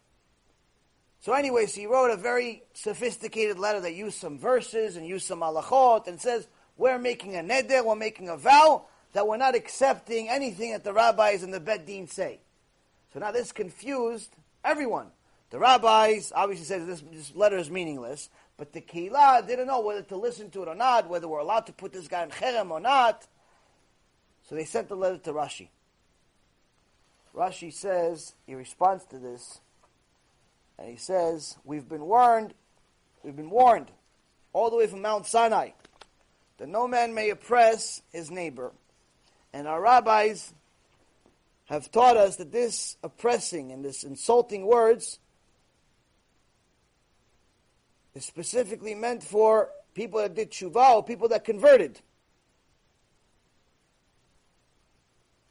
So 1.20 1.34
anyway, 1.34 1.68
so 1.68 1.82
he 1.82 1.86
wrote 1.86 2.10
a 2.10 2.18
very 2.18 2.64
sophisticated 2.74 3.60
letter 3.60 3.82
that 3.82 3.94
used 3.94 4.18
some 4.18 4.40
verses 4.40 4.96
and 4.96 5.06
used 5.06 5.28
some 5.28 5.42
halachot 5.42 6.08
and 6.08 6.20
says, 6.20 6.48
we're 6.78 6.98
making 6.98 7.36
a 7.36 7.42
neder, 7.42 7.86
we're 7.86 7.96
making 7.96 8.30
a 8.30 8.38
vow 8.38 8.86
that 9.14 9.28
we're 9.28 9.38
not 9.38 9.56
accepting 9.56 10.30
anything 10.30 10.72
that 10.72 10.84
the 10.84 10.94
rabbis 10.94 11.44
and 11.44 11.54
the 11.54 11.60
din 11.86 12.08
say. 12.08 12.40
So 13.14 13.20
now 13.20 13.32
this 13.32 13.52
confused 13.52 14.36
everyone. 14.64 15.08
The 15.50 15.60
rabbis 15.60 16.32
obviously 16.36 16.66
said 16.66 16.88
this, 16.88 17.02
this 17.12 17.36
letter 17.36 17.58
is 17.58 17.72
meaningless. 17.72 18.30
But 18.58 18.74
the 18.74 18.82
Kehillah 18.82 19.48
didn't 19.48 19.68
know 19.68 19.82
whether 19.82 20.02
to 20.02 20.18
listen 20.18 20.50
to 20.52 20.64
it 20.64 20.68
or 20.68 20.76
not, 20.76 21.08
whether 21.10 21.28
we're 21.28 21.40
allowed 21.40 21.68
to 21.68 21.74
put 21.74 21.94
this 21.94 22.08
guy 22.08 22.24
in 22.24 22.30
Cherem 22.30 22.72
or 22.72 22.80
not. 22.80 23.28
So 24.50 24.56
they 24.56 24.66
sent 24.66 24.90
the 24.90 24.96
letter 24.96 25.18
to 25.20 25.34
Rashi. 25.34 25.70
Rashi 27.36 27.72
says, 27.72 28.34
he 28.48 28.56
responds 28.56 29.06
to 29.06 29.20
this, 29.20 29.60
and 30.80 30.90
he 30.90 30.96
says, 30.96 31.58
We've 31.64 31.88
been 31.88 32.06
warned, 32.06 32.56
we've 33.22 33.36
been 33.36 33.52
warned, 33.52 33.92
all 34.54 34.72
the 34.72 34.76
way 34.76 34.88
from 34.88 35.04
Mount 35.04 35.28
Sinai, 35.28 35.70
that 36.58 36.68
no 36.68 36.88
man 36.88 37.14
may 37.14 37.30
oppress 37.30 38.02
his 38.12 38.32
neighbor. 38.32 38.72
And 39.54 39.68
our 39.68 39.82
rabbis 39.82 40.54
have 41.66 41.92
taught 41.92 42.18
us 42.18 42.38
that 42.38 42.52
this 42.52 42.98
oppressing 43.04 43.72
and 43.72 43.84
this 43.84 44.04
insulting 44.04 44.66
words 44.66 45.20
is 48.16 48.26
specifically 48.26 48.96
meant 48.96 49.24
for 49.24 49.70
people 49.94 50.20
that 50.20 50.36
did 50.36 50.52
tshuva 50.52 50.96
or 50.96 51.04
people 51.04 51.28
that 51.30 51.44
converted. 51.44 52.00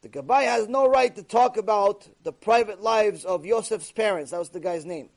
The 0.03 0.09
Gabbai 0.09 0.45
has 0.45 0.69
no 0.69 0.89
right 0.89 1.15
to 1.17 1.23
talk 1.23 1.57
about 1.57 2.09
the 2.23 2.33
private 2.33 2.81
lives 2.81 3.25
of 3.25 3.45
Yosef's 3.45 3.91
parents. 3.91 4.31
That 4.31 4.39
was 4.39 4.51
the 4.51 4.61
guy's 4.61 4.85
name. 4.85 5.09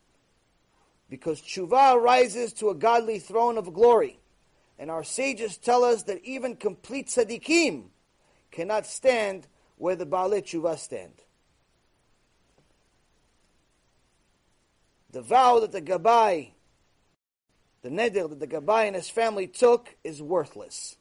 Because 1.10 1.42
tshuva 1.42 2.02
rises 2.02 2.54
to 2.54 2.70
a 2.70 2.76
godly 2.76 3.20
throne 3.20 3.58
of 3.58 3.74
glory. 3.74 4.20
And 4.80 4.90
our 4.90 5.04
sages 5.04 5.58
tell 5.58 5.84
us 5.84 6.04
that 6.04 6.24
even 6.24 6.56
complete 6.56 7.08
tzaddikim 7.08 7.86
cannot 8.52 8.86
stand 8.86 9.48
where 9.78 9.96
the 9.96 10.06
Baalei 10.06 10.44
tshuva 10.44 10.78
stand. 10.78 11.14
The 15.12 15.22
vow 15.22 15.60
that 15.60 15.72
the 15.72 15.82
Gabbai 15.82 16.52
the 17.82 17.90
neder 17.90 18.30
that 18.30 18.40
the 18.40 18.48
Gabbai 18.48 18.88
and 18.88 18.96
his 18.96 19.10
family 19.10 19.48
took 19.48 19.96
is 20.04 20.22
worthless. 20.22 20.98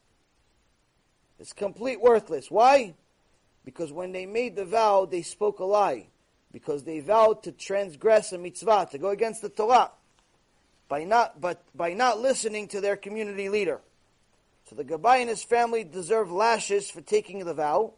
It's 1.39 1.53
complete 1.53 2.01
worthless. 2.01 2.51
Why? 2.51 2.95
Because 3.65 3.93
when 3.93 4.13
they 4.13 4.27
made 4.27 4.57
the 4.57 4.65
vow, 4.65 5.05
they 5.05 5.23
spoke 5.23 5.59
a 5.59 5.65
lie. 5.65 6.09
Because 6.53 6.85
they 6.85 7.01
vowed 7.01 7.43
to 7.43 7.53
transgress 7.53 8.33
a 8.33 8.39
mitzvah, 8.39 8.89
to 8.93 8.99
go 8.99 9.09
against 9.09 9.43
the 9.43 9.49
Torah, 9.49 9.91
by 10.89 11.05
not, 11.05 11.41
but 11.41 11.63
by 11.75 11.93
not 11.93 12.21
listening 12.21 12.69
to 12.69 12.81
their 12.81 12.97
community 12.97 13.49
leader. 13.49 13.81
So 14.69 14.77
the 14.77 14.85
Gabbai 14.85 15.21
and 15.21 15.31
his 15.31 15.43
family 15.43 15.83
deserve 15.83 16.31
lashes 16.31 16.91
for 16.91 17.01
taking 17.01 17.45
the 17.45 17.55
vow. 17.55 17.95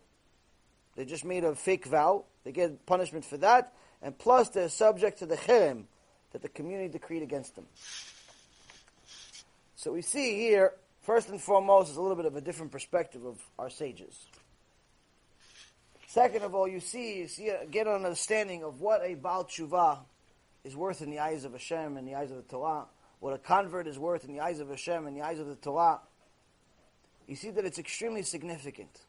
They 0.97 1.05
just 1.05 1.25
made 1.25 1.45
a 1.45 1.55
fake 1.55 1.87
vow. 1.87 2.25
They 2.45 2.53
get 2.53 2.87
punishment 2.87 3.25
for 3.25 3.39
that. 3.39 3.73
And 4.03 4.17
plus, 4.17 4.51
they're 4.51 4.69
subject 4.69 5.19
to 5.19 5.27
the 5.27 5.37
cherem 5.37 5.85
that 6.33 6.43
the 6.43 6.49
community 6.49 6.89
decreed 6.89 7.23
against 7.23 7.57
them. 7.57 7.67
So 9.75 9.93
we 9.93 10.03
see 10.03 10.39
here, 10.39 10.75
first 11.03 11.29
and 11.29 11.41
foremost, 11.41 11.91
is 11.91 11.97
a 11.97 12.03
little 12.03 12.17
bit 12.17 12.27
of 12.27 12.37
a 12.37 12.41
different 12.41 12.71
perspective 12.71 13.25
of 13.25 13.39
our 13.59 13.71
sages. 13.71 14.27
Second 16.07 16.43
of 16.43 16.55
all, 16.55 16.69
you 16.69 16.81
see, 16.81 17.19
you 17.19 17.29
see, 17.29 17.51
uh, 17.51 17.65
get 17.71 17.87
an 17.87 17.95
understanding 17.95 18.63
of 18.63 18.81
what 18.81 19.03
a 19.05 19.15
Baal 19.15 19.45
Tshuva 19.45 19.99
is 20.65 20.77
worth 20.77 21.03
in 21.03 21.11
the 21.11 21.19
eyes 21.19 21.45
of 21.45 21.53
Hashem 21.53 21.97
and 21.97 22.07
the 22.07 22.15
eyes 22.15 22.31
of 22.31 22.37
the 22.37 22.43
Torah, 22.43 22.87
what 23.21 23.33
a 23.33 23.39
convert 23.39 23.87
is 23.87 23.99
worth 23.99 24.25
in 24.25 24.33
the 24.33 24.41
eyes 24.41 24.61
of 24.61 24.69
Hashem 24.69 25.07
and 25.07 25.17
the 25.17 25.23
eyes 25.23 25.39
of 25.39 25.47
the 25.47 25.55
Torah. 25.55 26.01
You 27.31 27.37
see 27.37 27.51
that 27.51 27.65
it's 27.65 27.79
extremely 27.79 28.23
significant. 28.23 29.01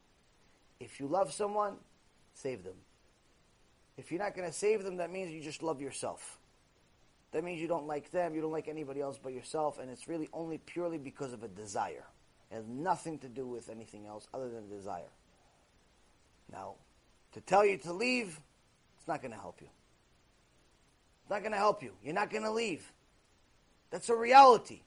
If 0.80 1.01
you 1.01 1.08
love 1.08 1.33
someone, 1.33 1.74
save 2.33 2.64
them. 2.64 2.75
If 3.98 4.11
you're 4.11 4.22
not 4.22 4.33
going 4.33 4.48
to 4.48 4.53
save 4.56 4.83
them, 4.83 4.98
that 4.98 5.11
means 5.11 5.32
you 5.32 5.41
just 5.41 5.61
love 5.61 5.82
yourself 5.82 6.40
that 7.32 7.43
means 7.43 7.61
you 7.61 7.67
don't 7.67 7.88
like 7.88 8.11
them, 8.11 8.35
you 8.35 8.41
don't 8.41 8.51
like 8.51 8.67
anybody 8.67 9.00
else 9.00 9.17
but 9.22 9.33
yourself, 9.33 9.80
and 9.80 9.90
it's 9.90 10.08
really 10.08 10.30
only 10.33 10.58
purely 10.58 10.98
because 10.98 11.33
of 11.33 11.43
a 11.43 11.48
desire. 11.48 12.06
It 12.51 12.56
has 12.56 12.67
nothing 12.67 13.19
to 13.19 13.30
do 13.30 13.48
with 13.48 13.69
anything 13.69 14.06
else 14.06 14.27
other 14.33 14.50
than 14.50 14.67
desire. 14.69 15.09
Now, 16.51 16.75
to 17.32 17.41
tell 17.41 17.66
you 17.66 17.77
to 17.80 17.93
leave, 17.93 18.40
it's 18.98 19.08
not 19.08 19.22
going 19.22 19.32
to 19.32 19.40
help 19.40 19.61
you. 19.61 19.69
It's 21.22 21.30
not 21.30 21.40
going 21.40 21.53
to 21.53 21.58
help 21.58 21.82
you. 21.82 21.93
You're 22.03 22.14
not 22.14 22.30
going 22.30 22.43
to 22.43 22.51
leave. 22.51 22.91
That's 23.91 24.09
a 24.09 24.16
reality. 24.16 24.82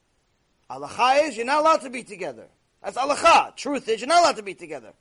Halacha 0.68 1.28
is 1.28 1.36
you're 1.38 1.46
not 1.46 1.60
allowed 1.60 1.80
to 1.80 1.90
be 1.90 2.02
together. 2.02 2.48
That's 2.84 2.96
Halacha. 2.98 3.56
Truth 3.56 3.88
is 3.88 4.00
you're 4.00 4.08
not 4.08 4.20
allowed 4.20 4.36
to 4.36 4.42
be 4.42 4.54
together. 4.54 4.92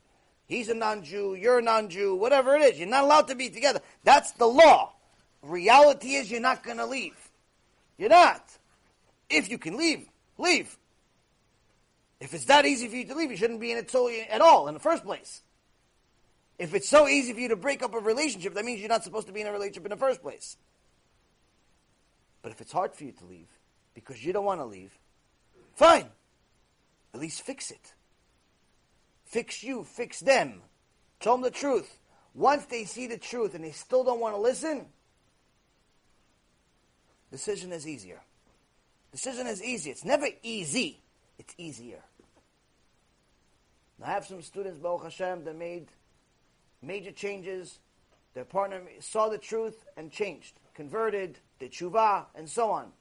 He's 0.46 0.68
a 0.68 0.74
non-Jew, 0.74 1.34
you're 1.34 1.58
a 1.58 1.62
non-Jew, 1.62 2.16
whatever 2.16 2.54
it 2.56 2.62
is, 2.62 2.78
you're 2.78 2.88
not 2.88 3.04
allowed 3.04 3.28
to 3.28 3.34
be 3.34 3.48
together. 3.48 3.80
That's 4.02 4.32
the 4.32 4.46
law. 4.46 4.92
Reality 5.42 6.14
is 6.14 6.30
you're 6.30 6.40
not 6.40 6.62
going 6.62 6.78
to 6.78 6.86
leave. 6.86 7.16
You're 7.98 8.10
not. 8.10 8.42
If 9.30 9.50
you 9.50 9.58
can 9.58 9.76
leave, 9.76 10.06
leave. 10.38 10.76
If 12.20 12.34
it's 12.34 12.46
that 12.46 12.66
easy 12.66 12.88
for 12.88 12.96
you 12.96 13.04
to 13.06 13.14
leave, 13.14 13.30
you 13.30 13.36
shouldn't 13.36 13.60
be 13.60 13.72
in 13.72 13.78
it 13.78 13.90
so 13.90 14.10
at 14.30 14.40
all 14.40 14.68
in 14.68 14.74
the 14.74 14.80
first 14.80 15.04
place. 15.04 15.42
If 16.58 16.74
it's 16.74 16.88
so 16.88 17.08
easy 17.08 17.32
for 17.32 17.40
you 17.40 17.48
to 17.48 17.56
break 17.56 17.82
up 17.82 17.94
a 17.94 17.98
relationship, 17.98 18.54
that 18.54 18.64
means 18.64 18.80
you're 18.80 18.88
not 18.88 19.04
supposed 19.04 19.26
to 19.26 19.32
be 19.32 19.40
in 19.40 19.46
a 19.46 19.52
relationship 19.52 19.84
in 19.84 19.90
the 19.90 19.96
first 19.96 20.22
place. 20.22 20.56
But 22.42 22.52
if 22.52 22.60
it's 22.60 22.72
hard 22.72 22.94
for 22.94 23.04
you 23.04 23.12
to 23.12 23.24
leave 23.24 23.48
because 23.94 24.24
you 24.24 24.32
don't 24.32 24.44
want 24.44 24.60
to 24.60 24.66
leave, 24.66 24.96
fine. 25.74 26.06
At 27.14 27.20
least 27.20 27.42
fix 27.42 27.70
it. 27.70 27.94
Fix 29.24 29.62
you, 29.62 29.84
fix 29.84 30.20
them. 30.20 30.62
Tell 31.20 31.34
them 31.34 31.42
the 31.42 31.50
truth. 31.50 31.98
Once 32.34 32.66
they 32.66 32.84
see 32.84 33.06
the 33.06 33.16
truth 33.16 33.54
and 33.54 33.64
they 33.64 33.70
still 33.70 34.04
don't 34.04 34.20
want 34.20 34.34
to 34.34 34.40
listen, 34.40 34.86
Decision 37.34 37.72
is 37.72 37.84
easier. 37.84 38.20
Decision 39.10 39.48
is 39.48 39.60
easy. 39.60 39.90
It's 39.90 40.04
never 40.04 40.28
easy. 40.44 41.00
It's 41.36 41.52
easier. 41.58 41.98
I 44.00 44.10
have 44.12 44.24
some 44.24 44.40
students, 44.40 44.78
Baruch 44.78 45.02
Hashem, 45.02 45.42
that 45.42 45.56
made 45.56 45.88
major 46.80 47.10
changes. 47.10 47.80
Their 48.34 48.44
partner 48.44 48.82
saw 49.00 49.28
the 49.28 49.38
truth 49.38 49.84
and 49.96 50.12
changed, 50.12 50.60
converted, 50.74 51.40
did 51.58 51.72
tshuva, 51.72 52.26
and 52.36 52.48
so 52.48 52.70
on. 52.70 52.92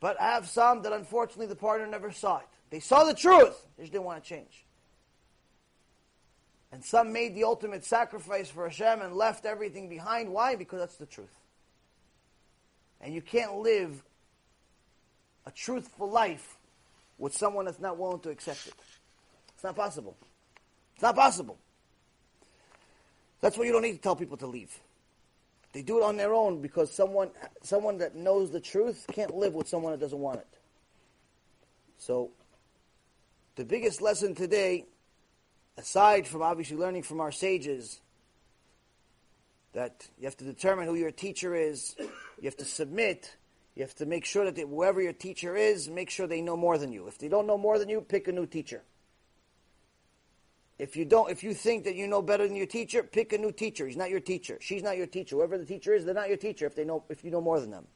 But 0.00 0.20
I 0.20 0.32
have 0.32 0.48
some 0.48 0.82
that 0.82 0.92
unfortunately 0.92 1.46
the 1.46 1.56
partner 1.56 1.86
never 1.86 2.10
saw 2.10 2.38
it. 2.38 2.46
They 2.70 2.80
saw 2.80 3.04
the 3.04 3.14
truth, 3.14 3.66
they 3.76 3.84
just 3.84 3.92
didn't 3.92 4.04
want 4.04 4.22
to 4.22 4.28
change. 4.28 4.64
And 6.72 6.84
some 6.84 7.12
made 7.12 7.34
the 7.34 7.44
ultimate 7.44 7.84
sacrifice 7.84 8.48
for 8.48 8.68
Hashem 8.68 9.02
and 9.02 9.14
left 9.14 9.44
everything 9.44 9.88
behind. 9.88 10.32
Why? 10.32 10.54
Because 10.54 10.78
that's 10.78 10.96
the 10.96 11.06
truth. 11.06 11.28
And 13.00 13.12
you 13.12 13.22
can't 13.22 13.56
live 13.56 14.02
a 15.46 15.50
truthful 15.50 16.08
life 16.08 16.56
with 17.18 17.36
someone 17.36 17.64
that's 17.64 17.80
not 17.80 17.98
willing 17.98 18.20
to 18.20 18.30
accept 18.30 18.68
it. 18.68 18.74
It's 19.54 19.64
not 19.64 19.74
possible. 19.74 20.16
It's 20.94 21.02
not 21.02 21.16
possible. 21.16 21.58
That's 23.40 23.58
why 23.58 23.64
you 23.64 23.72
don't 23.72 23.82
need 23.82 23.96
to 23.96 23.98
tell 23.98 24.16
people 24.16 24.36
to 24.36 24.46
leave. 24.46 24.78
They 25.72 25.82
do 25.82 25.98
it 25.98 26.02
on 26.02 26.16
their 26.16 26.34
own 26.34 26.60
because 26.60 26.92
someone, 26.92 27.30
someone 27.62 27.98
that 27.98 28.16
knows 28.16 28.50
the 28.50 28.60
truth 28.60 29.04
can't 29.12 29.34
live 29.34 29.54
with 29.54 29.68
someone 29.68 29.92
that 29.92 30.00
doesn't 30.00 30.18
want 30.18 30.40
it. 30.40 30.46
So, 31.98 32.30
the 33.56 33.64
biggest 33.64 34.00
lesson 34.00 34.34
today, 34.34 34.86
aside 35.76 36.26
from 36.26 36.42
obviously 36.42 36.76
learning 36.76 37.02
from 37.02 37.20
our 37.20 37.30
sages, 37.30 38.00
that 39.72 40.08
you 40.18 40.24
have 40.24 40.36
to 40.38 40.44
determine 40.44 40.86
who 40.86 40.94
your 40.94 41.12
teacher 41.12 41.54
is, 41.54 41.94
you 41.98 42.44
have 42.44 42.56
to 42.56 42.64
submit, 42.64 43.36
you 43.76 43.82
have 43.82 43.94
to 43.96 44.06
make 44.06 44.24
sure 44.24 44.44
that 44.46 44.56
they, 44.56 44.62
whoever 44.62 45.00
your 45.00 45.12
teacher 45.12 45.56
is, 45.56 45.88
make 45.88 46.10
sure 46.10 46.26
they 46.26 46.40
know 46.40 46.56
more 46.56 46.78
than 46.78 46.92
you. 46.92 47.06
If 47.06 47.18
they 47.18 47.28
don't 47.28 47.46
know 47.46 47.58
more 47.58 47.78
than 47.78 47.88
you, 47.88 48.00
pick 48.00 48.26
a 48.26 48.32
new 48.32 48.46
teacher. 48.46 48.82
If 50.80 50.96
you 50.96 51.04
don't, 51.04 51.30
if 51.30 51.44
you 51.44 51.52
think 51.52 51.84
that 51.84 51.94
you 51.94 52.08
know 52.08 52.22
better 52.22 52.48
than 52.48 52.56
your 52.56 52.64
teacher, 52.64 53.02
pick 53.02 53.34
a 53.34 53.38
new 53.38 53.52
teacher. 53.52 53.86
He's 53.86 53.98
not 53.98 54.08
your 54.08 54.18
teacher. 54.18 54.56
She's 54.62 54.82
not 54.82 54.96
your 54.96 55.06
teacher. 55.06 55.36
Whoever 55.36 55.58
the 55.58 55.66
teacher 55.66 55.92
is, 55.92 56.06
they're 56.06 56.14
not 56.14 56.28
your 56.28 56.38
teacher 56.38 56.64
if 56.64 56.74
they 56.74 56.84
know 56.84 57.04
if 57.10 57.22
you 57.22 57.30
know 57.30 57.42
more 57.42 57.60
than 57.60 57.70
them. 57.70 57.86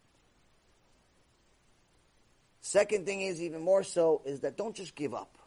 Second 2.60 3.06
thing 3.06 3.22
is 3.22 3.40
even 3.40 3.62
more 3.62 3.84
so 3.84 4.20
is 4.26 4.40
that 4.40 4.58
don't 4.58 4.76
just 4.76 4.94
give 4.94 5.14
up. 5.14 5.38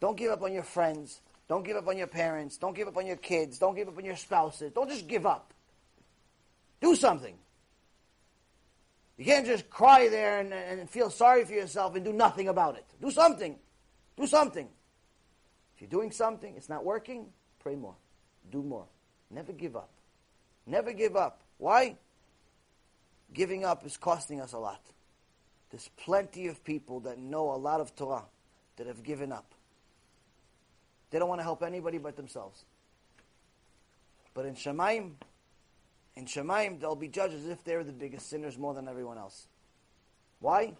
Don't 0.00 0.16
give 0.16 0.30
up 0.30 0.40
on 0.40 0.54
your 0.54 0.62
friends. 0.62 1.20
Don't 1.50 1.66
give 1.66 1.76
up 1.76 1.86
on 1.86 1.98
your 1.98 2.06
parents. 2.06 2.56
Don't 2.56 2.74
give 2.74 2.88
up 2.88 2.96
on 2.96 3.06
your 3.06 3.16
kids. 3.16 3.58
Don't 3.58 3.76
give 3.76 3.88
up 3.88 3.98
on 3.98 4.04
your 4.06 4.16
spouses. 4.16 4.72
Don't 4.72 4.88
just 4.88 5.06
give 5.06 5.26
up. 5.26 5.52
Do 6.80 6.96
something. 6.96 7.36
You 9.18 9.26
can't 9.26 9.44
just 9.44 9.68
cry 9.68 10.08
there 10.08 10.40
and, 10.40 10.54
and 10.54 10.88
feel 10.88 11.10
sorry 11.10 11.44
for 11.44 11.52
yourself 11.52 11.94
and 11.94 12.02
do 12.02 12.14
nothing 12.14 12.48
about 12.48 12.76
it. 12.76 12.86
Do 13.02 13.10
something. 13.10 13.58
Do 14.16 14.26
something. 14.26 14.70
If 15.80 15.84
you're 15.90 15.98
doing 15.98 16.10
something, 16.12 16.52
it's 16.58 16.68
not 16.68 16.84
working, 16.84 17.28
pray 17.58 17.74
more. 17.74 17.94
Do 18.52 18.62
more. 18.62 18.84
Never 19.30 19.54
give 19.54 19.76
up. 19.76 19.88
Never 20.66 20.92
give 20.92 21.16
up. 21.16 21.40
Why? 21.56 21.96
Giving 23.32 23.64
up 23.64 23.86
is 23.86 23.96
costing 23.96 24.42
us 24.42 24.52
a 24.52 24.58
lot. 24.58 24.82
There's 25.70 25.88
plenty 25.96 26.48
of 26.48 26.62
people 26.64 27.00
that 27.00 27.18
know 27.18 27.52
a 27.52 27.56
lot 27.56 27.80
of 27.80 27.96
Torah 27.96 28.24
that 28.76 28.88
have 28.88 29.02
given 29.02 29.32
up. 29.32 29.54
They 31.08 31.18
don't 31.18 31.30
want 31.30 31.38
to 31.38 31.44
help 31.44 31.62
anybody 31.62 31.96
but 31.96 32.14
themselves. 32.14 32.62
But 34.34 34.44
in 34.44 34.56
Shemaim, 34.56 35.12
in 36.14 36.26
Shemaim, 36.26 36.78
they'll 36.78 36.94
be 36.94 37.08
judged 37.08 37.34
as 37.34 37.46
if 37.46 37.64
they're 37.64 37.84
the 37.84 37.92
biggest 37.92 38.28
sinners 38.28 38.58
more 38.58 38.74
than 38.74 38.86
everyone 38.86 39.16
else. 39.16 39.48
Why? 40.40 40.74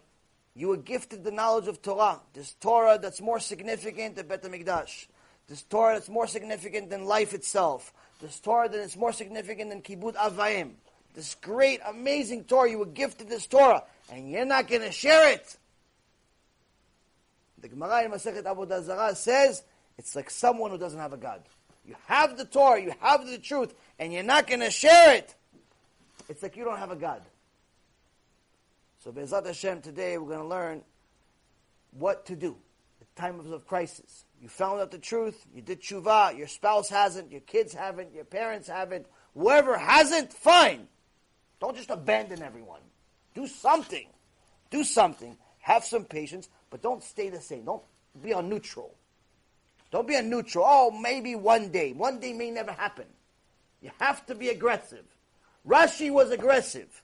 You 0.55 0.67
were 0.67 0.77
gifted 0.77 1.23
the 1.23 1.31
knowledge 1.31 1.67
of 1.67 1.81
Torah. 1.81 2.19
This 2.33 2.55
Torah 2.59 2.99
that's 3.01 3.21
more 3.21 3.39
significant 3.39 4.15
than 4.15 4.27
Bet 4.27 4.43
HaMikdash. 4.43 5.07
This 5.47 5.63
Torah 5.63 5.93
that's 5.95 6.09
more 6.09 6.27
significant 6.27 6.89
than 6.89 7.05
life 7.05 7.33
itself. 7.33 7.93
This 8.21 8.39
Torah 8.39 8.69
that 8.69 8.79
is 8.79 8.97
more 8.97 9.13
significant 9.13 9.69
than 9.69 9.81
Kibbud 9.81 10.15
Av 10.15 10.35
Va'em. 10.35 10.71
This 11.15 11.35
great, 11.35 11.79
amazing 11.87 12.43
Torah. 12.45 12.69
You 12.69 12.79
were 12.79 12.85
gifted 12.85 13.29
this 13.29 13.47
Torah. 13.47 13.83
And 14.11 14.29
you're 14.29 14.45
not 14.45 14.67
going 14.67 14.81
to 14.81 14.91
share 14.91 15.31
it. 15.31 15.57
The 17.59 17.69
Gemara 17.69 18.03
in 18.03 18.11
Masechet 18.11 18.43
Avodah 18.43 18.83
Zarah 18.83 19.15
says, 19.15 19.63
it's 19.97 20.15
like 20.15 20.29
someone 20.29 20.71
who 20.71 20.77
doesn't 20.77 20.99
have 20.99 21.13
a 21.13 21.17
God. 21.17 21.41
You 21.85 21.95
have 22.07 22.37
the 22.37 22.45
Torah, 22.45 22.81
you 22.81 22.93
have 22.99 23.25
the 23.25 23.37
truth, 23.37 23.73
and 23.99 24.11
you're 24.11 24.23
not 24.23 24.47
going 24.47 24.61
to 24.61 24.71
share 24.71 25.15
it. 25.15 25.33
It's 26.29 26.43
like 26.43 26.55
you 26.57 26.63
don't 26.63 26.77
have 26.77 26.91
a 26.91 26.95
God. 26.95 27.21
So 29.03 29.11
Bezrat 29.11 29.47
Hashem, 29.47 29.81
today 29.81 30.15
we're 30.19 30.27
going 30.27 30.41
to 30.41 30.47
learn 30.47 30.83
what 31.89 32.27
to 32.27 32.35
do 32.35 32.55
at 33.01 33.15
times 33.15 33.49
of 33.49 33.65
crisis. 33.65 34.25
You 34.39 34.47
found 34.47 34.79
out 34.79 34.91
the 34.91 34.99
truth, 34.99 35.43
you 35.55 35.63
did 35.63 35.81
tshuva, 35.81 36.37
your 36.37 36.45
spouse 36.45 36.87
hasn't, 36.89 37.31
your 37.31 37.41
kids 37.41 37.73
haven't, 37.73 38.13
your 38.13 38.25
parents 38.25 38.67
haven't, 38.67 39.07
whoever 39.33 39.75
hasn't, 39.75 40.31
fine. 40.31 40.87
Don't 41.59 41.75
just 41.75 41.89
abandon 41.89 42.43
everyone. 42.43 42.81
Do 43.33 43.47
something. 43.47 44.07
Do 44.69 44.83
something. 44.83 45.35
Have 45.61 45.83
some 45.83 46.05
patience, 46.05 46.49
but 46.69 46.83
don't 46.83 47.01
stay 47.01 47.29
the 47.29 47.41
same. 47.41 47.65
Don't 47.65 47.83
be 48.21 48.33
on 48.33 48.49
neutral. 48.49 48.93
Don't 49.89 50.07
be 50.07 50.15
a 50.15 50.21
neutral. 50.21 50.63
Oh, 50.67 50.91
maybe 50.91 51.33
one 51.33 51.69
day. 51.69 51.91
One 51.91 52.19
day 52.19 52.33
may 52.33 52.51
never 52.51 52.71
happen. 52.71 53.07
You 53.81 53.89
have 53.99 54.23
to 54.27 54.35
be 54.35 54.49
aggressive. 54.49 55.05
Rashi 55.67 56.11
was 56.11 56.29
aggressive. 56.29 57.00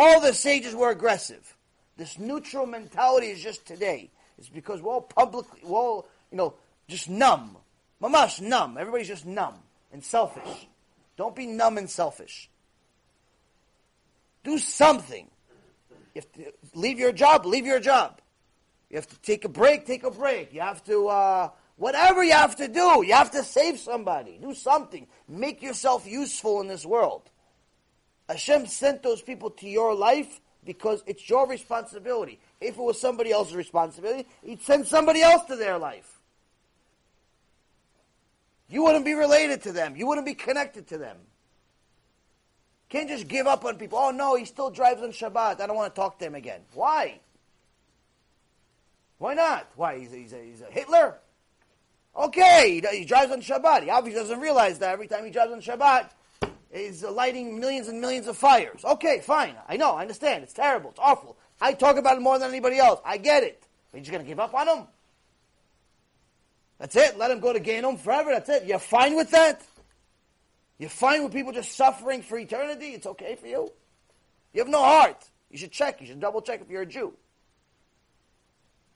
All 0.00 0.20
the 0.20 0.32
sages 0.32 0.76
were 0.76 0.90
aggressive. 0.90 1.56
This 1.96 2.20
neutral 2.20 2.66
mentality 2.66 3.30
is 3.30 3.42
just 3.42 3.66
today. 3.66 4.12
It's 4.38 4.48
because 4.48 4.80
we're 4.80 4.92
all 4.92 5.00
publicly, 5.00 5.60
we're 5.64 5.76
all, 5.76 6.06
you 6.30 6.38
know, 6.38 6.54
just 6.86 7.10
numb. 7.10 7.56
Mamash, 8.00 8.40
numb. 8.40 8.78
Everybody's 8.78 9.08
just 9.08 9.26
numb 9.26 9.56
and 9.92 10.04
selfish. 10.04 10.68
Don't 11.16 11.34
be 11.34 11.46
numb 11.46 11.78
and 11.78 11.90
selfish. 11.90 12.48
Do 14.44 14.56
something. 14.58 15.26
You 16.14 16.22
have 16.22 16.32
to 16.32 16.52
leave 16.78 17.00
your 17.00 17.10
job, 17.10 17.44
leave 17.44 17.66
your 17.66 17.80
job. 17.80 18.20
You 18.90 18.98
have 18.98 19.08
to 19.08 19.20
take 19.22 19.44
a 19.44 19.48
break, 19.48 19.84
take 19.84 20.04
a 20.04 20.12
break. 20.12 20.54
You 20.54 20.60
have 20.60 20.84
to, 20.84 21.08
uh, 21.08 21.50
whatever 21.74 22.22
you 22.22 22.34
have 22.34 22.54
to 22.58 22.68
do, 22.68 23.02
you 23.04 23.14
have 23.14 23.32
to 23.32 23.42
save 23.42 23.80
somebody. 23.80 24.38
Do 24.40 24.54
something. 24.54 25.08
Make 25.26 25.60
yourself 25.60 26.06
useful 26.06 26.60
in 26.60 26.68
this 26.68 26.86
world. 26.86 27.28
Hashem 28.28 28.66
sent 28.66 29.02
those 29.02 29.22
people 29.22 29.50
to 29.50 29.68
your 29.68 29.94
life 29.94 30.40
because 30.64 31.02
it's 31.06 31.28
your 31.28 31.46
responsibility. 31.46 32.38
If 32.60 32.76
it 32.76 32.82
was 32.82 33.00
somebody 33.00 33.32
else's 33.32 33.54
responsibility, 33.54 34.28
he'd 34.42 34.60
send 34.62 34.86
somebody 34.86 35.22
else 35.22 35.44
to 35.44 35.56
their 35.56 35.78
life. 35.78 36.20
You 38.68 38.84
wouldn't 38.84 39.06
be 39.06 39.14
related 39.14 39.62
to 39.62 39.72
them. 39.72 39.96
You 39.96 40.06
wouldn't 40.06 40.26
be 40.26 40.34
connected 40.34 40.88
to 40.88 40.98
them. 40.98 41.16
Can't 42.90 43.08
just 43.08 43.28
give 43.28 43.46
up 43.46 43.64
on 43.64 43.76
people. 43.76 43.98
Oh 43.98 44.10
no, 44.10 44.34
he 44.34 44.44
still 44.44 44.70
drives 44.70 45.02
on 45.02 45.10
Shabbat. 45.10 45.60
I 45.60 45.66
don't 45.66 45.76
want 45.76 45.94
to 45.94 45.98
talk 45.98 46.18
to 46.18 46.26
him 46.26 46.34
again. 46.34 46.60
Why? 46.74 47.20
Why 49.18 49.34
not? 49.34 49.68
Why? 49.76 49.98
He's 49.98 50.12
a, 50.12 50.16
he's 50.16 50.32
a, 50.32 50.42
he's 50.42 50.60
a 50.60 50.70
Hitler? 50.70 51.18
Okay, 52.16 52.80
he, 52.80 52.98
he 52.98 53.04
drives 53.04 53.32
on 53.32 53.40
Shabbat. 53.40 53.84
He 53.84 53.90
obviously 53.90 54.20
doesn't 54.20 54.40
realize 54.40 54.78
that 54.78 54.92
every 54.92 55.06
time 55.06 55.24
he 55.24 55.30
drives 55.30 55.52
on 55.52 55.60
Shabbat, 55.60 56.10
is 56.70 57.02
lighting 57.02 57.58
millions 57.58 57.88
and 57.88 58.00
millions 58.00 58.26
of 58.26 58.36
fires. 58.36 58.84
Okay, 58.84 59.20
fine. 59.20 59.54
I 59.68 59.76
know, 59.76 59.92
I 59.92 60.02
understand. 60.02 60.42
It's 60.42 60.52
terrible. 60.52 60.90
It's 60.90 61.00
awful. 61.00 61.36
I 61.60 61.72
talk 61.72 61.96
about 61.96 62.16
it 62.16 62.20
more 62.20 62.38
than 62.38 62.48
anybody 62.48 62.78
else. 62.78 63.00
I 63.04 63.16
get 63.16 63.42
it. 63.42 63.66
But 63.90 63.98
you're 63.98 64.04
just 64.04 64.12
going 64.12 64.24
to 64.24 64.28
give 64.28 64.38
up 64.38 64.54
on 64.54 64.68
him? 64.68 64.86
That's 66.78 66.94
it. 66.94 67.18
Let 67.18 67.30
him 67.30 67.40
go 67.40 67.52
to 67.52 67.60
Gehinnom 67.60 67.98
forever. 67.98 68.30
That's 68.30 68.48
it. 68.48 68.64
You're 68.64 68.78
fine 68.78 69.16
with 69.16 69.30
that? 69.30 69.62
You're 70.78 70.90
fine 70.90 71.24
with 71.24 71.32
people 71.32 71.52
just 71.52 71.72
suffering 71.72 72.22
for 72.22 72.38
eternity? 72.38 72.90
It's 72.90 73.06
okay 73.06 73.34
for 73.34 73.46
you? 73.46 73.72
You 74.52 74.60
have 74.60 74.68
no 74.68 74.82
heart. 74.82 75.28
You 75.50 75.58
should 75.58 75.72
check. 75.72 76.00
You 76.00 76.06
should 76.06 76.20
double 76.20 76.40
check 76.40 76.60
if 76.60 76.70
you're 76.70 76.82
a 76.82 76.86
Jew. 76.86 77.14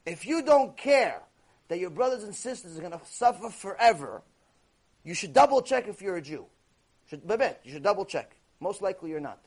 If 0.07 0.27
you 0.27 0.43
don't 0.43 0.77
care 0.77 1.21
that 1.69 1.79
your 1.79 1.91
brothers 1.91 2.23
and 2.23 2.35
sisters 2.35 2.77
are 2.77 2.81
going 2.81 2.93
to 2.93 3.01
suffer 3.07 3.49
forever, 3.49 4.23
you 5.05 5.15
should 5.15 5.33
double 5.33 5.63
check 5.63 5.89
if 5.89 6.03
you're 6.03 6.17
a 6.17 6.23
Jew. 6.23 6.47
Should, 7.13 7.27
Babet, 7.27 7.61
you 7.63 7.73
should 7.73 7.83
double 7.83 8.07
check. 8.07 8.37
Most 8.59 8.81
likely 8.81 9.11
you're 9.11 9.21
not. 9.21 9.39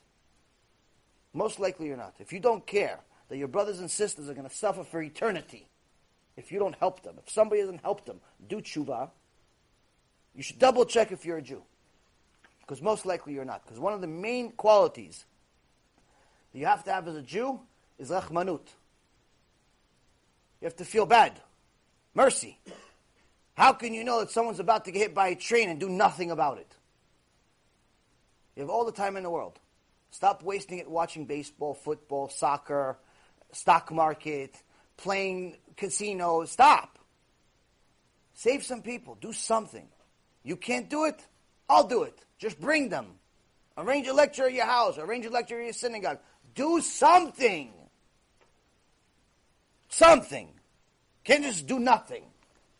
Most 1.34 1.58
likely 1.58 1.88
you're 1.88 1.96
not. 1.96 2.14
If 2.20 2.32
you 2.32 2.38
don't 2.38 2.64
care 2.64 3.00
that 3.28 3.38
your 3.38 3.48
brothers 3.48 3.80
and 3.80 3.90
sisters 3.90 4.28
are 4.28 4.34
going 4.34 4.48
to 4.48 4.54
suffer 4.54 4.84
for 4.84 5.02
eternity, 5.02 5.66
if 6.36 6.52
you 6.52 6.60
don't 6.60 6.76
help 6.76 7.02
them, 7.02 7.16
if 7.18 7.28
somebody 7.28 7.62
doesn't 7.62 7.80
help 7.80 8.06
them 8.06 8.20
do 8.48 8.58
tshuva, 8.58 9.10
you 10.32 10.44
should 10.44 10.60
double 10.60 10.84
check 10.84 11.10
if 11.10 11.26
you're 11.26 11.38
a 11.38 11.42
Jew. 11.42 11.60
Because 12.60 12.80
most 12.80 13.04
likely 13.04 13.32
you're 13.32 13.44
not. 13.44 13.64
Because 13.64 13.80
one 13.80 13.92
of 13.92 14.00
the 14.00 14.06
main 14.06 14.52
qualities 14.52 15.24
that 16.52 16.60
you 16.60 16.66
have 16.66 16.84
to 16.84 16.92
have 16.92 17.08
as 17.08 17.16
a 17.16 17.22
Jew 17.22 17.58
is 17.98 18.10
rachmanut. 18.10 18.68
You 20.60 20.66
have 20.66 20.76
to 20.76 20.84
feel 20.84 21.04
bad. 21.04 21.32
Mercy. 22.14 22.60
How 23.54 23.72
can 23.72 23.92
you 23.92 24.04
know 24.04 24.20
that 24.20 24.30
someone's 24.30 24.60
about 24.60 24.84
to 24.84 24.92
get 24.92 25.00
hit 25.00 25.14
by 25.16 25.28
a 25.28 25.34
train 25.34 25.68
and 25.68 25.80
do 25.80 25.88
nothing 25.88 26.30
about 26.30 26.58
it? 26.58 26.72
You 28.56 28.62
have 28.62 28.70
all 28.70 28.84
the 28.86 28.92
time 28.92 29.16
in 29.16 29.22
the 29.22 29.30
world. 29.30 29.58
Stop 30.10 30.42
wasting 30.42 30.78
it 30.78 30.90
watching 30.90 31.26
baseball, 31.26 31.74
football, 31.74 32.28
soccer, 32.30 32.96
stock 33.52 33.92
market, 33.92 34.56
playing 34.96 35.58
casinos. 35.76 36.50
Stop. 36.50 36.98
Save 38.34 38.64
some 38.64 38.82
people. 38.82 39.16
Do 39.20 39.32
something. 39.32 39.86
You 40.42 40.56
can't 40.56 40.88
do 40.88 41.04
it? 41.04 41.22
I'll 41.68 41.86
do 41.86 42.02
it. 42.04 42.18
Just 42.38 42.58
bring 42.60 42.88
them. 42.88 43.06
Arrange 43.76 44.06
a 44.06 44.14
lecture 44.14 44.46
at 44.46 44.54
your 44.54 44.66
house. 44.66 44.96
Arrange 44.96 45.26
a 45.26 45.30
lecture 45.30 45.58
at 45.58 45.64
your 45.64 45.72
synagogue. 45.74 46.18
Do 46.54 46.80
something. 46.80 47.72
Something. 49.88 50.48
Can't 51.24 51.44
just 51.44 51.66
do 51.66 51.78
nothing. 51.78 52.24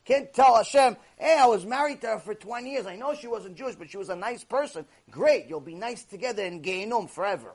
Can't 0.06 0.32
tell 0.32 0.54
Hashem, 0.54 0.96
hey, 1.18 1.36
I 1.38 1.46
was 1.46 1.66
married 1.66 2.00
to 2.02 2.06
her 2.06 2.18
for 2.20 2.32
20 2.32 2.70
years. 2.70 2.86
I 2.86 2.94
know 2.94 3.14
she 3.14 3.26
wasn't 3.26 3.56
Jewish, 3.56 3.74
but 3.74 3.90
she 3.90 3.96
was 3.96 4.08
a 4.08 4.14
nice 4.14 4.44
person. 4.44 4.86
Great, 5.10 5.46
you'll 5.48 5.60
be 5.60 5.74
nice 5.74 6.04
together 6.04 6.44
in 6.44 6.62
Gehinom 6.62 7.10
forever. 7.10 7.52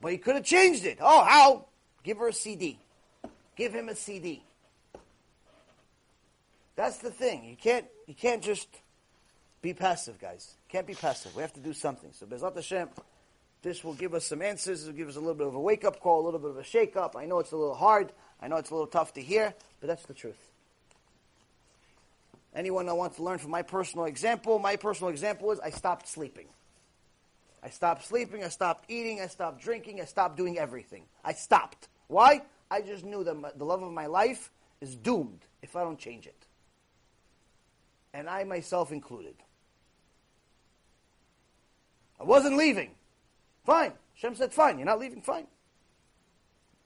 But 0.00 0.12
he 0.12 0.18
could 0.18 0.36
have 0.36 0.44
changed 0.44 0.86
it. 0.86 0.98
Oh, 1.02 1.22
how? 1.22 1.66
Give 2.02 2.16
her 2.16 2.28
a 2.28 2.32
CD. 2.32 2.78
Give 3.56 3.74
him 3.74 3.90
a 3.90 3.94
CD. 3.94 4.42
That's 6.74 6.96
the 6.96 7.10
thing. 7.10 7.44
You 7.44 7.56
can't, 7.56 7.84
you 8.06 8.14
can't 8.14 8.42
just 8.42 8.68
be 9.60 9.74
passive, 9.74 10.18
guys. 10.18 10.54
Can't 10.70 10.86
be 10.86 10.94
passive. 10.94 11.36
We 11.36 11.42
have 11.42 11.52
to 11.52 11.60
do 11.60 11.74
something. 11.74 12.10
So 12.14 12.24
Bezrat 12.24 12.54
Hashem, 12.54 12.88
this 13.60 13.84
will 13.84 13.92
give 13.92 14.14
us 14.14 14.24
some 14.24 14.40
answers. 14.40 14.84
It'll 14.84 14.96
give 14.96 15.08
us 15.10 15.16
a 15.16 15.20
little 15.20 15.34
bit 15.34 15.46
of 15.46 15.54
a 15.54 15.60
wake-up 15.60 16.00
call, 16.00 16.22
a 16.22 16.24
little 16.24 16.40
bit 16.40 16.52
of 16.52 16.56
a 16.56 16.64
shake-up. 16.64 17.16
I 17.18 17.26
know 17.26 17.40
it's 17.40 17.52
a 17.52 17.56
little 17.58 17.74
hard. 17.74 18.14
I 18.40 18.48
know 18.48 18.56
it's 18.56 18.70
a 18.70 18.74
little 18.74 18.86
tough 18.86 19.14
to 19.14 19.20
hear, 19.20 19.54
but 19.80 19.86
that's 19.86 20.04
the 20.06 20.14
truth. 20.14 20.50
Anyone 22.54 22.86
that 22.86 22.94
wants 22.94 23.16
to 23.16 23.22
learn 23.22 23.38
from 23.38 23.50
my 23.50 23.62
personal 23.62 24.06
example, 24.06 24.58
my 24.58 24.76
personal 24.76 25.10
example 25.10 25.52
is 25.52 25.60
I 25.60 25.70
stopped 25.70 26.08
sleeping. 26.08 26.46
I 27.62 27.68
stopped 27.68 28.06
sleeping, 28.06 28.42
I 28.42 28.48
stopped 28.48 28.84
eating, 28.88 29.20
I 29.20 29.26
stopped 29.26 29.62
drinking, 29.62 30.00
I 30.00 30.04
stopped 30.04 30.36
doing 30.36 30.58
everything. 30.58 31.04
I 31.22 31.34
stopped. 31.34 31.88
Why? 32.08 32.42
I 32.70 32.80
just 32.80 33.04
knew 33.04 33.22
that 33.24 33.58
the 33.58 33.64
love 33.64 33.82
of 33.82 33.92
my 33.92 34.06
life 34.06 34.50
is 34.80 34.96
doomed 34.96 35.40
if 35.62 35.76
I 35.76 35.84
don't 35.84 35.98
change 35.98 36.26
it. 36.26 36.46
And 38.14 38.28
I 38.28 38.44
myself 38.44 38.90
included. 38.90 39.34
I 42.18 42.24
wasn't 42.24 42.56
leaving. 42.56 42.90
Fine. 43.64 43.92
Shem 44.14 44.34
said, 44.34 44.52
fine. 44.52 44.78
You're 44.78 44.86
not 44.86 44.98
leaving? 44.98 45.22
Fine. 45.22 45.46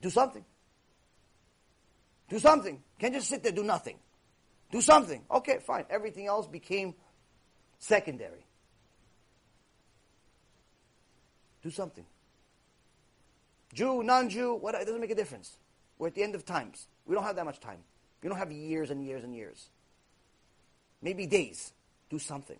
Do 0.01 0.09
something. 0.09 0.45
Do 2.29 2.39
something. 2.39 2.81
Can't 2.99 3.13
just 3.13 3.29
sit 3.29 3.43
there, 3.43 3.51
do 3.51 3.63
nothing. 3.63 3.97
Do 4.71 4.81
something. 4.81 5.23
Okay, 5.29 5.59
fine. 5.65 5.85
Everything 5.89 6.27
else 6.27 6.47
became 6.47 6.95
secondary. 7.79 8.45
Do 11.61 11.69
something. 11.69 12.05
Jew, 13.73 14.03
non-Jew, 14.03 14.55
what, 14.55 14.75
it 14.75 14.85
doesn't 14.85 15.01
make 15.01 15.11
a 15.11 15.15
difference. 15.15 15.57
We're 15.97 16.07
at 16.07 16.15
the 16.15 16.23
end 16.23 16.35
of 16.35 16.45
times. 16.45 16.87
We 17.05 17.15
don't 17.15 17.23
have 17.23 17.35
that 17.35 17.45
much 17.45 17.59
time. 17.59 17.79
You 18.23 18.29
don't 18.29 18.39
have 18.39 18.51
years 18.51 18.89
and 18.89 19.05
years 19.05 19.23
and 19.23 19.35
years. 19.35 19.69
Maybe 21.01 21.27
days. 21.27 21.73
Do 22.09 22.17
something. 22.19 22.57